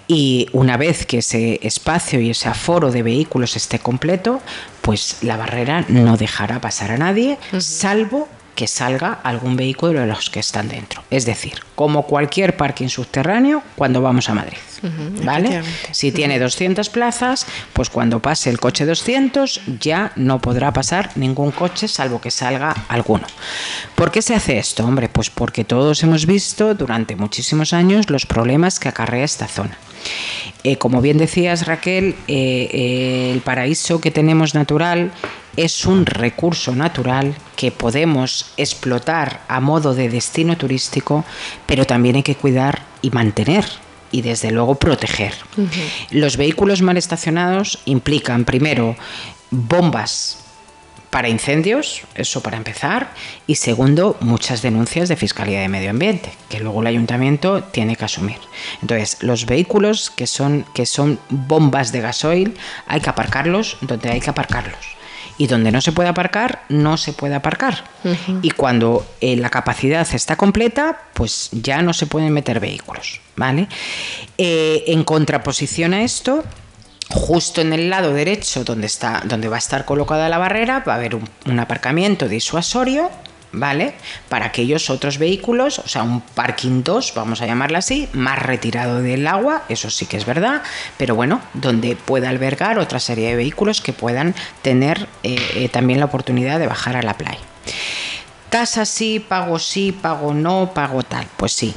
Y 0.07 0.47
una 0.53 0.77
vez 0.77 1.05
que 1.05 1.17
ese 1.17 1.59
espacio 1.61 2.21
y 2.21 2.29
ese 2.29 2.47
aforo 2.47 2.89
de 2.89 3.03
vehículos 3.03 3.57
esté 3.57 3.79
completo, 3.79 4.39
pues 4.81 5.17
la 5.23 5.35
barrera 5.35 5.83
no 5.89 6.15
dejará 6.15 6.61
pasar 6.61 6.91
a 6.91 6.97
nadie, 6.97 7.37
salvo 7.59 8.29
que 8.55 8.67
salga 8.67 9.19
algún 9.23 9.55
vehículo 9.55 10.01
de 10.01 10.07
los 10.07 10.29
que 10.29 10.39
están 10.39 10.69
dentro. 10.69 11.03
Es 11.09 11.25
decir, 11.25 11.53
como 11.75 12.03
cualquier 12.03 12.55
parking 12.55 12.87
subterráneo 12.87 13.63
cuando 13.75 14.01
vamos 14.01 14.29
a 14.29 14.33
Madrid. 14.33 14.57
¿Vale? 15.23 15.61
Si 15.91 16.11
tiene 16.11 16.39
200 16.39 16.89
plazas, 16.89 17.45
pues 17.71 17.89
cuando 17.89 18.19
pase 18.19 18.49
el 18.49 18.59
coche 18.59 18.85
200 18.85 19.61
ya 19.79 20.11
no 20.17 20.39
podrá 20.39 20.73
pasar 20.73 21.11
ningún 21.15 21.51
coche 21.51 21.87
salvo 21.87 22.19
que 22.19 22.31
salga 22.31 22.75
alguno. 22.89 23.25
¿Por 23.95 24.11
qué 24.11 24.21
se 24.21 24.35
hace 24.35 24.57
esto? 24.57 24.85
Hombre, 24.85 25.07
pues 25.07 25.29
porque 25.29 25.63
todos 25.63 26.03
hemos 26.03 26.25
visto 26.25 26.75
durante 26.75 27.15
muchísimos 27.15 27.71
años 27.71 28.09
los 28.09 28.25
problemas 28.25 28.79
que 28.79 28.89
acarrea 28.89 29.23
esta 29.23 29.47
zona. 29.47 29.77
Eh, 30.63 30.77
como 30.77 31.01
bien 31.01 31.17
decías 31.17 31.65
Raquel, 31.65 32.15
eh, 32.27 32.69
eh, 32.71 33.31
el 33.33 33.41
paraíso 33.41 33.99
que 34.01 34.11
tenemos 34.11 34.53
natural 34.53 35.11
es 35.55 35.85
un 35.85 36.05
recurso 36.05 36.75
natural 36.75 37.35
que 37.55 37.71
podemos 37.71 38.51
explotar 38.57 39.41
a 39.47 39.59
modo 39.59 39.93
de 39.93 40.09
destino 40.09 40.57
turístico, 40.57 41.23
pero 41.65 41.85
también 41.85 42.15
hay 42.15 42.23
que 42.23 42.35
cuidar 42.35 42.81
y 43.01 43.11
mantener 43.11 43.65
y 44.11 44.21
desde 44.21 44.51
luego 44.51 44.75
proteger. 44.75 45.33
Los 46.11 46.37
vehículos 46.37 46.81
mal 46.81 46.97
estacionados 46.97 47.79
implican 47.85 48.45
primero 48.45 48.95
bombas 49.49 50.39
para 51.09 51.29
incendios, 51.29 52.01
eso 52.15 52.41
para 52.41 52.57
empezar, 52.57 53.13
y 53.45 53.55
segundo, 53.55 54.17
muchas 54.19 54.63
denuncias 54.63 55.09
de 55.09 55.15
Fiscalía 55.15 55.61
de 55.61 55.69
Medio 55.69 55.91
Ambiente, 55.91 56.31
que 56.49 56.59
luego 56.59 56.81
el 56.81 56.87
ayuntamiento 56.87 57.63
tiene 57.63 57.95
que 57.95 58.05
asumir. 58.05 58.39
Entonces, 58.81 59.21
los 59.21 59.45
vehículos 59.45 60.09
que 60.09 60.25
son, 60.25 60.65
que 60.73 60.87
son 60.87 61.19
bombas 61.29 61.91
de 61.91 62.01
gasoil, 62.01 62.57
hay 62.87 62.99
que 62.99 63.11
aparcarlos 63.11 63.77
donde 63.81 64.09
hay 64.09 64.21
que 64.21 64.31
aparcarlos 64.31 65.02
y 65.37 65.47
donde 65.47 65.71
no 65.71 65.81
se 65.81 65.91
puede 65.91 66.09
aparcar, 66.09 66.63
no 66.69 66.97
se 66.97 67.13
puede 67.13 67.35
aparcar. 67.35 67.83
Y 68.41 68.51
cuando 68.51 69.05
eh, 69.21 69.35
la 69.35 69.49
capacidad 69.49 70.07
está 70.13 70.35
completa, 70.35 71.03
pues 71.13 71.49
ya 71.51 71.81
no 71.81 71.93
se 71.93 72.05
pueden 72.05 72.31
meter 72.31 72.59
vehículos, 72.59 73.21
¿vale? 73.35 73.67
Eh, 74.37 74.83
en 74.87 75.03
contraposición 75.03 75.93
a 75.93 76.03
esto, 76.03 76.43
justo 77.09 77.61
en 77.61 77.73
el 77.73 77.89
lado 77.89 78.13
derecho 78.13 78.63
donde, 78.63 78.87
está, 78.87 79.23
donde 79.25 79.47
va 79.47 79.55
a 79.55 79.59
estar 79.59 79.85
colocada 79.85 80.29
la 80.29 80.37
barrera, 80.37 80.83
va 80.87 80.93
a 80.93 80.97
haber 80.97 81.15
un 81.15 81.59
aparcamiento 81.59 82.27
disuasorio 82.27 83.09
¿vale? 83.53 83.93
Para 84.27 84.47
aquellos 84.47 84.89
otros 84.89 85.17
vehículos, 85.17 85.79
o 85.79 85.87
sea, 85.87 86.03
un 86.03 86.21
parking 86.21 86.83
2, 86.83 87.13
vamos 87.15 87.41
a 87.41 87.45
llamarlo 87.45 87.77
así, 87.77 88.09
más 88.11 88.39
retirado 88.39 89.01
del 89.01 89.25
agua, 89.27 89.63
eso 89.69 89.89
sí 89.89 90.05
que 90.05 90.17
es 90.17 90.25
verdad, 90.25 90.63
pero 90.97 91.15
bueno, 91.15 91.39
donde 91.53 91.95
pueda 91.95 92.29
albergar 92.29 92.79
otra 92.79 92.99
serie 92.99 93.29
de 93.29 93.35
vehículos 93.35 93.79
que 93.79 93.93
puedan 93.93 94.35
tener 94.61 95.07
eh, 95.21 95.37
eh, 95.55 95.69
también 95.69 95.99
la 95.99 96.05
oportunidad 96.05 96.59
de 96.59 96.67
bajar 96.67 96.97
a 96.97 97.03
la 97.03 97.17
playa. 97.17 97.39
Tasa 98.49 98.85
sí, 98.85 99.19
pago 99.19 99.57
sí, 99.57 99.91
pago 99.91 100.33
no, 100.33 100.71
pago 100.73 101.03
tal, 101.03 101.27
pues 101.37 101.53
sí. 101.53 101.73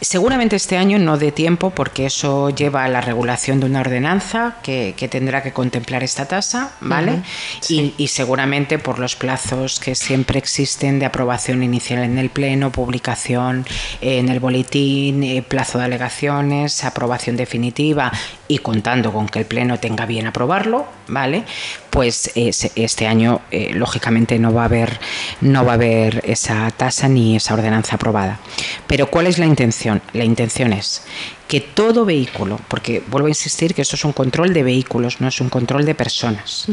Seguramente 0.00 0.56
este 0.56 0.76
año 0.76 0.98
no 0.98 1.18
dé 1.18 1.32
tiempo 1.32 1.70
porque 1.70 2.06
eso 2.06 2.50
lleva 2.50 2.84
a 2.84 2.88
la 2.88 3.00
regulación 3.00 3.60
de 3.60 3.66
una 3.66 3.80
ordenanza 3.80 4.56
que, 4.62 4.94
tendrá 5.10 5.42
que 5.42 5.52
contemplar 5.52 6.02
esta 6.02 6.26
tasa, 6.26 6.72
¿vale? 6.80 7.22
y, 7.68 8.08
seguramente 8.08 8.78
por 8.78 8.98
los 8.98 9.16
plazos 9.16 9.80
que 9.80 9.94
siempre 9.94 10.38
existen 10.38 10.98
de 10.98 11.06
aprobación 11.06 11.62
inicial 11.62 12.04
en 12.04 12.18
el 12.18 12.30
Pleno, 12.30 12.70
publicación 12.70 13.66
en 14.00 14.28
el 14.28 14.40
boletín, 14.40 15.22
eh, 15.22 15.42
plazo 15.42 15.78
de 15.78 15.84
alegaciones, 15.84 16.84
aprobación 16.84 17.36
definitiva 17.36 18.12
y 18.48 18.58
contando 18.58 19.12
con 19.12 19.28
que 19.28 19.40
el 19.40 19.44
Pleno 19.44 19.78
tenga 19.78 20.06
bien 20.06 20.26
aprobarlo, 20.26 20.86
¿vale? 21.06 21.44
Pues 21.90 22.32
este 22.34 23.06
año, 23.06 23.42
eh, 23.50 23.72
lógicamente, 23.74 24.38
no 24.38 24.52
va, 24.52 24.62
a 24.62 24.64
haber, 24.64 24.98
no 25.42 25.64
va 25.64 25.72
a 25.72 25.74
haber 25.74 26.22
esa 26.24 26.70
tasa 26.70 27.08
ni 27.08 27.36
esa 27.36 27.54
ordenanza 27.54 27.96
aprobada. 27.96 28.40
Pero 28.86 29.10
¿cuál 29.10 29.26
es 29.26 29.38
la 29.38 29.46
intención? 29.46 30.00
La 30.14 30.24
intención 30.24 30.72
es 30.72 31.02
que 31.46 31.60
todo 31.60 32.04
vehículo, 32.04 32.58
porque 32.68 33.02
vuelvo 33.08 33.26
a 33.26 33.30
insistir 33.30 33.74
que 33.74 33.82
esto 33.82 33.96
es 33.96 34.04
un 34.04 34.12
control 34.12 34.52
de 34.52 34.62
vehículos, 34.62 35.20
no 35.20 35.28
es 35.28 35.40
un 35.40 35.48
control 35.48 35.84
de 35.84 35.94
personas, 35.94 36.66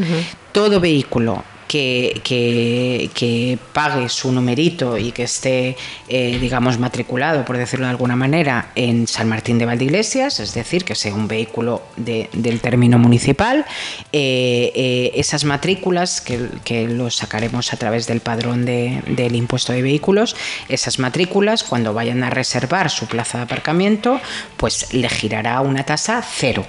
todo 0.52 0.80
vehículo 0.80 1.44
que, 1.68 2.22
que, 2.24 3.60
pague 3.74 4.08
su 4.10 4.32
numerito 4.32 4.98
y 4.98 5.12
que 5.12 5.24
esté, 5.24 5.76
eh, 6.08 6.38
digamos, 6.40 6.80
matriculado, 6.80 7.44
por 7.46 7.58
decirlo 7.58 7.86
de 7.86 7.92
alguna 7.92 8.16
manera, 8.16 8.72
en 8.76 9.08
San 9.08 9.28
Martín 9.28 9.58
de 9.58 9.66
Valdeiglesias, 9.66 10.40
es 10.40 10.54
decir, 10.54 10.86
que 10.86 10.96
sea 10.96 11.14
un 11.14 11.28
vehículo 11.28 11.82
del 11.98 12.62
término 12.62 12.98
municipal, 12.98 13.66
eh, 14.14 14.72
eh, 14.76 15.12
esas 15.16 15.44
matrículas 15.44 16.22
que, 16.22 16.48
que 16.64 16.88
los 16.88 17.16
sacaremos 17.16 17.74
a 17.74 17.78
través 17.78 18.08
del 18.08 18.22
padrón 18.22 18.66
del 18.66 19.36
impuesto 19.36 19.74
de 19.74 19.82
vehículos, 19.82 20.36
esas 20.70 21.00
matrículas, 21.00 21.64
cuando 21.64 21.94
vayan 21.94 22.24
a 22.24 22.30
reservar 22.30 22.90
su 22.90 23.08
plaza 23.08 23.40
de 23.40 23.44
aparcamiento, 23.46 24.22
pues 24.58 24.94
le 24.94 25.10
girará 25.10 25.62
una 25.62 25.84
tasa 25.84 26.22
cero 26.22 26.66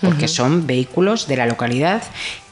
porque 0.00 0.28
son 0.28 0.66
vehículos 0.66 1.26
de 1.26 1.36
la 1.36 1.46
localidad 1.46 2.02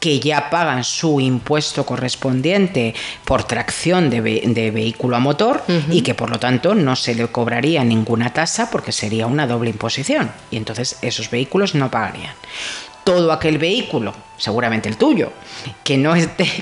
que 0.00 0.20
ya 0.20 0.50
pagan 0.50 0.84
su 0.84 1.20
impuesto 1.20 1.84
correspondiente 1.84 2.94
por 3.24 3.44
tracción 3.44 4.10
de, 4.10 4.20
vehículo 4.20 5.16
a 5.16 5.20
motor 5.20 5.62
y 5.90 6.02
que 6.02 6.14
por 6.14 6.30
lo 6.30 6.38
tanto 6.38 6.74
no 6.74 6.96
se 6.96 7.14
le 7.14 7.26
cobraría 7.28 7.84
ninguna 7.84 8.32
tasa 8.32 8.70
porque 8.70 8.92
sería 8.92 9.26
una 9.26 9.46
doble 9.46 9.70
imposición. 9.70 10.30
Y 10.50 10.56
entonces 10.56 10.98
esos 11.02 11.30
vehículos 11.30 11.74
no 11.74 11.90
pagarían 11.90 12.34
todo 13.08 13.32
aquel 13.32 13.56
vehículo, 13.56 14.12
seguramente 14.36 14.86
el 14.86 14.98
tuyo, 14.98 15.32
que 15.82 15.96
no, 15.96 16.12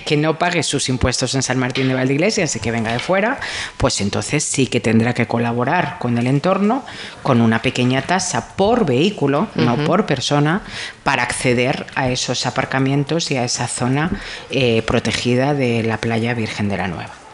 que 0.05 0.16
no 0.16 0.39
pague 0.39 0.62
sus 0.62 0.89
impuestos 0.89 1.35
en 1.35 1.43
San 1.43 1.59
Martín 1.59 1.89
de 1.89 1.94
Valdeiglesias 1.94 2.55
y 2.55 2.60
que 2.60 2.70
venga 2.70 2.93
de 2.93 3.01
fuera, 3.01 3.40
pues 3.77 4.01
entonces 4.01 4.44
sí 4.44 4.68
que 4.68 4.78
tendrá 4.78 5.12
que 5.12 5.27
colaborar 5.27 5.98
con 5.98 6.16
el 6.18 6.28
entorno 6.28 6.85
con 7.24 7.40
una 7.40 7.62
pequeña 7.62 8.02
tasa 8.02 8.55
por 8.55 8.86
vehículo, 8.86 9.48
no 9.56 9.74
por 9.86 10.06
persona, 10.06 10.62
para 11.02 11.24
acceder 11.24 11.85
a 11.97 12.10
esos 12.10 12.47
aparcamientos 12.47 13.32
y 13.32 13.36
a 13.39 13.44
esa 13.44 13.66
zona 13.66 14.12
eh, 14.51 14.82
protegida 14.82 15.52
de 15.52 15.82
la 15.82 15.97
playa 15.98 16.32
Virgen 16.35 16.68
de 16.68 16.77
la 16.77 16.86
Nueva. 16.86 17.26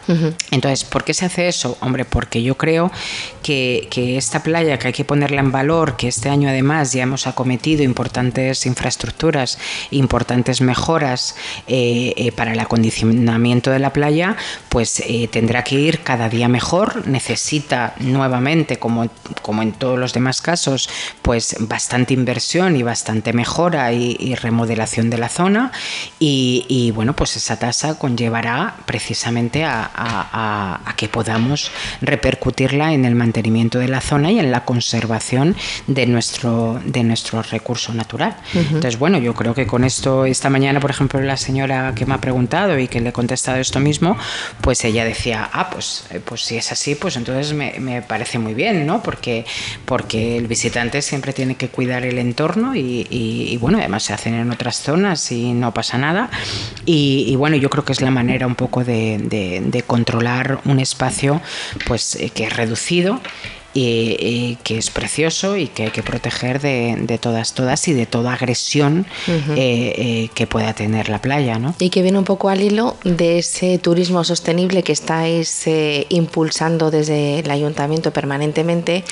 Entonces, 0.51 0.83
¿por 0.83 1.03
qué 1.03 1.13
se 1.13 1.25
hace 1.25 1.47
eso? 1.47 1.77
Hombre, 1.81 2.05
porque 2.05 2.43
yo 2.43 2.55
creo 2.57 2.91
que, 3.41 3.87
esta 4.17 4.43
playa, 4.43 4.77
que 4.77 4.87
hay 4.87 4.93
que 4.93 5.05
ponerla 5.05 5.41
en 5.41 5.51
valor, 5.51 5.95
que 5.95 6.07
este 6.07 6.29
año 6.29 6.49
además 6.49 6.93
ya 6.93 7.03
hemos 7.03 7.27
acometido 7.27 7.83
importantes 7.83 8.65
infraestructuras, 8.65 9.57
importantes 9.91 10.61
mejoras 10.61 11.35
eh, 11.67 12.13
eh, 12.17 12.31
para 12.31 12.53
el 12.53 12.59
acondicionamiento 12.59 13.71
de 13.71 13.79
la 13.79 13.93
playa, 13.93 14.35
pues 14.69 15.01
eh, 15.05 15.27
tendrá 15.31 15.63
que 15.63 15.75
ir 15.75 15.99
cada 15.99 16.29
día 16.29 16.47
mejor, 16.47 17.07
necesita 17.07 17.95
nuevamente, 17.99 18.77
como, 18.77 19.09
como 19.41 19.61
en 19.61 19.71
todos 19.73 19.97
los 19.97 20.13
demás 20.13 20.41
casos, 20.41 20.89
pues 21.21 21.55
bastante 21.59 22.13
inversión 22.13 22.75
y 22.75 22.83
bastante 22.83 23.33
mejora 23.33 23.93
y, 23.93 24.33
remodelación 24.33 25.09
de 25.11 25.17
la 25.17 25.29
zona 25.29 25.71
y 26.19 26.91
bueno, 26.95 27.13
pues 27.15 27.37
esa 27.37 27.57
tasa 27.57 27.97
conllevará 27.99 28.75
precisamente 28.85 29.63
a, 29.63 29.91
a, 29.93 30.79
que 30.97 31.07
podamos 31.07 31.71
repercutirla 32.01 32.93
en 32.93 33.05
el 33.05 33.15
mantenimiento 33.15 33.79
de 33.79 33.87
la 33.87 34.01
zona 34.01 34.31
y 34.31 34.39
en 34.39 34.51
la 34.51 34.63
conservación 34.63 35.55
de 35.87 36.05
nuestro, 36.05 36.79
de 36.85 37.03
nuestro 37.03 37.41
recurso 37.41 37.93
natural. 37.93 38.37
Entonces, 38.53 38.97
bueno, 38.97 39.17
yo 39.17 39.33
creo 39.33 39.53
que 39.53 39.67
con 39.67 39.83
esto, 39.83 40.25
esta 40.25 40.49
mañana, 40.49 40.79
por 40.79 40.91
ejemplo, 40.91 41.19
la 41.21 41.37
señora 41.37 41.93
que 41.95 42.05
me 42.05 42.13
ha 42.13 42.21
preguntado 42.21 42.77
y 42.77 42.87
que 42.87 43.01
le 43.01 43.09
he 43.09 43.13
contestado 43.13 43.57
esto 43.57 43.79
mismo, 43.79 44.17
pues 44.61 44.83
ella 44.85 45.03
decía, 45.05 45.49
ah, 45.51 45.69
pues, 45.69 46.05
eh, 46.11 46.21
pues 46.23 46.41
si 46.41 46.57
es 46.57 46.71
así, 46.71 46.95
pues 46.95 47.15
entonces 47.17 47.53
me, 47.53 47.79
me 47.79 48.01
parece 48.01 48.39
muy 48.39 48.53
bien, 48.53 48.85
¿no? 48.85 49.01
Porque, 49.01 49.45
porque 49.85 50.37
el 50.37 50.47
visitante 50.47 51.01
siempre 51.01 51.33
tiene 51.33 51.55
que 51.55 51.69
cuidar 51.69 52.05
el 52.05 52.17
entorno 52.17 52.75
y, 52.75 53.07
y, 53.09 53.57
bueno, 53.57 53.77
además 53.77 54.03
se 54.03 54.13
hacen 54.13 54.35
en 54.35 54.51
otras 54.51 54.81
zonas 54.81 55.31
y 55.31 55.53
no 55.53 55.73
pasa 55.73 55.97
nada. 55.97 56.29
Y, 56.85 57.35
bueno, 57.35 57.55
yo 57.57 57.69
creo 57.69 57.85
que 57.85 57.93
es 57.93 58.01
la 58.01 58.11
manera 58.11 58.47
un 58.47 58.55
poco 58.55 58.83
de, 58.83 59.17
de 59.19 59.82
controlar 59.87 60.59
un 60.65 60.79
espacio 60.79 61.41
pues 61.85 62.15
eh, 62.15 62.29
que 62.29 62.45
es 62.45 62.55
reducido 62.55 63.19
y, 63.73 64.57
que 64.63 64.77
es 64.77 64.89
precioso 64.91 65.57
y 65.57 65.67
que 65.67 65.83
hay 65.83 65.91
que 65.91 66.03
proteger 66.03 66.61
de, 66.61 67.19
todas, 67.19 67.53
todas 67.53 67.87
y 67.87 67.93
de 67.93 68.05
toda 68.05 68.33
agresión 68.33 69.05
eh, 69.27 69.45
eh, 69.55 70.29
que 70.33 70.47
pueda 70.47 70.73
tener 70.73 71.09
la 71.09 71.19
playa. 71.19 71.59
¿no? 71.59 71.75
Y 71.79 71.89
que 71.89 72.01
viene 72.01 72.17
un 72.17 72.23
poco 72.23 72.49
al 72.49 72.61
hilo 72.61 72.97
de 73.03 73.39
ese 73.39 73.77
turismo 73.79 74.23
sostenible 74.23 74.83
que 74.83 74.91
estáis 74.91 75.67
eh, 75.67 76.05
impulsando 76.09 76.91
desde 76.91 77.39
el 77.39 77.49
ayuntamiento 77.49 78.11
permanentemente, 78.11 79.03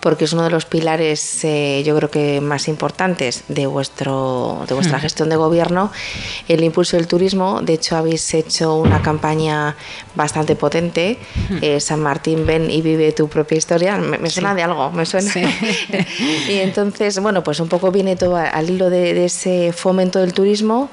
porque 0.00 0.24
es 0.24 0.32
uno 0.32 0.44
de 0.44 0.50
los 0.50 0.64
pilares 0.64 1.38
yo 1.84 1.96
creo 1.96 2.10
que 2.10 2.40
más 2.40 2.68
importantes 2.68 3.44
de, 3.48 3.66
vuestro, 3.66 4.64
de 4.68 4.74
vuestra 4.74 4.98
gestión 4.98 5.28
de 5.28 5.36
gobierno, 5.36 5.90
el 6.48 6.64
impulso 6.64 6.96
del 6.96 7.06
turismo. 7.06 7.60
De 7.62 7.74
hecho, 7.74 7.96
habéis 7.96 8.34
hecho 8.34 8.76
una 8.76 9.02
campaña 9.02 9.76
bastante 10.14 10.56
potente, 10.56 11.18
San 11.78 12.00
Martín, 12.00 12.46
ven 12.46 12.70
y 12.70 12.82
vive 12.82 13.12
tu 13.12 13.28
propia 13.28 13.58
historia 13.58 13.97
me, 14.00 14.30
suena 14.30 14.54
de 14.54 14.62
algo, 14.62 14.90
me 14.90 15.04
suena. 15.06 15.30
y 16.48 16.58
entonces, 16.58 17.18
bueno, 17.20 17.42
pues 17.42 17.60
un 17.60 17.68
poco 17.68 17.90
viene 17.90 18.16
todo 18.16 18.36
al 18.36 18.70
hilo 18.70 18.90
de, 18.90 19.24
ese 19.24 19.72
fomento 19.72 20.18
del 20.18 20.32
turismo, 20.32 20.90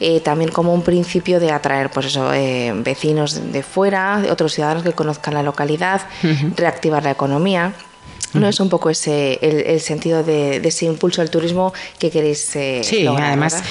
eh, 0.00 0.20
también 0.20 0.50
como 0.50 0.74
un 0.74 0.82
principio 0.82 1.40
de 1.40 1.50
atraer, 1.50 1.90
pues 1.90 2.06
eso, 2.06 2.32
eh, 2.32 2.72
vecinos 2.76 3.52
de 3.52 3.62
fuera, 3.62 4.22
otros 4.30 4.52
ciudadanos 4.52 4.82
que 4.82 4.92
conozcan 4.92 5.34
la 5.34 5.42
localidad, 5.42 6.02
reactivar 6.56 7.02
la 7.02 7.10
economía. 7.10 7.72
¿No 8.34 8.48
es 8.48 8.60
un 8.60 8.68
poco 8.68 8.90
ese 8.90 9.38
el, 9.40 9.80
sentido 9.80 10.22
de, 10.22 10.56
ese 10.56 10.86
impulso 10.86 11.22
al 11.22 11.30
turismo 11.30 11.72
que 11.98 12.10
queréis 12.10 12.54
eh, 12.56 12.80
sí, 12.82 13.06
además, 13.06 13.62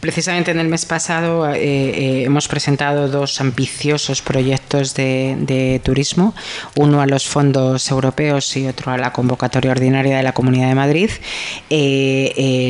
precisamente 0.00 0.50
en 0.50 0.58
el 0.58 0.68
mes 0.68 0.84
pasado 0.84 1.48
eh, 1.50 1.58
eh, 1.60 2.24
hemos 2.24 2.46
presentado 2.48 3.08
dos 3.08 3.40
ambiciosos 3.40 4.22
proyectos 4.22 4.94
de, 4.94 5.80
turismo, 5.82 6.34
uno 6.76 7.00
a 7.00 7.06
los 7.06 7.26
fondos 7.26 7.90
europeos 7.90 8.56
y 8.56 8.66
otro 8.66 8.92
a 8.92 8.98
la 8.98 9.12
convocatoria 9.12 9.72
ordinaria 9.72 10.16
de 10.16 10.22
la 10.22 10.32
Comunidad 10.32 10.68
de 10.68 10.74
Madrid. 10.74 11.10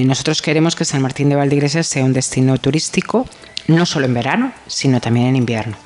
nosotros 0.07 0.43
queremos 0.43 0.77
que 0.77 0.85
San 0.85 1.03
Martín 1.03 1.29
de 1.29 1.37
Valdeiglesias 1.37 1.87
sea 1.87 2.05
un 2.05 2.13
destino 2.13 2.59
turístico 2.59 3.27
no 3.67 3.87
solo 3.87 4.07
en 4.07 4.15
verano, 4.15 4.53
sino 4.67 5.01
también 5.01 5.29
en 5.29 5.37
invierno, 5.37 5.77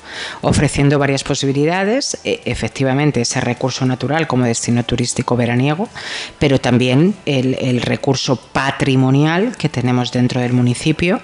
ofreciendo 0.41 0.99
varias 0.99 1.23
posibilidades, 1.23 2.17
e, 2.23 2.41
efectivamente 2.45 3.21
ese 3.21 3.39
recurso 3.41 3.85
natural 3.85 4.27
como 4.27 4.45
destino 4.45 4.83
turístico 4.83 5.35
veraniego, 5.35 5.87
pero 6.39 6.59
también 6.59 7.15
el, 7.25 7.81
recurso 7.81 8.35
patrimonial 8.35 9.55
que 9.57 9.69
tenemos 9.69 10.11
dentro 10.11 10.41
del 10.41 10.53
municipio, 10.53 11.21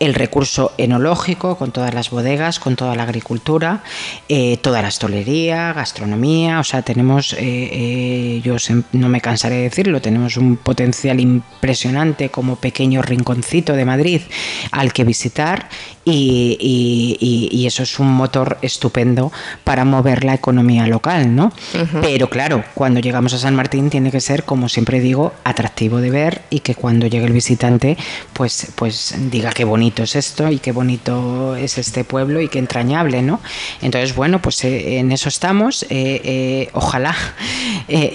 el 0.00 0.14
recurso 0.14 0.72
enológico 0.78 1.56
con 1.56 1.70
todas 1.70 1.94
las 1.94 2.10
bodegas, 2.10 2.58
con 2.58 2.74
toda 2.74 2.96
la 2.96 3.04
agricultura, 3.04 3.82
eh, 4.28 4.56
toda 4.56 4.82
la 4.82 4.88
hostelería, 4.88 5.72
gastronomía, 5.72 6.58
o 6.58 6.64
sea, 6.64 6.82
tenemos, 6.82 7.34
eh, 7.34 7.38
eh, 7.40 8.40
yo 8.42 8.56
no 8.92 9.08
me 9.08 9.20
cansaré 9.20 9.56
de 9.56 9.62
decirlo, 9.62 10.00
tenemos 10.00 10.36
un 10.36 10.56
potencial 10.56 11.20
impresionante 11.20 12.30
como 12.30 12.56
pequeño 12.56 13.02
rinconcito 13.02 13.74
de 13.74 13.84
Madrid 13.84 14.22
al 14.72 14.92
que 14.92 15.04
visitar 15.04 15.68
y, 16.04 17.64
eso 17.66 17.84
es 17.84 17.98
un 17.98 18.12
motor 18.12 18.58
estupendo 18.60 19.32
para 19.64 19.84
mover 19.84 20.24
la 20.24 20.34
economía 20.34 20.86
local, 20.86 21.34
¿no? 21.34 21.52
Pero 22.00 22.28
claro, 22.28 22.64
cuando 22.74 23.00
llegamos 23.00 23.32
a 23.34 23.38
San 23.38 23.54
Martín 23.54 23.88
tiene 23.88 24.10
que 24.10 24.20
ser, 24.20 24.44
como 24.44 24.68
siempre 24.68 25.00
digo, 25.00 25.32
atractivo 25.44 25.98
de 25.98 26.10
ver 26.10 26.42
y 26.50 26.60
que 26.60 26.74
cuando 26.74 27.06
llegue 27.06 27.26
el 27.26 27.32
visitante, 27.32 27.96
pues, 28.32 28.72
pues 28.74 29.14
diga 29.30 29.52
qué 29.52 29.64
bonito 29.64 30.02
es 30.02 30.16
esto 30.16 30.50
y 30.50 30.58
qué 30.58 30.72
bonito 30.72 31.56
es 31.56 31.78
este 31.78 32.04
pueblo 32.04 32.40
y 32.40 32.48
qué 32.48 32.58
entrañable, 32.58 33.22
¿no? 33.22 33.40
Entonces, 33.80 34.14
bueno, 34.14 34.42
pues 34.42 34.64
eh, 34.64 34.98
en 34.98 35.12
eso 35.12 35.28
estamos. 35.28 35.84
Eh, 35.84 36.20
eh, 36.24 36.68
ojalá 36.72 37.14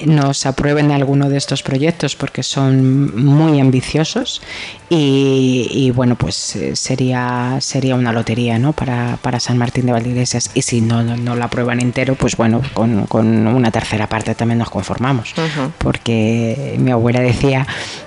nos 0.06 0.46
aprueben 0.46 0.92
alguno 0.92 1.30
de 1.30 1.38
estos 1.38 1.64
proyectos 1.64 2.16
porque 2.16 2.44
son 2.44 3.16
muy 3.24 3.60
ambiciosos 3.60 4.42
y, 4.90 5.92
bueno, 5.92 6.16
pues 6.16 6.58
sería 6.74 7.60
sería 7.60 7.60
una 7.96 8.12
lotería 8.12 8.60
¿no? 8.60 8.74
para, 8.74 9.18
para 9.22 9.40
San 9.40 9.58
Martín 9.58 9.86
de 9.86 9.92
Valdeiglesias. 9.92 10.52
Y 10.54 10.62
si 10.62 10.82
no, 10.82 11.04
no, 11.04 11.36
la 11.36 11.46
aprueban 11.46 11.80
entero, 11.80 12.16
pues 12.16 12.36
bueno, 12.36 12.62
con, 12.74 13.06
con, 13.08 13.48
una 13.48 13.72
tercera 13.72 14.08
parte 14.08 14.36
también 14.36 14.60
nos 14.60 14.70
conformamos. 14.70 15.34
Porque 15.78 16.76
mi 16.80 16.92
abuela 16.92 17.20
decía 17.22 17.66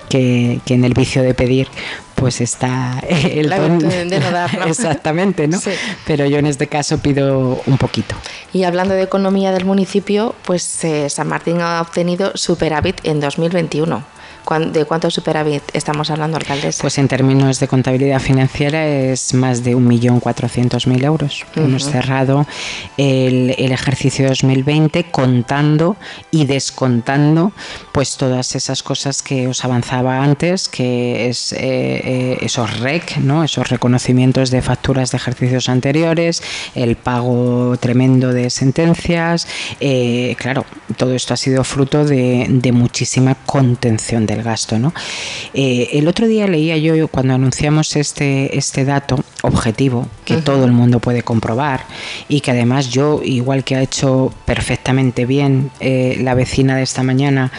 que, 0.09 0.59
que 0.65 0.73
en 0.73 0.83
el 0.83 0.93
vicio 0.93 1.23
de 1.23 1.33
pedir 1.33 1.67
pues 2.15 2.39
está 2.39 2.99
el 3.09 3.49
de 3.49 4.19
no 4.19 4.31
dar, 4.31 4.51
Exactamente, 4.67 5.47
¿no? 5.47 5.59
Pero 6.05 6.27
yo 6.27 6.37
en 6.37 6.45
este 6.45 6.67
caso 6.67 6.99
pido 6.99 7.59
un 7.65 7.77
poquito. 7.79 8.15
Y 8.53 8.63
hablando 8.63 8.93
de 8.93 9.01
economía 9.01 9.51
del 9.51 9.65
municipio, 9.65 10.35
pues 10.45 10.83
eh, 10.83 11.09
San 11.09 11.27
Martín 11.27 11.61
ha 11.61 11.81
obtenido 11.81 12.31
superávit 12.35 12.99
en 13.03 13.19
2021 13.19 14.20
¿De 14.59 14.83
cuánto 14.83 15.09
superávit 15.09 15.63
estamos 15.71 16.09
hablando, 16.09 16.35
alcaldesa? 16.35 16.81
Pues 16.81 16.97
en 16.97 17.07
términos 17.07 17.61
de 17.61 17.69
contabilidad 17.69 18.19
financiera 18.19 18.85
es 18.85 19.33
más 19.33 19.63
de 19.63 19.77
1.400.000 19.77 21.05
euros. 21.05 21.45
Hemos 21.55 21.85
cerrado 21.85 22.45
el, 22.97 23.55
el, 23.57 23.71
ejercicio 23.71 24.27
2020 24.27 25.05
contando 25.05 25.95
y 26.31 26.47
descontando 26.47 27.53
pues 27.93 28.17
todas 28.17 28.55
esas 28.55 28.83
cosas 28.83 29.21
que 29.21 29.47
os 29.47 29.63
avanzaba 29.63 30.21
antes, 30.21 30.67
que 30.67 31.29
es 31.29 31.53
eh, 31.53 31.59
eh, 31.61 32.37
esos 32.41 32.77
REC, 32.81 33.19
¿no? 33.19 33.45
esos 33.45 33.69
reconocimientos 33.69 34.51
de 34.51 34.61
facturas 34.61 35.11
de 35.11 35.17
ejercicios 35.17 35.69
anteriores, 35.69 36.43
el 36.75 36.97
pago 36.97 37.77
tremendo 37.79 38.33
de 38.33 38.49
sentencias. 38.49 39.47
Eh, 39.79 40.35
claro, 40.37 40.65
todo 40.97 41.15
esto 41.15 41.33
ha 41.33 41.37
sido 41.37 41.63
fruto 41.63 42.03
de, 42.03 42.47
de 42.49 42.71
muchísima 42.73 43.35
contención 43.45 44.25
del 44.41 44.43
gasto. 44.43 44.79
¿no? 44.79 44.93
Eh, 45.53 45.89
el 45.93 46.07
otro 46.07 46.27
día 46.27 46.47
leía 46.47 46.77
yo, 46.77 47.07
cuando 47.07 47.33
anunciamos 47.33 47.95
este, 47.95 48.57
este 48.57 48.85
dato 48.85 49.23
objetivo, 49.43 50.07
que 50.25 50.37
todo 50.37 50.65
el 50.65 50.71
mundo 50.71 50.99
puede 50.99 51.23
comprobar, 51.23 51.85
y 52.27 52.41
que 52.41 52.51
además 52.51 52.89
yo, 52.89 53.21
igual 53.23 53.63
que 53.63 53.75
ha 53.75 53.81
hecho 53.81 54.33
perfectamente 54.45 55.25
bien 55.25 55.71
eh, 55.79 56.17
la 56.21 56.33
vecina 56.33 56.75
de 56.75 56.83
esta 56.83 57.03
mañana, 57.03 57.51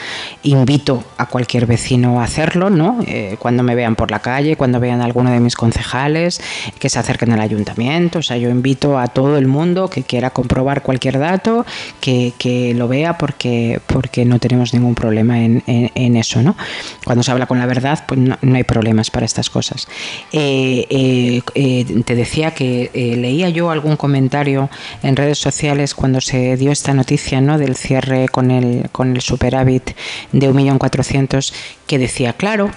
invito 0.42 1.04
a 1.18 1.26
cualquier 1.26 1.66
vecino 1.66 2.20
a 2.20 2.24
hacerlo, 2.24 2.70
¿no? 2.70 3.00
Eh, 3.06 3.36
cuando 3.38 3.62
me 3.62 3.74
vean 3.74 3.96
por 3.96 4.10
la 4.10 4.20
calle, 4.20 4.56
cuando 4.56 4.80
vean 4.80 5.00
a 5.00 5.04
alguno 5.04 5.30
de 5.30 5.40
mis 5.40 5.54
concejales, 5.54 6.40
que 6.78 6.88
se 6.88 6.98
acerquen 6.98 7.32
al 7.32 7.40
ayuntamiento, 7.40 8.20
o 8.20 8.22
sea, 8.22 8.36
yo 8.36 8.48
invito 8.48 8.98
a 8.98 9.09
todo 9.09 9.36
el 9.38 9.46
mundo 9.46 9.88
que 9.88 10.02
quiera 10.02 10.30
comprobar 10.30 10.82
cualquier 10.82 11.18
dato, 11.18 11.66
que, 12.00 12.32
lo 12.76 12.88
vea 12.88 13.18
porque, 13.18 13.80
porque 13.86 14.24
no 14.24 14.38
tenemos 14.38 14.72
ningún 14.72 14.94
problema 14.94 15.40
en, 15.40 15.62
en 15.66 16.16
eso, 16.16 16.42
¿no? 16.42 16.56
Cuando 17.05 17.22
se 17.22 17.30
habla 17.30 17.47
con 17.47 17.59
la 17.59 17.66
verdad, 17.66 18.05
pues 18.06 18.20
no, 18.20 18.36
hay 18.55 18.64
problemas 18.64 19.10
para 19.10 19.26
estas 19.26 19.51
cosas. 19.51 19.89
Eh, 20.32 20.86
eh, 20.90 21.43
eh, 21.55 22.02
te 22.05 22.14
decía 22.14 22.52
que 22.52 22.90
leía 22.94 23.48
yo 23.48 23.70
algún 23.70 23.97
comentario 23.97 24.70
en 25.02 25.16
redes 25.16 25.39
sociales 25.39 25.94
cuando 25.94 26.20
se 26.20 26.56
dio 26.56 26.70
esta 26.70 26.94
noticia 26.94 27.40
¿no? 27.40 27.59
del 27.59 27.76
cierre 27.76 28.28
con 28.28 28.51
el, 28.51 28.89
con 28.90 29.14
el 29.14 29.20
superávit 29.20 29.90
de 30.32 30.51
1.400.000 30.51 31.52
que 31.86 31.98
decía, 31.98 32.32
claro, 32.32 32.70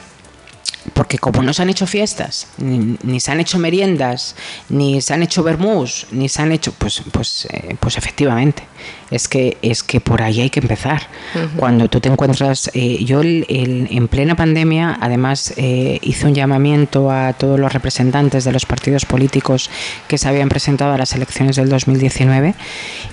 porque 0.93 1.17
como 1.17 1.41
no 1.41 1.53
se 1.53 1.61
han 1.61 1.69
hecho 1.69 1.87
fiestas, 1.87 2.47
ni, 2.57 3.19
se 3.19 3.31
han 3.31 3.39
hecho 3.39 3.57
meriendas, 3.59 4.35
ni 4.69 5.01
se 5.01 5.13
han 5.13 5.23
hecho 5.23 5.43
vermús, 5.43 6.07
ni 6.11 6.29
se 6.29 6.41
han 6.41 6.51
hecho, 6.51 6.73
pues, 6.77 7.01
pues, 7.11 7.47
eh, 7.51 7.75
pues 7.79 7.97
efectivamente, 7.97 8.63
es 9.09 9.27
que 9.27 9.57
es 9.61 9.83
que 9.83 9.99
por 9.99 10.21
ahí 10.21 10.41
hay 10.41 10.49
que 10.49 10.59
empezar. 10.59 11.07
Cuando 11.55 11.89
tú 11.89 11.99
te 11.99 12.09
encuentras, 12.09 12.69
eh, 12.73 13.03
yo 13.03 13.21
en 13.23 14.07
plena 14.07 14.35
pandemia, 14.35 14.97
además 15.01 15.53
eh, 15.57 15.99
hice 16.01 16.27
un 16.27 16.35
llamamiento 16.35 17.11
a 17.11 17.33
todos 17.33 17.59
los 17.59 17.73
representantes 17.73 18.43
de 18.43 18.51
los 18.51 18.65
partidos 18.65 19.05
políticos 19.05 19.69
que 20.07 20.17
se 20.17 20.27
habían 20.27 20.49
presentado 20.49 20.93
a 20.93 20.97
las 20.97 21.13
elecciones 21.13 21.55
del 21.55 21.69
2019 21.69 22.55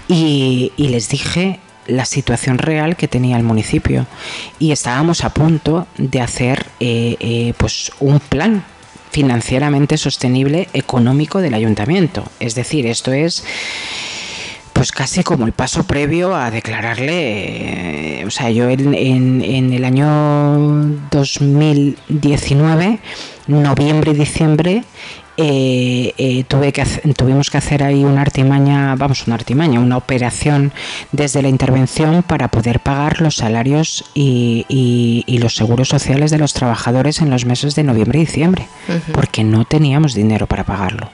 y, 0.09 0.73
y 0.77 0.89
les 0.89 1.09
dije 1.09 1.61
la 1.87 2.05
situación 2.05 2.59
real 2.59 2.97
que 2.97 3.09
tenía 3.09 3.37
el 3.37 3.43
municipio 3.43 4.07
y 4.59 4.73
estábamos 4.73 5.25
a 5.25 5.31
punto 5.35 5.87
de 5.99 6.21
hacer 6.21 6.67
eh, 6.81 7.17
eh, 7.21 7.55
pues 7.57 7.93
un 8.01 8.21
plan 8.21 8.65
financieramente 9.11 9.99
sostenible 9.99 10.69
económico 10.73 11.41
del 11.41 11.55
ayuntamiento. 11.55 12.25
Es 12.41 12.55
decir, 12.55 12.87
esto 12.87 13.13
es 13.13 13.45
pues 14.73 14.91
casi 14.91 15.23
como 15.23 15.47
el 15.47 15.53
paso 15.53 15.85
previo 15.85 16.35
a 16.35 16.51
declararle, 16.51 18.21
eh, 18.21 18.25
o 18.27 18.31
sea, 18.31 18.51
yo 18.51 18.69
en, 18.71 18.95
en, 18.95 19.73
el 19.73 19.85
año 19.85 20.99
2019, 21.11 22.99
noviembre 23.49 24.13
y 24.13 24.15
diciembre, 24.15 24.85
eh, 25.39 26.13
eh, 26.19 26.45
tuve 26.45 26.73
que 26.73 26.85
tuvimos 27.17 27.51
que 27.51 27.57
hacer 27.57 27.83
ahí 27.83 28.05
una 28.05 28.21
artimaña, 28.21 28.95
vamos, 28.97 29.27
una 29.27 29.37
artimaña, 29.37 29.81
una 29.81 29.97
operación 29.97 30.73
desde 31.11 31.41
la 31.41 31.49
intervención 31.49 32.23
para 32.23 32.49
poder 32.49 32.81
pagar 32.81 33.23
los 33.23 33.37
salarios 33.37 34.05
y, 34.15 35.25
los 35.43 35.57
seguros 35.57 35.89
sociales 35.89 36.31
de 36.31 36.39
los 36.39 36.53
trabajadores 36.53 37.21
en 37.21 37.29
los 37.29 37.47
meses 37.47 37.75
de 37.75 37.83
noviembre 37.83 38.21
y 38.21 38.27
diciembre, 38.27 38.69
porque 39.13 39.43
no 39.43 39.65
teníamos 39.65 40.15
dinero 40.15 40.47
para 40.47 40.63
pagarlo. 40.63 41.11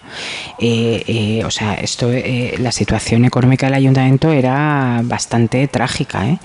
Eh, 0.58 1.42
o 1.46 1.50
sea, 1.50 1.74
esto, 1.74 2.10
la 2.58 2.72
situación 2.72 3.24
económica 3.24 3.66
del 3.66 3.74
ayuntamiento 3.76 4.30
era 4.32 5.00
bastante 5.04 5.66
trágica. 5.68 6.38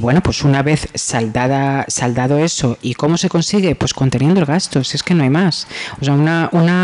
bueno, 0.00 0.22
pues 0.22 0.42
una 0.42 0.62
vez 0.62 0.88
saldada, 0.94 1.84
saldado 1.88 2.38
eso, 2.38 2.78
¿y 2.80 2.94
cómo 2.94 3.18
se 3.18 3.28
consigue? 3.28 3.74
Pues 3.74 3.92
conteniendo 3.92 4.40
el 4.40 4.46
gasto, 4.46 4.82
si 4.84 4.96
es 4.96 5.02
que 5.02 5.12
no 5.12 5.22
hay 5.22 5.30
más. 5.30 5.66
O 6.00 6.04
sea, 6.04 6.14
una, 6.14 6.48
una 6.52 6.75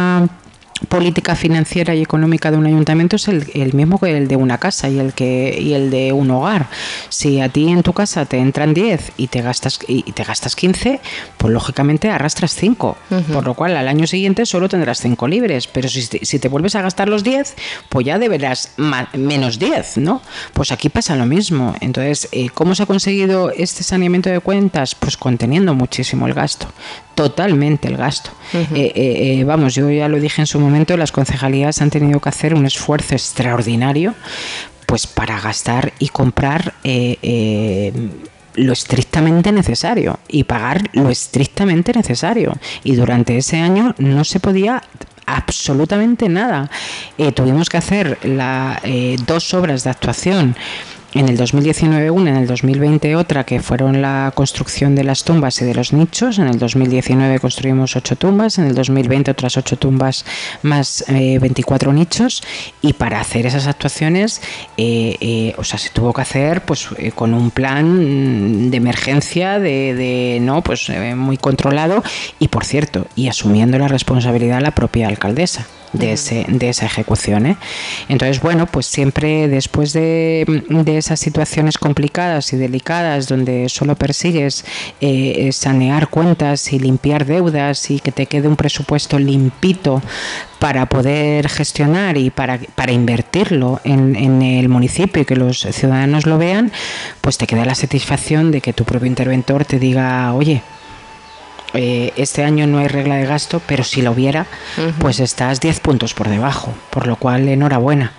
política 0.89 1.37
financiera 1.37 1.95
y 1.95 2.03
económica 2.03 2.51
de 2.51 2.57
un 2.57 2.67
ayuntamiento 2.67 3.17
es 3.17 3.29
el, 3.29 3.73
mismo 3.75 3.99
que 3.99 4.17
el 4.17 4.29
de 4.29 4.37
una 4.37 4.59
casa 4.59 4.89
y 4.89 4.99
el 4.99 5.13
que 5.13 5.59
y 5.59 5.75
el 5.75 5.91
de 5.91 6.13
un 6.13 6.31
hogar. 6.31 6.69
Si 7.09 7.41
a 7.41 7.49
ti 7.49 7.69
en 7.69 7.83
tu 7.83 7.93
casa 7.93 8.25
te 8.27 8.39
entran 8.39 8.75
10 8.75 9.13
y 9.17 9.29
te 9.29 9.43
gastas 9.43 9.79
y 9.87 10.03
te 10.13 10.25
gastas 10.25 10.57
15, 10.57 11.01
pues 11.37 11.53
lógicamente 11.53 12.11
arrastras 12.11 12.55
5, 12.55 12.97
por 13.33 13.45
lo 13.45 13.55
cual 13.55 13.77
al 13.77 13.89
año 13.89 14.07
siguiente 14.07 14.47
solo 14.47 14.69
tendrás 14.69 15.01
5 15.01 15.29
libres, 15.29 15.67
pero 15.67 15.89
si, 15.89 16.03
si, 16.03 16.39
te 16.39 16.49
vuelves 16.49 16.75
a 16.75 16.83
gastar 16.83 17.09
los 17.09 17.25
10, 17.25 17.55
pues 17.89 18.07
ya 18.07 18.19
deberás 18.19 18.75
menos 19.15 19.59
10, 19.59 19.99
¿no? 19.99 20.23
Pues 20.53 20.73
aquí 20.73 20.89
pasa 20.89 21.17
lo 21.17 21.27
mismo. 21.27 21.75
Entonces, 21.81 22.29
eh, 22.33 22.49
¿cómo 22.51 22.75
se 22.75 22.83
ha 22.83 22.87
conseguido 22.87 23.51
este 23.51 23.83
saneamiento 23.83 24.31
de 24.31 24.41
cuentas? 24.41 24.95
Pues 24.95 25.17
conteniendo 25.17 25.75
muchísimo 25.75 26.27
el 26.27 26.35
gasto 26.35 26.69
totalmente 27.15 27.89
el 27.89 27.97
gasto. 27.97 28.31
Eh, 28.53 28.67
eh, 28.75 28.93
eh, 28.95 29.45
vamos, 29.45 29.75
yo 29.75 29.91
ya 29.91 30.09
lo 30.09 30.19
dije 30.19 30.43
en 30.43 30.47
su 30.47 30.61
momento, 30.61 30.97
las 30.97 31.13
concejalías 31.13 31.81
han 31.83 31.91
tenido 31.91 32.21
que 32.21 32.29
hacer 32.29 32.55
un 32.55 32.67
esfuerzo 32.67 33.15
extraordinario 33.15 34.15
pues 34.87 35.07
para 35.07 35.41
gastar 35.41 35.93
y 35.99 36.09
comprar 36.09 36.75
lo 38.55 38.73
estrictamente 38.75 39.51
necesario 39.51 40.19
y 40.29 40.45
pagar 40.45 40.83
lo 40.93 41.09
estrictamente 41.09 41.93
necesario. 41.95 42.53
Y 42.85 42.95
durante 42.97 43.39
ese 43.39 43.59
año 43.59 43.95
no 43.97 44.25
se 44.25 44.39
podía 44.39 44.83
absolutamente 45.25 46.29
nada. 46.29 46.69
tuvimos 47.35 47.71
que 47.71 47.79
hacer 47.79 48.19
la, 48.25 48.83
dos 49.25 49.55
obras 49.55 49.85
de 49.85 49.91
actuación 49.91 50.57
en 51.15 51.29
el 51.29 51.37
2019 51.37 52.11
una, 52.11 52.31
en 52.31 52.37
el 52.37 52.47
2020 52.47 53.17
otra, 53.17 53.45
que 53.45 53.61
fueron 53.61 54.01
la 54.01 54.33
construcción 54.35 54.95
de 54.95 55.05
las 55.05 55.25
tumbas 55.25 55.61
y 55.61 55.65
de 55.65 55.75
los 55.75 55.93
nichos. 55.93 56.39
En 56.39 56.47
el 56.47 56.59
2019 56.59 57.39
construimos 57.39 57.97
ocho 57.97 58.17
tumbas, 58.17 58.59
en 58.59 58.67
el 58.67 58.75
2020 58.75 59.31
otras 59.31 59.57
ocho 59.57 59.77
tumbas 59.77 60.25
más 60.63 61.05
24 61.09 61.91
eh, 61.91 61.95
nichos. 61.95 62.43
Y 62.81 62.95
para 62.95 63.21
hacer 63.21 63.47
esas 63.47 63.67
actuaciones, 63.67 64.41
eh, 64.77 65.17
eh, 65.21 65.55
o 65.59 65.65
sea, 65.65 65.79
se 65.79 65.91
tuvo 65.91 66.13
que 66.13 66.23
hacer 66.23 66.65
pues 66.65 66.89
con 67.15 67.35
un 67.35 67.51
plan 67.51 68.71
de 68.71 68.77
emergencia, 68.77 69.59
de, 69.59 69.95
de 69.95 70.39
no, 70.41 70.63
pues 70.63 70.91
muy 71.17 71.37
controlado 71.37 72.03
y 72.39 72.49
por 72.49 72.65
cierto, 72.65 73.07
y 73.17 73.29
asumiendo 73.29 73.79
la 73.79 73.89
responsabilidad 73.89 74.61
la 74.61 74.71
propia 74.71 75.09
alcaldesa 75.09 75.67
de, 75.93 76.13
ese, 76.13 76.47
de 76.49 76.69
esa 76.69 76.87
ejecución. 76.87 77.47
¿eh? 77.47 77.57
Entonces, 78.09 78.41
bueno, 78.41 78.67
pues 78.67 78.87
siempre 78.87 79.49
después 79.49 79.93
de, 79.93 80.63
de, 80.69 80.99
esas 80.99 81.21
situaciones 81.21 81.79
complicadas 81.79 82.53
y 82.53 82.57
delicadas 82.57 83.29
donde 83.29 83.69
solo 83.69 83.97
persigues 83.97 84.65
eh, 85.01 85.51
sanear 85.53 86.09
cuentas 86.09 86.73
y 86.73 86.79
limpiar 86.79 87.27
deudas 87.27 87.91
y 87.91 88.01
que 88.01 88.13
te 88.13 88.27
quede 88.27 88.49
un 88.49 88.57
presupuesto 88.57 89.19
limpito 89.19 90.03
para 90.59 90.87
poder 90.87 91.49
gestionar 91.49 92.17
y 92.17 92.31
para, 92.31 92.59
para 92.77 92.93
invertirlo 92.93 93.81
en, 93.85 94.15
en, 94.15 94.43
el 94.43 94.69
municipio 94.69 95.23
y 95.23 95.25
que 95.25 95.35
los 95.35 95.61
ciudadanos 95.61 96.25
lo 96.25 96.39
vean, 96.39 96.71
pues 97.21 97.37
te 97.37 97.47
queda 97.49 97.65
la 97.65 97.75
satisfacción 97.75 98.53
de 98.53 98.61
que 98.61 98.73
tu 98.73 98.85
propio 98.85 99.09
interventor 99.09 99.65
te 99.65 99.81
diga, 99.81 100.33
oye, 100.35 100.63
eh, 101.75 102.13
este 102.17 102.45
año 102.45 102.67
no 102.67 102.79
hay 102.79 102.89
regla 102.89 103.17
de 103.17 103.27
gasto, 103.27 103.61
pero 103.67 103.85
si 103.85 104.03
lo 104.03 104.13
hubiera, 104.13 104.47
pues 104.99 105.21
estás 105.21 105.61
10 105.61 105.81
puntos 105.81 106.15
por 106.15 106.29
debajo, 106.29 106.75
por 106.91 107.07
lo 107.07 107.17
cual 107.17 107.49
enhorabuena. 107.49 108.13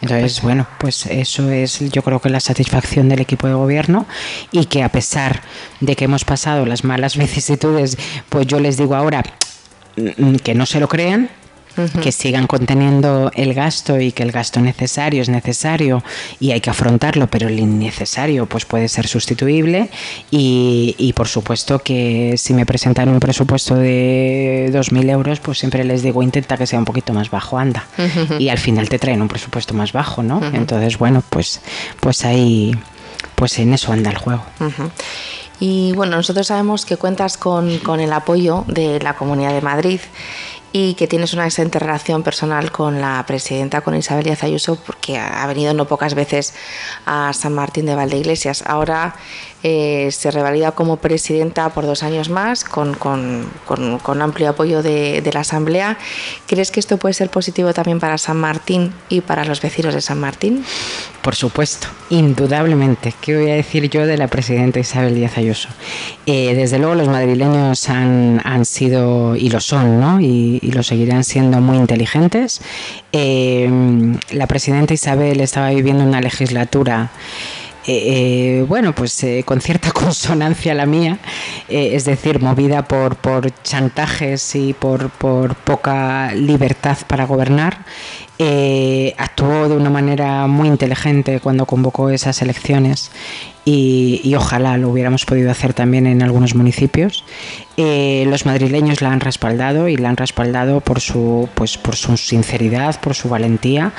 Entonces, 0.00 0.40
bueno, 0.40 0.66
pues 0.78 1.06
eso 1.06 1.50
es 1.50 1.80
yo 1.90 2.02
creo 2.02 2.20
que 2.20 2.30
la 2.30 2.40
satisfacción 2.40 3.08
del 3.08 3.20
equipo 3.20 3.46
de 3.46 3.54
gobierno 3.54 4.06
y 4.52 4.66
que 4.66 4.82
a 4.82 4.88
pesar 4.88 5.42
de 5.80 5.96
que 5.96 6.06
hemos 6.06 6.24
pasado 6.24 6.64
las 6.64 6.84
malas 6.84 7.16
vicisitudes, 7.18 7.98
pues 8.28 8.46
yo 8.46 8.58
les 8.58 8.76
digo 8.76 8.94
ahora 8.96 9.22
mm, 9.96 10.36
que 10.36 10.54
no 10.54 10.66
se 10.66 10.80
lo 10.80 10.88
crean, 10.88 11.28
que 12.02 12.12
sigan 12.12 12.46
conteniendo 12.46 13.30
el 13.34 13.54
gasto 13.54 14.00
y 14.00 14.12
que 14.12 14.22
el 14.22 14.32
gasto 14.32 14.60
necesario 14.60 15.22
es 15.22 15.28
necesario 15.28 16.02
y 16.38 16.52
hay 16.52 16.60
que 16.60 16.70
afrontarlo, 16.70 17.26
pero 17.28 17.48
el 17.48 17.58
innecesario 17.58 18.46
pues 18.46 18.64
puede 18.64 18.88
ser 18.88 19.06
sustituible 19.06 19.90
y, 20.30 20.94
y 20.98 21.12
por 21.12 21.28
supuesto 21.28 21.80
que 21.80 22.34
si 22.36 22.54
me 22.54 22.66
presentan 22.66 23.08
un 23.08 23.20
presupuesto 23.20 23.74
de 23.76 24.70
2.000 24.72 25.10
euros, 25.10 25.40
pues 25.40 25.58
siempre 25.58 25.84
les 25.84 26.02
digo 26.02 26.22
intenta 26.22 26.56
que 26.56 26.66
sea 26.66 26.78
un 26.78 26.84
poquito 26.84 27.12
más 27.12 27.30
bajo, 27.30 27.58
anda. 27.58 27.84
Y 28.38 28.48
al 28.48 28.58
final 28.58 28.88
te 28.88 28.98
traen 28.98 29.22
un 29.22 29.28
presupuesto 29.28 29.74
más 29.74 29.92
bajo, 29.92 30.22
¿no? 30.22 30.40
Entonces, 30.52 30.98
bueno, 30.98 31.22
pues, 31.28 31.60
pues 32.00 32.24
ahí, 32.24 32.72
pues 33.34 33.58
en 33.58 33.72
eso 33.72 33.92
anda 33.92 34.10
el 34.10 34.18
juego. 34.18 34.42
Y 35.58 35.92
bueno, 35.92 36.16
nosotros 36.16 36.46
sabemos 36.46 36.86
que 36.86 36.96
cuentas 36.96 37.36
con, 37.36 37.78
con 37.78 38.00
el 38.00 38.12
apoyo 38.12 38.64
de 38.66 38.98
la 39.00 39.14
Comunidad 39.14 39.52
de 39.52 39.60
Madrid 39.60 40.00
y 40.72 40.94
que 40.94 41.06
tienes 41.06 41.32
una 41.32 41.44
excelente 41.44 41.78
relación 41.78 42.22
personal 42.22 42.70
con 42.70 43.00
la 43.00 43.24
presidenta, 43.26 43.80
con 43.80 43.96
Isabel 43.96 44.24
Díaz 44.24 44.40
porque 44.86 45.18
ha 45.18 45.46
venido 45.46 45.74
no 45.74 45.86
pocas 45.86 46.14
veces 46.14 46.54
a 47.06 47.32
San 47.32 47.54
Martín 47.54 47.86
de 47.86 47.94
Valdeiglesias. 47.94 48.62
Ahora 48.66 49.14
eh, 49.62 50.08
se 50.10 50.30
revalida 50.30 50.72
como 50.72 50.96
presidenta 50.96 51.68
por 51.68 51.84
dos 51.84 52.02
años 52.02 52.30
más, 52.30 52.64
con, 52.64 52.96
amplio 54.22 54.48
apoyo 54.48 54.82
de, 54.82 55.28
la 55.32 55.40
Asamblea. 55.40 55.98
¿Crees 56.46 56.70
que 56.70 56.80
esto 56.80 56.96
puede 56.96 57.12
ser 57.12 57.28
positivo 57.28 57.74
también 57.74 58.00
para 58.00 58.16
San 58.16 58.38
Martín 58.38 58.92
y 59.08 59.20
para 59.20 59.44
los 59.44 59.60
vecinos 59.60 59.94
de 59.94 60.00
San 60.00 60.18
Martín? 60.18 60.64
Por 61.22 61.34
supuesto, 61.34 61.88
indudablemente. 62.08 63.14
¿Qué 63.20 63.36
voy 63.36 63.50
a 63.50 63.54
decir 63.54 63.90
yo 63.90 64.06
de 64.06 64.16
la 64.16 64.28
presidenta 64.28 64.80
Isabel 64.80 65.14
Díaz 65.14 65.36
Ayuso? 65.36 65.68
Eh, 66.24 66.54
desde 66.54 66.78
luego 66.78 66.94
los 66.94 67.08
madrileños 67.08 67.88
han, 67.90 68.64
sido 68.64 69.36
y 69.36 69.50
lo 69.50 69.60
son, 69.60 70.00
¿no? 70.00 70.20
Y, 70.20 70.60
lo 70.72 70.82
seguirán 70.82 71.24
siendo 71.24 71.60
muy 71.60 71.76
inteligentes. 71.76 72.62
Eh, 73.12 73.68
la 74.30 74.46
presidenta 74.46 74.94
Isabel 74.94 75.40
estaba 75.40 75.70
viviendo 75.70 76.04
una 76.04 76.20
legislatura 76.20 77.10
eh, 77.86 78.58
eh, 78.60 78.64
bueno, 78.68 78.94
pues 78.94 79.22
eh, 79.24 79.42
con 79.44 79.60
cierta 79.60 79.90
consonancia 79.92 80.74
la 80.74 80.86
mía, 80.86 81.18
es 81.68 82.04
decir, 82.04 82.40
movida 82.40 82.86
por, 82.86 83.16
chantajes 83.62 84.54
y 84.54 84.72
por 84.74 85.10
poca 85.10 86.32
libertad 86.34 86.98
para 87.06 87.26
gobernar, 87.26 87.84
actuó 89.18 89.68
de 89.68 89.76
una 89.76 89.90
manera 89.90 90.46
muy 90.46 90.68
inteligente 90.68 91.40
cuando 91.40 91.66
convocó 91.66 92.10
esas 92.10 92.40
elecciones 92.42 93.10
y, 93.64 94.34
ojalá 94.36 94.76
lo 94.78 94.88
hubiéramos 94.88 95.24
podido 95.26 95.50
hacer 95.50 95.74
también 95.74 96.06
en 96.06 96.22
algunos 96.22 96.54
municipios. 96.54 97.24
Eh, 97.76 98.24
los 98.26 98.44
madrileños 98.44 99.00
la 99.00 99.10
han 99.10 99.20
respaldado 99.20 99.88
y 99.88 99.96
la 99.96 100.10
han 100.10 100.16
respaldado 100.16 100.80
por 100.80 101.00
su, 101.00 101.48
pues, 101.54 101.78
por 101.78 101.96
su 101.96 102.16
sinceridad, 102.16 103.00
por 103.00 103.14
su 103.14 103.28
valentía 103.28 103.92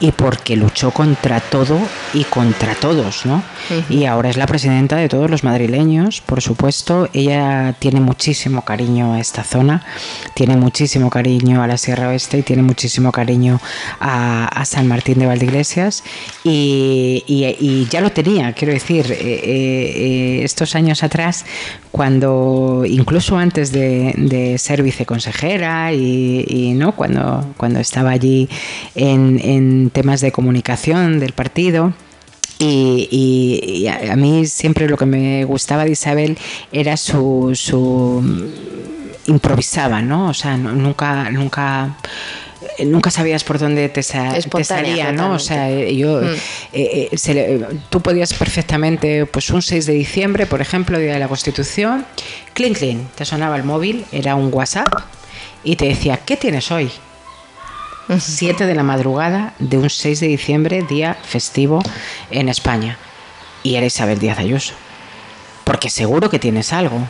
y 0.00 0.12
porque 0.12 0.56
luchó 0.56 0.90
contra 0.90 1.40
todo 1.40 1.78
y 2.14 2.24
contra 2.24 2.74
todos. 2.74 3.26
¿no? 3.26 3.42
Y 3.90 4.04
ahora 4.04 4.30
es 4.30 4.36
la 4.36 4.46
presidenta 4.46 4.96
de 4.96 5.08
todos 5.08 5.30
los 5.30 5.44
madrileños, 5.44 6.20
por 6.20 6.40
supuesto. 6.40 7.08
Ella 7.12 7.74
tiene 7.78 8.00
muchísimo 8.00 8.62
cariño 8.62 9.14
a 9.14 9.20
esta 9.20 9.44
zona, 9.44 9.84
tiene 10.34 10.56
muchísimo 10.56 11.10
cariño 11.10 11.62
a 11.62 11.66
la 11.66 11.76
Sierra 11.76 12.08
Oeste 12.08 12.38
y 12.38 12.42
tiene 12.42 12.62
muchísimo 12.62 13.12
cariño 13.12 13.60
a, 14.00 14.62
San 14.66 14.88
Martín 14.88 15.20
de 15.20 15.26
Valdeiglesias 15.26 16.02
y, 16.42 17.22
y 17.26 17.86
ya 17.88 18.00
lo 18.00 18.10
tenía, 18.10 18.52
quiero 18.52 18.72
decir 18.72 19.05
eh, 19.10 19.18
eh, 19.20 19.92
eh, 19.94 20.44
estos 20.44 20.74
años 20.74 21.02
atrás, 21.02 21.44
cuando 21.90 22.84
incluso 22.86 23.36
antes 23.38 23.72
de, 23.72 24.56
ser 24.58 24.82
viceconsejera 24.82 25.92
y, 25.92 26.72
no 26.76 26.92
cuando, 26.92 27.54
cuando 27.56 27.80
estaba 27.80 28.10
allí 28.10 28.48
en, 28.94 29.90
temas 29.90 30.20
de 30.20 30.32
comunicación 30.32 31.20
del 31.20 31.32
partido, 31.32 31.94
y, 32.58 33.86
a, 33.88 34.16
mí 34.16 34.46
siempre 34.46 34.88
lo 34.88 34.96
que 34.96 35.06
me 35.06 35.44
gustaba 35.44 35.84
de 35.84 35.92
Isabel 35.92 36.38
era 36.72 36.96
su, 36.96 37.52
su 37.54 38.22
improvisaba, 39.26 40.02
¿no? 40.02 40.28
O 40.28 40.34
sea, 40.34 40.56
nunca, 40.56 41.30
nunca 41.30 41.96
nunca 42.84 43.10
sabías 43.10 43.44
por 43.44 43.58
dónde 43.58 43.88
te, 43.88 44.02
salía, 44.02 45.12
¿no? 45.12 45.32
O 45.32 45.38
sea, 45.38 45.70
eh, 45.70 45.96
yo, 45.96 46.20
mm. 46.20 46.34
eh, 46.72 47.66
tú 47.88 48.00
podías 48.00 48.34
perfectamente, 48.34 49.26
pues 49.26 49.50
un 49.50 49.62
6 49.62 49.86
de 49.86 49.92
diciembre, 49.92 50.46
por 50.46 50.60
ejemplo, 50.60 50.98
Día 50.98 51.14
de 51.14 51.18
la 51.18 51.28
Constitución, 51.28 52.04
clink, 52.52 52.78
clink, 52.78 53.10
te 53.14 53.24
sonaba 53.24 53.56
el 53.56 53.64
móvil, 53.64 54.04
era 54.12 54.34
un 54.34 54.52
WhatsApp, 54.52 54.88
y 55.64 55.76
te 55.76 55.86
decía, 55.86 56.18
¿qué 56.18 56.36
tienes 56.36 56.70
hoy? 56.70 56.90
7 58.18 58.66
de 58.66 58.74
la 58.74 58.82
madrugada 58.82 59.54
de 59.58 59.78
un 59.78 59.90
6 59.90 60.20
de 60.20 60.28
diciembre, 60.28 60.84
día 60.88 61.14
festivo 61.14 61.82
en 62.30 62.48
España. 62.48 62.98
Y 63.62 63.74
era 63.74 63.86
Isabel 63.86 64.18
Díaz 64.18 64.38
Ayuso. 64.38 64.74
Porque 65.64 65.90
seguro 65.90 66.30
que 66.30 66.38
tienes 66.38 66.72
algo 66.72 67.08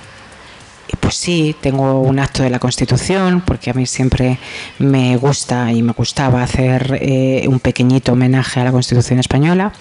pues 1.00 1.14
sí, 1.14 1.54
tengo 1.60 2.00
un 2.00 2.18
acto 2.18 2.42
de 2.42 2.50
la 2.50 2.58
Constitución, 2.58 3.42
porque 3.44 3.70
a 3.70 3.74
mí 3.74 3.86
siempre 3.86 4.38
me 4.78 5.16
gusta 5.16 5.72
y 5.72 5.82
me 5.82 5.92
gustaba 5.92 6.42
hacer 6.42 6.98
eh, 7.00 7.46
un 7.48 7.60
pequeñito 7.60 8.12
homenaje 8.12 8.60
a 8.60 8.64
la 8.64 8.72
Constitución 8.72 9.18
española. 9.18 9.72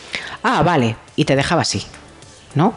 Ah, 0.44 0.64
vale, 0.64 0.96
y 1.16 1.26
te 1.26 1.36
dejaba 1.36 1.62
así, 1.62 1.84
¿no? 2.56 2.74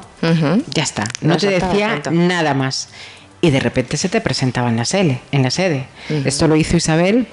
Ya 0.69 0.83
está, 0.83 1.05
no, 1.21 1.37
te 1.37 1.49
decía 1.49 2.03
nada 2.11 2.55
más. 2.55 2.91
Y 3.41 3.51
de 3.51 3.61
repente 3.61 3.97
se 3.97 4.09
te 4.09 4.21
presentaba 4.21 4.69
en 4.69 4.77
la 4.77 4.85
sede. 4.85 5.21
En 5.31 5.43
la 5.43 5.51
sede. 5.51 5.87
Esto 6.25 6.49
lo 6.49 6.57
hizo 6.57 6.77
Isabel 6.77 7.29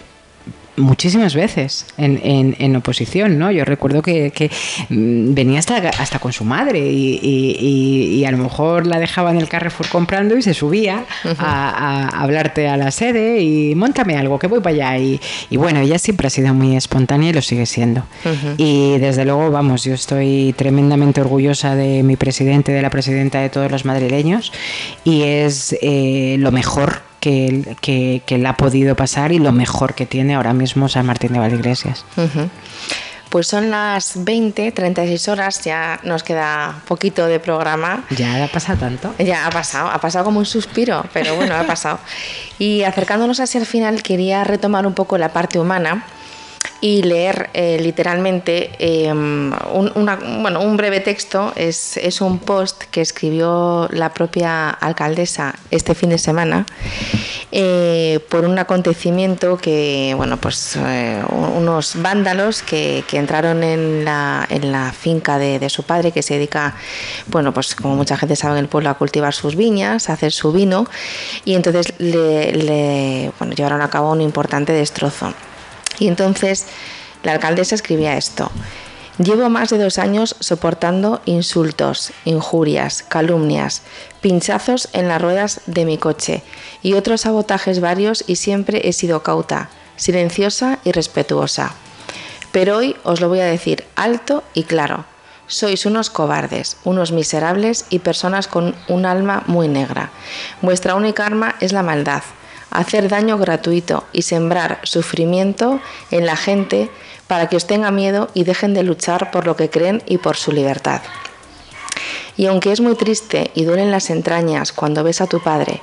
muchísimas 0.77 1.35
veces 1.35 1.85
en, 1.97 2.55
en, 2.59 2.75
oposición, 2.75 3.39
¿no? 3.39 3.51
Yo 3.51 3.65
recuerdo 3.65 4.01
que, 4.01 4.51
mm, 4.89 5.33
venía 5.33 5.59
hasta, 5.59 5.77
hasta 5.89 6.19
con 6.19 6.33
su 6.33 6.43
madre 6.43 6.79
y, 6.79 8.23
a 8.25 8.31
lo 8.31 8.37
mejor 8.37 8.87
la 8.87 8.99
dejaba 8.99 9.31
en 9.31 9.37
el 9.37 9.47
Carrefour 9.47 9.87
comprando 9.87 10.35
y 10.35 10.41
se 10.41 10.53
subía 10.53 11.05
a, 11.37 12.09
hablarte 12.21 12.67
a 12.67 12.75
la 12.75 12.91
sede 12.91 13.41
y 13.41 13.75
montame 13.75 14.17
algo, 14.17 14.39
que 14.39 14.47
voy 14.47 14.61
para 14.61 14.75
allá. 14.75 14.97
Y, 15.49 15.57
bueno, 15.57 15.79
ella 15.79 15.99
siempre 15.99 16.27
ha 16.27 16.29
sido 16.29 16.53
muy 16.53 16.75
espontánea 16.75 17.29
y 17.29 17.33
lo 17.33 17.41
sigue 17.41 17.65
siendo. 17.65 18.03
Y 18.57 18.97
desde 18.97 19.25
luego, 19.25 19.51
vamos, 19.51 19.83
yo 19.83 19.93
estoy 19.93 20.53
tremendamente 20.57 21.21
orgullosa 21.21 21.75
de 21.75 22.03
mi 22.03 22.15
presidente, 22.15 22.71
de 22.71 22.81
la 22.81 22.89
presidenta 22.89 23.39
de 23.39 23.49
todos 23.49 23.71
los 23.71 23.85
madrileños 23.85 24.51
y 25.03 25.23
es 25.23 25.75
eh, 25.81 26.37
lo 26.39 26.51
mejor 26.51 27.01
que, 27.25 28.21
que, 28.25 28.37
le 28.37 28.47
ha 28.47 28.55
podido 28.55 28.95
pasar 28.95 29.31
y 29.31 29.39
lo 29.39 29.51
mejor 29.51 29.95
que 29.95 30.05
tiene 30.05 30.35
ahora 30.35 30.53
mismo 30.53 30.87
San 30.89 31.05
Martín 31.07 31.33
de 31.33 31.39
Valdeiglesias. 31.39 32.05
Pues 33.29 33.47
son 33.47 33.71
las 33.71 34.23
20, 34.23 34.71
36 34.71 35.27
horas, 35.29 35.63
ya 35.63 35.99
nos 36.03 36.23
queda 36.23 36.81
poquito 36.87 37.25
de 37.25 37.39
programa. 37.39 38.03
Ya 38.11 38.43
ha 38.43 38.47
pasado 38.47 38.79
tanto. 38.79 39.13
Ya 39.17 39.47
ha 39.47 39.49
pasado, 39.49 39.89
ha 39.89 39.99
pasado 39.99 40.25
como 40.25 40.39
un 40.39 40.45
suspiro, 40.45 41.03
pero 41.13 41.35
bueno, 41.35 41.55
ha 41.55 41.63
pasado. 41.63 41.99
Y 42.59 42.83
acercándonos 42.83 43.39
hacia 43.39 43.59
el 43.59 43.65
final, 43.65 44.03
quería 44.03 44.43
retomar 44.43 44.85
un 44.85 44.93
poco 44.93 45.17
la 45.17 45.29
parte 45.29 45.59
humana 45.59 46.05
y 46.81 47.03
leer 47.03 47.49
eh, 47.53 47.79
literalmente 47.81 48.71
em, 48.79 49.51
un, 49.73 50.41
bueno, 50.41 50.61
un 50.61 50.77
breve 50.77 50.99
texto. 50.99 51.53
Es, 51.55 51.97
es, 51.97 52.21
un 52.21 52.39
post 52.39 52.83
que 52.91 53.01
escribió 53.01 53.87
la 53.91 54.13
propia 54.13 54.69
alcaldesa 54.69 55.55
este 55.71 55.95
fin 55.95 56.09
de 56.09 56.17
semana 56.17 56.65
eh, 57.51 58.19
por 58.29 58.45
un 58.45 58.59
acontecimiento 58.59 59.57
que, 59.57 60.13
bueno, 60.17 60.37
pues 60.37 60.77
eh, 60.77 61.23
unos 61.29 62.01
vándalos 62.01 62.61
que, 62.61 63.03
que, 63.07 63.17
entraron 63.17 63.63
en 63.63 64.03
la, 64.03 64.45
en 64.49 64.71
la 64.71 64.91
finca 64.91 65.37
de, 65.37 65.59
de, 65.59 65.69
su 65.69 65.83
padre 65.83 66.11
que 66.11 66.21
se 66.21 66.35
dedica, 66.35 66.75
bueno, 67.27 67.53
pues 67.53 67.75
como 67.75 67.95
mucha 67.95 68.17
gente 68.17 68.35
sabe 68.35 68.57
en 68.57 68.65
el 68.65 68.67
pueblo, 68.67 68.89
a 68.89 68.95
cultivar 68.95 69.33
sus 69.33 69.55
viñas, 69.55 70.09
a 70.09 70.13
hacer 70.13 70.31
su 70.31 70.51
vino 70.51 70.85
y 71.45 71.53
entonces 71.55 71.93
le, 71.97 72.51
le 72.53 73.31
bueno, 73.39 73.53
llevaron 73.53 73.81
a 73.81 73.89
cabo 73.89 74.11
un 74.11 74.21
importante 74.21 74.73
destrozo. 74.73 75.33
Y 75.99 76.07
entonces 76.07 76.65
la 77.23 77.33
alcaldesa 77.33 77.75
escribía 77.75 78.17
esto. 78.17 78.51
Llevo 79.17 79.49
más 79.49 79.69
de 79.69 79.77
dos 79.77 79.97
años 79.97 80.35
soportando 80.41 81.21
insultos, 81.23 82.11
injurias, 82.25 83.01
calumnias, 83.01 83.81
pinchazos 84.19 84.89
en 84.91 85.07
las 85.07 85.21
ruedas 85.21 85.61
de 85.67 85.85
mi 85.85 85.97
coche 85.97 86.43
y 86.83 86.93
otros 86.93 87.21
sabotajes 87.21 87.79
varios 87.79 88.25
y 88.27 88.35
siempre 88.35 88.89
he 88.89 88.91
sido 88.91 89.23
cauta, 89.23 89.69
silenciosa 89.95 90.79
y 90.83 90.91
respetuosa. 90.91 91.73
Pero 92.51 92.75
hoy 92.75 92.97
os 93.03 93.21
lo 93.21 93.29
voy 93.29 93.39
a 93.39 93.45
decir 93.45 93.85
alto 93.95 94.43
y 94.53 94.63
claro. 94.63 95.05
Sois 95.47 95.85
unos 95.85 96.09
cobardes, 96.09 96.75
unos 96.83 97.11
miserables 97.11 97.85
y 97.89 97.99
personas 97.99 98.47
con 98.47 98.75
un 98.89 99.05
alma 99.05 99.43
muy 99.47 99.67
negra. 99.67 100.09
Vuestra 100.61 100.95
única 100.95 101.25
arma 101.25 101.55
es 101.61 101.71
la 101.71 101.83
maldad 101.83 102.23
hacer 102.77 103.09
daño 103.09 103.37
gratuito 103.37 104.03
y 104.11 104.23
sembrar 104.23 104.79
sufrimiento 104.83 105.79
en 106.11 106.25
la 106.25 106.35
gente 106.35 106.89
para 107.27 107.49
que 107.49 107.55
os 107.55 107.67
tenga 107.67 107.91
miedo 107.91 108.29
y 108.33 108.43
dejen 108.43 108.73
de 108.73 108.83
luchar 108.83 109.31
por 109.31 109.45
lo 109.45 109.55
que 109.55 109.69
creen 109.69 110.03
y 110.05 110.17
por 110.17 110.37
su 110.37 110.51
libertad. 110.51 111.01
Y 112.37 112.47
aunque 112.47 112.71
es 112.71 112.81
muy 112.81 112.95
triste 112.95 113.51
y 113.55 113.63
duelen 113.63 113.91
las 113.91 114.09
entrañas 114.09 114.73
cuando 114.73 115.03
ves 115.03 115.21
a 115.21 115.27
tu 115.27 115.41
padre, 115.41 115.81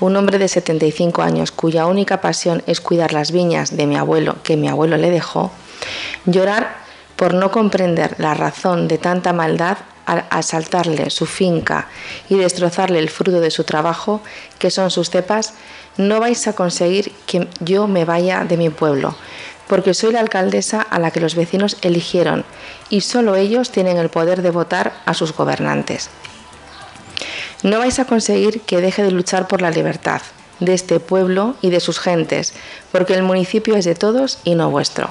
un 0.00 0.16
hombre 0.16 0.38
de 0.38 0.48
75 0.48 1.22
años 1.22 1.52
cuya 1.52 1.86
única 1.86 2.20
pasión 2.20 2.62
es 2.66 2.80
cuidar 2.80 3.12
las 3.12 3.30
viñas 3.30 3.76
de 3.76 3.86
mi 3.86 3.96
abuelo 3.96 4.36
que 4.42 4.56
mi 4.56 4.68
abuelo 4.68 4.96
le 4.96 5.10
dejó, 5.10 5.52
llorar 6.26 6.82
por 7.16 7.34
no 7.34 7.52
comprender 7.52 8.16
la 8.18 8.34
razón 8.34 8.88
de 8.88 8.98
tanta 8.98 9.32
maldad 9.32 9.78
al 10.06 10.24
asaltarle 10.30 11.10
su 11.10 11.26
finca 11.26 11.88
y 12.28 12.36
destrozarle 12.36 12.98
el 12.98 13.08
fruto 13.08 13.40
de 13.40 13.52
su 13.52 13.62
trabajo, 13.62 14.20
que 14.58 14.70
son 14.70 14.90
sus 14.90 15.10
cepas, 15.10 15.54
no 15.96 16.20
vais 16.20 16.46
a 16.48 16.54
conseguir 16.54 17.12
que 17.26 17.48
yo 17.60 17.86
me 17.86 18.04
vaya 18.04 18.44
de 18.44 18.56
mi 18.56 18.70
pueblo, 18.70 19.14
porque 19.68 19.94
soy 19.94 20.12
la 20.12 20.20
alcaldesa 20.20 20.82
a 20.82 20.98
la 20.98 21.10
que 21.10 21.20
los 21.20 21.34
vecinos 21.34 21.76
eligieron 21.82 22.44
y 22.90 23.02
solo 23.02 23.36
ellos 23.36 23.70
tienen 23.70 23.96
el 23.96 24.08
poder 24.08 24.42
de 24.42 24.50
votar 24.50 24.92
a 25.06 25.14
sus 25.14 25.34
gobernantes. 25.34 26.10
No 27.62 27.78
vais 27.78 27.98
a 27.98 28.06
conseguir 28.06 28.62
que 28.62 28.80
deje 28.80 29.02
de 29.02 29.12
luchar 29.12 29.46
por 29.46 29.62
la 29.62 29.70
libertad 29.70 30.20
de 30.60 30.74
este 30.74 31.00
pueblo 31.00 31.54
y 31.60 31.70
de 31.70 31.80
sus 31.80 32.00
gentes, 32.00 32.54
porque 32.90 33.14
el 33.14 33.22
municipio 33.22 33.76
es 33.76 33.84
de 33.84 33.94
todos 33.94 34.38
y 34.44 34.54
no 34.54 34.70
vuestro. 34.70 35.08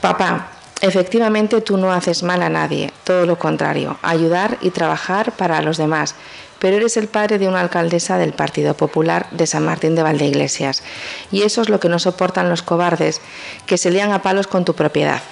Papá, 0.00 0.48
efectivamente 0.80 1.60
tú 1.60 1.76
no 1.76 1.92
haces 1.92 2.22
mal 2.22 2.42
a 2.42 2.48
nadie, 2.48 2.92
todo 3.04 3.26
lo 3.26 3.38
contrario, 3.38 3.98
ayudar 4.02 4.58
y 4.60 4.70
trabajar 4.70 5.32
para 5.32 5.62
los 5.62 5.76
demás, 5.76 6.14
pero 6.58 6.76
eres 6.76 6.96
el 6.96 7.08
padre 7.08 7.38
de 7.38 7.48
una 7.48 7.60
alcaldesa 7.60 8.18
del 8.18 8.32
Partido 8.32 8.74
Popular 8.74 9.28
de 9.30 9.46
San 9.46 9.64
Martín 9.64 9.94
de 9.94 10.02
Valdeiglesias, 10.02 10.82
y 11.30 11.42
eso 11.42 11.62
es 11.62 11.68
lo 11.68 11.80
que 11.80 11.88
no 11.88 11.98
soportan 11.98 12.48
los 12.48 12.62
cobardes, 12.62 13.20
que 13.66 13.78
se 13.78 13.90
lían 13.90 14.12
a 14.12 14.22
palos 14.22 14.46
con 14.46 14.64
tu 14.64 14.74
propiedad. 14.74 15.22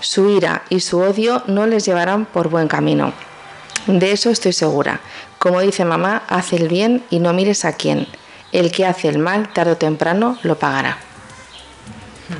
Su 0.00 0.30
ira 0.30 0.62
y 0.68 0.80
su 0.80 1.00
odio 1.00 1.42
no 1.46 1.66
les 1.66 1.84
llevarán 1.84 2.24
por 2.24 2.48
buen 2.48 2.68
camino. 2.68 3.12
De 3.86 4.12
eso 4.12 4.30
estoy 4.30 4.52
segura. 4.52 5.00
Como 5.38 5.60
dice 5.60 5.84
mamá, 5.84 6.22
haz 6.28 6.52
el 6.52 6.68
bien 6.68 7.04
y 7.10 7.18
no 7.18 7.32
mires 7.32 7.64
a 7.64 7.72
quién. 7.72 8.06
El 8.52 8.70
que 8.70 8.86
hace 8.86 9.08
el 9.08 9.18
mal, 9.18 9.52
tarde 9.52 9.72
o 9.72 9.76
temprano, 9.76 10.38
lo 10.42 10.58
pagará. 10.58 11.07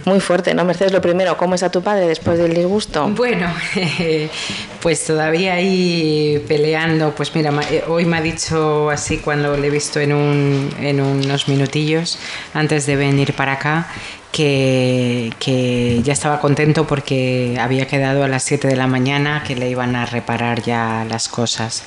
Muy 0.05 0.21
fuerte, 0.21 0.55
¿no? 0.55 0.65
Mercedes, 0.65 0.93
lo 0.93 1.01
primero, 1.01 1.37
¿cómo 1.37 1.55
está 1.55 1.71
tu 1.71 1.83
padre 1.83 2.07
después 2.07 2.39
del 2.39 2.55
disgusto? 2.55 3.09
Bueno, 3.09 3.53
pues 4.83 5.05
todavía 5.05 5.55
ahí 5.55 6.45
peleando. 6.47 7.15
Pues 7.15 7.35
mira, 7.35 7.53
eh, 7.71 7.85
hoy 7.89 8.05
me 8.05 8.19
ha 8.19 8.21
dicho 8.21 8.91
así 8.91 9.19
cuando 9.19 9.57
le 9.57 9.69
he 9.69 9.71
visto 9.71 10.01
en, 10.01 10.13
un, 10.13 10.71
en 10.81 11.01
unos 11.01 11.49
minutillos 11.49 12.19
antes 12.55 12.87
de 12.87 12.97
venir 12.97 13.35
para 13.35 13.53
acá. 13.53 13.89
Que, 14.31 15.33
que, 15.41 16.03
ya 16.05 16.13
estaba 16.13 16.39
contento 16.39 16.87
porque 16.87 17.57
había 17.59 17.87
quedado 17.87 18.23
a 18.23 18.29
las 18.29 18.43
7 18.43 18.69
de 18.69 18.77
la 18.77 18.87
mañana 18.87 19.43
que 19.45 19.57
le 19.57 19.71
iban 19.71 19.97
a 19.97 20.05
reparar 20.05 20.63
ya 20.63 21.07
las 21.09 21.31
cosas. 21.31 21.83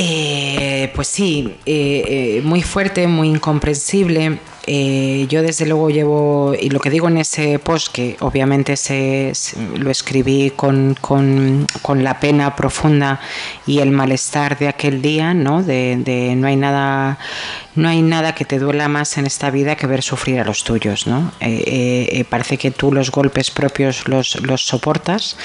Eh, 0.00 0.92
pues 0.94 1.08
sí, 1.08 1.56
eh, 1.66 2.36
eh, 2.36 2.40
muy 2.44 2.62
fuerte, 2.62 3.08
muy 3.08 3.26
incomprensible. 3.26 4.38
Yo 5.28 5.42
desde 5.42 5.66
luego 5.66 5.90
llevo, 5.90 6.54
y 6.58 6.70
lo 6.70 6.80
que 6.80 6.90
digo 6.90 7.08
en 7.08 7.18
ese 7.18 7.58
post, 7.58 7.92
que 7.92 8.16
obviamente 8.20 8.76
se, 8.76 9.32
lo 9.76 9.90
escribí 9.90 10.52
con, 10.54 10.94
con, 11.00 11.66
con, 11.82 12.04
la 12.04 12.20
pena 12.20 12.54
profunda 12.54 13.20
y 13.66 13.78
el 13.78 13.90
malestar 13.90 14.58
de 14.58 14.68
aquel 14.68 15.00
día, 15.00 15.32
¿no? 15.34 15.62
De 15.62 16.34
no 16.36 16.46
hay 16.46 16.56
nada 16.56 17.18
no 17.78 17.88
hay 17.88 18.02
nada 18.02 18.34
que 18.34 18.44
te 18.44 18.58
duela 18.58 18.88
más 18.88 19.16
en 19.18 19.26
esta 19.26 19.50
vida 19.50 19.76
que 19.76 19.86
ver 19.86 20.02
sufrir 20.02 20.40
a 20.40 20.44
los 20.44 20.64
tuyos, 20.64 21.06
¿no? 21.06 21.32
Eh, 21.40 21.62
eh, 21.66 22.08
eh, 22.12 22.24
parece 22.24 22.58
que 22.58 22.70
tú 22.70 22.92
los 22.92 23.10
golpes 23.10 23.50
propios 23.50 24.08
los, 24.08 24.40
los, 24.42 24.66
soportas, 24.66 25.36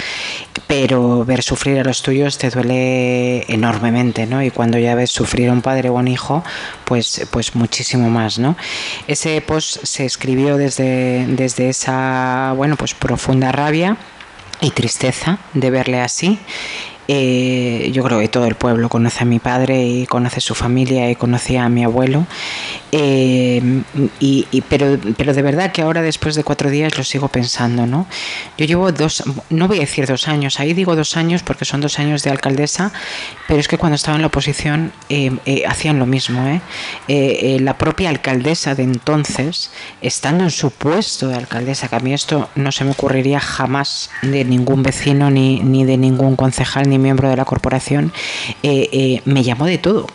pero 0.67 1.23
ver 1.25 1.43
sufrir 1.43 1.79
a 1.79 1.83
los 1.83 2.01
tuyos 2.01 2.37
te 2.37 2.49
duele 2.49 3.45
enormemente, 3.53 4.25
¿no? 4.25 4.41
Y 4.43 4.49
cuando 4.49 4.79
ya 4.79 4.95
ves 4.95 5.11
sufrir 5.11 5.49
a 5.49 5.53
un 5.53 5.61
padre 5.61 5.89
o 5.89 5.93
un 5.93 6.07
hijo, 6.07 6.43
pues, 6.85 7.27
pues 7.31 7.55
muchísimo 7.55 8.09
más, 8.09 8.39
¿no? 8.39 8.57
Ese 9.07 9.39
post 9.41 9.83
se 9.83 10.05
escribió 10.05 10.57
desde, 10.57 11.25
desde 11.27 11.69
esa, 11.69 12.53
bueno, 12.57 12.75
pues 12.75 12.95
profunda 12.95 13.51
rabia 13.51 13.97
y 14.59 14.71
tristeza 14.71 15.37
de 15.53 15.69
verle 15.69 16.01
así 16.01 16.39
eh, 17.07 17.91
yo 17.93 18.03
creo 18.03 18.19
que 18.19 18.29
todo 18.29 18.45
el 18.45 18.55
pueblo 18.55 18.87
conoce 18.87 19.23
a 19.23 19.25
mi 19.25 19.39
padre 19.39 19.85
y 19.85 20.05
conoce 20.05 20.39
su 20.39 20.55
familia 20.55 21.09
y 21.09 21.15
conocía 21.15 21.65
a 21.65 21.69
mi 21.69 21.83
abuelo. 21.83 22.25
Eh, 22.91 23.81
y, 24.19 24.61
pero, 24.69 24.97
pero 25.17 25.33
de 25.33 25.41
verdad 25.41 25.71
que 25.71 25.81
ahora 25.81 26.01
después 26.01 26.35
de 26.35 26.43
cuatro 26.43 26.69
días 26.69 26.97
lo 26.97 27.03
sigo 27.03 27.27
pensando, 27.27 27.85
¿no? 27.87 28.07
Yo 28.57 28.65
llevo 28.65 28.91
dos, 28.91 29.23
no 29.49 29.67
voy 29.67 29.77
a 29.77 29.81
decir 29.81 30.05
dos 30.05 30.27
años, 30.27 30.59
ahí 30.59 30.73
digo 30.73 30.95
dos 30.95 31.17
años 31.17 31.41
porque 31.43 31.65
son 31.65 31.81
dos 31.81 31.99
años 31.99 32.23
de 32.23 32.29
alcaldesa, 32.29 32.93
pero 33.47 33.59
es 33.59 33.67
que 33.67 33.77
cuando 33.77 33.95
estaba 33.95 34.15
en 34.15 34.21
la 34.21 34.27
oposición 34.27 34.91
eh, 35.09 35.63
hacían 35.67 35.99
lo 35.99 36.05
mismo, 36.05 36.61
la 37.07 37.77
propia 37.77 38.09
alcaldesa 38.09 38.75
de 38.75 38.83
entonces, 38.83 39.71
estando 40.01 40.43
en 40.43 40.51
su 40.51 40.69
puesto 40.71 41.27
de 41.29 41.35
alcaldesa, 41.35 41.87
que 41.87 41.95
a 41.95 41.99
mí 41.99 42.13
esto 42.13 42.49
no 42.55 42.71
se 42.71 42.83
me 42.83 42.91
ocurriría 42.91 43.39
jamás 43.39 44.11
de 44.21 44.45
ningún 44.45 44.83
vecino 44.83 45.31
ni, 45.31 45.59
ni 45.61 45.83
de 45.83 45.97
ningún 45.97 46.35
concejal 46.35 46.92
miembro 46.97 47.29
de 47.29 47.35
la 47.35 47.45
corporación, 47.45 48.11
eh, 48.63 48.89
eh, 48.91 49.21
me 49.25 49.43
llamó 49.43 49.65
de 49.65 49.77
todo 49.77 50.07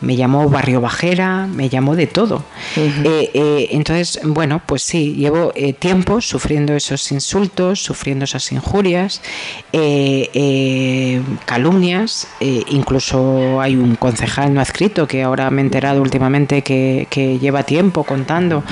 me 0.00 0.16
llamó 0.16 0.48
barrio 0.48 0.80
bajera, 0.80 1.46
me 1.46 1.68
llamó 1.68 1.96
de 1.96 2.06
todo. 2.06 2.42
Eh, 2.76 3.30
eh, 3.34 3.68
entonces, 3.72 4.20
bueno, 4.24 4.62
pues 4.64 4.82
sí, 4.82 5.14
llevo 5.14 5.52
eh, 5.54 5.72
tiempo 5.72 6.20
sufriendo 6.20 6.74
esos 6.74 7.12
insultos, 7.12 7.82
sufriendo 7.82 8.24
esas 8.24 8.50
injurias, 8.52 9.20
calumnias, 11.44 12.28
incluso 12.40 13.60
hay 13.60 13.76
un 13.76 13.96
concejal 13.96 14.54
no 14.54 14.60
adscrito 14.60 15.06
que 15.06 15.22
ahora 15.22 15.50
me 15.50 15.60
he 15.60 15.64
enterado 15.64 16.00
últimamente 16.02 16.62
que, 16.62 17.06
lleva 17.40 17.62
tiempo 17.62 18.04
contando 18.04 18.64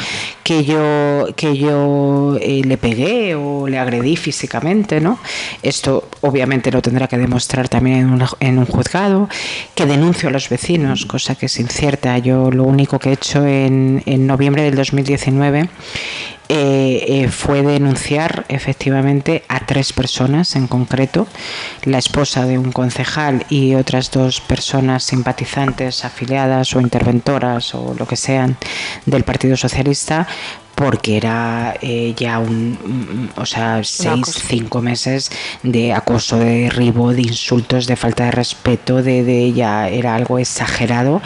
que 0.43 0.65
yo, 0.65 1.27
que 1.37 1.57
yo 1.57 2.39
le 2.41 2.77
pegué 2.79 3.35
o 3.35 3.69
le 3.69 3.79
agredí 3.79 4.17
físicamente, 4.17 5.01
¿no? 5.01 5.19
Esto 5.63 6.09
obviamente 6.23 6.73
lo 6.73 6.83
tendrá 6.83 7.07
que 7.07 7.19
demostrar 7.19 7.69
también 7.69 7.99
en, 7.99 8.23
en 8.41 8.59
un 8.59 8.67
juzgado, 8.67 9.29
que 9.75 9.87
denuncio 9.87 10.29
a 10.29 10.33
los 10.33 10.49
vecinos, 10.49 11.07
cosa 11.19 11.35
que 11.35 11.47
es 11.47 11.59
incierta. 11.59 12.17
Yo 12.19 12.53
lo 12.53 12.63
único 12.63 13.01
que 13.01 13.09
he 13.09 13.13
hecho 13.15 13.45
en, 13.45 14.05
en 14.07 14.29
noviembre 14.29 14.63
del 14.63 14.77
2019 14.77 15.69
eh, 16.49 17.05
eh, 17.09 17.29
fue 17.29 17.63
denunciar 17.63 18.47
efectivamente 18.49 19.43
a 19.49 19.67
tres 19.67 19.93
personas 19.93 20.55
en 20.55 20.69
concreto, 20.69 21.27
la 21.83 21.99
esposa 21.99 22.47
de 22.47 22.57
un 22.57 22.71
concejal 22.71 23.45
y 23.51 23.75
otras 23.75 24.13
dos 24.13 24.41
personas 24.41 25.03
simpatizantes, 25.03 26.05
afiliadas 26.05 26.77
o 26.77 26.81
interventoras 26.81 27.75
o 27.75 27.97
lo 27.99 28.07
que 28.07 28.17
sean 28.17 28.57
del 29.05 29.25
Partido 29.25 29.57
Socialista 29.57 30.29
porque 30.79 31.17
era 31.17 31.75
eh, 31.83 32.15
ya 32.17 32.39
un, 32.39 33.29
o 33.35 33.45
sea, 33.45 33.83
seis, 33.83 34.27
cinco 34.47 34.81
meses 34.81 35.29
de 35.65 35.93
acoso, 35.93 36.39
de 36.39 36.63
derribo, 36.63 37.13
de 37.13 37.23
insultos, 37.23 37.89
de 37.89 37.97
falta 37.97 38.27
de 38.27 38.31
respeto, 38.31 39.03
de, 39.03 39.25
de 39.25 39.53
ya 39.53 39.89
era 39.89 40.15
algo 40.15 40.39
exagerado 40.39 41.21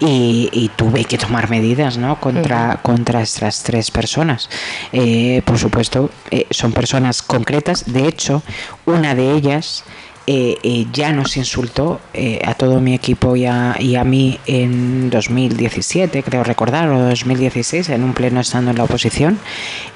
y, 0.00 0.72
tuve 0.74 1.04
que 1.04 1.18
tomar 1.18 1.48
medidas, 1.48 1.96
¿no? 1.98 2.18
Contra, 2.20 2.80
contra 2.82 3.22
estas 3.22 3.62
tres 3.62 3.92
personas. 3.92 4.50
Eh, 4.92 5.40
por 5.44 5.58
supuesto, 5.58 6.10
eh, 6.32 6.46
son 6.50 6.72
personas 6.72 7.22
concretas. 7.22 7.84
De 7.86 8.08
hecho, 8.08 8.42
una 8.86 9.14
de 9.14 9.36
ellas 9.36 9.84
eh, 10.28 10.58
eh, 10.64 10.86
ya 10.92 11.12
nos 11.12 11.36
insultó 11.36 12.00
eh, 12.12 12.40
a 12.44 12.54
todo 12.54 12.80
mi 12.80 12.94
equipo 12.94 13.36
y 13.36 13.46
a, 13.46 13.76
y 13.78 13.94
a, 13.94 14.02
mí 14.02 14.40
en 14.46 15.08
2017, 15.08 16.24
creo 16.24 16.42
recordar, 16.42 16.88
o 16.88 17.08
2016, 17.08 17.90
en 17.90 18.02
un 18.02 18.12
pleno 18.12 18.40
estando 18.40 18.72
en 18.72 18.78
la 18.78 18.84
oposición, 18.84 19.38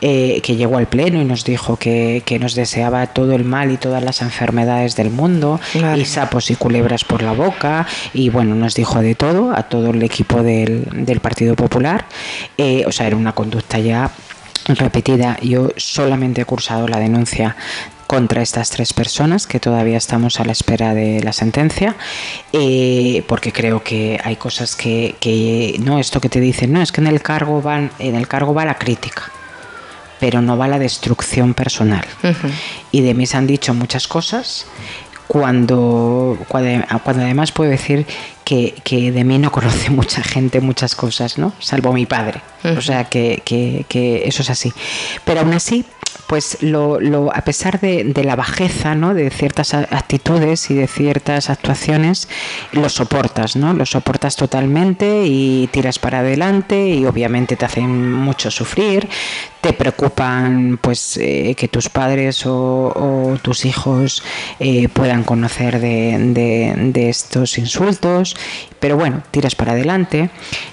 que 0.01 0.57
llegó 0.57 0.79
al 0.79 0.87
pleno 0.87 1.21
y 1.21 1.25
nos 1.25 1.45
dijo 1.45 1.77
que, 1.77 2.23
que, 2.25 2.39
nos 2.39 2.55
deseaba 2.55 3.09
todo 3.09 3.35
el 3.35 3.45
mal 3.45 3.73
y 3.73 3.77
todas 3.77 4.05
las 4.05 4.23
enfermedades 4.23 4.95
del 4.95 5.11
mundo, 5.11 5.59
y 5.97 6.05
sapos 6.05 6.51
y 6.53 6.55
culebras 6.55 7.03
por 7.03 7.23
la 7.23 7.33
boca, 7.33 7.89
y 8.15 8.29
bueno, 8.29 8.55
nos 8.55 8.77
dijo 8.77 9.03
de 9.03 9.17
todo 9.17 9.53
a 9.53 9.65
todo 9.65 9.91
el 9.91 10.03
equipo 10.03 10.45
del, 10.45 10.87
del 10.93 11.19
Partido 11.19 11.57
Popular. 11.57 12.07
o 12.87 12.93
sea, 12.93 13.09
era 13.09 13.17
una 13.17 13.33
conducta 13.33 13.81
ya 13.81 14.13
repetida. 14.69 15.39
Yo 15.43 15.71
solamente 15.77 16.43
he 16.43 16.45
cursado 16.45 16.87
la 16.87 16.99
denuncia 16.99 17.57
contra 18.11 18.43
estas 18.43 18.71
tres 18.71 18.93
personas, 18.93 19.47
que 19.47 19.61
todavía 19.61 19.97
estamos 19.97 20.41
a 20.41 20.45
la 20.45 20.51
espera 20.51 20.95
de 20.95 21.23
la 21.23 21.33
sentencia, 21.33 21.95
eh, 22.53 23.23
porque 23.29 23.53
creo 23.53 23.85
que 23.85 24.21
hay 24.25 24.35
cosas 24.35 24.75
que, 24.75 25.77
no, 25.85 25.97
esto 26.01 26.21
que 26.21 26.29
te 26.29 26.41
dicen, 26.41 26.73
no, 26.73 26.83
es 26.83 26.91
que 26.91 27.01
en 27.01 27.07
el 27.07 27.23
cargo 27.23 27.63
van, 27.63 27.93
en 28.01 28.17
el 28.17 28.27
cargo 28.27 28.53
va 28.53 28.65
la 28.65 28.79
crítica 28.79 29.31
pero 30.19 30.43
no 30.43 30.59
va 30.59 30.67
la 30.67 30.79
destrucción 30.79 31.55
personal. 31.55 32.05
Y 32.91 33.01
de 33.01 33.15
mí 33.15 33.27
se 33.27 33.39
han 33.39 33.47
dicho 33.47 33.73
muchas 33.73 34.07
cosas 34.07 34.67
cuando, 35.29 36.37
cuando, 36.49 36.85
además 37.23 37.53
puedo 37.53 37.71
decir 37.71 38.05
que, 38.45 38.75
que, 38.85 39.13
de 39.13 39.25
mí 39.25 39.39
no 39.39 39.53
conoce 39.53 39.89
mucha 39.91 40.23
gente 40.23 40.61
muchas 40.61 40.97
cosas, 40.97 41.39
¿no? 41.39 41.55
Salvo 41.61 41.93
mi 41.93 42.07
padre. 42.07 42.43
O 42.77 42.83
sea 42.83 43.05
que, 43.05 43.41
que, 43.45 43.87
que, 43.89 44.25
eso 44.27 44.43
es 44.43 44.51
así. 44.51 44.73
Pero 45.25 45.41
aún 45.41 45.55
así 45.55 45.87
pues 46.27 46.63
lo, 46.63 47.01
lo, 47.01 47.35
a 47.35 47.43
pesar 47.43 47.81
de, 47.81 48.05
de, 48.05 48.25
la 48.25 48.37
bajeza 48.37 48.95
¿no? 48.95 49.15
de 49.15 49.31
ciertas 49.31 49.75
actitudes 49.75 50.71
y 50.71 50.75
de 50.75 50.87
ciertas 50.87 51.51
actuaciones, 51.51 52.29
lo 52.73 52.89
soportas, 52.89 53.57
¿no? 53.57 53.73
Lo 53.73 53.87
soportas 53.87 54.37
totalmente 54.37 55.25
y 55.27 55.69
tiras 55.69 55.99
para 55.99 56.21
adelante 56.21 56.89
y 56.89 57.05
obviamente 57.07 57.57
te 57.57 57.65
hacen 57.65 58.13
mucho 58.13 58.51
sufrir, 58.51 59.09
te 59.61 59.73
preocupan 59.73 60.79
pues 60.81 61.17
eh, 61.17 61.55
que 61.57 61.69
tus 61.69 61.89
padres 61.89 62.45
o, 62.47 63.39
tus 63.43 63.65
hijos 63.65 64.23
eh, 64.59 64.89
puedan 64.89 65.25
conocer 65.25 65.81
de, 65.81 66.17
de, 66.19 66.75
de 66.93 67.09
estos 67.09 67.59
insultos, 67.59 68.37
pero 68.79 68.97
bueno, 68.97 69.23
tiras 69.31 69.55
para 69.55 69.73
adelante 69.73 70.31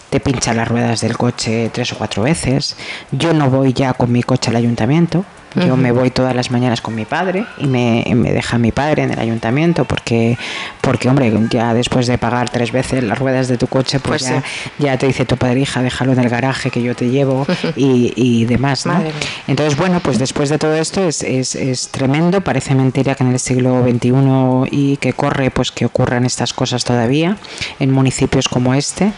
te 0.10 0.20
pincha 0.20 0.54
las 0.54 0.68
ruedas 0.68 1.02
del 1.02 1.18
coche 1.18 1.70
tres 1.74 1.94
o 1.94 1.98
cuatro 1.98 2.24
veces. 2.24 2.76
Yo 3.12 3.34
no 3.34 3.50
voy 3.50 3.74
ya 3.74 3.94
con 3.94 4.12
mi 4.12 4.24
coche 4.24 4.50
al 4.50 4.56
ayuntamiento, 4.56 5.26
Yo 5.56 5.76
me 5.76 5.92
voy 5.92 6.12
todas 6.12 6.36
las 6.36 6.52
mañanas 6.52 6.82
con 6.82 6.94
mi 6.94 7.06
padre 7.06 7.46
y 7.58 7.68
me, 7.68 8.06
me, 8.16 8.32
deja 8.32 8.58
mi 8.58 8.72
padre 8.72 9.04
en 9.04 9.12
el 9.12 9.20
ayuntamiento 9.20 9.86
porque, 9.86 10.38
porque, 10.82 11.10
hombre, 11.10 11.34
ya 11.50 11.74
después 11.74 12.06
de 12.08 12.18
pagar 12.18 12.50
tres 12.50 12.72
veces 12.72 13.04
las 13.04 13.18
ruedas 13.18 13.48
de 13.48 13.58
tu 13.58 13.68
coche, 13.68 14.00
pues, 14.00 14.24
pues 14.28 14.44
ya, 14.78 14.98
te 14.98 15.08
dice 15.08 15.26
tu 15.26 15.38
padre, 15.38 15.62
hija, 15.62 15.82
déjalo 15.82 16.14
en 16.14 16.20
el 16.20 16.30
garaje 16.30 16.70
que 16.70 16.82
yo 16.82 16.96
te 16.96 17.10
llevo 17.10 17.48
y, 17.76 18.14
y 18.16 18.46
demás, 18.46 18.86
¿no? 18.86 19.02
Entonces, 19.48 19.78
bueno, 19.78 20.00
pues 20.00 20.20
después 20.20 20.50
de 20.50 20.60
todo 20.60 20.76
esto 20.76 21.08
es, 21.08 21.24
es, 21.24 21.56
es 21.56 21.90
tremendo, 21.90 22.42
parece 22.42 22.76
mentira 22.76 23.16
que 23.16 23.24
en 23.24 23.32
el 23.32 23.40
siglo 23.40 23.84
XXI 23.84 24.70
y 24.70 24.98
que 24.98 25.14
corre, 25.14 25.50
pues 25.52 25.72
que 25.72 25.86
ocurran 25.86 26.26
estas 26.26 26.54
cosas 26.54 26.84
todavía 26.84 27.38
en 27.80 27.92
municipios 27.92 28.48
como 28.48 28.74
este. 28.74 29.12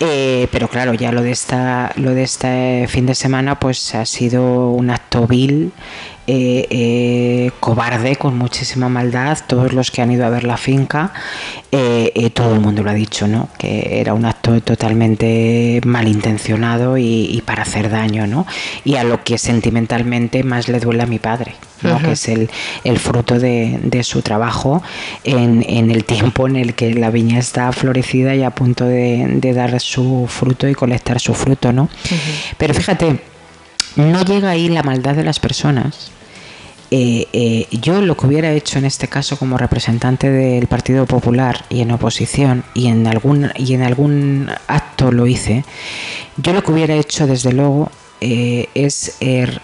Eh, 0.00 0.48
pero 0.50 0.68
claro, 0.68 0.94
ya 0.94 1.12
lo 1.12 1.22
de 1.22 1.32
esta, 1.32 1.92
lo 1.96 2.10
de 2.10 2.22
este 2.22 2.86
fin 2.88 3.06
de 3.06 3.14
semana, 3.14 3.58
pues 3.58 3.94
ha 3.94 4.06
sido 4.06 4.70
un 4.70 4.90
acto 4.90 5.26
vil 5.26 5.63
eh, 6.26 6.66
eh, 6.70 7.50
cobarde, 7.60 8.16
con 8.16 8.38
muchísima 8.38 8.88
maldad. 8.88 9.38
Todos 9.46 9.74
los 9.74 9.90
que 9.90 10.00
han 10.00 10.10
ido 10.10 10.24
a 10.24 10.30
ver 10.30 10.44
la 10.44 10.56
finca, 10.56 11.12
eh, 11.70 12.30
todo 12.32 12.54
el 12.54 12.60
mundo 12.60 12.82
lo 12.82 12.90
ha 12.90 12.94
dicho, 12.94 13.28
¿no? 13.28 13.48
Que 13.58 14.00
era 14.00 14.14
un 14.14 14.24
acto 14.24 14.58
totalmente 14.62 15.82
malintencionado 15.84 16.96
y, 16.96 17.42
para 17.44 17.62
hacer 17.62 17.90
daño, 17.90 18.26
¿no? 18.26 18.46
Y 18.84 18.96
a 18.96 19.04
lo 19.04 19.22
que 19.22 19.36
sentimentalmente 19.36 20.42
más 20.44 20.68
le 20.68 20.80
duele 20.80 21.02
a 21.02 21.06
mi 21.06 21.18
padre. 21.18 21.54
¿no? 21.82 21.98
que 21.98 22.12
es 22.12 22.28
el, 22.30 22.48
el 22.84 22.98
fruto 22.98 23.38
de, 23.38 23.78
de, 23.82 24.02
su 24.04 24.22
trabajo 24.22 24.82
en, 25.22 25.62
en, 25.68 25.90
el 25.90 26.06
tiempo 26.06 26.46
en 26.46 26.56
el 26.56 26.72
que 26.72 26.94
la 26.94 27.10
viña 27.10 27.38
está 27.38 27.70
florecida 27.72 28.34
y 28.34 28.42
a 28.42 28.48
punto 28.52 28.86
de, 28.86 29.26
de 29.28 29.52
dar 29.52 29.78
su 29.80 30.26
fruto 30.26 30.66
y 30.66 30.74
colectar 30.74 31.20
su 31.20 31.34
fruto. 31.34 31.74
¿no? 31.74 31.90
Pero 32.56 32.72
fíjate, 32.72 33.20
no 33.96 34.24
llega 34.24 34.50
ahí 34.50 34.68
la 34.68 34.82
maldad 34.82 35.14
de 35.14 35.24
las 35.24 35.40
personas. 35.40 36.10
Eh, 36.90 37.26
eh, 37.32 37.66
yo 37.72 38.00
lo 38.02 38.16
que 38.16 38.26
hubiera 38.26 38.52
hecho 38.52 38.78
en 38.78 38.84
este 38.84 39.08
caso 39.08 39.36
como 39.36 39.58
representante 39.58 40.30
del 40.30 40.66
Partido 40.66 41.06
Popular 41.06 41.64
y 41.68 41.80
en 41.80 41.90
oposición 41.90 42.62
y 42.74 42.86
en 42.86 43.06
algún 43.06 43.50
y 43.56 43.74
en 43.74 43.82
algún 43.82 44.48
acto 44.68 45.10
lo 45.10 45.26
hice, 45.26 45.64
yo 46.36 46.52
lo 46.52 46.62
que 46.62 46.72
hubiera 46.72 46.94
hecho 46.94 47.26
desde 47.26 47.52
luego 47.52 47.90
eh, 48.24 48.68
es 48.74 49.16
er, 49.20 49.60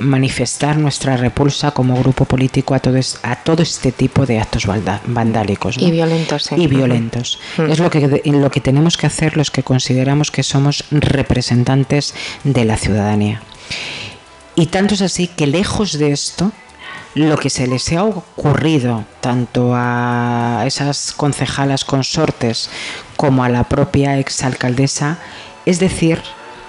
manifestar 0.00 0.76
nuestra 0.76 1.16
repulsa 1.16 1.70
como 1.70 1.96
grupo 1.96 2.24
político 2.24 2.74
a 2.74 2.80
todo, 2.80 2.98
a 3.22 3.36
todo 3.36 3.62
este 3.62 3.92
tipo 3.92 4.26
de 4.26 4.40
actos 4.40 4.66
vandálicos 5.06 5.76
y 5.78 5.92
violentos. 5.92 6.50
Y 6.56 6.66
violentos. 6.66 7.38
Es 7.58 7.78
lo 7.78 7.88
que, 7.90 8.22
lo 8.24 8.50
que 8.50 8.60
tenemos 8.60 8.96
que 8.96 9.06
hacer 9.06 9.36
los 9.36 9.52
que 9.52 9.62
consideramos 9.62 10.32
que 10.32 10.42
somos 10.42 10.84
representantes 10.90 12.14
de 12.42 12.64
la 12.64 12.76
ciudadanía. 12.76 13.42
Y 14.56 14.66
tanto 14.66 14.94
es 14.94 15.02
así 15.02 15.28
que 15.28 15.46
lejos 15.46 15.98
de 15.98 16.10
esto, 16.10 16.50
lo 17.14 17.36
que 17.36 17.50
se 17.50 17.68
les 17.68 17.92
ha 17.92 18.02
ocurrido 18.02 19.04
tanto 19.20 19.72
a 19.74 20.64
esas 20.66 21.12
concejalas 21.12 21.84
consortes 21.84 22.68
como 23.16 23.44
a 23.44 23.48
la 23.48 23.64
propia 23.64 24.18
exalcaldesa 24.18 25.18
es 25.66 25.80
decir, 25.80 26.22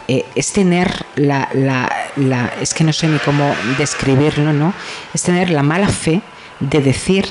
eh, 0.08 0.26
es 0.36 0.54
tener 0.54 1.06
la, 1.16 1.50
la, 1.54 1.92
la, 2.16 2.52
es 2.62 2.74
que 2.74 2.84
no 2.84 2.94
sé 2.94 3.08
ni 3.08 3.20
cómo 3.20 3.54
describirlo, 3.78 4.54
¿no? 4.54 4.74
Es 5.14 5.24
tener 5.24 5.50
la 5.50 5.64
mala 5.64 5.90
fe 5.90 6.22
de 6.60 6.82
decir 6.82 7.26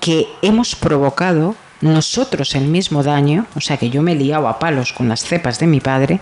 que 0.00 0.28
hemos 0.42 0.74
provocado 0.76 1.56
nosotros 1.80 2.54
el 2.54 2.66
mismo 2.66 3.02
daño, 3.02 3.46
o 3.54 3.60
sea 3.60 3.76
que 3.76 3.90
yo 3.90 4.02
me 4.02 4.12
he 4.12 4.16
liado 4.16 4.48
a 4.48 4.58
palos 4.58 4.92
con 4.92 5.08
las 5.08 5.22
cepas 5.22 5.58
de 5.58 5.66
mi 5.66 5.80
padre, 5.80 6.20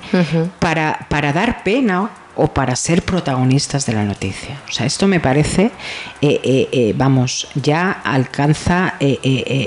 para, 0.59 1.07
para 1.09 1.32
dar 1.32 1.62
pena 1.62 2.11
o 2.37 2.49
para 2.49 2.77
ser 2.77 3.03
protagonistas 3.03 3.87
de 3.87 3.95
la 3.95 4.05
noticia. 4.05 4.61
O 4.69 4.73
sea, 4.73 4.85
esto 4.85 5.07
me 5.09 5.21
parece, 5.21 5.71
eh, 6.21 6.41
eh, 6.45 6.69
eh, 6.71 6.95
vamos, 6.95 7.49
ya 7.55 7.91
alcanza 7.91 8.95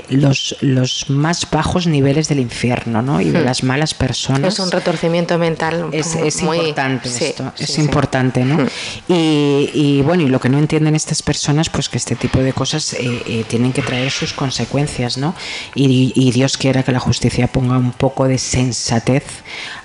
los, 0.08 0.56
los 0.60 1.10
más 1.10 1.50
bajos 1.50 1.88
niveles 1.88 2.28
del 2.28 2.38
infierno, 2.38 3.02
¿no? 3.02 3.20
Y 3.20 3.30
de 3.30 3.40
hmm. 3.40 3.44
las 3.44 3.62
malas 3.64 3.92
personas. 3.92 4.54
Es 4.54 4.60
un 4.60 4.70
retorcimiento 4.70 5.36
mental. 5.36 5.88
Es, 5.92 6.14
es 6.14 6.40
importante 6.42 7.08
esto, 7.08 7.52
es 7.58 7.78
importante, 7.78 8.44
¿no? 8.44 8.58
Hmm. 8.58 8.68
Y, 9.08 9.70
y, 9.74 10.02
bueno, 10.02 10.22
y 10.22 10.28
lo 10.28 10.40
que 10.40 10.48
no 10.48 10.58
entienden 10.58 10.94
estas 10.94 11.22
personas, 11.22 11.68
pues 11.70 11.88
que 11.88 11.98
este 11.98 12.14
tipo 12.14 12.38
de 12.38 12.52
cosas 12.52 12.96
tienen 13.48 13.72
que 13.72 13.82
traer 13.82 14.12
sus 14.12 14.32
consecuencias, 14.32 15.18
¿no? 15.18 15.34
Y, 15.74 16.12
y 16.14 16.30
Dios 16.30 16.56
quiera 16.56 16.84
que 16.84 16.92
la 16.92 17.00
justicia 17.00 17.48
ponga 17.48 17.76
un 17.76 17.92
poco 17.92 18.28
de 18.28 18.38
sensatez 18.38 19.24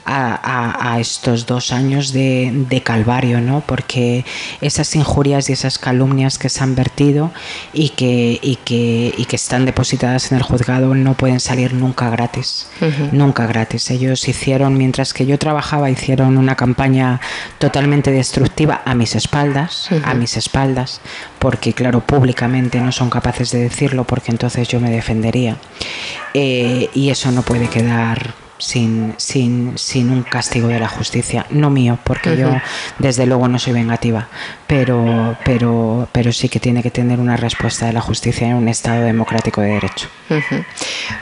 a, 0.05 0.97
estos 0.99 1.45
dos 1.45 1.71
años 1.71 2.13
de, 2.13 2.81
calvario, 2.83 3.41
¿no? 3.41 3.61
Porque 3.61 4.25
esas 4.61 4.95
injurias 4.95 5.49
y 5.49 5.53
esas 5.53 5.79
calumnias 5.79 6.37
que 6.37 6.49
se 6.49 6.63
han 6.63 6.75
vertido 6.75 7.31
y 7.73 7.89
que, 7.89 8.39
y 8.41 8.57
que, 8.57 9.13
y 9.17 9.25
que 9.25 9.35
están 9.35 9.65
depositadas 9.65 10.31
en 10.31 10.37
el 10.37 10.43
juzgado 10.43 10.93
no 10.93 11.15
pueden 11.15 11.39
salir 11.39 11.73
nunca 11.73 12.09
gratis, 12.09 12.67
nunca 13.11 13.47
gratis. 13.47 13.89
Ellos 13.89 14.27
hicieron, 14.27 14.77
mientras 14.77 15.13
que 15.13 15.25
yo 15.25 15.39
trabajaba, 15.39 15.89
hicieron 15.89 16.37
una 16.37 16.55
campaña 16.55 17.19
totalmente 17.57 18.11
destructiva 18.11 18.81
a 18.85 18.93
mis 18.93 19.15
espaldas, 19.15 19.89
a 20.03 20.13
mis 20.13 20.37
espaldas, 20.37 21.01
porque 21.39 21.73
claro, 21.73 22.01
públicamente 22.01 22.79
no 22.79 22.91
son 22.91 23.09
capaces 23.09 23.51
de 23.51 23.59
decirlo 23.59 24.03
porque 24.03 24.31
entonces 24.31 24.67
yo 24.67 24.79
me 24.79 24.91
defendería. 24.91 25.57
Eh, 26.33 26.89
y 26.93 27.09
eso 27.09 27.31
no 27.31 27.41
puede 27.41 27.69
quedar 27.69 28.44
sin, 28.57 29.13
sin, 29.17 29.77
sin 29.77 30.09
un 30.09 30.23
castigo 30.23 30.67
de 30.67 30.79
la 30.79 30.87
justicia, 30.87 31.45
no 31.49 31.69
mío, 31.69 31.97
porque 32.03 32.37
yo 32.37 32.49
desde 32.99 33.25
luego 33.25 33.47
no 33.47 33.59
soy 33.59 33.73
vengativa, 33.73 34.27
pero, 34.67 35.37
pero, 35.43 36.07
pero 36.11 36.31
sí 36.31 36.49
que 36.49 36.59
tiene 36.59 36.81
que 36.81 36.91
tener 36.91 37.19
una 37.19 37.37
respuesta 37.37 37.85
de 37.85 37.93
la 37.93 38.01
justicia 38.01 38.47
en 38.47 38.55
un 38.55 38.67
Estado 38.67 39.03
democrático 39.03 39.61
de 39.61 39.67
derecho. 39.67 40.07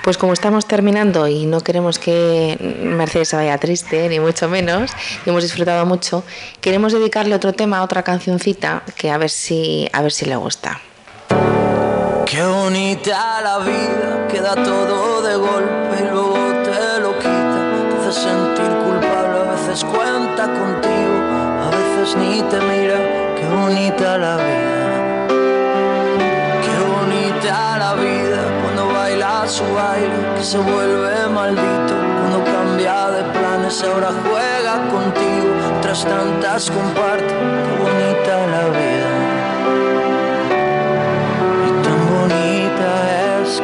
Pues 0.04 0.18
como 0.18 0.34
estamos 0.34 0.68
terminando 0.68 1.28
y 1.28 1.46
no 1.46 1.62
queremos 1.62 2.00
que 2.00 2.58
Mercedes 2.84 3.30
se 3.30 3.36
vaya 3.36 3.58
triste, 3.58 4.10
ni 4.10 4.20
mucho 4.20 4.48
menos, 4.50 4.92
y 5.26 5.30
hemos 5.30 5.44
disfrutado 5.44 5.86
mucho, 5.86 6.24
queremos 6.62 6.94
dedicarle 6.94 7.36
otro 7.36 7.54
tema, 7.54 7.84
otra 7.84 8.04
cancioncita, 8.04 8.84
que 8.96 9.10
a 9.12 9.18
ver 9.18 9.30
si, 9.30 9.90
a 9.92 10.02
ver 10.02 10.12
si 10.12 10.26
le 10.26 10.36
gusta. 10.36 10.82
Qué 12.26 12.42
bonita 12.42 13.42
la 13.42 13.60
vida, 13.60 14.28
queda 14.32 14.56
todo 14.56 15.22
de 15.22 15.36
golpe 15.36 16.00
y 16.00 16.10
luego 16.10 16.64
te 16.64 17.00
lo 17.00 17.13
sentir 18.14 18.72
culpable, 18.86 19.40
a 19.40 19.52
veces 19.52 19.84
cuenta 19.84 20.44
contigo, 20.46 21.16
a 21.66 21.70
veces 21.72 22.16
ni 22.16 22.42
te 22.44 22.60
mira. 22.62 22.98
Qué 23.36 23.46
bonita 23.48 24.18
la 24.18 24.38
vida. 24.38 24.84
Qué 26.66 26.76
bonita 26.96 27.78
la 27.80 27.94
vida 27.96 28.42
cuando 28.62 28.94
baila 28.94 29.48
su 29.48 29.64
baile, 29.74 30.36
que 30.36 30.44
se 30.44 30.58
vuelve 30.60 31.28
maldito. 31.30 31.96
Cuando 32.20 32.44
cambia 32.44 33.10
de 33.12 33.24
planes, 33.38 33.84
ahora 33.84 34.12
juega 34.24 34.74
contigo. 34.90 35.52
Tras 35.82 36.06
tantas 36.06 36.70
comparte, 36.70 37.34
qué 37.66 37.74
bonita 37.84 38.48
la 38.56 38.64
vida. 38.70 39.34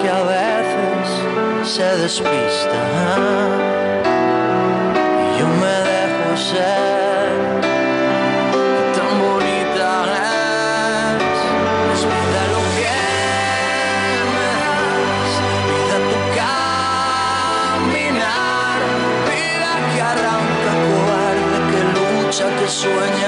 que 0.02 0.10
a 0.10 0.22
veces 0.24 1.74
se 1.74 1.84
despista 1.98 2.80
y 3.66 3.69
ser. 6.40 7.30
Tan 8.96 9.12
bonita 9.22 9.90
es, 10.06 11.40
es 11.94 12.02
vida 12.12 12.42
lo 12.54 12.62
que 12.78 12.96
me 14.34 14.48
das, 14.64 15.32
tu 16.10 16.20
caminar, 17.20 18.30
vida 19.30 19.72
que 19.92 20.00
arranca 20.12 20.72
cobarde, 20.88 21.58
que 21.72 21.82
lucha, 21.96 22.46
que 22.58 22.68
sueña 22.68 23.19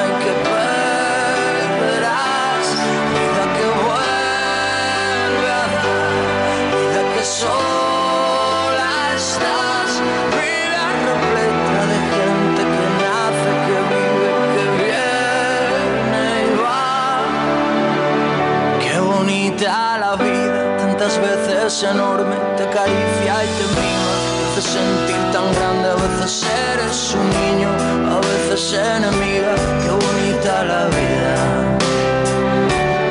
enorme, 21.79 22.35
te 22.57 22.63
acaricia 22.63 23.33
y 23.45 23.47
te 23.57 23.65
mima, 23.79 24.13
te 24.53 24.59
hace 24.59 24.73
sentir 24.77 25.21
tan 25.31 25.47
grande, 25.53 25.87
a 25.89 25.95
veces 25.95 26.45
eres 26.73 27.15
un 27.15 27.27
niño, 27.41 27.69
a 28.13 28.19
veces 28.19 28.73
enemiga, 28.73 29.55
qué 29.81 29.89
bonita 29.89 30.63
la 30.65 30.85
vida. 30.97 31.33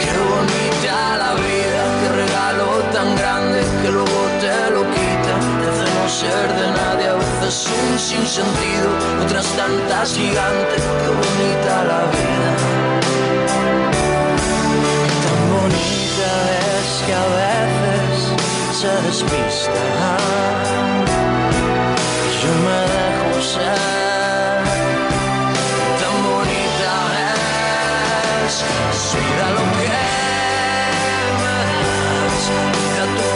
Qué 0.03 0.13
bonita 0.31 0.95
la 1.23 1.33
vida, 1.35 1.83
qué 2.01 2.09
regalo 2.23 2.67
tan 2.93 3.17
grande 3.17 3.61
que 3.83 3.89
luego 3.91 4.21
te 4.45 4.71
lo 4.75 4.83
quita, 4.95 5.35
te 5.59 5.65
hace 5.71 5.89
no 5.97 6.05
ser 6.21 6.49
de 6.61 6.67
nadie, 6.81 7.09
a 7.09 7.15
veces 7.15 7.67
un 7.67 7.99
sinsentido, 7.99 8.89
otras 9.25 9.47
tantas 9.57 10.15
gigantes, 10.15 10.83
qué 11.01 11.09
bonita 11.09 11.85
la 11.85 12.01
vida. 12.13 12.30
Se 18.81 18.89
despista. 19.03 19.83
Yo 22.43 22.53
me 22.67 22.79
dejo 22.95 23.33
ser, 23.53 24.63
tan 26.01 26.17
bonita 26.27 26.95
es, 28.47 28.57
vida 29.15 29.47
lo 29.57 29.65
que 29.75 29.81
me 29.81 29.89
das, 32.23 32.45
tu 33.17 33.27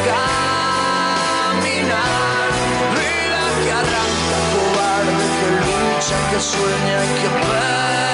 caminar, 1.29 1.99
vida 2.97 3.43
que 3.63 3.71
arranca, 3.81 4.39
cobarde, 4.53 5.27
que 5.37 5.49
lucha, 5.61 6.19
que 6.31 6.39
sueña 6.53 6.99
que 7.19 7.29
perderás, 7.37 8.14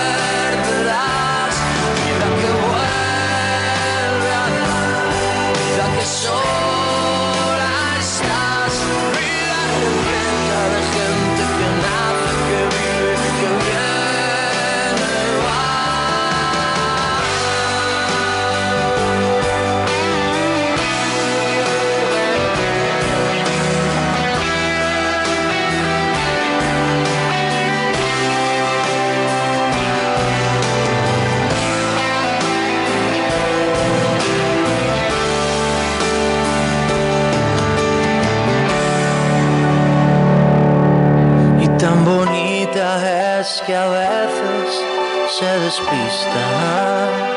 que 43.71 43.77
a 43.77 43.87
veces 43.89 44.85
se 45.29 45.47
despista 45.61 47.30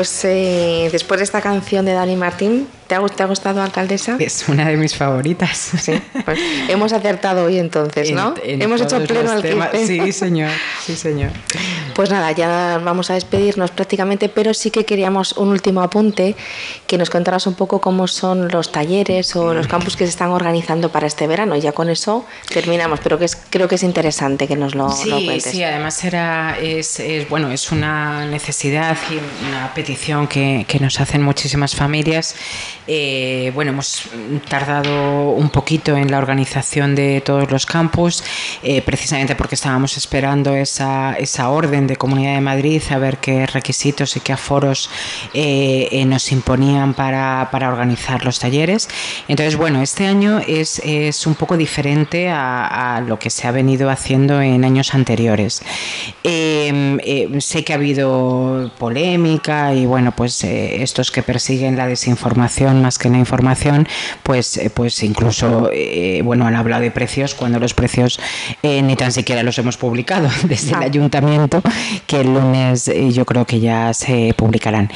Pues 0.00 0.24
eh, 0.24 0.88
después 0.90 1.20
de 1.20 1.24
esta 1.24 1.42
canción 1.42 1.84
de 1.84 1.92
Dani 1.92 2.16
Martín, 2.16 2.66
¿Te 2.90 2.94
ha, 2.96 3.26
gustado, 3.26 3.62
alcaldesa? 3.62 4.16
Es 4.18 4.48
una 4.48 4.66
de 4.66 4.76
mis 4.76 4.96
favoritas. 4.96 5.72
Sí, 5.80 5.92
pues 6.24 6.40
hemos 6.68 6.92
acertado 6.92 7.44
hoy 7.44 7.58
entonces, 7.58 8.10
¿no? 8.10 8.34
hemos 8.42 8.80
hecho 8.80 9.00
pleno 9.04 9.30
al 9.30 9.42
Sí, 9.86 10.10
señor, 10.10 10.50
sí, 10.84 10.96
señor. 10.96 11.30
Pues 12.00 12.08
nada, 12.08 12.32
ya 12.32 12.80
vamos 12.82 13.10
a 13.10 13.12
despedirnos 13.12 13.72
prácticamente, 13.72 14.30
pero 14.30 14.54
sí 14.54 14.70
que 14.70 14.86
queríamos 14.86 15.32
un 15.32 15.50
último 15.50 15.82
apunte, 15.82 16.34
que 16.86 16.96
nos 16.96 17.10
contaras 17.10 17.46
un 17.46 17.52
poco 17.52 17.82
cómo 17.82 18.08
son 18.08 18.48
los 18.48 18.72
talleres 18.72 19.36
o 19.36 19.52
los 19.52 19.66
campus 19.66 19.98
que 19.98 20.04
se 20.04 20.10
están 20.10 20.30
organizando 20.30 20.90
para 20.90 21.06
este 21.06 21.26
verano. 21.26 21.56
Y 21.56 21.60
ya 21.60 21.72
con 21.72 21.90
eso 21.90 22.24
terminamos, 22.48 23.00
pero 23.00 23.18
que 23.18 23.26
es, 23.26 23.36
creo 23.36 23.68
que 23.68 23.74
es 23.74 23.82
interesante 23.82 24.48
que 24.48 24.56
nos 24.56 24.74
lo, 24.74 24.90
sí, 24.90 25.10
cuentes. 25.10 25.42
Sí, 25.42 25.62
además 25.62 26.02
era, 26.02 26.56
es, 26.58 27.02
bueno, 27.28 27.50
es 27.50 27.70
una 27.70 28.24
necesidad 28.24 28.96
y 29.10 29.46
una 29.46 29.74
petición 29.74 30.26
que, 30.26 30.64
que 30.66 30.80
nos 30.80 31.00
hacen 31.00 31.22
muchísimas 31.22 31.76
familias 31.76 32.34
eh, 32.92 33.52
bueno, 33.54 33.70
hemos 33.70 34.02
tardado 34.48 35.30
un 35.30 35.48
poquito 35.50 35.96
en 35.96 36.10
la 36.10 36.18
organización 36.18 36.96
de 36.96 37.20
todos 37.20 37.48
los 37.48 37.64
campus, 37.64 38.24
eh, 38.64 38.82
precisamente 38.82 39.36
porque 39.36 39.54
estábamos 39.54 39.96
esperando 39.96 40.56
esa, 40.56 41.14
esa, 41.14 41.50
orden 41.50 41.86
de 41.90 41.96
Comunidad 41.96 42.34
de 42.34 42.40
Madrid, 42.40 42.82
a 42.90 42.98
ver 42.98 43.18
qué 43.18 43.46
requisitos 43.46 44.16
y 44.16 44.20
qué 44.20 44.32
aforos 44.32 44.88
eh, 45.34 46.02
nos 46.06 46.32
imponían 46.32 46.94
para, 46.94 47.48
para, 47.52 47.68
organizar 47.68 48.24
los 48.24 48.38
talleres. 48.38 48.88
Entonces, 49.28 49.56
bueno, 49.56 49.82
este 49.82 50.06
año 50.06 50.40
es, 50.46 50.80
es 50.84 51.26
un 51.26 51.34
poco 51.34 51.56
diferente 51.56 52.30
a, 52.30 52.96
a, 52.96 53.00
lo 53.02 53.18
que 53.18 53.30
se 53.30 53.46
ha 53.46 53.50
venido 53.50 53.90
haciendo 53.90 54.40
en 54.40 54.64
años 54.64 54.94
anteriores. 54.94 55.62
sé 56.22 57.64
que 57.64 57.72
ha 57.72 57.76
habido 57.76 58.70
polémica 58.78 59.74
y, 59.74 59.86
bueno, 59.86 60.12
pues 60.12 60.42
estos 60.44 61.10
que 61.10 61.22
persiguen 61.22 61.76
la 61.76 61.86
desinformación 61.86 62.80
más 62.80 62.98
que 62.98 63.10
la 63.10 63.18
información, 63.18 63.86
pues, 64.22 64.56
eh, 64.56 64.70
pues 64.70 65.02
incluso, 65.02 65.70
eh, 65.72 66.22
bueno, 66.24 66.46
han 66.46 66.56
hablado 66.56 66.82
de 66.82 66.90
precios 66.90 67.34
cuando 67.34 67.58
los 67.58 67.74
precios 67.74 68.20
eh, 68.62 68.82
ni 68.82 68.96
tan 68.96 69.12
siquiera 69.12 69.42
los 69.42 69.58
hemos 69.58 69.76
publicado 69.76 70.28
desde 70.44 70.70
el 70.70 70.76
ah. 70.76 70.86
ayuntamiento, 70.86 71.62
que 72.06 72.20
el 72.20 72.34
lunes 72.34 72.90
yo 73.12 73.24
creo 73.24 73.46
que 73.46 73.60
ya 73.60 73.92
se 73.94 74.34
publicarán. 74.36 74.90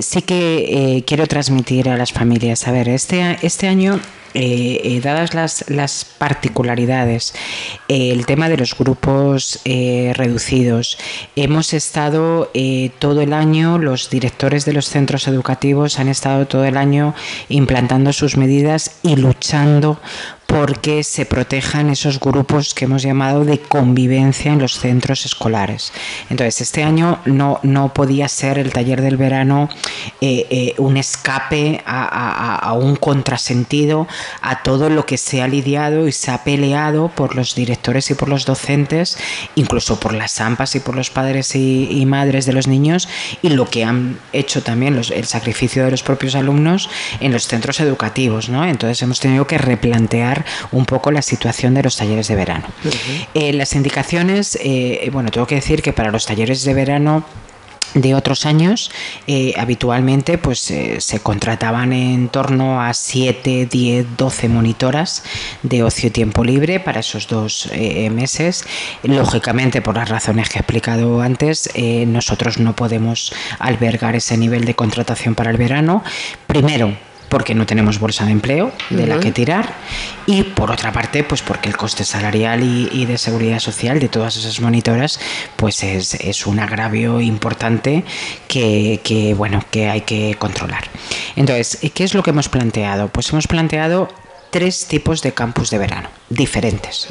sí 0.00 0.22
que 0.22 1.02
quiero 1.06 1.26
transmitir 1.26 1.88
a 1.88 1.96
las 1.96 2.12
familias, 2.12 2.66
a 2.66 2.72
ver, 2.72 2.88
este, 2.88 3.38
este 3.42 3.68
año 3.68 4.00
eh, 4.34 4.80
eh, 4.84 5.00
dadas 5.00 5.32
las, 5.32 5.64
las 5.68 6.04
particularidades, 6.04 7.34
eh, 7.88 8.10
el 8.12 8.26
tema 8.26 8.50
de 8.50 8.58
los 8.58 8.76
grupos 8.76 9.60
reducidos, 9.64 10.98
hemos 11.34 11.72
estado 11.72 12.50
todo 12.98 13.20
el 13.22 13.32
año, 13.32 13.78
los 13.78 14.10
directores 14.10 14.64
de 14.64 14.74
los 14.74 14.86
centros 14.86 15.28
educativos 15.28 15.98
han 15.98 16.08
estado 16.08 16.46
todo 16.46 16.64
el 16.64 16.76
año 16.76 17.14
implantando 17.48 18.12
sus 18.12 18.36
medidas 18.36 18.92
y 19.02 19.16
luchando 19.16 20.00
porque 20.48 21.04
se 21.04 21.26
protejan 21.26 21.90
esos 21.90 22.18
grupos 22.18 22.72
que 22.72 22.86
hemos 22.86 23.02
llamado 23.02 23.44
de 23.44 23.60
convivencia 23.60 24.50
en 24.50 24.58
los 24.58 24.78
centros 24.78 25.26
escolares. 25.26 25.92
Entonces, 26.30 26.62
este 26.62 26.82
año 26.82 27.20
no, 27.26 27.60
no 27.62 27.92
podía 27.92 28.28
ser 28.28 28.58
el 28.58 28.72
taller 28.72 29.02
del 29.02 29.18
verano 29.18 29.68
eh, 30.22 30.46
eh, 30.48 30.74
un 30.78 30.96
escape 30.96 31.82
a, 31.84 32.72
un 32.80 32.96
contrasentido 32.96 34.08
a 34.40 34.62
todo 34.62 34.88
lo 34.88 35.04
que 35.04 35.18
se 35.18 35.42
ha 35.42 35.48
lidiado 35.48 36.08
y 36.08 36.12
se 36.12 36.30
ha 36.30 36.44
peleado 36.44 37.08
por 37.08 37.36
los 37.36 37.54
directores 37.54 38.10
y 38.10 38.14
por 38.14 38.30
los 38.30 38.46
docentes, 38.46 39.18
incluso 39.54 40.00
por 40.00 40.14
las 40.14 40.40
AMPAs 40.40 40.76
y 40.76 40.80
por 40.80 40.96
los 40.96 41.10
padres 41.10 41.54
y, 41.56 42.06
madres 42.06 42.46
de 42.46 42.54
los 42.54 42.66
niños, 42.66 43.06
y 43.42 43.50
lo 43.50 43.68
que 43.68 43.84
han 43.84 44.18
hecho 44.32 44.62
también 44.62 44.96
los, 44.96 45.10
el 45.10 45.26
sacrificio 45.26 45.84
de 45.84 45.90
los 45.90 46.02
propios 46.02 46.34
alumnos 46.34 46.88
en 47.20 47.32
los 47.32 47.46
centros 47.46 47.80
educativos. 47.80 48.48
¿no? 48.48 48.64
Entonces, 48.64 49.02
hemos 49.02 49.20
tenido 49.20 49.46
que 49.46 49.58
replantear 49.58 50.37
un 50.72 50.84
poco 50.84 51.10
la 51.10 51.22
situación 51.22 51.74
de 51.74 51.82
los 51.82 51.96
talleres 51.96 52.28
de 52.28 52.34
verano. 52.34 52.66
Eh, 53.34 53.52
las 53.52 53.74
indicaciones, 53.74 54.58
eh, 54.62 55.08
bueno, 55.12 55.30
tengo 55.30 55.46
que 55.46 55.56
decir 55.56 55.82
que 55.82 55.92
para 55.92 56.10
los 56.10 56.26
talleres 56.26 56.64
de 56.64 56.74
verano 56.74 57.24
de 57.94 58.14
otros 58.14 58.46
años, 58.46 58.90
eh, 59.26 59.54
habitualmente 59.56 60.38
pues 60.38 60.70
eh, 60.70 61.00
se 61.00 61.20
contrataban 61.20 61.92
en 61.92 62.28
torno 62.28 62.82
a 62.82 62.92
7, 62.92 63.66
10, 63.70 64.16
12 64.16 64.48
monitoras 64.48 65.22
de 65.62 65.82
ocio 65.82 66.08
y 66.08 66.10
tiempo 66.10 66.44
libre 66.44 66.80
para 66.80 67.00
esos 67.00 67.28
dos 67.28 67.68
eh, 67.72 68.10
meses. 68.10 68.64
Lógicamente, 69.02 69.80
por 69.80 69.96
las 69.96 70.08
razones 70.08 70.48
que 70.48 70.58
he 70.58 70.60
explicado 70.60 71.20
antes, 71.20 71.70
nosotros 72.06 72.58
no 72.58 72.74
podemos 72.74 73.32
albergar 73.58 74.16
ese 74.16 74.36
nivel 74.36 74.64
de 74.64 74.74
contratación 74.74 75.34
para 75.34 75.50
el 75.50 75.56
verano. 75.56 76.02
Primero, 76.46 76.94
porque 77.28 77.54
no 77.54 77.66
tenemos 77.66 77.98
bolsa 77.98 78.24
de 78.24 78.32
empleo 78.32 78.72
de 78.90 79.06
la 79.06 79.20
que 79.20 79.32
tirar 79.32 79.74
y 80.26 80.42
por 80.42 80.70
otra 80.70 80.92
parte 80.92 81.24
pues 81.24 81.42
porque 81.42 81.68
el 81.68 81.76
coste 81.76 82.04
salarial 82.04 82.62
y, 82.62 83.06
de 83.06 83.18
seguridad 83.18 83.58
social 83.58 84.00
de 84.00 84.08
todas 84.08 84.36
esas 84.36 84.60
monitoras 84.60 85.20
pues 85.56 85.82
es, 85.82 86.46
un 86.46 86.58
agravio 86.60 87.20
importante 87.20 88.04
que, 88.46 89.34
bueno 89.36 89.64
que 89.70 89.88
hay 89.88 90.02
que 90.02 90.36
controlar. 90.38 90.84
Entonces 91.36 91.78
¿qué 91.94 92.04
es 92.04 92.14
lo 92.14 92.22
que 92.22 92.30
hemos 92.30 92.48
planteado? 92.48 93.08
pues 93.08 93.30
hemos 93.30 93.46
planteado 93.46 94.08
tres 94.50 94.86
tipos 94.86 95.22
de 95.22 95.32
campus 95.32 95.70
de 95.70 95.78
verano 95.78 96.08
diferentes 96.30 97.06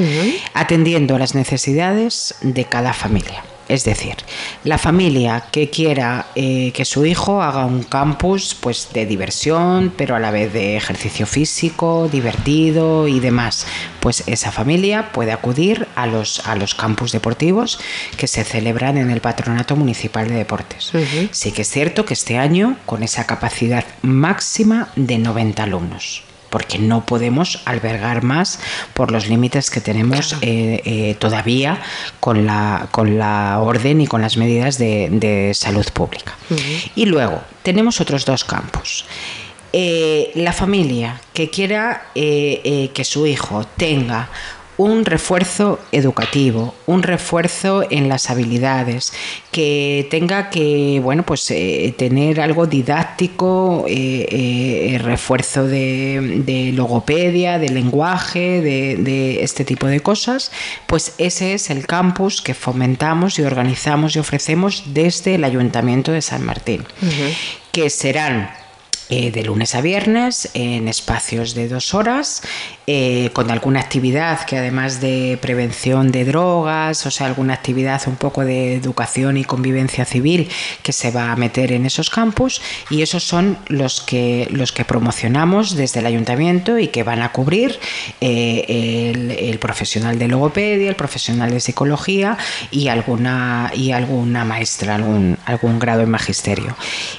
atendiendo 0.53 1.15
a 1.15 1.19
las 1.19 1.35
necesidades 1.35 2.35
de 2.41 2.65
cada 2.65 2.94
familia 2.94 3.44
es 3.69 3.84
decir, 3.84 4.15
la 4.64 4.77
familia 4.77 5.44
que 5.52 5.69
quiera 5.69 6.27
eh, 6.35 6.72
que 6.73 6.85
su 6.85 7.06
hijo 7.06 7.41
haga 7.41 7.65
un 7.65 7.84
campus 7.84 8.56
pues, 8.60 8.89
de 8.94 9.06
diversión, 9.06 9.94
pero 9.95 10.15
a 10.15 10.19
la 10.19 10.31
vez 10.31 10.53
de 10.53 10.77
ejercicio 10.77 11.26
físico, 11.26 12.10
divertido 12.11 13.07
y 13.07 13.19
demás, 13.19 13.68
pues 13.99 14.23
esa 14.27 14.52
familia 14.52 15.11
puede 15.11 15.31
acudir 15.31 15.88
a 15.95 16.07
los, 16.07 16.45
a 16.48 16.56
los 16.56 16.76
campus 16.76 17.11
deportivos 17.11 17.80
que 18.18 18.27
se 18.27 18.44
celebran 18.44 18.98
en 18.98 19.10
el 19.10 19.22
Patronato 19.22 19.76
Municipal 19.76 20.27
de 20.27 20.35
Deportes. 20.35 20.91
Sí 21.31 21.52
que 21.52 21.61
es 21.64 21.69
cierto 21.69 22.06
que 22.06 22.14
este 22.14 22.38
año, 22.38 22.77
con 22.85 23.03
esa 23.03 23.26
capacidad 23.26 23.85
máxima 24.02 24.89
de 24.95 25.18
90 25.18 25.64
alumnos 25.64 26.26
porque 26.49 26.80
no 26.80 27.06
podemos 27.06 27.61
albergar 27.65 28.24
más 28.24 28.60
por 28.94 29.11
los 29.11 29.28
límites 29.28 29.69
que 29.69 29.82
tenemos 29.82 30.34
eh, 30.41 30.82
eh, 30.86 31.15
todavía 31.19 31.82
con 32.19 32.45
la, 32.45 32.88
con 32.91 33.18
la 33.18 33.60
orden 33.60 34.02
y 34.02 34.07
con 34.07 34.22
las 34.22 34.38
medidas 34.38 34.78
de, 34.78 35.52
salud 35.53 35.86
pública. 35.94 36.36
Y 36.95 37.06
luego 37.06 37.41
tenemos 37.64 38.02
otros 38.02 38.26
dos 38.26 38.44
campos. 38.44 39.06
Eh, 39.74 40.32
la 40.36 40.53
familia 40.53 41.19
que 41.34 41.49
quiera 41.49 42.07
que 42.14 43.03
su 43.03 43.28
hijo 43.28 43.65
tenga 43.78 44.30
un 44.77 45.05
refuerzo 45.05 45.79
educativo, 45.91 46.75
un 46.85 47.01
refuerzo 47.03 47.83
en 47.89 48.09
las 48.09 48.29
habilidades, 48.29 49.11
que 49.51 50.07
tenga 50.11 50.49
que, 50.49 50.99
bueno, 51.03 51.23
pues 51.23 51.49
eh, 51.49 51.93
tener 51.97 52.39
algo 52.39 52.67
didáctico, 52.67 53.85
eh, 53.87 54.27
eh, 54.29 54.99
refuerzo 54.99 55.67
de, 55.67 56.71
logopedia, 56.75 57.57
de 57.57 57.69
lenguaje, 57.69 58.61
de, 58.61 59.43
este 59.43 59.65
tipo 59.65 59.87
de 59.87 59.99
cosas, 59.99 60.51
pues 60.85 61.15
ese 61.17 61.53
es 61.53 61.69
el 61.69 61.85
campus 61.87 62.41
que 62.41 62.53
fomentamos 62.53 63.39
y 63.39 63.43
organizamos 63.43 64.15
y 64.15 64.19
ofrecemos 64.19 64.83
desde 64.93 65.35
el 65.35 65.43
Ayuntamiento 65.43 66.11
de 66.11 66.21
San 66.21 66.45
Martín, 66.45 66.83
que 67.71 67.89
serán 67.89 68.49
de 69.09 69.43
lunes 69.43 69.73
a 69.75 69.81
viernes 69.81 70.49
en 70.53 70.88
espacios 70.88 71.53
de 71.55 71.69
dos 71.69 71.93
horas 71.93 72.41
eh, 72.89 73.31
con 73.34 73.51
alguna 73.51 73.81
actividad 73.81 74.45
que 74.45 74.57
además 74.57 75.01
de 75.01 75.38
prevención 75.41 76.09
de 76.09 76.23
drogas, 76.23 77.05
o 77.05 77.11
sea, 77.11 77.27
alguna 77.27 77.53
actividad 77.53 78.01
un 78.07 78.15
poco 78.15 78.45
de 78.45 78.75
educación 78.75 79.35
y 79.35 79.43
convivencia 79.43 80.05
civil 80.05 80.47
que 80.84 80.93
se 80.93 81.11
va 81.11 81.34
a 81.34 81.35
meter 81.35 81.73
en 81.73 81.85
esos 81.85 82.09
campus 82.09 82.61
y 82.89 83.01
esos 83.01 83.25
son 83.25 83.57
los 83.67 83.99
que, 83.99 84.47
los 84.51 84.71
que 84.71 84.85
promocionamos 84.85 85.75
desde 85.75 85.99
el 85.99 86.05
ayuntamiento 86.05 86.79
y 86.79 86.88
que 86.88 87.03
van 87.03 87.21
a 87.21 87.34
cubrir 87.34 87.77
eh, 88.21 89.11
el, 89.38 89.59
profesional 89.59 90.17
de 90.17 90.29
logopedia, 90.29 90.88
el 90.88 90.95
profesional 90.95 91.51
de 91.51 91.59
psicología 91.59 92.38
y 92.71 92.88
alguna, 92.88 93.69
y 93.75 93.91
alguna 93.91 94.45
maestra, 94.45 94.95
algún, 94.95 95.38
algún 95.43 95.77
grado 95.77 96.03
en 96.03 96.09
magisterio. 96.09 96.73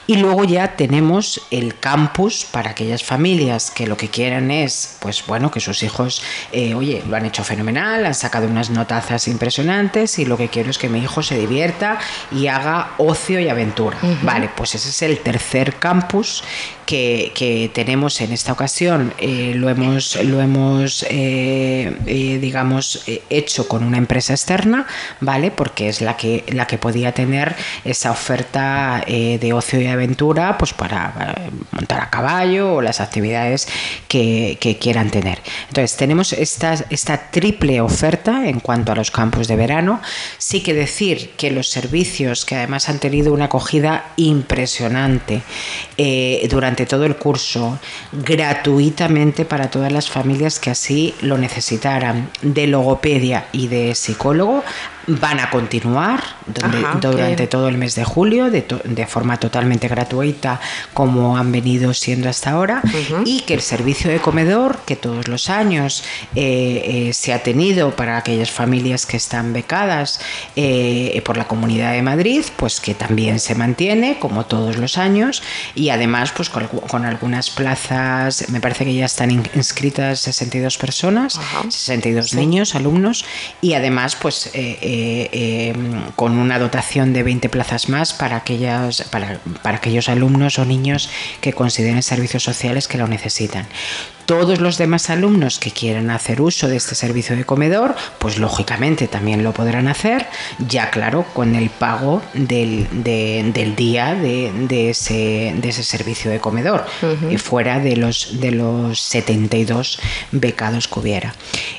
Y 0.07 0.17
luego 0.17 0.45
ya 0.45 0.77
tenemos 0.77 1.43
el 1.51 1.75
campus 1.79 2.45
para 2.45 2.71
aquellas 2.71 3.03
familias 3.03 3.71
que 3.71 3.87
lo 3.87 3.97
que 3.97 4.09
quieran 4.09 4.51
es, 4.51 4.97
pues 5.01 5.25
bueno, 5.27 5.51
que 5.51 5.61
sus 5.61 5.83
hijos, 5.83 6.23
eh, 6.53 6.75
oye, 6.75 7.03
lo 7.09 7.17
han 7.17 7.27
hecho 7.27 7.45
fenomenal, 7.45 8.07
han 8.07 8.15
sacado 8.15 8.47
unas 8.47 8.71
notazas 8.71 9.29
impresionantes 9.29 10.19
y 10.19 10.25
lo 10.25 10.37
que 10.37 10.49
quiero 10.49 10.71
es 10.71 10.79
que 10.79 10.89
mi 10.89 11.01
hijo 11.01 11.23
se 11.23 11.39
divierta 11.39 11.99
y 12.31 12.47
haga 12.49 12.93
ocio 12.99 13.41
y 13.41 13.49
aventura. 13.49 13.99
Vale, 14.23 14.51
pues 14.55 14.75
ese 14.75 14.89
es 14.91 15.03
el 15.03 15.21
tercer 15.21 15.77
campus 15.77 16.43
que, 16.89 17.71
tenemos 17.75 18.21
en 18.23 18.33
esta 18.33 18.53
ocasión 18.53 19.13
eh, 19.19 19.53
lo 19.55 19.69
hemos, 19.69 20.17
lo 20.25 20.41
hemos 20.41 21.05
eh, 21.11 21.95
eh, 22.07 22.39
digamos, 22.41 23.05
hecho 23.29 23.69
con 23.69 23.85
una 23.85 23.99
empresa 23.99 24.33
externa, 24.33 24.87
¿vale? 25.21 25.51
Porque 25.51 25.91
es 25.91 26.01
la 26.01 26.17
que, 26.17 26.45
la 26.49 26.67
que 26.67 26.79
podía 26.79 27.13
tener 27.13 27.55
esa 27.85 28.11
oferta 28.11 29.05
de 29.07 29.53
ocio 29.53 29.81
y 29.81 29.87
aventura 29.87 30.57
pues 30.57 30.73
para 30.73 31.35
montar 31.73 32.01
a 32.01 32.11
caballo 32.11 32.77
o 32.77 32.83
las 32.83 33.01
actividades 33.01 33.69
que, 34.07 34.57
quieran 34.81 35.11
tener. 35.11 35.41
Entonces, 35.69 35.97
tenemos 35.97 36.33
esta, 36.33 36.75
esta 36.91 37.31
triple 37.31 37.81
oferta 37.81 38.49
en 38.49 38.61
cuanto 38.61 38.93
a 38.93 38.95
los 38.95 39.11
campos 39.11 39.49
de 39.49 39.57
verano. 39.57 40.01
Sí 40.39 40.63
que 40.63 40.73
decir 40.73 41.33
que 41.37 41.51
los 41.51 41.69
servicios 41.69 42.45
que 42.45 42.57
además 42.57 42.89
han 42.89 42.99
tenido 42.99 43.33
una 43.33 43.47
acogida 43.47 44.13
impresionante 44.17 45.43
durante 46.49 46.78
todo 46.87 47.05
el 47.05 47.17
curso 47.17 47.79
gratuitamente 48.13 49.45
para 49.45 49.71
todas 49.71 49.93
las 49.93 50.11
familias 50.11 50.59
que 50.59 50.71
así 50.71 51.15
lo 51.21 51.39
necesitaran, 51.39 52.31
de 52.43 52.67
logopedia 52.67 53.47
y 53.53 53.69
de 53.69 53.95
psicólogo 53.95 54.63
van 55.09 55.41
a 55.41 55.49
continuar 55.49 56.23
durante 56.47 57.47
todo 57.47 57.69
el 57.69 57.79
mes 57.79 57.95
de 57.95 58.05
julio 58.05 58.51
de, 58.51 58.65
de, 58.85 59.07
forma 59.07 59.39
totalmente 59.39 59.89
gratuita 59.89 60.61
como 60.93 61.39
han 61.39 61.51
venido 61.51 61.95
siendo 61.95 62.29
hasta 62.29 62.51
ahora 62.51 62.83
y 63.25 63.41
que 63.41 63.55
el 63.55 63.63
servicio 63.63 64.11
de 64.11 64.19
comedor 64.19 64.81
que 64.85 64.97
todos 64.97 65.27
los 65.29 65.49
años 65.49 66.05
eh, 66.35 67.09
eh, 67.09 67.13
se 67.15 67.33
ha 67.33 67.43
tenido 67.43 67.97
para 67.97 68.19
aquellas 68.19 68.51
familias 68.51 69.07
que 69.07 69.17
están 69.17 69.53
becadas 69.55 70.21
eh, 70.57 71.21
por 71.25 71.39
la 71.39 71.49
Comunidad 71.49 71.93
de 71.93 72.03
Madrid 72.03 72.45
pues 72.57 72.79
que 72.79 72.95
también 72.95 73.41
se 73.41 73.55
mantiene 73.55 74.19
como 74.19 74.45
todos 74.45 74.77
los 74.77 74.99
años 74.99 75.43
y 75.75 75.89
además 75.89 76.33
pues 76.33 76.51
con, 76.51 77.05
algunas 77.05 77.49
plazas 77.49 78.51
me 78.51 78.61
parece 78.61 78.85
que 78.85 78.95
ya 78.95 79.07
están 79.07 79.31
inscritas 79.31 80.21
62 80.21 80.77
personas 80.77 81.41
62 81.71 82.35
niños 82.35 82.75
alumnos 82.75 83.25
y 83.63 83.73
además 83.73 84.17
pues 84.17 84.51
eh, 85.01 85.73
con 86.17 86.39
una 86.39 86.59
dotación 86.59 87.13
de 87.13 87.23
20 87.23 87.49
plazas 87.49 87.89
más 87.89 88.13
para, 88.13 88.37
aquellas, 88.37 89.03
para, 89.11 89.41
para 89.63 89.79
aquellos 89.79 90.09
alumnos 90.09 90.59
o 90.59 90.65
niños 90.65 91.11
que 91.41 91.53
consideren 91.53 92.03
servicios 92.03 92.43
sociales 92.43 92.89
que 92.89 92.99
lo 92.99 93.07
necesitan 93.07 93.67
todos 94.29 94.61
los 94.61 94.77
demás 94.77 95.09
alumnos 95.09 95.59
que 95.59 95.71
quieran 95.71 96.11
hacer 96.11 96.43
uso 96.43 96.69
de 96.69 96.77
este 96.77 96.95
servicio 96.95 97.35
de 97.35 97.47
comedor, 97.47 97.97
pues 98.19 98.37
lógicamente 98.37 99.09
también 99.09 99.43
lo 99.43 99.55
podrán 99.55 99.89
hacer, 99.89 100.27
ya 100.59 100.91
claro, 100.91 101.25
con 101.33 101.55
el 101.55 101.71
pago 101.71 102.21
del, 102.35 102.87
día 103.75 104.15
de, 104.15 104.91
ese, 104.91 105.55
de, 105.57 105.69
ese, 105.71 105.83
servicio 105.83 106.31
de 106.31 106.41
comedor, 106.41 106.85
y 107.31 107.39
fuera 107.39 107.81
de 107.81 107.97
los, 107.97 108.39
de 108.39 108.51
los 108.51 109.01
72 109.01 109.99
becados 110.31 110.89
que 110.89 111.01
hubiera. 111.01 111.35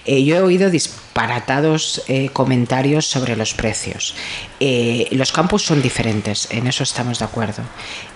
Eh, 0.05 0.23
yo 0.23 0.37
he 0.37 0.41
oído 0.41 0.71
disparatados 0.71 2.01
eh, 2.07 2.29
comentarios 2.33 3.05
sobre 3.05 3.35
los 3.35 3.53
precios. 3.53 4.15
Los 5.11 5.31
campus 5.31 5.63
son 5.63 5.81
diferentes, 5.81 6.47
en 6.51 6.67
eso 6.67 6.83
estamos 6.83 7.19
de 7.19 7.25
acuerdo. 7.25 7.63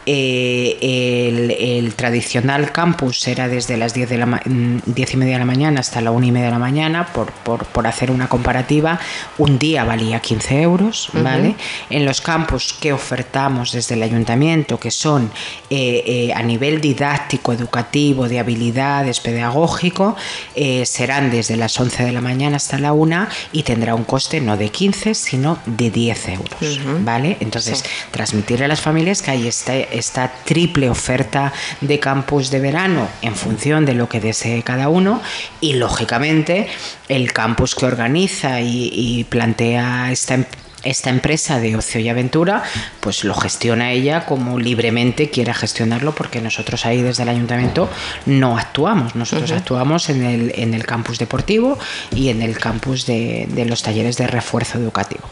el, 0.06 1.94
tradicional 1.96 2.72
campus 2.72 3.28
era 3.28 3.48
desde 3.48 3.78
las 3.78 3.94
10 3.94 4.10
de 4.10 4.18
la 4.18 4.23
10 4.26 5.14
y 5.14 5.18
media 5.18 5.34
de 5.34 5.40
la 5.40 5.46
mañana 5.46 5.80
hasta 5.80 6.02
la 6.02 6.12
1 6.12 6.26
y 6.26 6.32
media 6.32 6.48
de 6.48 6.52
la 6.52 6.60
mañana, 6.60 7.08
por, 7.08 7.32
por, 7.32 7.88
hacer 7.88 8.12
una 8.12 8.28
comparativa, 8.28 9.00
un 9.38 9.60
día 9.60 9.84
valía 9.84 10.20
15 10.20 10.62
euros, 10.62 11.10
¿vale? 11.14 11.56
En 11.90 12.06
los 12.06 12.22
campos 12.22 12.76
que 12.80 12.94
ofertamos 12.94 13.72
desde 13.72 13.96
el 13.96 14.04
ayuntamiento, 14.04 14.80
que 14.80 14.92
son 14.92 15.32
eh, 15.70 16.04
eh, 16.06 16.34
a 16.34 16.42
nivel 16.44 16.82
didáctico, 16.82 17.54
educativo, 17.54 18.28
de 18.28 18.40
habilidades, 18.40 19.20
pedagógico, 19.20 20.16
eh, 20.56 20.86
serán 20.86 21.32
desde 21.32 21.58
las 21.58 21.80
11 21.80 22.04
de 22.04 22.12
la 22.12 22.22
mañana 22.22 22.58
hasta 22.58 22.78
la 22.80 22.94
1 22.94 23.28
y 23.52 23.64
tendrá 23.64 23.96
un 23.96 24.04
coste 24.04 24.40
no 24.42 24.58
de 24.58 24.70
15, 24.70 25.14
sino 25.14 25.60
de 25.66 25.92
10 25.92 26.30
euros, 26.30 26.80
¿vale? 27.02 27.38
Entonces, 27.40 27.84
transmitir 28.12 28.64
a 28.64 28.68
las 28.68 28.82
familias 28.82 29.22
que 29.22 29.32
hay 29.32 29.48
esta, 29.48 29.76
esta 29.76 30.32
triple 30.46 30.90
oferta 30.90 31.54
de 31.82 32.00
campus 32.00 32.50
de 32.50 32.60
verano 32.60 33.08
en 33.22 33.36
función 33.36 33.86
de 33.86 33.94
lo 33.94 34.10
que 34.10 34.13
que 34.14 34.20
desee 34.20 34.62
cada 34.62 34.90
uno 34.90 35.24
y 35.60 35.74
lógicamente 35.74 36.68
el 37.10 37.34
campus 37.34 37.74
que 37.74 37.88
organiza 37.88 38.62
y, 38.62 39.26
plantea 39.28 40.12
esta 40.12 40.38
esta 40.84 41.10
empresa 41.10 41.60
de 41.60 41.78
ocio 41.78 42.02
y 42.02 42.10
aventura 42.10 42.62
pues 43.00 43.24
lo 43.24 43.34
gestiona 43.34 43.92
ella 43.92 44.26
como 44.26 44.60
libremente 44.60 45.30
quiera 45.30 45.54
gestionarlo 45.54 46.14
porque 46.14 46.42
nosotros 46.42 46.86
ahí 46.86 47.02
desde 47.02 47.24
el 47.24 47.30
ayuntamiento 47.30 47.90
no 48.26 48.58
actuamos, 48.58 49.16
nosotros 49.16 49.52
actuamos 49.52 50.10
en 50.10 50.24
el, 50.24 50.52
en 50.56 50.74
el 50.74 50.86
campus 50.86 51.18
deportivo 51.18 51.80
y 52.14 52.30
en 52.30 52.42
el 52.42 52.60
campus 52.60 53.06
de 53.08 53.66
los 53.68 53.82
talleres 53.82 54.18
de 54.18 54.28
refuerzo 54.28 54.78
educativo. 54.78 55.24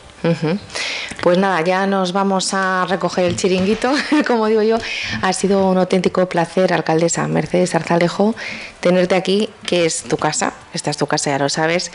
Pues 1.22 1.38
nada, 1.38 1.62
ya 1.62 1.88
nos 1.88 2.14
vamos 2.14 2.54
a 2.54 2.86
recoger 2.88 3.26
el 3.26 3.36
chiringuito, 3.36 3.92
como 4.28 4.48
digo 4.48 4.62
yo. 4.62 4.78
Ha 5.22 5.34
sido 5.34 5.68
un 5.68 5.78
auténtico 5.78 6.28
placer, 6.28 6.74
alcaldesa 6.74 7.28
Mercedes 7.28 7.76
Arzalejo, 7.76 8.36
tenerte 8.80 9.16
aquí, 9.16 9.50
que 9.66 9.86
es 9.86 10.04
tu 10.04 10.18
casa. 10.18 10.54
Esta 10.74 10.90
es 10.90 10.98
tu 10.98 11.08
casa, 11.08 11.32
ya 11.32 11.40
lo 11.40 11.50
sabes. 11.50 11.92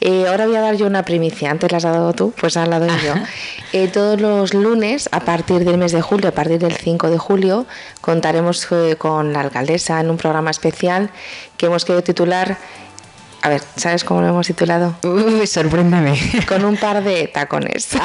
Eh, 0.00 0.26
ahora 0.28 0.46
voy 0.46 0.56
a 0.56 0.60
dar 0.60 0.76
yo 0.76 0.86
una 0.86 1.04
primicia. 1.04 1.50
Antes 1.50 1.70
la 1.70 1.78
has 1.78 1.84
dado 1.84 2.12
tú, 2.12 2.32
pues 2.40 2.56
ahora 2.56 2.78
la 2.78 2.86
doy 2.86 3.00
yo. 3.04 3.14
Eh, 3.72 3.88
todos 3.88 4.20
los 4.20 4.54
lunes, 4.54 5.08
a 5.12 5.20
partir 5.20 5.64
del 5.64 5.78
mes 5.78 5.92
de 5.92 6.02
julio, 6.02 6.28
a 6.28 6.32
partir 6.32 6.58
del 6.58 6.76
5 6.76 7.10
de 7.10 7.18
julio, 7.18 7.66
contaremos 8.00 8.66
eh, 8.70 8.96
con 8.96 9.32
la 9.32 9.40
alcaldesa 9.40 10.00
en 10.00 10.10
un 10.10 10.16
programa 10.16 10.50
especial 10.50 11.10
que 11.56 11.66
hemos 11.66 11.84
querido 11.84 12.02
titular 12.02 12.58
a 13.42 13.48
ver, 13.48 13.62
¿sabes 13.76 14.04
cómo 14.04 14.20
lo 14.20 14.28
hemos 14.28 14.46
titulado? 14.46 14.96
Uy, 15.04 15.46
sorpréndame. 15.46 16.18
Con 16.48 16.64
un 16.64 16.76
par 16.76 17.02
de 17.02 17.28
tacones. 17.28 17.88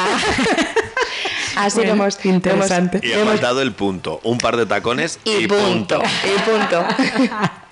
Ah. 1.56 1.66
Así 1.68 1.84
lo 1.84 1.92
hemos. 1.92 2.26
Interesante. 2.26 3.00
y 3.04 3.12
hemos 3.12 3.40
dado 3.40 3.62
el 3.62 3.74
punto. 3.74 4.20
Un 4.24 4.40
par 4.40 4.58
de 4.58 4.66
tacones 4.66 5.20
y, 5.24 5.48
punto. 5.48 6.02
Y 6.24 6.50
punto. 6.50 6.84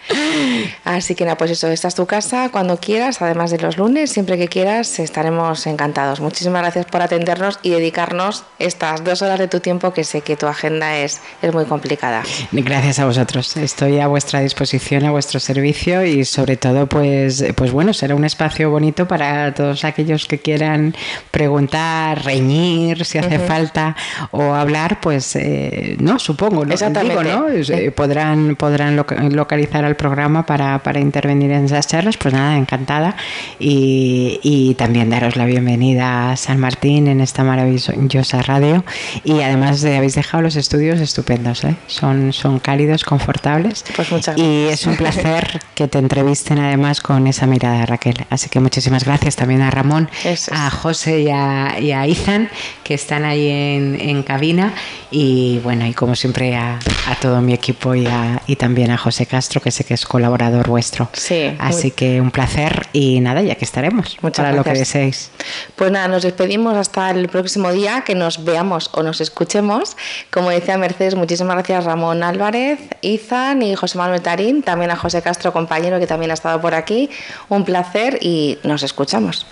Así 0.83 1.15
que 1.15 1.25
nada, 1.25 1.37
pues 1.37 1.51
eso, 1.51 1.67
esta 1.67 1.87
es 1.87 1.95
tu 1.95 2.05
casa 2.05 2.49
cuando 2.49 2.77
quieras, 2.77 3.21
además 3.21 3.51
de 3.51 3.59
los 3.59 3.77
lunes, 3.77 4.11
siempre 4.11 4.37
que 4.37 4.47
quieras, 4.47 4.99
estaremos 4.99 5.65
encantados. 5.67 6.19
Muchísimas 6.19 6.61
gracias 6.61 6.85
por 6.85 7.01
atendernos 7.01 7.59
y 7.61 7.69
dedicarnos 7.69 8.43
estas 8.59 9.03
dos 9.03 9.21
horas 9.21 9.39
de 9.39 9.47
tu 9.47 9.59
tiempo, 9.59 9.93
que 9.93 10.03
sé 10.03 10.21
que 10.21 10.35
tu 10.35 10.47
agenda 10.47 10.97
es, 10.97 11.21
es 11.41 11.53
muy 11.53 11.65
complicada. 11.65 12.23
Gracias 12.51 12.99
a 12.99 13.05
vosotros, 13.05 13.57
estoy 13.57 13.99
a 13.99 14.07
vuestra 14.07 14.41
disposición, 14.41 15.05
a 15.05 15.11
vuestro 15.11 15.39
servicio 15.39 16.05
y 16.05 16.25
sobre 16.25 16.57
todo, 16.57 16.87
pues, 16.87 17.43
pues 17.55 17.71
bueno, 17.71 17.93
será 17.93 18.15
un 18.15 18.25
espacio 18.25 18.69
bonito 18.69 19.07
para 19.07 19.53
todos 19.53 19.83
aquellos 19.83 20.25
que 20.25 20.39
quieran 20.39 20.95
preguntar, 21.31 22.23
reñir 22.23 23.05
si 23.05 23.17
hace 23.17 23.39
falta 23.39 23.95
o 24.31 24.53
hablar, 24.53 24.99
pues 25.01 25.35
eh, 25.35 25.95
no, 25.99 26.19
supongo, 26.19 26.65
¿no? 26.65 26.75
Digo, 26.75 27.23
¿no? 27.23 27.47
Eh, 27.49 27.91
podrán, 27.91 28.55
podrán 28.55 28.95
localizar 28.95 29.85
al 29.85 29.95
programa 30.01 30.47
para, 30.47 30.79
para, 30.81 30.99
intervenir 30.99 31.51
en 31.51 31.65
esas 31.65 31.85
charlas, 31.85 32.17
pues 32.17 32.33
nada, 32.33 32.57
encantada. 32.57 33.15
Y, 33.59 34.39
y, 34.41 34.73
también 34.73 35.11
daros 35.11 35.35
la 35.35 35.45
bienvenida 35.45 36.31
a 36.31 36.37
San 36.37 36.59
Martín 36.59 37.07
en 37.07 37.21
esta 37.21 37.43
maravillosa 37.43 38.41
radio. 38.41 38.83
Y 39.23 39.41
además 39.41 39.81
de, 39.81 39.97
habéis 39.97 40.15
dejado 40.15 40.41
los 40.41 40.55
estudios 40.55 40.99
estupendos, 40.99 41.63
¿eh? 41.65 41.75
son, 41.85 42.33
son 42.33 42.57
cálidos, 42.57 43.03
confortables. 43.03 43.85
Pues 43.95 44.11
muchas 44.11 44.35
gracias. 44.35 44.47
Y 44.47 44.69
es 44.69 44.87
un 44.87 44.97
placer 44.97 45.61
que 45.75 45.87
te 45.87 45.99
entrevisten 45.99 46.57
además 46.57 46.99
con 46.99 47.27
esa 47.27 47.45
mirada, 47.45 47.85
Raquel. 47.85 48.25
Así 48.31 48.49
que 48.49 48.59
muchísimas 48.59 49.03
gracias 49.03 49.35
también 49.35 49.61
a 49.61 49.69
Ramón, 49.69 50.09
a 50.51 50.71
José 50.71 51.21
y 51.21 51.29
a, 51.29 51.79
y 51.79 51.91
a 51.91 52.07
Izan, 52.07 52.49
que 52.83 52.95
están 52.95 53.23
ahí 53.23 53.47
en, 53.49 53.99
en 54.01 54.23
cabina. 54.23 54.73
Y 55.11 55.59
bueno, 55.63 55.85
y 55.85 55.93
como 55.93 56.15
siempre 56.15 56.55
a, 56.55 56.79
a 57.07 57.15
todo 57.21 57.39
mi 57.41 57.53
equipo 57.53 57.93
y, 57.93 58.07
a, 58.07 58.41
y 58.47 58.55
también 58.55 58.89
a 58.89 58.97
José 58.97 59.25
Castro, 59.25 59.61
que 59.61 59.69
sé 59.69 59.83
que 59.83 59.90
es 59.93 60.05
colaborador 60.05 60.67
vuestro. 60.67 61.09
Sí. 61.13 61.55
Así 61.59 61.91
que 61.91 62.21
un 62.21 62.31
placer 62.31 62.87
y 62.93 63.19
nada, 63.19 63.41
ya 63.41 63.55
que 63.55 63.65
estaremos 63.65 64.17
Muchas 64.21 64.45
para 64.45 64.55
lo 64.55 64.63
que 64.63 64.73
deseéis. 64.73 65.31
Pues 65.75 65.91
nada, 65.91 66.07
nos 66.07 66.23
despedimos 66.23 66.75
hasta 66.75 67.09
el 67.11 67.27
próximo 67.29 67.71
día, 67.71 68.03
que 68.05 68.15
nos 68.15 68.43
veamos 68.43 68.89
o 68.93 69.03
nos 69.03 69.21
escuchemos. 69.21 69.97
Como 70.31 70.49
decía 70.49 70.77
Mercedes, 70.77 71.15
muchísimas 71.15 71.55
gracias 71.55 71.85
Ramón 71.85 72.23
Álvarez, 72.23 72.79
Izan 73.01 73.61
y 73.61 73.75
José 73.75 73.97
Manuel 73.97 74.21
Tarín, 74.21 74.63
también 74.63 74.91
a 74.91 74.95
José 74.95 75.21
Castro, 75.21 75.53
compañero 75.53 75.99
que 75.99 76.07
también 76.07 76.31
ha 76.31 76.35
estado 76.35 76.61
por 76.61 76.73
aquí. 76.73 77.09
Un 77.49 77.65
placer 77.65 78.17
y 78.21 78.57
nos 78.63 78.83
escuchamos. 78.83 79.45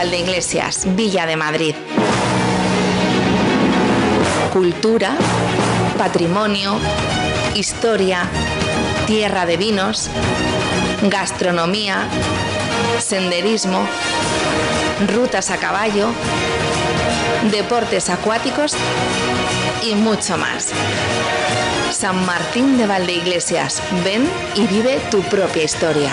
Valdeiglesias, 0.00 0.86
Villa 0.96 1.26
de 1.26 1.36
Madrid. 1.36 1.74
Cultura, 4.50 5.14
patrimonio, 5.98 6.78
historia, 7.54 8.22
tierra 9.06 9.44
de 9.44 9.58
vinos, 9.58 10.08
gastronomía, 11.02 12.08
senderismo, 12.98 13.86
rutas 15.06 15.50
a 15.50 15.58
caballo, 15.58 16.08
deportes 17.50 18.08
acuáticos 18.08 18.74
y 19.82 19.94
mucho 19.96 20.38
más. 20.38 20.72
San 21.90 22.24
Martín 22.24 22.78
de 22.78 22.86
Valdeiglesias, 22.86 23.82
ven 24.02 24.26
y 24.54 24.66
vive 24.66 24.98
tu 25.10 25.20
propia 25.24 25.64
historia. 25.64 26.12